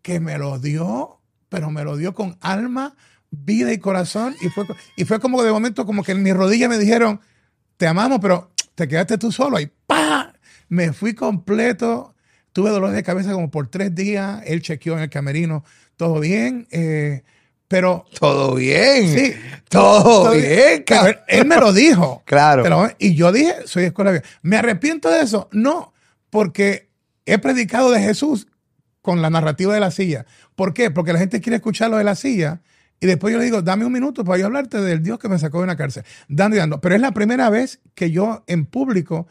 que 0.00 0.20
me 0.20 0.38
lo 0.38 0.58
dio, 0.58 1.20
pero 1.50 1.70
me 1.70 1.84
lo 1.84 1.96
dio 1.96 2.14
con 2.14 2.38
alma, 2.40 2.96
vida 3.30 3.72
y 3.72 3.78
corazón. 3.78 4.34
Y 4.40 4.48
fue, 4.48 4.64
y 4.96 5.04
fue 5.04 5.20
como 5.20 5.42
de 5.42 5.52
momento, 5.52 5.84
como 5.84 6.02
que 6.02 6.12
en 6.12 6.22
mi 6.22 6.32
rodilla 6.32 6.68
me 6.68 6.78
dijeron, 6.78 7.20
te 7.76 7.86
amamos, 7.86 8.18
pero 8.20 8.50
te 8.74 8.88
quedaste 8.88 9.18
tú 9.18 9.30
solo. 9.32 9.60
Y 9.60 9.70
¡pa! 9.86 10.32
Me 10.68 10.92
fui 10.92 11.14
completo. 11.14 12.14
Tuve 12.52 12.70
dolor 12.70 12.90
de 12.90 13.02
cabeza 13.02 13.32
como 13.32 13.50
por 13.50 13.68
tres 13.68 13.94
días. 13.94 14.42
Él 14.46 14.62
chequeó 14.62 14.94
en 14.94 15.00
el 15.00 15.10
camerino, 15.10 15.64
todo 15.96 16.20
bien. 16.20 16.66
Eh, 16.70 17.22
pero. 17.68 18.06
Todo 18.18 18.54
bien. 18.54 19.14
Sí. 19.14 19.34
Todo, 19.68 20.30
bien, 20.32 20.82
Él, 21.26 21.46
me 21.46 21.56
lo 21.56 21.72
dijo. 21.74 22.22
claro. 22.26 22.90
y 22.98 23.14
yo 23.14 23.32
dije, 23.32 23.54
soy 23.66 23.84
escuela 23.84 24.12
bien. 24.12 24.22
¿Me 24.40 24.56
arrepiento 24.56 25.10
de 25.10 25.20
eso? 25.20 25.48
No, 25.52 25.92
porque 26.30 26.88
he 27.26 27.38
predicado 27.38 27.90
de 27.90 28.00
Jesús 28.00 28.46
con 29.02 29.20
la 29.20 29.28
narrativa 29.28 29.74
de 29.74 29.80
la 29.80 29.90
silla. 29.90 30.24
¿Por 30.54 30.72
qué? 30.72 30.90
Porque 30.90 31.12
la 31.12 31.18
gente 31.18 31.40
quiere 31.40 31.56
escuchar 31.56 31.90
lo 31.90 31.98
de 31.98 32.04
la 32.04 32.14
silla. 32.14 32.62
Y 33.00 33.06
después 33.06 33.32
yo 33.32 33.38
le 33.38 33.44
digo, 33.44 33.62
dame 33.62 33.84
un 33.84 33.92
minuto 33.92 34.24
para 34.24 34.38
yo 34.38 34.46
hablarte 34.46 34.80
del 34.80 35.02
Dios 35.02 35.18
que 35.18 35.28
me 35.28 35.38
sacó 35.38 35.58
de 35.58 35.64
una 35.64 35.76
cárcel. 35.76 36.04
Dando 36.28 36.56
y 36.56 36.58
dando. 36.58 36.80
Pero 36.80 36.94
es 36.94 37.00
la 37.00 37.12
primera 37.12 37.50
vez 37.50 37.80
que 37.94 38.10
yo 38.10 38.42
en 38.46 38.64
público 38.64 39.28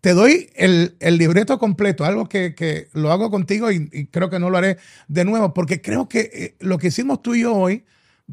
te 0.00 0.14
doy 0.14 0.50
el, 0.54 0.96
libreto 1.00 1.58
completo, 1.58 2.04
algo 2.04 2.28
que, 2.28 2.88
lo 2.92 3.12
hago 3.12 3.30
contigo 3.30 3.70
y, 3.70 4.06
creo 4.06 4.30
que 4.30 4.38
no 4.38 4.50
lo 4.50 4.58
haré 4.58 4.78
de 5.08 5.24
nuevo, 5.24 5.52
porque 5.52 5.80
creo 5.80 6.08
que 6.08 6.30
eh, 6.32 6.56
lo 6.60 6.78
que 6.78 6.88
hicimos 6.88 7.22
tú 7.22 7.34
y 7.34 7.42
yo 7.42 7.54
hoy 7.54 7.84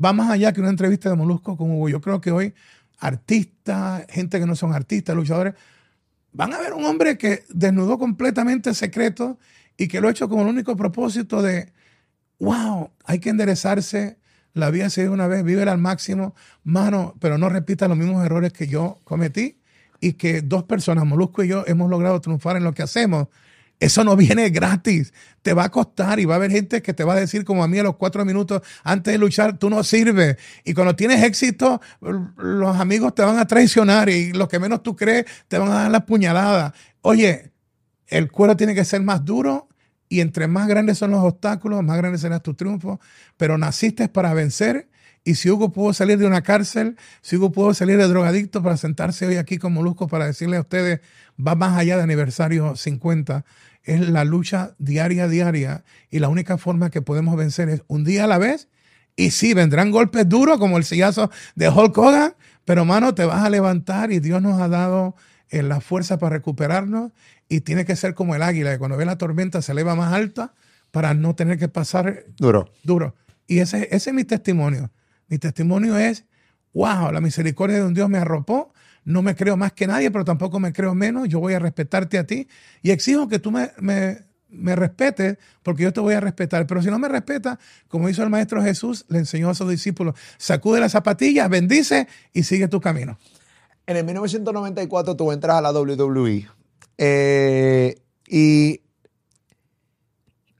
va 0.03 0.13
más 0.13 0.29
allá 0.29 0.53
que 0.53 0.61
una 0.61 0.69
entrevista 0.69 1.09
de 1.09 1.15
Molusco 1.15 1.57
con 1.57 1.71
Hugo. 1.71 1.89
Yo 1.89 2.01
creo 2.01 2.21
que 2.21 2.31
hoy 2.31 2.53
artistas, 2.99 4.05
gente 4.09 4.39
que 4.39 4.45
no 4.45 4.55
son 4.55 4.73
artistas, 4.73 5.15
luchadores, 5.15 5.55
van 6.31 6.53
a 6.53 6.59
ver 6.59 6.73
un 6.73 6.85
hombre 6.85 7.17
que 7.17 7.43
desnudó 7.49 7.97
completamente 7.97 8.69
el 8.69 8.75
secreto 8.75 9.37
y 9.75 9.87
que 9.87 9.99
lo 9.99 10.07
ha 10.07 10.11
hecho 10.11 10.29
con 10.29 10.39
el 10.39 10.47
único 10.47 10.75
propósito 10.77 11.41
de, 11.41 11.73
wow, 12.39 12.91
hay 13.03 13.19
que 13.19 13.29
enderezarse, 13.29 14.17
la 14.53 14.71
vida 14.71 14.89
se 14.89 15.01
vive 15.01 15.13
una 15.13 15.27
vez, 15.27 15.43
vive 15.43 15.63
al 15.63 15.77
máximo, 15.77 16.33
mano, 16.63 17.15
pero 17.19 17.37
no 17.37 17.49
repita 17.49 17.87
los 17.87 17.97
mismos 17.97 18.25
errores 18.25 18.53
que 18.53 18.67
yo 18.67 18.99
cometí 19.03 19.59
y 19.99 20.13
que 20.13 20.41
dos 20.41 20.63
personas, 20.63 21.05
Molusco 21.05 21.43
y 21.43 21.47
yo, 21.47 21.63
hemos 21.67 21.89
logrado 21.89 22.19
triunfar 22.21 22.57
en 22.57 22.63
lo 22.63 22.73
que 22.73 22.83
hacemos, 22.83 23.27
eso 23.79 24.03
no 24.03 24.15
viene 24.17 24.49
gratis. 24.49 25.13
Te 25.41 25.53
va 25.53 25.65
a 25.65 25.69
costar 25.69 26.19
y 26.19 26.25
va 26.25 26.35
a 26.35 26.37
haber 26.37 26.51
gente 26.51 26.81
que 26.81 26.93
te 26.93 27.03
va 27.03 27.13
a 27.13 27.19
decir, 27.19 27.45
como 27.45 27.63
a 27.63 27.67
mí 27.67 27.79
a 27.79 27.83
los 27.83 27.95
cuatro 27.95 28.25
minutos 28.25 28.61
antes 28.83 29.13
de 29.13 29.17
luchar, 29.17 29.57
tú 29.57 29.69
no 29.69 29.83
sirves. 29.83 30.37
Y 30.63 30.73
cuando 30.73 30.95
tienes 30.95 31.23
éxito, 31.23 31.81
los 32.01 32.77
amigos 32.77 33.15
te 33.15 33.21
van 33.23 33.37
a 33.37 33.47
traicionar 33.47 34.09
y 34.09 34.33
lo 34.33 34.47
que 34.47 34.59
menos 34.59 34.83
tú 34.83 34.95
crees 34.95 35.25
te 35.47 35.57
van 35.57 35.69
a 35.69 35.75
dar 35.75 35.91
las 35.91 36.03
puñaladas. 36.03 36.73
Oye, 37.01 37.51
el 38.07 38.31
cuero 38.31 38.57
tiene 38.57 38.75
que 38.75 38.85
ser 38.85 39.01
más 39.01 39.23
duro 39.23 39.67
y 40.09 40.21
entre 40.21 40.47
más 40.47 40.67
grandes 40.67 40.97
son 40.97 41.11
los 41.11 41.23
obstáculos, 41.23 41.83
más 41.83 41.97
grande 41.97 42.17
será 42.17 42.39
tu 42.39 42.53
triunfo. 42.53 42.99
Pero 43.37 43.57
naciste 43.57 44.09
para 44.09 44.33
vencer 44.33 44.89
y 45.27 45.35
si 45.35 45.49
Hugo 45.49 45.73
pudo 45.73 45.91
salir 45.91 46.17
de 46.17 46.25
una 46.25 46.41
cárcel, 46.41 46.95
si 47.21 47.35
Hugo 47.35 47.51
pudo 47.51 47.73
salir 47.73 47.97
de 47.97 48.07
drogadicto 48.07 48.63
para 48.63 48.77
sentarse 48.77 49.27
hoy 49.27 49.35
aquí 49.35 49.57
con 49.57 49.73
Molusco 49.73 50.07
para 50.07 50.25
decirle 50.25 50.55
a 50.55 50.61
ustedes, 50.61 51.01
va 51.37 51.53
más 51.53 51.77
allá 51.77 51.97
de 51.97 52.03
aniversario 52.03 52.77
50, 52.77 53.43
es 53.83 54.07
la 54.07 54.23
lucha 54.23 54.73
diaria, 54.77 55.27
diaria. 55.27 55.83
Y 56.09 56.19
la 56.19 56.29
única 56.29 56.57
forma 56.57 56.89
que 56.91 57.01
podemos 57.01 57.35
vencer 57.35 57.67
es 57.67 57.83
un 57.87 58.05
día 58.05 58.23
a 58.23 58.27
la 58.27 58.37
vez. 58.37 58.69
Y 59.17 59.31
sí, 59.31 59.53
vendrán 59.53 59.91
golpes 59.91 60.29
duros 60.29 60.59
como 60.59 60.77
el 60.77 60.85
sillazo 60.85 61.29
de 61.55 61.67
Hulk 61.67 61.97
Hogan, 61.97 62.33
pero 62.63 62.85
mano, 62.85 63.13
te 63.13 63.25
vas 63.25 63.43
a 63.43 63.49
levantar 63.49 64.13
y 64.13 64.21
Dios 64.21 64.41
nos 64.41 64.61
ha 64.61 64.69
dado 64.69 65.13
eh, 65.49 65.61
la 65.61 65.81
fuerza 65.81 66.19
para 66.19 66.37
recuperarnos. 66.37 67.11
Y 67.49 67.59
tiene 67.59 67.83
que 67.83 67.97
ser 67.97 68.13
como 68.13 68.33
el 68.33 68.43
águila, 68.43 68.71
que 68.71 68.79
cuando 68.79 68.95
ve 68.95 69.03
la 69.03 69.17
tormenta 69.17 69.61
se 69.61 69.73
eleva 69.73 69.93
más 69.93 70.13
alta 70.13 70.53
para 70.91 71.13
no 71.13 71.35
tener 71.35 71.59
que 71.59 71.67
pasar 71.67 72.23
duro. 72.37 72.71
Duro. 72.85 73.13
Y 73.45 73.59
ese, 73.59 73.89
ese 73.91 74.11
es 74.11 74.13
mi 74.13 74.23
testimonio. 74.23 74.89
Mi 75.27 75.37
testimonio 75.37 75.97
es, 75.97 76.25
wow, 76.73 77.11
la 77.11 77.21
misericordia 77.21 77.77
de 77.77 77.83
un 77.83 77.93
Dios 77.93 78.09
me 78.09 78.17
arropó. 78.17 78.73
No 79.03 79.21
me 79.21 79.35
creo 79.35 79.55
más 79.55 79.71
que 79.71 79.87
nadie, 79.87 80.11
pero 80.11 80.25
tampoco 80.25 80.59
me 80.59 80.73
creo 80.73 80.93
menos. 80.93 81.29
Yo 81.29 81.39
voy 81.39 81.53
a 81.53 81.59
respetarte 81.59 82.17
a 82.17 82.25
ti 82.25 82.47
y 82.81 82.91
exijo 82.91 83.27
que 83.27 83.39
tú 83.39 83.51
me, 83.51 83.71
me, 83.79 84.75
respetes 84.75 85.37
porque 85.63 85.83
yo 85.83 85.93
te 85.93 86.01
voy 86.01 86.13
a 86.13 86.19
respetar. 86.19 86.67
Pero 86.67 86.81
si 86.81 86.89
no 86.89 86.99
me 86.99 87.07
respetas, 87.07 87.57
como 87.87 88.09
hizo 88.09 88.23
el 88.23 88.29
Maestro 88.29 88.61
Jesús, 88.61 89.05
le 89.07 89.19
enseñó 89.19 89.49
a 89.49 89.55
sus 89.55 89.69
discípulos, 89.69 90.15
sacude 90.37 90.81
las 90.81 90.91
zapatillas, 90.91 91.49
bendice 91.49 92.07
y 92.33 92.43
sigue 92.43 92.67
tu 92.67 92.81
camino. 92.81 93.17
En 93.85 93.95
el 93.95 94.03
1994 94.03 95.15
tú 95.15 95.31
entras 95.31 95.57
a 95.57 95.61
la 95.61 95.71
WWE 95.71 96.45
eh, 96.97 97.95
y 98.27 98.81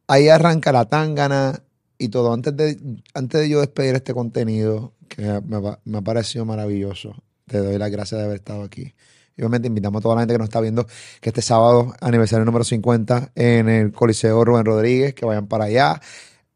ahí 0.08 0.30
arranca 0.30 0.72
la 0.72 0.86
tangana, 0.86 1.62
y 1.98 2.10
todo, 2.10 2.34
antes 2.34 2.56
de, 2.56 2.78
antes 3.14 3.42
de 3.42 3.50
yo 3.50 3.60
despedir 3.60 3.96
este 3.96 4.14
contenido, 4.14 4.94
que 5.08 5.42
me, 5.86 5.98
ha 5.98 6.02
parecido 6.02 6.46
maravilloso, 6.46 7.16
te 7.46 7.60
doy 7.60 7.78
las 7.78 7.92
gracias 7.92 8.20
de 8.20 8.26
haber 8.26 8.38
estado 8.38 8.64
aquí. 8.64 8.94
Y 9.36 9.42
obviamente 9.42 9.68
invitamos 9.68 10.00
a 10.00 10.04
toda 10.04 10.16
la 10.16 10.22
gente 10.22 10.34
que 10.34 10.40
nos 10.40 10.48
está 10.48 10.62
viendo 10.62 10.88
que 11.22 11.30
este 11.30 11.42
sábado, 11.42 11.94
aniversario 12.02 12.46
número 12.46 12.64
50, 12.64 13.32
en 13.36 13.70
el 13.70 13.92
Coliseo 13.92 14.44
Rubén 14.44 14.66
Rodríguez, 14.66 15.14
que 15.14 15.26
vayan 15.26 15.48
para 15.48 15.66
allá 15.66 16.02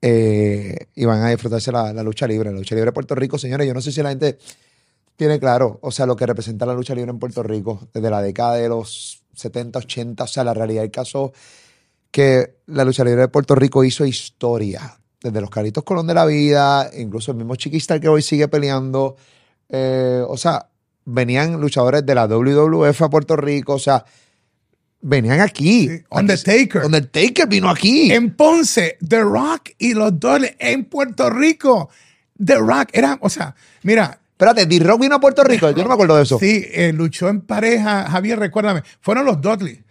eh, 0.01 0.87
y 0.95 1.05
van 1.05 1.21
a 1.21 1.29
disfrutarse 1.29 1.71
la, 1.71 1.93
la, 1.93 2.03
lucha 2.03 2.27
libre. 2.27 2.51
La 2.51 2.57
lucha 2.57 2.75
libre 2.75 2.89
de 2.89 2.93
Puerto 2.93 3.13
Rico, 3.13 3.37
señores, 3.37 3.67
yo 3.67 3.73
no 3.73 3.81
sé 3.81 3.91
si 3.91 4.01
la 4.01 4.09
gente 4.09 4.37
tiene 5.15 5.39
claro, 5.39 5.77
o 5.81 5.91
sea, 5.91 6.07
lo 6.07 6.15
que 6.15 6.25
representa 6.25 6.65
la 6.65 6.73
lucha 6.73 6.95
libre 6.95 7.11
en 7.11 7.19
Puerto 7.19 7.43
Rico 7.43 7.87
desde 7.93 8.09
la 8.09 8.21
década 8.21 8.55
de 8.55 8.69
los 8.69 9.23
70, 9.35 9.77
80, 9.79 10.23
o 10.23 10.27
sea, 10.27 10.43
la 10.43 10.53
realidad 10.53 10.81
del 10.81 10.91
caso 10.91 11.31
que 12.09 12.57
la 12.65 12.83
lucha 12.83 13.03
libre 13.03 13.21
de 13.21 13.27
Puerto 13.27 13.55
Rico 13.55 13.83
hizo 13.83 14.05
historia 14.05 15.00
desde 15.22 15.41
los 15.41 15.49
Caritos 15.49 15.84
Colón 15.84 16.07
de 16.07 16.13
la 16.13 16.26
vida, 16.26 16.89
incluso 16.97 17.32
el 17.32 17.38
mismo 17.38 17.55
Chiquistar 17.55 17.99
que 17.99 18.07
hoy 18.07 18.22
sigue 18.22 18.47
peleando. 18.47 19.15
Eh, 19.69 20.24
o 20.28 20.36
sea, 20.38 20.67
venían 21.05 21.59
luchadores 21.59 22.05
de 22.05 22.15
la 22.15 22.28
WWF 22.28 23.01
a 23.01 23.09
Puerto 23.09 23.36
Rico, 23.36 23.74
o 23.74 23.80
sea, 23.80 24.03
venían 25.01 25.39
aquí. 25.39 25.89
Undertaker. 26.09 26.86
Undertaker 26.86 27.47
vino 27.47 27.70
aquí. 27.70 28.12
En 28.12 28.36
Ponce, 28.36 28.97
The 29.08 29.21
Rock 29.21 29.71
y 29.78 29.93
los 29.93 30.20
Dobles 30.20 30.55
en 30.59 30.86
Puerto 30.86 31.29
Rico. 31.29 31.89
The 32.43 32.55
Rock 32.55 32.89
era, 32.93 33.17
o 33.21 33.29
sea, 33.29 33.55
mira. 33.83 34.17
Espérate, 34.32 34.66
The 34.66 34.79
Rock 34.83 35.01
vino 35.01 35.16
a 35.17 35.20
Puerto 35.20 35.43
Rico, 35.43 35.70
yo 35.70 35.83
no 35.83 35.89
me 35.89 35.93
acuerdo 35.93 36.17
de 36.17 36.24
eso. 36.24 36.39
Sí, 36.39 36.66
eh, 36.71 36.91
luchó 36.91 37.29
en 37.29 37.41
pareja, 37.41 38.09
Javier, 38.09 38.39
recuérdame, 38.39 38.82
fueron 39.00 39.24
los 39.24 39.39
Dudley. 39.39 39.83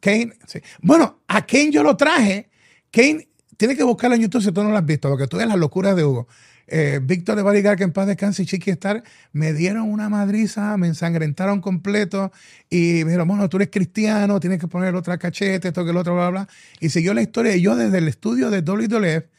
Kane, 0.00 0.32
sí. 0.46 0.60
Bueno, 0.80 1.20
a 1.28 1.44
Kane 1.44 1.70
yo 1.70 1.82
lo 1.82 1.94
traje. 1.94 2.48
Kane 2.90 3.28
Tienes 3.62 3.76
que 3.76 3.84
buscarla 3.84 4.16
en 4.16 4.22
YouTube 4.22 4.42
si 4.42 4.50
tú 4.50 4.64
no 4.64 4.72
la 4.72 4.80
has 4.80 4.86
visto, 4.86 5.08
porque 5.08 5.28
tú 5.28 5.36
ves 5.36 5.46
las 5.46 5.56
locuras 5.56 5.94
de 5.94 6.04
Hugo. 6.04 6.26
Eh, 6.66 6.98
Víctor 7.00 7.36
de 7.36 7.42
Barigar, 7.42 7.76
que 7.76 7.84
en 7.84 7.92
paz 7.92 8.08
descanse, 8.08 8.42
y 8.42 8.46
Chiqui 8.46 8.72
Star, 8.72 9.04
me 9.30 9.52
dieron 9.52 9.88
una 9.88 10.08
madriza, 10.08 10.76
me 10.76 10.88
ensangrentaron 10.88 11.60
completo 11.60 12.32
y 12.68 13.04
me 13.04 13.10
dijeron, 13.10 13.28
bueno, 13.28 13.48
tú 13.48 13.58
eres 13.58 13.68
cristiano, 13.70 14.40
tienes 14.40 14.58
que 14.58 14.66
poner 14.66 14.96
otra 14.96 15.16
cachete, 15.16 15.68
esto 15.68 15.84
que 15.84 15.92
el 15.92 15.96
otro, 15.96 16.12
bla, 16.16 16.30
bla, 16.30 16.40
bla. 16.40 16.48
Y 16.80 16.88
siguió 16.88 17.14
la 17.14 17.22
historia. 17.22 17.54
Y 17.54 17.60
yo 17.60 17.76
desde 17.76 17.98
el 17.98 18.08
estudio 18.08 18.50
de 18.50 18.62
WWF, 18.62 19.04
eh, 19.04 19.30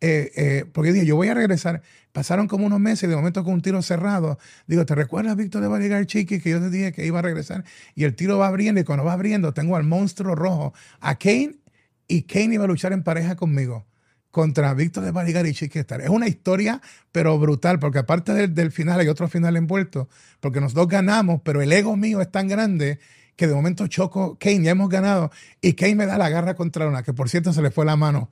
eh, 0.00 0.64
porque 0.72 0.92
dije, 0.92 1.04
yo 1.04 1.16
voy 1.16 1.26
a 1.26 1.34
regresar. 1.34 1.82
Pasaron 2.12 2.46
como 2.46 2.66
unos 2.66 2.78
meses 2.78 3.10
de 3.10 3.16
momento 3.16 3.42
con 3.42 3.54
un 3.54 3.62
tiro 3.62 3.82
cerrado. 3.82 4.38
Digo, 4.68 4.86
¿te 4.86 4.94
recuerdas, 4.94 5.34
Víctor 5.34 5.60
de 5.60 5.66
Barigar 5.66 6.06
Chiqui, 6.06 6.38
que 6.38 6.50
yo 6.50 6.60
te 6.60 6.70
dije 6.70 6.92
que 6.92 7.04
iba 7.04 7.18
a 7.18 7.22
regresar? 7.22 7.64
Y 7.96 8.04
el 8.04 8.14
tiro 8.14 8.38
va 8.38 8.46
abriendo 8.46 8.80
y 8.80 8.84
cuando 8.84 9.04
va 9.04 9.14
abriendo 9.14 9.52
tengo 9.52 9.74
al 9.74 9.82
monstruo 9.82 10.36
rojo, 10.36 10.72
a 11.00 11.18
Kane 11.18 11.61
y 12.12 12.24
Kane 12.24 12.56
iba 12.56 12.64
a 12.64 12.68
luchar 12.68 12.92
en 12.92 13.02
pareja 13.02 13.36
conmigo 13.36 13.86
contra 14.30 14.74
Víctor 14.74 15.04
de 15.04 15.12
Barigar 15.12 15.46
y 15.46 15.54
Chiquistar. 15.54 16.02
Es 16.02 16.10
una 16.10 16.28
historia, 16.28 16.80
pero 17.10 17.38
brutal, 17.38 17.78
porque 17.78 18.00
aparte 18.00 18.48
del, 18.48 18.70
final 18.70 19.00
hay 19.00 19.08
otro 19.08 19.28
final 19.28 19.56
envuelto, 19.56 20.08
porque 20.40 20.60
nosotros 20.60 20.86
dos 20.86 20.92
ganamos, 20.92 21.40
pero 21.42 21.62
el 21.62 21.72
ego 21.72 21.96
mío 21.96 22.20
es 22.20 22.30
tan 22.30 22.48
grande 22.48 22.98
que 23.34 23.46
de 23.46 23.54
momento 23.54 23.86
choco, 23.86 24.36
Kane, 24.38 24.62
ya 24.62 24.72
hemos 24.72 24.90
ganado, 24.90 25.30
y 25.62 25.72
Kane 25.72 25.94
me 25.94 26.06
da 26.06 26.18
la 26.18 26.28
garra 26.28 26.54
contra 26.54 26.86
una, 26.86 27.02
que 27.02 27.14
por 27.14 27.30
cierto 27.30 27.52
se 27.54 27.62
le 27.62 27.70
fue 27.70 27.86
la 27.86 27.96
mano. 27.96 28.30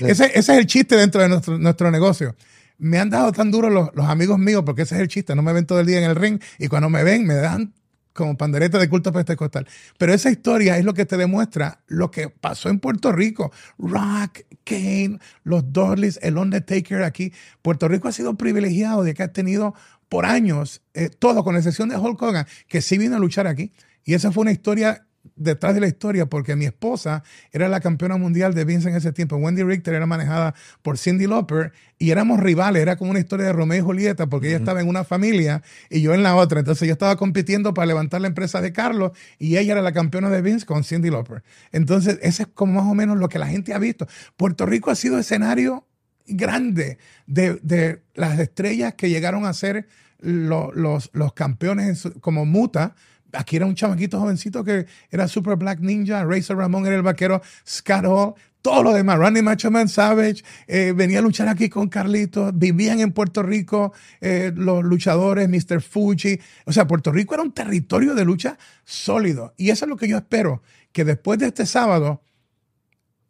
ese, 0.00 0.32
es 0.34 0.48
el 0.48 0.66
chiste 0.66 0.96
dentro 0.96 1.22
de 1.22 1.28
nuestro, 1.28 1.58
nuestro 1.58 1.90
negocio. 1.92 2.34
Me 2.78 2.98
han 2.98 3.10
dado 3.10 3.30
tan 3.30 3.52
duro 3.52 3.70
los, 3.70 3.90
los, 3.94 4.06
amigos 4.06 4.40
míos, 4.40 4.64
porque 4.66 4.82
ese 4.82 4.96
es 4.96 5.02
el 5.02 5.08
chiste, 5.08 5.36
no 5.36 5.42
me 5.42 5.52
ven 5.52 5.66
todo 5.66 5.78
el 5.78 5.86
día 5.86 5.98
en 5.98 6.04
el 6.04 6.16
ring, 6.16 6.40
y 6.58 6.66
cuando 6.66 6.90
me 6.90 7.04
ven 7.04 7.24
me 7.26 7.34
dan 7.34 7.72
como 8.12 8.36
pandereta 8.36 8.78
de 8.78 8.88
culto 8.88 9.12
pentecostal. 9.12 9.66
Pero 9.98 10.14
esa 10.14 10.30
historia 10.30 10.78
es 10.78 10.84
lo 10.84 10.94
que 10.94 11.06
te 11.06 11.16
demuestra 11.16 11.80
lo 11.86 12.10
que 12.10 12.28
pasó 12.28 12.68
en 12.68 12.78
Puerto 12.78 13.12
Rico. 13.12 13.52
Rock, 13.78 14.40
Kane, 14.64 15.18
los 15.44 15.72
Dudleys, 15.72 16.18
el 16.22 16.38
Undertaker 16.38 17.02
aquí. 17.02 17.32
Puerto 17.62 17.88
Rico 17.88 18.08
ha 18.08 18.12
sido 18.12 18.34
privilegiado 18.34 19.02
de 19.02 19.14
que 19.14 19.22
ha 19.22 19.32
tenido 19.32 19.74
por 20.08 20.26
años, 20.26 20.82
eh, 20.94 21.08
todo 21.08 21.42
con 21.42 21.56
excepción 21.56 21.88
de 21.88 21.96
Hulk 21.96 22.20
Hogan, 22.20 22.46
que 22.68 22.82
sí 22.82 22.98
vino 22.98 23.16
a 23.16 23.18
luchar 23.18 23.46
aquí. 23.46 23.72
Y 24.04 24.14
esa 24.14 24.30
fue 24.32 24.42
una 24.42 24.52
historia 24.52 25.06
detrás 25.36 25.74
de 25.74 25.80
la 25.80 25.86
historia 25.86 26.26
porque 26.26 26.56
mi 26.56 26.64
esposa 26.64 27.22
era 27.52 27.68
la 27.68 27.80
campeona 27.80 28.16
mundial 28.16 28.54
de 28.54 28.64
Vince 28.64 28.88
en 28.88 28.96
ese 28.96 29.12
tiempo. 29.12 29.36
Wendy 29.36 29.62
Richter 29.62 29.94
era 29.94 30.06
manejada 30.06 30.54
por 30.82 30.98
Cindy 30.98 31.26
Lauper 31.26 31.72
y 31.98 32.10
éramos 32.10 32.40
rivales. 32.40 32.82
Era 32.82 32.96
como 32.96 33.10
una 33.10 33.20
historia 33.20 33.46
de 33.46 33.52
Romeo 33.52 33.78
y 33.78 33.82
Julieta 33.82 34.26
porque 34.26 34.48
ella 34.48 34.58
estaba 34.58 34.80
en 34.80 34.88
una 34.88 35.04
familia 35.04 35.62
y 35.90 36.00
yo 36.00 36.14
en 36.14 36.22
la 36.22 36.34
otra. 36.36 36.60
Entonces 36.60 36.86
yo 36.86 36.92
estaba 36.92 37.16
compitiendo 37.16 37.74
para 37.74 37.86
levantar 37.86 38.20
la 38.20 38.28
empresa 38.28 38.60
de 38.60 38.72
Carlos 38.72 39.12
y 39.38 39.56
ella 39.56 39.72
era 39.72 39.82
la 39.82 39.92
campeona 39.92 40.30
de 40.30 40.42
Vince 40.42 40.66
con 40.66 40.84
Cindy 40.84 41.10
Lauper. 41.10 41.42
Entonces 41.70 42.18
ese 42.22 42.44
es 42.44 42.48
como 42.54 42.80
más 42.82 42.90
o 42.90 42.94
menos 42.94 43.18
lo 43.18 43.28
que 43.28 43.38
la 43.38 43.46
gente 43.46 43.74
ha 43.74 43.78
visto. 43.78 44.06
Puerto 44.36 44.66
Rico 44.66 44.90
ha 44.90 44.94
sido 44.94 45.18
escenario 45.18 45.86
grande 46.26 46.98
de, 47.26 48.02
las 48.14 48.38
estrellas 48.38 48.94
que 48.94 49.08
llegaron 49.10 49.44
a 49.44 49.52
ser 49.52 49.86
los, 50.20 51.10
los, 51.12 51.32
campeones 51.34 52.08
como 52.20 52.44
Muta 52.44 52.94
Aquí 53.32 53.56
era 53.56 53.66
un 53.66 53.74
chamaquito 53.74 54.20
jovencito 54.20 54.62
que 54.64 54.86
era 55.10 55.28
Super 55.28 55.56
Black 55.56 55.80
Ninja, 55.80 56.24
Razor 56.24 56.58
Ramón 56.58 56.86
era 56.86 56.96
el 56.96 57.02
vaquero, 57.02 57.42
Scott 57.66 58.04
Hall, 58.04 58.34
todo 58.62 58.84
lo 58.84 58.92
demás, 58.94 59.18
Randy 59.18 59.42
Macho 59.42 59.70
Man 59.70 59.88
Savage, 59.88 60.44
eh, 60.68 60.92
venía 60.94 61.18
a 61.18 61.22
luchar 61.22 61.48
aquí 61.48 61.68
con 61.68 61.88
Carlitos, 61.88 62.56
vivían 62.56 63.00
en 63.00 63.12
Puerto 63.12 63.42
Rico 63.42 63.92
eh, 64.20 64.52
los 64.54 64.84
luchadores, 64.84 65.48
Mr. 65.48 65.82
Fuji. 65.82 66.40
O 66.64 66.72
sea, 66.72 66.86
Puerto 66.86 67.10
Rico 67.10 67.34
era 67.34 67.42
un 67.42 67.52
territorio 67.52 68.14
de 68.14 68.24
lucha 68.24 68.56
sólido. 68.84 69.52
Y 69.56 69.70
eso 69.70 69.84
es 69.84 69.88
lo 69.88 69.96
que 69.96 70.06
yo 70.06 70.16
espero, 70.16 70.62
que 70.92 71.04
después 71.04 71.40
de 71.40 71.46
este 71.46 71.66
sábado 71.66 72.22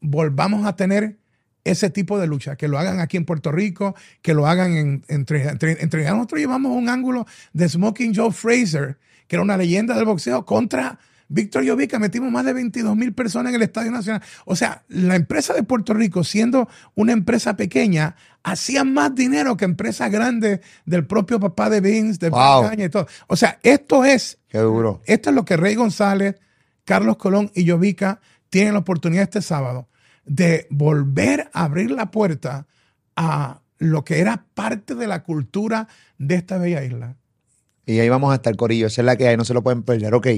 volvamos 0.00 0.66
a 0.66 0.76
tener 0.76 1.18
ese 1.64 1.90
tipo 1.90 2.18
de 2.18 2.26
lucha, 2.26 2.56
que 2.56 2.68
lo 2.68 2.78
hagan 2.78 3.00
aquí 3.00 3.16
en 3.16 3.24
Puerto 3.24 3.52
Rico, 3.52 3.94
que 4.20 4.34
lo 4.34 4.46
hagan 4.46 4.76
en, 4.76 5.04
entre, 5.08 5.54
nosotros 5.54 6.40
llevamos 6.40 6.76
un 6.76 6.88
ángulo 6.88 7.26
de 7.52 7.68
Smoking 7.68 8.14
Joe 8.14 8.32
Fraser, 8.32 8.98
que 9.32 9.36
era 9.36 9.42
una 9.44 9.56
leyenda 9.56 9.94
del 9.94 10.04
boxeo, 10.04 10.44
contra 10.44 10.98
Víctor 11.26 11.62
Llovica. 11.64 11.98
Metimos 11.98 12.30
más 12.30 12.44
de 12.44 12.52
22 12.52 12.94
mil 12.94 13.14
personas 13.14 13.48
en 13.48 13.56
el 13.56 13.62
Estadio 13.62 13.90
Nacional. 13.90 14.20
O 14.44 14.54
sea, 14.54 14.82
la 14.88 15.16
empresa 15.16 15.54
de 15.54 15.62
Puerto 15.62 15.94
Rico, 15.94 16.22
siendo 16.22 16.68
una 16.96 17.12
empresa 17.12 17.56
pequeña, 17.56 18.14
hacía 18.42 18.84
más 18.84 19.14
dinero 19.14 19.56
que 19.56 19.64
empresas 19.64 20.10
grandes 20.10 20.60
del 20.84 21.06
propio 21.06 21.40
papá 21.40 21.70
de 21.70 21.80
Vince, 21.80 22.18
de 22.18 22.28
wow. 22.28 22.72
y 22.76 22.90
todo. 22.90 23.06
O 23.26 23.34
sea, 23.36 23.58
esto 23.62 24.04
es. 24.04 24.36
Qué 24.48 24.58
duro. 24.58 25.00
Esto 25.06 25.30
es 25.30 25.34
lo 25.34 25.46
que 25.46 25.56
Rey 25.56 25.76
González, 25.76 26.36
Carlos 26.84 27.16
Colón 27.16 27.50
y 27.54 27.64
Llovica 27.64 28.20
tienen 28.50 28.74
la 28.74 28.80
oportunidad 28.80 29.22
este 29.22 29.40
sábado 29.40 29.88
de 30.26 30.66
volver 30.68 31.48
a 31.54 31.64
abrir 31.64 31.90
la 31.90 32.10
puerta 32.10 32.66
a 33.16 33.62
lo 33.78 34.04
que 34.04 34.20
era 34.20 34.44
parte 34.52 34.94
de 34.94 35.06
la 35.06 35.22
cultura 35.22 35.88
de 36.18 36.34
esta 36.34 36.58
bella 36.58 36.84
isla. 36.84 37.16
Y 37.86 37.98
ahí 37.98 38.08
vamos 38.08 38.32
a 38.32 38.36
estar, 38.36 38.54
Corillo. 38.56 38.86
Esa 38.86 39.02
es 39.02 39.06
la 39.06 39.16
que 39.16 39.28
hay, 39.28 39.36
no 39.36 39.44
se 39.44 39.54
lo 39.54 39.62
pueden 39.62 39.82
perder. 39.82 40.14
Ok. 40.14 40.28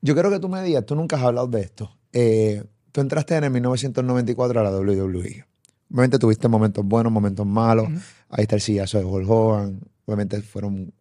Yo 0.00 0.14
quiero 0.14 0.30
que 0.30 0.38
tú 0.38 0.48
me 0.48 0.62
digas, 0.62 0.86
tú 0.86 0.94
nunca 0.94 1.16
has 1.16 1.22
hablado 1.22 1.48
de 1.48 1.62
esto. 1.62 1.90
Eh, 2.12 2.62
tú 2.92 3.00
entraste 3.00 3.36
en 3.36 3.44
el 3.44 3.50
1994 3.50 4.60
a 4.60 4.62
la 4.62 4.70
WWE. 4.70 5.44
Obviamente 5.90 6.18
tuviste 6.18 6.48
momentos 6.48 6.84
buenos, 6.84 7.12
momentos 7.12 7.46
malos. 7.46 7.88
Ahí 8.28 8.42
está 8.42 8.56
el 8.56 8.60
sillazo 8.60 8.98
de 8.98 9.04
Hulk 9.04 9.28
Hogan. 9.28 9.80
Obviamente 10.04 10.40
fueron. 10.42 10.92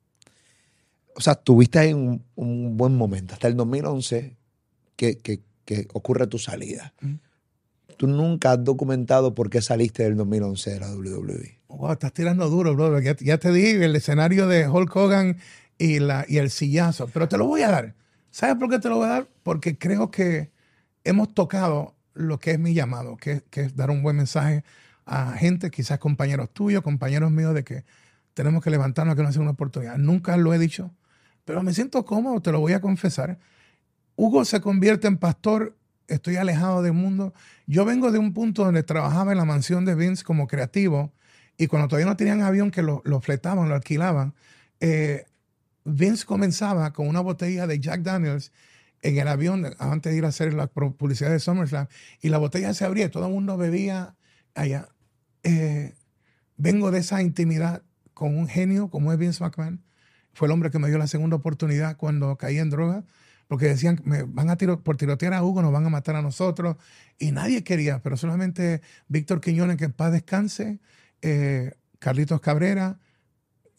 O 1.15 1.21
sea, 1.21 1.35
tuviste 1.35 1.79
ahí 1.79 1.93
un, 1.93 2.77
buen 2.77 2.95
momento. 2.95 3.33
Hasta 3.33 3.47
el 3.47 3.55
2011 3.55 4.35
que, 4.95 5.17
que, 5.17 5.87
ocurre 5.93 6.27
tu 6.27 6.37
salida. 6.37 6.93
Tú 7.97 8.07
nunca 8.07 8.51
has 8.51 8.63
documentado 8.63 9.33
por 9.33 9.49
qué 9.49 9.61
saliste 9.61 10.03
del 10.03 10.17
2011 10.17 10.71
de 10.71 10.79
la 10.79 10.93
WWE. 10.93 11.59
Wow, 11.77 11.91
estás 11.91 12.13
tirando 12.13 12.49
duro, 12.49 12.73
bro. 12.73 12.99
Ya, 12.99 13.37
te 13.37 13.51
dije 13.51 13.83
el 13.83 13.95
escenario 13.95 14.47
de 14.47 14.67
Hulk 14.67 14.95
Hogan 14.95 15.37
y, 15.77 15.99
la, 15.99 16.25
y 16.27 16.37
el 16.37 16.49
sillazo. 16.49 17.07
Pero 17.07 17.27
te 17.27 17.37
lo 17.37 17.47
voy 17.47 17.63
a 17.63 17.69
dar. 17.69 17.95
¿Sabes 18.31 18.55
por 18.55 18.69
qué 18.69 18.79
te 18.79 18.87
lo 18.87 18.97
voy 18.97 19.05
a 19.05 19.09
dar? 19.09 19.27
Porque 19.43 19.77
creo 19.77 20.09
que 20.09 20.51
hemos 21.03 21.33
tocado 21.33 21.95
lo 22.13 22.39
que 22.39 22.51
es 22.51 22.59
mi 22.59 22.73
llamado, 22.73 23.17
que, 23.17 23.43
es 23.51 23.75
dar 23.75 23.89
un 23.91 24.03
buen 24.03 24.15
mensaje 24.15 24.63
a 25.05 25.33
gente, 25.33 25.69
quizás 25.69 25.99
compañeros 25.99 26.49
tuyos, 26.53 26.81
compañeros 26.81 27.29
míos, 27.29 27.53
de 27.53 27.63
que 27.63 27.83
tenemos 28.33 28.63
que 28.63 28.69
levantarnos 28.69 29.15
que 29.15 29.23
no 29.23 29.31
sea 29.31 29.41
una 29.41 29.51
oportunidad. 29.51 29.97
Nunca 29.97 30.37
lo 30.37 30.53
he 30.53 30.59
dicho, 30.59 30.91
pero 31.43 31.61
me 31.61 31.73
siento 31.73 32.05
cómodo, 32.05 32.41
te 32.41 32.51
lo 32.51 32.61
voy 32.61 32.73
a 32.73 32.79
confesar. 32.79 33.37
Hugo 34.15 34.45
se 34.45 34.61
convierte 34.61 35.07
en 35.07 35.17
pastor, 35.17 35.75
estoy 36.07 36.37
alejado 36.37 36.81
del 36.81 36.93
mundo. 36.93 37.33
Yo 37.67 37.83
vengo 37.83 38.11
de 38.11 38.19
un 38.19 38.33
punto 38.33 38.63
donde 38.63 38.83
trabajaba 38.83 39.33
en 39.33 39.37
la 39.37 39.45
mansión 39.45 39.83
de 39.83 39.95
Vince 39.95 40.23
como 40.23 40.47
creativo 40.47 41.11
y 41.57 41.67
cuando 41.67 41.87
todavía 41.87 42.07
no 42.07 42.17
tenían 42.17 42.41
avión 42.41 42.71
que 42.71 42.81
lo, 42.81 43.01
lo 43.05 43.21
fletaban, 43.21 43.69
lo 43.69 43.75
alquilaban, 43.75 44.33
eh, 44.79 45.25
Vince 45.85 46.25
comenzaba 46.25 46.91
con 46.93 47.07
una 47.07 47.21
botella 47.21 47.67
de 47.67 47.79
Jack 47.79 48.01
Daniels 48.01 48.51
en 49.01 49.17
el 49.17 49.27
avión 49.27 49.73
antes 49.77 50.11
de 50.11 50.17
ir 50.17 50.25
a 50.25 50.29
hacer 50.29 50.53
la 50.53 50.67
publicidad 50.67 51.29
de 51.29 51.39
SummerSlam 51.39 51.87
y 52.21 52.29
la 52.29 52.39
botella 52.39 52.73
se 52.73 52.85
abría, 52.85 53.11
todo 53.11 53.27
el 53.27 53.33
mundo 53.33 53.55
bebía 53.55 54.15
allá. 54.55 54.89
Eh, 55.43 55.93
vengo 56.57 56.89
de 56.89 56.99
esa 56.99 57.21
intimidad 57.21 57.83
con 58.13 58.35
un 58.35 58.47
genio 58.47 58.89
como 58.89 59.13
es 59.13 59.19
Vince 59.19 59.43
McMahon. 59.43 59.83
Fue 60.33 60.47
el 60.47 60.51
hombre 60.51 60.71
que 60.71 60.79
me 60.79 60.87
dio 60.89 60.97
la 60.97 61.07
segunda 61.07 61.35
oportunidad 61.35 61.97
cuando 61.97 62.35
caí 62.37 62.57
en 62.57 62.69
droga, 62.69 63.05
porque 63.47 63.67
decían, 63.67 64.01
me 64.05 64.23
van 64.23 64.49
a 64.49 64.57
tiro, 64.57 64.83
por 64.83 64.97
tirotear 64.97 65.33
a 65.33 65.43
Hugo, 65.43 65.61
nos 65.61 65.71
van 65.71 65.85
a 65.85 65.89
matar 65.89 66.15
a 66.15 66.21
nosotros. 66.21 66.77
Y 67.19 67.31
nadie 67.31 67.63
quería, 67.63 68.01
pero 68.01 68.17
solamente 68.17 68.81
Víctor 69.07 69.39
Quiñones, 69.39 69.77
que 69.77 69.85
en 69.85 69.93
paz 69.93 70.11
descanse, 70.11 70.79
eh, 71.25 71.71
Carlitos 71.97 72.39
Cabrera, 72.39 72.99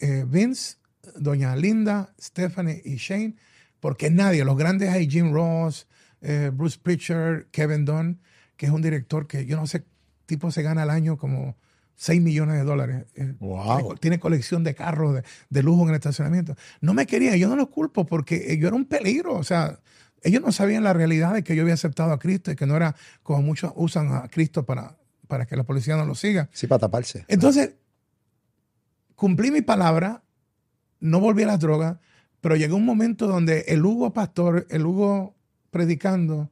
eh, 0.00 0.24
Vince, 0.26 0.78
Doña 1.14 1.54
Linda, 1.54 2.12
Stephanie 2.20 2.82
y 2.84 2.96
Shane, 2.96 3.36
porque 3.78 4.10
nadie, 4.10 4.44
los 4.44 4.56
grandes 4.56 4.90
hay 4.90 5.08
Jim 5.08 5.32
Ross, 5.32 5.86
eh, 6.22 6.50
Bruce 6.52 6.76
Pritchard, 6.82 7.46
Kevin 7.52 7.84
Dunn, 7.84 8.20
que 8.56 8.66
es 8.66 8.72
un 8.72 8.82
director 8.82 9.28
que 9.28 9.46
yo 9.46 9.56
no 9.56 9.68
sé, 9.68 9.84
tipo 10.26 10.50
se 10.50 10.62
gana 10.62 10.82
al 10.82 10.90
año 10.90 11.16
como 11.16 11.56
6 11.94 12.20
millones 12.20 12.56
de 12.56 12.64
dólares. 12.64 13.04
Tiene, 14.00 14.18
colección 14.18 14.64
de 14.64 14.74
carros 14.74 15.22
de, 15.48 15.62
lujo 15.62 15.84
en 15.84 15.90
el 15.90 15.94
estacionamiento. 15.94 16.56
No 16.80 16.94
me 16.94 17.06
querían, 17.06 17.36
yo 17.36 17.48
no 17.48 17.54
los 17.54 17.68
culpo 17.68 18.06
porque 18.06 18.58
yo 18.58 18.66
era 18.66 18.76
un 18.76 18.86
peligro, 18.86 19.36
o 19.36 19.44
sea, 19.44 19.78
ellos 20.24 20.42
no 20.42 20.50
sabían 20.50 20.82
la 20.82 20.94
realidad 20.94 21.32
de 21.34 21.44
que 21.44 21.54
yo 21.54 21.62
había 21.62 21.74
aceptado 21.74 22.10
a 22.10 22.18
Cristo 22.18 22.50
y 22.50 22.56
que 22.56 22.66
no 22.66 22.74
era 22.74 22.96
como 23.22 23.40
muchos 23.42 23.72
usan 23.76 24.12
a 24.12 24.26
Cristo 24.26 24.66
para 24.66 24.96
para 25.26 25.46
que 25.46 25.56
la 25.56 25.64
policía 25.64 25.96
no 25.96 26.04
lo 26.04 26.14
siga. 26.14 26.48
Sí, 26.52 26.66
para 26.66 26.80
taparse. 26.80 27.24
Entonces, 27.28 27.74
cumplí 29.14 29.50
mi 29.50 29.62
palabra, 29.62 30.22
no 31.00 31.20
volví 31.20 31.42
a 31.42 31.46
las 31.46 31.60
drogas, 31.60 31.98
pero 32.40 32.56
llegó 32.56 32.76
un 32.76 32.84
momento 32.84 33.26
donde 33.26 33.64
el 33.68 33.84
Hugo 33.84 34.12
pastor, 34.12 34.66
el 34.70 34.86
Hugo 34.86 35.34
predicando, 35.70 36.50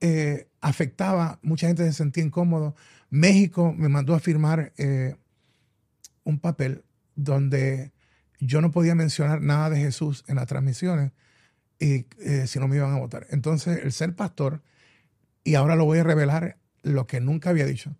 eh, 0.00 0.48
afectaba, 0.60 1.38
mucha 1.42 1.68
gente 1.68 1.84
se 1.84 1.92
sentía 1.92 2.24
incómodo. 2.24 2.74
México 3.10 3.72
me 3.72 3.88
mandó 3.88 4.14
a 4.14 4.20
firmar 4.20 4.72
eh, 4.76 5.16
un 6.24 6.38
papel 6.38 6.84
donde 7.14 7.92
yo 8.40 8.60
no 8.60 8.70
podía 8.72 8.94
mencionar 8.94 9.40
nada 9.40 9.70
de 9.70 9.78
Jesús 9.78 10.24
en 10.26 10.36
las 10.36 10.46
transmisiones 10.46 11.12
y 11.78 12.06
eh, 12.20 12.46
si 12.46 12.58
no 12.58 12.68
me 12.68 12.76
iban 12.76 12.92
a 12.92 12.98
votar. 12.98 13.26
Entonces, 13.30 13.80
el 13.84 13.92
ser 13.92 14.14
pastor, 14.14 14.62
y 15.44 15.54
ahora 15.54 15.76
lo 15.76 15.84
voy 15.84 15.98
a 15.98 16.04
revelar 16.04 16.58
lo 16.82 17.06
que 17.06 17.20
nunca 17.20 17.50
había 17.50 17.66
dicho. 17.66 17.96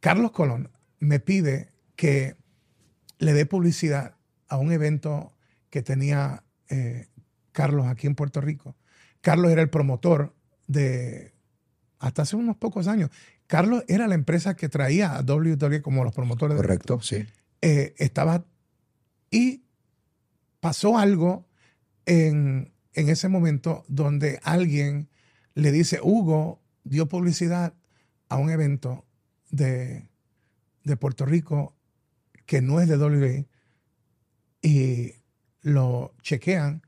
Carlos 0.00 0.32
Colón 0.32 0.70
me 0.98 1.20
pide 1.20 1.70
que 1.96 2.36
le 3.18 3.32
dé 3.32 3.46
publicidad 3.46 4.16
a 4.48 4.56
un 4.56 4.72
evento 4.72 5.32
que 5.70 5.82
tenía 5.82 6.44
eh, 6.68 7.08
Carlos 7.52 7.86
aquí 7.86 8.06
en 8.06 8.14
Puerto 8.14 8.40
Rico. 8.40 8.76
Carlos 9.20 9.50
era 9.52 9.62
el 9.62 9.70
promotor 9.70 10.34
de, 10.66 11.32
hasta 11.98 12.22
hace 12.22 12.36
unos 12.36 12.56
pocos 12.56 12.88
años, 12.88 13.10
Carlos 13.46 13.84
era 13.86 14.08
la 14.08 14.14
empresa 14.14 14.56
que 14.56 14.68
traía 14.68 15.16
a 15.16 15.22
WWE 15.22 15.82
como 15.82 16.04
los 16.04 16.14
promotores. 16.14 16.56
Correcto, 16.56 17.00
sí. 17.00 17.26
Eh, 17.60 17.94
estaba, 17.98 18.44
y 19.30 19.62
pasó 20.60 20.98
algo 20.98 21.46
en, 22.06 22.72
en 22.94 23.08
ese 23.08 23.28
momento 23.28 23.84
donde 23.88 24.40
alguien 24.42 25.08
le 25.54 25.70
dice, 25.70 26.00
Hugo 26.02 26.62
dio 26.84 27.08
publicidad 27.08 27.74
a 28.32 28.38
un 28.38 28.48
evento 28.48 29.04
de, 29.50 30.08
Puerto 30.98 31.26
Rico 31.26 31.74
que 32.46 32.62
no 32.62 32.80
es 32.80 32.88
de 32.88 32.96
WWE 32.96 33.46
y 34.62 35.12
lo 35.60 36.14
chequean 36.22 36.82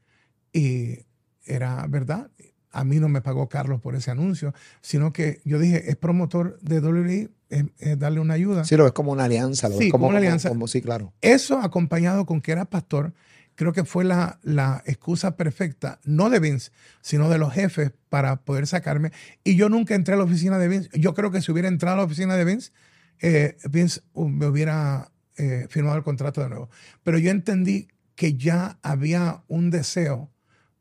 y 0.55 1.01
era 1.45 1.87
verdad. 1.87 2.31
A 2.71 2.83
mí 2.85 2.99
no 2.99 3.11
me 3.11 3.21
pagó 3.21 3.51
Carlos 3.51 3.83
por 3.83 3.95
ese 3.95 4.11
anuncio, 4.11 4.55
sino 4.81 5.13
que 5.13 5.43
yo 5.45 5.59
dije, 5.59 5.91
es 5.91 5.97
promotor 5.97 6.59
de 6.63 6.81
WWE, 6.81 7.29
es, 7.51 7.99
darle 7.99 8.21
una 8.21 8.35
ayuda. 8.35 8.65
Sí, 8.65 8.77
lo 8.77 8.87
es 8.87 8.93
como 8.93 9.13
una 9.13 9.25
alianza. 9.25 9.69
Lo 9.69 9.77
sí, 9.77 9.91
como, 9.91 10.09
una 10.09 10.19
alianza. 10.19 10.51
sí, 10.67 10.81
claro. 10.81 11.13
Eso 11.21 11.59
acompañado 11.59 12.25
con 12.25 12.41
que 12.41 12.53
era 12.53 12.65
pastor, 12.65 13.13
creo 13.55 13.73
que 13.73 13.85
fue 13.85 14.05
la, 14.05 14.39
la, 14.43 14.83
excusa 14.87 15.37
perfecta, 15.37 16.01
no 16.05 16.31
de 16.31 16.41
Vince, 16.41 16.71
sino 17.01 17.29
de 17.29 17.39
los 17.39 17.53
jefes 17.53 17.93
para 18.09 18.37
poder 18.37 18.67
sacarme. 18.67 19.13
Y 19.43 19.57
yo 19.57 19.69
nunca 19.69 19.95
entré 19.95 20.15
a 20.15 20.17
la 20.17 20.25
oficina 20.25 20.59
de 20.59 20.69
Vince. 20.69 20.91
Yo 20.93 21.15
creo 21.15 21.31
que 21.31 21.41
si 21.41 21.53
hubiera 21.53 21.69
entrado 21.69 21.95
a 21.95 21.99
la 21.99 22.05
oficina 22.05 22.37
de 22.37 22.45
Vince, 22.45 22.73
eh, 23.21 23.57
Vince 23.71 24.01
uh, 24.13 24.29
me 24.29 24.47
hubiera 24.47 25.11
eh, 25.37 25.67
firmado 25.69 25.97
el 25.97 26.03
contrato 26.03 26.43
de 26.43 26.49
nuevo. 26.49 26.71
Pero 27.03 27.19
yo 27.19 27.31
entendí 27.31 27.89
que 28.15 28.35
ya 28.35 28.79
había 28.83 29.43
un 29.49 29.71
deseo 29.71 30.31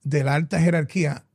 de 0.04 0.24
la 0.24 0.36
alta 0.36 0.60
jerarquía 0.60 1.26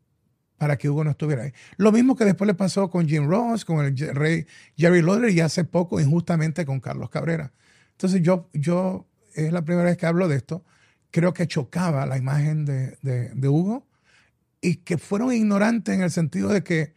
para 0.59 0.77
que 0.77 0.91
Hugo 0.91 1.05
no 1.05 1.11
estuviera 1.11 1.45
ahí. 1.45 1.53
Lo 1.77 1.93
mismo 1.93 2.17
que 2.17 2.25
después 2.25 2.47
le 2.47 2.55
pasó 2.55 2.91
con 2.91 3.09
Jim 3.09 3.29
Ross, 3.29 3.65
con 3.65 3.85
el 3.85 3.97
rey 4.15 4.47
Jerry 4.77 5.03
Lawler 5.03 5.31
y 5.31 5.41
hace 5.41 5.65
poco 5.65 6.01
injustamente 6.01 6.67
con 6.67 6.81
Carlos 6.81 7.11
Cabrera. 7.11 7.53
Entonces 7.93 8.23
yo, 8.23 8.49
yo 8.53 9.09
es 9.35 9.53
la 9.53 9.65
primera 9.65 9.89
vez 9.89 9.97
que 9.97 10.07
hablo 10.07 10.29
de 10.29 10.37
esto, 10.37 10.65
creo 11.11 11.33
que 11.33 11.47
chocaba 11.47 12.07
la 12.07 12.19
imagen 12.19 12.65
de, 12.65 12.99
de, 13.03 13.49
Hugo 13.49 13.87
y 14.61 14.77
que 14.77 14.99
fueron 14.99 15.33
ignorantes 15.33 15.95
en 15.95 16.03
el 16.03 16.11
sentido 16.11 16.49
de 16.49 16.63
que 16.63 16.95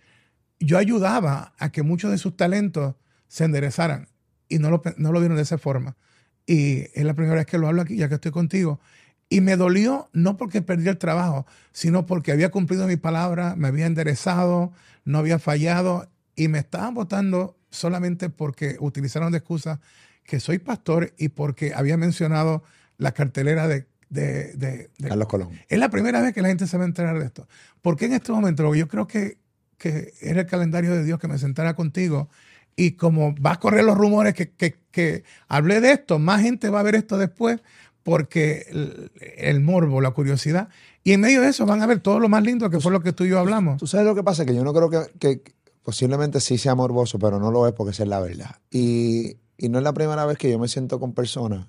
yo 0.59 0.77
ayudaba 0.77 1.53
a 1.57 1.71
que 1.71 1.83
muchos 1.83 2.11
de 2.11 2.17
sus 2.17 2.35
talentos 2.35 2.95
se 3.27 3.45
enderezaran 3.45 4.09
y 4.49 4.59
no 4.59 4.69
lo, 4.69 4.81
no 4.97 5.11
lo 5.11 5.19
vieron 5.19 5.37
de 5.37 5.43
esa 5.43 5.57
forma. 5.57 5.95
Y 6.45 6.81
es 6.93 7.03
la 7.05 7.13
primera 7.13 7.35
vez 7.35 7.45
que 7.45 7.57
lo 7.57 7.67
hablo 7.67 7.81
aquí, 7.81 7.95
ya 7.95 8.09
que 8.09 8.15
estoy 8.15 8.31
contigo. 8.31 8.79
Y 9.29 9.39
me 9.39 9.55
dolió 9.55 10.09
no 10.11 10.35
porque 10.35 10.61
perdí 10.61 10.89
el 10.89 10.97
trabajo, 10.97 11.45
sino 11.71 12.05
porque 12.05 12.33
había 12.33 12.51
cumplido 12.51 12.87
mi 12.87 12.97
palabra, 12.97 13.55
me 13.55 13.69
había 13.69 13.85
enderezado, 13.85 14.73
no 15.05 15.19
había 15.19 15.39
fallado 15.39 16.09
y 16.35 16.49
me 16.49 16.59
estaban 16.59 16.93
votando 16.93 17.57
solamente 17.69 18.29
porque 18.29 18.75
utilizaron 18.79 19.31
de 19.31 19.37
excusa 19.37 19.79
que 20.25 20.39
soy 20.39 20.59
pastor 20.59 21.13
y 21.17 21.29
porque 21.29 21.73
había 21.73 21.97
mencionado 21.97 22.63
la 22.97 23.13
cartelera 23.13 23.67
de, 23.67 23.87
Carlos 25.01 25.27
Colón. 25.27 25.49
Es 25.67 25.79
la 25.79 25.89
primera 25.89 26.21
vez 26.21 26.33
que 26.33 26.41
la 26.41 26.49
gente 26.49 26.67
se 26.67 26.77
va 26.77 26.83
a 26.83 26.87
enterar 26.87 27.19
de 27.19 27.25
esto. 27.25 27.47
Porque 27.81 28.05
en 28.05 28.13
este 28.13 28.31
momento 28.31 28.73
yo 28.75 28.87
creo 28.87 29.07
que, 29.07 29.37
que 29.77 30.13
era 30.21 30.41
el 30.41 30.47
calendario 30.47 30.93
de 30.93 31.03
Dios 31.03 31.19
que 31.19 31.27
me 31.27 31.37
sentara 31.37 31.75
contigo 31.75 32.29
y 32.75 32.91
como 32.91 33.35
va 33.35 33.53
a 33.53 33.59
correr 33.59 33.83
los 33.83 33.97
rumores 33.97 34.33
que, 34.33 34.49
que, 34.51 34.75
que 34.91 35.23
hablé 35.47 35.81
de 35.81 35.91
esto, 35.91 36.19
más 36.19 36.41
gente 36.41 36.69
va 36.69 36.79
a 36.79 36.83
ver 36.83 36.95
esto 36.95 37.17
después, 37.17 37.61
porque 38.03 39.09
el, 39.37 39.61
morbo, 39.61 40.01
la 40.01 40.11
curiosidad, 40.11 40.69
y 41.03 41.13
en 41.13 41.21
medio 41.21 41.41
de 41.41 41.49
eso 41.49 41.65
van 41.65 41.81
a 41.81 41.87
ver 41.87 41.99
todo 41.99 42.19
lo 42.19 42.29
más 42.29 42.43
lindo 42.43 42.69
que 42.69 42.79
fue 42.79 42.91
lo 42.91 43.01
que 43.01 43.13
tú 43.13 43.25
y 43.25 43.29
yo 43.29 43.39
hablamos. 43.39 43.77
Tú 43.77 43.87
sabes 43.87 44.05
lo 44.05 44.15
que 44.15 44.23
pasa, 44.23 44.45
que 44.45 44.55
yo 44.55 44.63
no 44.63 44.73
creo 44.73 44.89
que, 45.19 45.41
posiblemente 45.83 46.39
sí 46.39 46.57
sea 46.57 46.75
morboso, 46.75 47.19
pero 47.19 47.39
no 47.39 47.51
lo 47.51 47.67
es 47.67 47.73
porque 47.73 47.91
esa 47.91 48.03
es 48.03 48.09
la 48.09 48.19
verdad. 48.19 48.55
Y, 48.69 49.37
no 49.69 49.77
es 49.77 49.83
la 49.83 49.93
primera 49.93 50.25
vez 50.25 50.39
que 50.39 50.49
yo 50.49 50.57
me 50.57 50.67
siento 50.67 50.99
con 50.99 51.13
personas 51.13 51.67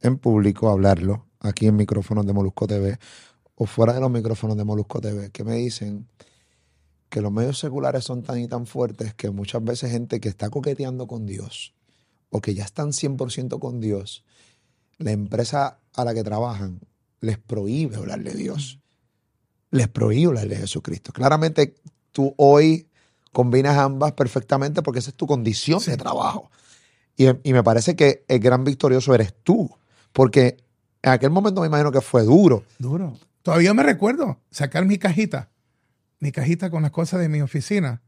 en 0.00 0.18
público 0.18 0.68
a 0.68 0.72
hablarlo, 0.72 1.26
aquí 1.40 1.66
en 1.66 1.76
micrófonos 1.76 2.26
de 2.26 2.32
Molusco 2.32 2.66
TV 2.66 2.98
o 3.54 3.66
fuera 3.66 3.92
de 3.92 4.00
los 4.00 4.10
micrófonos 4.10 4.56
de 4.56 4.64
Molusco 4.64 5.00
TV, 5.00 5.30
que 5.30 5.44
me 5.44 5.56
dicen 5.56 6.06
que 7.08 7.20
los 7.20 7.32
medios 7.32 7.58
seculares 7.58 8.04
son 8.04 8.22
tan 8.22 8.38
y 8.38 8.48
tan 8.48 8.66
fuertes 8.66 9.14
que 9.14 9.30
muchas 9.30 9.64
veces 9.64 9.90
gente 9.90 10.20
que 10.20 10.28
está 10.28 10.50
coqueteando 10.50 11.06
con 11.06 11.26
Dios 11.26 11.74
o 12.30 12.40
que 12.40 12.54
ya 12.54 12.64
están 12.64 12.88
100% 12.88 13.58
con 13.58 13.80
Dios, 13.80 14.24
la 14.98 15.12
empresa 15.12 15.80
a 15.94 16.04
la 16.04 16.14
que 16.14 16.22
trabajan 16.22 16.80
les 17.20 17.38
prohíbe 17.38 17.96
hablar 17.96 18.22
de 18.22 18.34
Dios. 18.34 18.78
Les 19.70 19.88
prohíbe 19.88 20.28
hablar 20.28 20.48
de 20.48 20.56
Jesucristo. 20.56 21.12
Claramente 21.12 21.74
tú 22.12 22.34
hoy 22.36 22.88
combinas 23.32 23.76
ambas 23.76 24.12
perfectamente 24.12 24.82
porque 24.82 25.00
esa 25.00 25.10
es 25.10 25.16
tu 25.16 25.26
condición 25.26 25.80
de 25.84 25.96
trabajo. 25.96 26.50
Y, 27.16 27.52
me 27.52 27.64
parece 27.64 27.96
que 27.96 28.24
el 28.28 28.38
gran 28.38 28.62
victorioso 28.62 29.14
eres 29.14 29.34
tú. 29.42 29.68
Porque 30.12 30.56
en 31.02 31.12
aquel 31.12 31.30
momento 31.30 31.60
me 31.60 31.66
imagino 31.66 31.92
que 31.92 32.00
fue 32.00 32.22
duro. 32.22 32.64
Duro. 32.78 33.16
Todavía 33.42 33.72
me 33.74 33.82
recuerdo 33.82 34.40
sacar 34.50 34.84
mi 34.84 34.98
cajita, 34.98 35.50
mi 36.18 36.32
cajita 36.32 36.70
con 36.70 36.82
las 36.82 36.90
cosas 36.90 37.20
de 37.20 37.28
mi 37.28 37.40
oficina. 37.40 38.02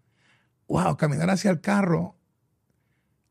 Wow, 0.68 0.96
caminar 0.96 1.30
hacia 1.30 1.50
el 1.50 1.60
carro 1.60 2.16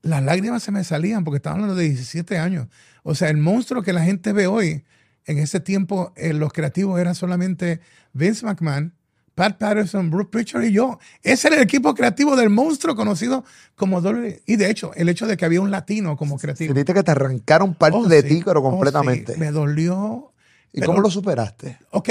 las 0.02 0.24
lágrimas 0.24 0.64
se 0.64 0.72
me 0.72 0.84
salían 0.84 1.24
porque 1.24 1.38
estaban 1.38 1.66
los 1.66 1.76
de 1.76 1.84
17 1.84 2.38
años. 2.38 2.68
O 3.04 3.16
sea, 3.16 3.30
el 3.30 3.38
monstruo 3.38 3.82
que 3.82 3.94
la 3.94 4.04
gente 4.04 4.34
ve 4.34 4.48
hoy, 4.48 4.86
en 5.26 5.38
ese 5.38 5.60
tiempo 5.60 6.14
eh, 6.16 6.34
los 6.34 6.54
creativos 6.54 7.00
eran 7.00 7.16
solamente 7.16 7.82
Vince 8.14 8.46
McMahon, 8.46 8.94
Pat 9.40 9.58
Patterson, 9.58 10.10
Bruce 10.10 10.28
Pritchard 10.30 10.66
y 10.66 10.74
yo. 10.74 11.00
Ese 11.24 11.48
era 11.48 11.56
el 11.56 11.64
equipo 11.64 11.96
creativo 11.96 12.36
del 12.36 12.50
monstruo 12.50 12.94
conocido 12.94 13.46
como 13.78 14.02
Dolly. 14.02 14.42
Y 14.46 14.58
de 14.58 14.70
hecho, 14.70 14.92
el 14.96 15.08
hecho 15.08 15.28
de 15.28 15.38
que 15.38 15.46
había 15.46 15.62
un 15.62 15.72
latino 15.72 16.18
como 16.18 16.38
creativo. 16.38 16.74
Sentiste 16.74 16.94
que 16.94 17.04
te 17.04 17.12
arrancaron 17.12 17.74
parte 17.74 17.98
oh, 17.98 18.06
de 18.06 18.22
ti, 18.22 18.42
pero 18.44 18.60
oh, 18.60 18.64
completamente. 18.64 19.38
Me 19.38 19.52
dolió. 19.52 20.34
¿Y 20.74 20.82
cómo 20.82 21.00
lo 21.00 21.10
superaste? 21.10 21.78
Ok, 21.92 22.10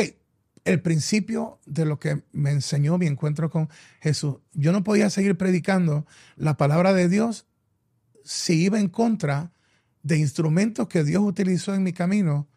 el 0.65 0.81
principio 0.81 1.59
de 1.67 1.85
lo 1.85 1.99
que 1.99 2.23
me 2.33 2.51
enseñó 2.51 2.97
mi 2.97 3.07
encuentro 3.07 3.51
con 3.51 3.69
Jesús. 4.01 4.37
Yo 4.55 4.73
no 4.73 4.83
podía 4.83 5.11
seguir 5.11 5.37
predicando 5.37 6.07
la 6.37 6.57
palabra 6.57 6.95
de 6.95 7.11
Dios 7.11 7.45
si 8.25 8.63
iba 8.63 8.81
en 8.81 8.89
contra 8.89 9.53
de 10.03 10.17
instrumentos 10.17 10.89
que 10.89 11.05
Dios 11.05 11.23
utilizó 11.23 11.75
en 11.75 11.83
mi 11.83 11.93
camino 11.93 12.49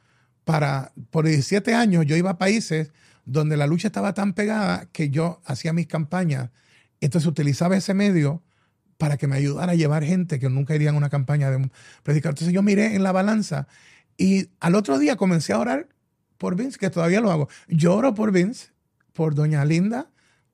para, 0.46 0.94
por 1.10 1.26
17 1.26 1.76
años 1.76 2.06
yo 2.06 2.16
iba 2.16 2.32
a 2.32 2.38
países 2.38 2.92
donde 3.26 3.58
la 3.58 3.68
lucha 3.68 3.88
estaba 3.88 4.14
tan 4.14 4.34
pegada 4.34 4.88
que 4.92 5.10
yo 5.10 5.42
hacía 5.46 5.74
mis 5.74 5.88
campañas. 5.88 6.50
Entonces 7.00 7.28
utilizaba 7.28 7.78
ese 7.78 7.94
medio 7.94 8.44
para 8.98 9.18
que 9.18 9.28
me 9.28 9.36
ayudara 9.36 9.72
a 9.72 9.76
llevar 9.76 10.04
gente 10.04 10.40
que 10.40 10.50
nunca 10.50 10.76
iría 10.76 10.92
a 10.92 10.94
una 10.94 11.10
campaña 11.10 11.50
de 11.50 11.70
predicar. 12.04 12.32
Entonces 12.32 12.54
yo 12.54 12.62
miré 12.62 12.96
en 12.96 13.04
la 13.04 13.12
balanza 13.12 13.68
y 14.18 14.50
al 14.60 14.76
otro 14.76 15.00
día 15.00 15.16
comencé 15.16 15.54
a 15.54 15.60
orar 15.60 15.90
por 16.38 16.56
Vince, 16.56 16.78
que 16.78 16.90
todavía 16.90 17.22
lo 17.22 17.32
hago. 17.32 17.50
Yo 17.68 17.96
oro 17.96 18.14
por 18.14 18.32
Vince, 18.32 18.70
por 19.14 19.36
Doña 19.36 19.66
Linda, 19.66 20.10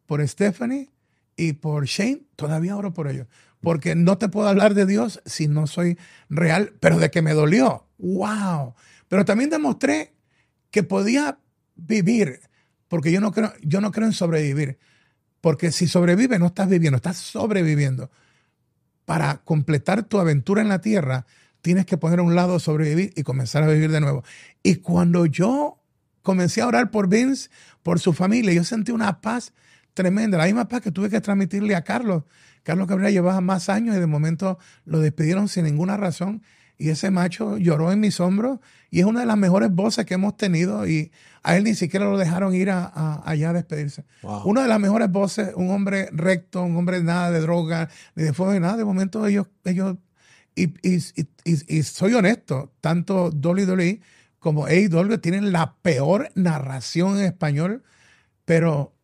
por 0.06 0.26
Stephanie 0.26 0.90
y 1.36 1.54
por 1.54 1.86
Shane. 1.86 2.24
Todavía 2.36 2.78
oro 2.78 2.94
por 2.94 3.08
ellos 3.08 3.28
porque 3.62 3.96
no 3.96 4.18
te 4.18 4.30
puedo 4.30 4.48
hablar 4.48 4.74
de 4.74 4.86
Dios 4.86 5.22
si 5.26 5.48
no 5.48 5.68
soy 5.68 5.98
real, 6.30 6.74
pero 6.80 7.00
de 7.00 7.12
que 7.12 7.22
me 7.22 7.34
dolió. 7.34 7.88
¡Wow! 7.98 8.76
Pero 9.08 9.26
también 9.26 9.50
demostré 9.50 10.14
que 10.72 10.84
podía 10.84 11.40
vivir, 11.76 12.42
porque 12.88 13.12
yo 13.12 13.22
no 13.22 13.32
creo, 13.32 13.54
yo 13.62 13.82
no 13.82 13.92
creo 13.92 14.08
en 14.08 14.14
sobrevivir. 14.14 14.80
Porque 15.42 15.72
si 15.72 15.88
sobrevives, 15.88 16.40
no 16.40 16.48
estás 16.48 16.70
viviendo, 16.70 16.98
estás 16.98 17.18
sobreviviendo. 17.18 18.10
Para 19.06 19.38
completar 19.38 20.04
tu 20.04 20.20
aventura 20.20 20.62
en 20.62 20.70
la 20.70 20.82
tierra, 20.82 21.26
tienes 21.62 21.86
que 21.86 21.98
poner 21.98 22.20
a 22.20 22.24
un 22.24 22.36
lado 22.36 22.60
sobrevivir 22.60 23.14
y 23.16 23.24
comenzar 23.24 23.64
a 23.64 23.68
vivir 23.68 23.92
de 23.92 24.02
nuevo. 24.02 24.24
Y 24.64 24.78
cuando 24.78 25.26
yo 25.26 25.80
comencé 26.22 26.62
a 26.62 26.68
orar 26.68 26.92
por 26.92 27.08
Vince, 27.08 27.50
por 27.84 28.00
su 28.00 28.14
familia, 28.14 28.54
yo 28.54 28.64
sentí 28.64 28.92
una 28.92 29.22
paz 29.22 29.54
tremenda, 29.94 30.38
la 30.38 30.46
misma 30.46 30.68
paz 30.68 30.82
que 30.82 30.92
tuve 30.92 31.10
que 31.10 31.22
transmitirle 31.22 31.76
a 31.76 31.84
Carlos 31.84 32.24
Carlos 32.68 32.90
Cabrera 32.90 33.12
llevaba 33.12 33.40
más 33.40 33.70
años 33.70 33.96
y 33.96 34.00
de 34.02 34.08
momento 34.08 34.60
lo 34.84 35.00
despidieron 35.00 35.48
sin 35.48 35.64
ninguna 35.64 35.96
razón. 35.96 36.44
Y 36.78 36.90
ese 36.90 37.10
macho 37.10 37.58
lloró 37.58 37.92
en 37.92 38.00
mis 38.00 38.20
hombros 38.20 38.60
y 38.92 39.00
es 39.00 39.06
una 39.06 39.22
de 39.22 39.26
las 39.26 39.38
mejores 39.38 39.72
voces 39.72 40.06
que 40.06 40.14
hemos 40.14 40.38
tenido 40.38 40.88
y 40.88 41.12
a 41.44 41.58
él 41.58 41.64
ni 41.64 41.74
siquiera 41.74 42.06
lo 42.06 42.18
dejaron 42.18 42.54
ir 42.54 42.70
a, 42.70 43.22
allá 43.26 43.50
a 43.50 43.54
despedirse. 43.54 44.06
Una 44.22 44.62
de 44.62 44.68
las 44.68 44.80
mejores 44.80 45.12
voces, 45.12 45.52
un 45.56 45.72
hombre 45.72 46.10
recto, 46.12 46.64
un 46.64 46.76
hombre 46.78 47.02
nada 47.02 47.32
de 47.32 47.40
droga, 47.40 47.90
ni 48.16 48.24
de 48.24 48.34
fuego, 48.34 48.54
ni 48.54 48.60
nada. 48.60 48.78
De 48.78 48.86
momento 48.86 49.26
ellos, 49.26 49.48
ellos 49.64 49.98
y, 50.56 50.74
y, 50.84 51.84
soy 51.84 52.14
honesto, 52.16 52.74
tanto 52.82 53.30
Dolly 53.30 53.66
Dolly 53.66 54.02
como 54.40 54.66
A.W. 54.66 55.18
tienen 55.20 55.52
la 55.52 55.76
peor 55.82 56.32
narración 56.36 57.20
en 57.20 57.26
español, 57.26 57.84
pero 58.44 58.97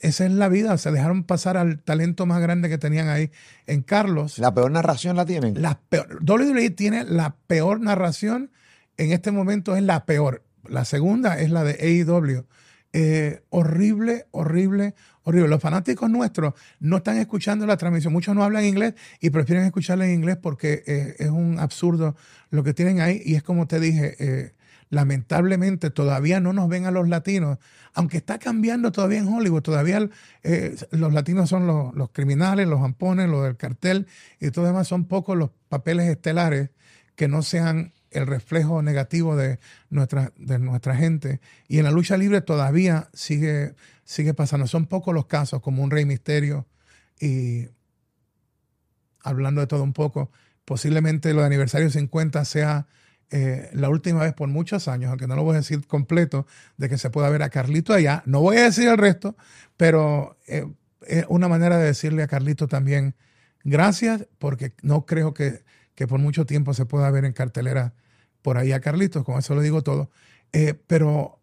esa 0.00 0.24
es 0.24 0.32
la 0.32 0.48
vida. 0.48 0.76
Se 0.78 0.90
dejaron 0.90 1.24
pasar 1.24 1.56
al 1.56 1.82
talento 1.82 2.26
más 2.26 2.40
grande 2.40 2.68
que 2.68 2.78
tenían 2.78 3.08
ahí 3.08 3.30
en 3.66 3.82
Carlos. 3.82 4.38
¿La 4.38 4.54
peor 4.54 4.70
narración 4.70 5.16
la 5.16 5.26
tienen? 5.26 5.60
La 5.60 5.80
peor. 5.88 6.20
WWE 6.26 6.70
tiene 6.70 7.04
la 7.04 7.36
peor 7.46 7.80
narración. 7.80 8.50
En 8.96 9.12
este 9.12 9.30
momento 9.30 9.76
es 9.76 9.82
la 9.82 10.06
peor. 10.06 10.42
La 10.66 10.84
segunda 10.84 11.38
es 11.38 11.50
la 11.50 11.64
de 11.64 11.72
AEW. 11.72 12.46
Eh, 12.92 13.44
horrible, 13.50 14.26
horrible, 14.30 14.94
horrible. 15.22 15.48
Los 15.48 15.60
fanáticos 15.60 16.10
nuestros 16.10 16.54
no 16.80 16.96
están 16.96 17.18
escuchando 17.18 17.66
la 17.66 17.76
transmisión. 17.76 18.12
Muchos 18.12 18.34
no 18.34 18.42
hablan 18.42 18.64
inglés 18.64 18.94
y 19.20 19.30
prefieren 19.30 19.64
escucharla 19.64 20.06
en 20.06 20.14
inglés 20.14 20.38
porque 20.40 20.82
eh, 20.86 21.16
es 21.18 21.28
un 21.28 21.58
absurdo 21.58 22.16
lo 22.48 22.64
que 22.64 22.74
tienen 22.74 23.00
ahí. 23.00 23.20
Y 23.24 23.34
es 23.34 23.42
como 23.42 23.66
te 23.66 23.78
dije, 23.78 24.16
eh, 24.18 24.54
lamentablemente 24.90 25.90
todavía 25.90 26.40
no 26.40 26.52
nos 26.52 26.68
ven 26.68 26.84
a 26.84 26.90
los 26.90 27.08
latinos, 27.08 27.58
aunque 27.94 28.18
está 28.18 28.38
cambiando 28.38 28.92
todavía 28.92 29.20
en 29.20 29.28
Hollywood, 29.28 29.62
todavía 29.62 30.10
eh, 30.42 30.76
los 30.90 31.12
latinos 31.12 31.48
son 31.48 31.66
los, 31.66 32.10
criminales, 32.10 32.68
los 32.68 32.82
ampones, 32.82 33.28
los 33.28 33.44
del 33.44 33.56
cartel 33.56 34.06
y 34.40 34.50
todo 34.50 34.66
demás, 34.66 34.88
son 34.88 35.06
pocos 35.06 35.36
los 35.36 35.50
papeles 35.68 36.08
estelares 36.08 36.70
que 37.14 37.28
no 37.28 37.42
sean 37.42 37.92
el 38.10 38.26
reflejo 38.26 38.82
negativo 38.82 39.36
de 39.36 39.60
nuestra, 39.88 40.32
de 40.36 40.58
nuestra 40.58 40.96
gente. 40.96 41.40
Y 41.68 41.78
en 41.78 41.84
la 41.84 41.92
lucha 41.92 42.16
libre 42.16 42.40
todavía 42.40 43.08
sigue, 43.14 43.76
sigue 44.04 44.34
pasando. 44.34 44.66
Son 44.66 44.86
pocos 44.86 45.14
los 45.14 45.26
casos, 45.26 45.60
como 45.60 45.84
un 45.84 45.92
Rey 45.92 46.04
Misterio 46.04 46.66
y 47.20 47.68
hablando 49.22 49.60
de 49.60 49.66
todo 49.68 49.84
un 49.84 49.92
poco, 49.92 50.30
posiblemente 50.64 51.32
lo 51.34 51.40
de 51.40 51.46
aniversario 51.46 51.90
50 51.90 52.44
sea 52.44 52.88
eh, 53.30 53.70
la 53.72 53.88
última 53.88 54.22
vez 54.22 54.34
por 54.34 54.48
muchos 54.48 54.88
años, 54.88 55.10
aunque 55.10 55.26
no 55.26 55.36
lo 55.36 55.44
voy 55.44 55.54
a 55.54 55.58
decir 55.58 55.86
completo, 55.86 56.46
de 56.76 56.88
que 56.88 56.98
se 56.98 57.10
pueda 57.10 57.28
ver 57.30 57.42
a 57.42 57.50
Carlito 57.50 57.92
allá. 57.92 58.22
No 58.26 58.40
voy 58.40 58.56
a 58.56 58.64
decir 58.64 58.88
el 58.88 58.98
resto, 58.98 59.36
pero 59.76 60.36
eh, 60.48 60.66
es 61.06 61.24
una 61.28 61.48
manera 61.48 61.78
de 61.78 61.86
decirle 61.86 62.22
a 62.22 62.26
Carlito 62.28 62.66
también 62.66 63.14
gracias, 63.62 64.26
porque 64.38 64.72
no 64.82 65.06
creo 65.06 65.32
que, 65.32 65.62
que, 65.94 66.06
por 66.06 66.18
mucho 66.18 66.44
tiempo 66.44 66.74
se 66.74 66.86
pueda 66.86 67.10
ver 67.10 67.24
en 67.24 67.32
cartelera 67.32 67.94
por 68.42 68.58
ahí 68.58 68.72
a 68.72 68.80
Carlitos, 68.80 69.24
con 69.24 69.38
eso 69.38 69.54
lo 69.54 69.60
digo 69.60 69.82
todo. 69.82 70.10
Eh, 70.52 70.74
pero 70.86 71.40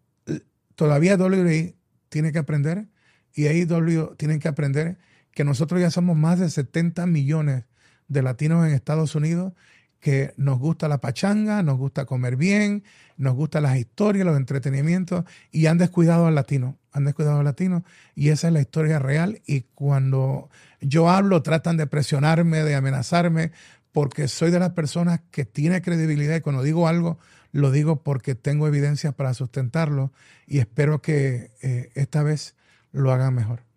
todavía 0.74 1.16
WWE 1.16 1.74
tiene 2.08 2.32
que 2.32 2.38
aprender 2.38 2.86
y 3.34 3.46
AEW 3.46 4.14
tienen 4.16 4.40
que 4.40 4.48
aprender 4.48 4.98
que 5.32 5.44
nosotros 5.44 5.80
ya 5.80 5.90
somos 5.90 6.16
más 6.16 6.38
de 6.38 6.50
70 6.50 7.06
millones 7.06 7.64
de 8.08 8.22
latinos 8.22 8.66
en 8.66 8.74
Estados 8.74 9.14
Unidos 9.14 9.52
que 10.00 10.32
nos 10.36 10.58
gusta 10.58 10.88
la 10.88 10.98
pachanga, 10.98 11.62
nos 11.62 11.76
gusta 11.76 12.04
comer 12.04 12.36
bien, 12.36 12.84
nos 13.16 13.34
gustan 13.34 13.64
las 13.64 13.76
historias, 13.76 14.24
los 14.24 14.36
entretenimientos, 14.36 15.24
y 15.50 15.66
han 15.66 15.78
descuidado 15.78 16.26
al 16.26 16.34
latino, 16.34 16.78
han 16.92 17.04
descuidado 17.04 17.38
al 17.38 17.44
latino, 17.44 17.84
y 18.14 18.28
esa 18.28 18.48
es 18.48 18.52
la 18.52 18.60
historia 18.60 18.98
real. 18.98 19.42
Y 19.46 19.62
cuando 19.74 20.50
yo 20.80 21.10
hablo, 21.10 21.42
tratan 21.42 21.76
de 21.76 21.86
presionarme, 21.86 22.62
de 22.62 22.74
amenazarme, 22.76 23.52
porque 23.92 24.28
soy 24.28 24.50
de 24.50 24.60
las 24.60 24.70
personas 24.70 25.20
que 25.30 25.44
tiene 25.44 25.82
credibilidad 25.82 26.36
y 26.36 26.40
cuando 26.40 26.62
digo 26.62 26.86
algo, 26.86 27.18
lo 27.52 27.70
digo 27.70 28.02
porque 28.02 28.34
tengo 28.34 28.68
evidencia 28.68 29.12
para 29.12 29.34
sustentarlo 29.34 30.12
y 30.46 30.58
espero 30.58 31.00
que 31.00 31.50
eh, 31.62 31.90
esta 31.94 32.22
vez 32.22 32.54
lo 32.92 33.10
hagan 33.12 33.34
mejor. 33.34 33.67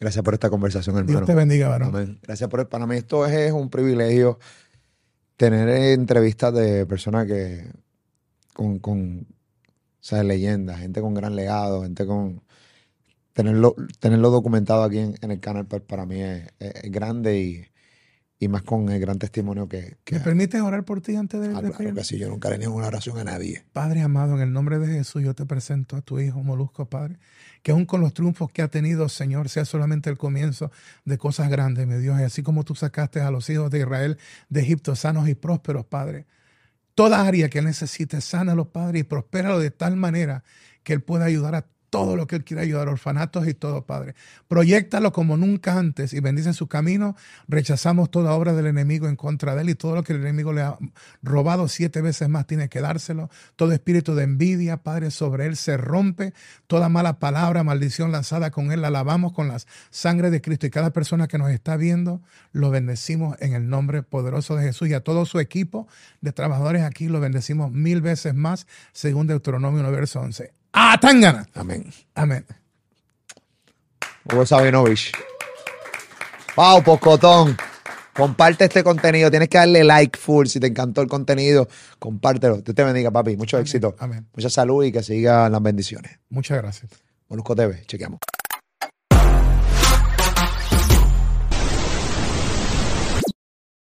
Gracias 0.00 0.24
por 0.24 0.34
esta 0.34 0.50
conversación, 0.50 0.96
hermano. 0.96 1.18
Dios 1.18 1.26
te 1.26 1.34
bendiga, 1.34 1.68
varón. 1.68 2.20
Gracias 2.22 2.48
por 2.48 2.68
para 2.68 2.86
mí 2.86 2.96
esto 2.96 3.26
es 3.26 3.52
un 3.52 3.68
privilegio 3.68 4.38
tener 5.36 5.68
entrevistas 5.68 6.54
de 6.54 6.86
personas 6.86 7.26
que 7.26 7.70
con, 8.54 8.78
con 8.78 9.20
o 9.20 9.24
sea, 10.00 10.22
leyendas, 10.22 10.80
gente 10.80 11.00
con 11.00 11.14
gran 11.14 11.36
legado, 11.36 11.82
gente 11.82 12.06
con 12.06 12.42
tenerlo, 13.32 13.74
tenerlo 14.00 14.30
documentado 14.30 14.82
aquí 14.82 14.98
en, 14.98 15.16
el 15.20 15.40
canal 15.40 15.66
pues, 15.66 15.82
para 15.82 16.06
mí 16.06 16.20
es 16.20 16.50
grande 16.90 17.40
y 17.40 17.66
y 18.40 18.46
más 18.48 18.62
con 18.62 18.88
el 18.88 19.00
gran 19.00 19.18
testimonio 19.18 19.68
que... 19.68 19.96
que 20.04 20.16
¿Me 20.16 20.20
permites 20.20 20.60
orar 20.60 20.84
por 20.84 21.00
ti 21.00 21.16
antes 21.16 21.40
de, 21.40 21.48
ah, 21.48 21.60
claro 21.60 21.94
que 21.94 22.04
sí, 22.04 22.18
yo 22.18 22.28
nunca 22.28 22.48
le 22.50 22.58
niego 22.58 22.74
una 22.74 22.86
oración 22.86 23.18
a 23.18 23.24
nadie. 23.24 23.64
Padre 23.72 24.00
amado, 24.02 24.36
en 24.36 24.42
el 24.42 24.52
nombre 24.52 24.78
de 24.78 24.86
Jesús 24.86 25.24
yo 25.24 25.34
te 25.34 25.44
presento 25.44 25.96
a 25.96 26.02
tu 26.02 26.20
hijo 26.20 26.40
Molusco, 26.44 26.88
Padre, 26.88 27.18
que 27.62 27.72
aún 27.72 27.84
con 27.84 28.00
los 28.00 28.14
triunfos 28.14 28.52
que 28.52 28.62
ha 28.62 28.68
tenido, 28.68 29.08
Señor, 29.08 29.48
sea 29.48 29.64
solamente 29.64 30.08
el 30.08 30.18
comienzo 30.18 30.70
de 31.04 31.18
cosas 31.18 31.50
grandes, 31.50 31.86
mi 31.88 31.96
Dios, 31.96 32.20
y 32.20 32.22
así 32.22 32.42
como 32.44 32.62
tú 32.62 32.76
sacaste 32.76 33.20
a 33.20 33.32
los 33.32 33.50
hijos 33.50 33.70
de 33.72 33.80
Israel 33.80 34.18
de 34.48 34.60
Egipto 34.60 34.94
sanos 34.94 35.28
y 35.28 35.34
prósperos, 35.34 35.84
Padre. 35.84 36.26
Toda 36.94 37.26
área 37.26 37.48
que 37.48 37.58
él 37.58 37.64
necesite, 37.64 38.20
sánalo, 38.20 38.70
Padre, 38.70 39.00
y 39.00 39.02
prospéralo 39.02 39.58
de 39.58 39.70
tal 39.72 39.96
manera 39.96 40.44
que 40.84 40.92
él 40.92 41.02
pueda 41.02 41.24
ayudar 41.24 41.54
a 41.56 41.66
todo 41.90 42.16
lo 42.16 42.26
que 42.26 42.36
Él 42.36 42.44
quiere 42.44 42.62
ayudar, 42.62 42.88
orfanatos 42.88 43.48
y 43.48 43.54
todo, 43.54 43.84
Padre. 43.86 44.14
Proyectalo 44.46 45.12
como 45.12 45.36
nunca 45.36 45.78
antes 45.78 46.12
y 46.12 46.20
bendice 46.20 46.52
su 46.52 46.66
camino. 46.66 47.16
Rechazamos 47.48 48.10
toda 48.10 48.32
obra 48.32 48.52
del 48.52 48.66
enemigo 48.66 49.08
en 49.08 49.16
contra 49.16 49.54
de 49.54 49.62
Él 49.62 49.70
y 49.70 49.74
todo 49.74 49.94
lo 49.94 50.02
que 50.02 50.12
el 50.12 50.20
enemigo 50.20 50.52
le 50.52 50.62
ha 50.62 50.78
robado 51.22 51.68
siete 51.68 52.00
veces 52.00 52.28
más 52.28 52.46
tiene 52.46 52.68
que 52.68 52.80
dárselo. 52.80 53.30
Todo 53.56 53.72
espíritu 53.72 54.14
de 54.14 54.24
envidia, 54.24 54.78
Padre, 54.78 55.10
sobre 55.10 55.46
Él 55.46 55.56
se 55.56 55.76
rompe. 55.76 56.34
Toda 56.66 56.88
mala 56.88 57.18
palabra, 57.18 57.64
maldición 57.64 58.12
lanzada 58.12 58.50
con 58.50 58.70
Él, 58.72 58.82
la 58.82 58.90
lavamos 58.90 59.32
con 59.32 59.48
la 59.48 59.58
sangre 59.90 60.30
de 60.30 60.40
Cristo. 60.40 60.66
Y 60.66 60.70
cada 60.70 60.92
persona 60.92 61.28
que 61.28 61.38
nos 61.38 61.50
está 61.50 61.76
viendo, 61.76 62.20
lo 62.52 62.70
bendecimos 62.70 63.36
en 63.40 63.54
el 63.54 63.68
nombre 63.68 64.02
poderoso 64.02 64.56
de 64.56 64.64
Jesús. 64.64 64.88
Y 64.88 64.94
a 64.94 65.00
todo 65.00 65.24
su 65.24 65.40
equipo 65.40 65.88
de 66.20 66.32
trabajadores 66.32 66.82
aquí, 66.82 67.08
lo 67.08 67.20
bendecimos 67.20 67.72
mil 67.72 68.02
veces 68.02 68.34
más, 68.34 68.66
según 68.92 69.26
Deuteronomio 69.26 69.80
1, 69.80 69.90
verso 69.90 70.20
11. 70.20 70.57
¡Ah, 70.72 70.98
Tangana! 71.00 71.46
Amén. 71.54 71.92
Amén. 72.14 72.44
Hugo 74.24 74.44
Sabinovich. 74.44 75.12
Pau, 76.54 76.82
Pocotón. 76.82 77.56
Comparte 78.12 78.64
este 78.64 78.82
contenido. 78.82 79.30
Tienes 79.30 79.48
que 79.48 79.58
darle 79.58 79.84
like 79.84 80.18
full. 80.18 80.46
Si 80.46 80.58
te 80.58 80.66
encantó 80.66 81.02
el 81.02 81.08
contenido, 81.08 81.68
compártelo. 81.98 82.60
Dios 82.60 82.74
te 82.74 82.82
bendiga, 82.84 83.10
papi. 83.10 83.36
Mucho 83.36 83.58
éxito. 83.58 83.94
Amén. 83.98 84.26
Mucha 84.34 84.50
salud 84.50 84.84
y 84.84 84.90
que 84.90 85.02
sigan 85.02 85.52
las 85.52 85.62
bendiciones. 85.62 86.18
Muchas 86.28 86.58
gracias. 86.58 86.90
Molusco 87.28 87.54
TV. 87.54 87.84
Chequeamos. 87.86 88.18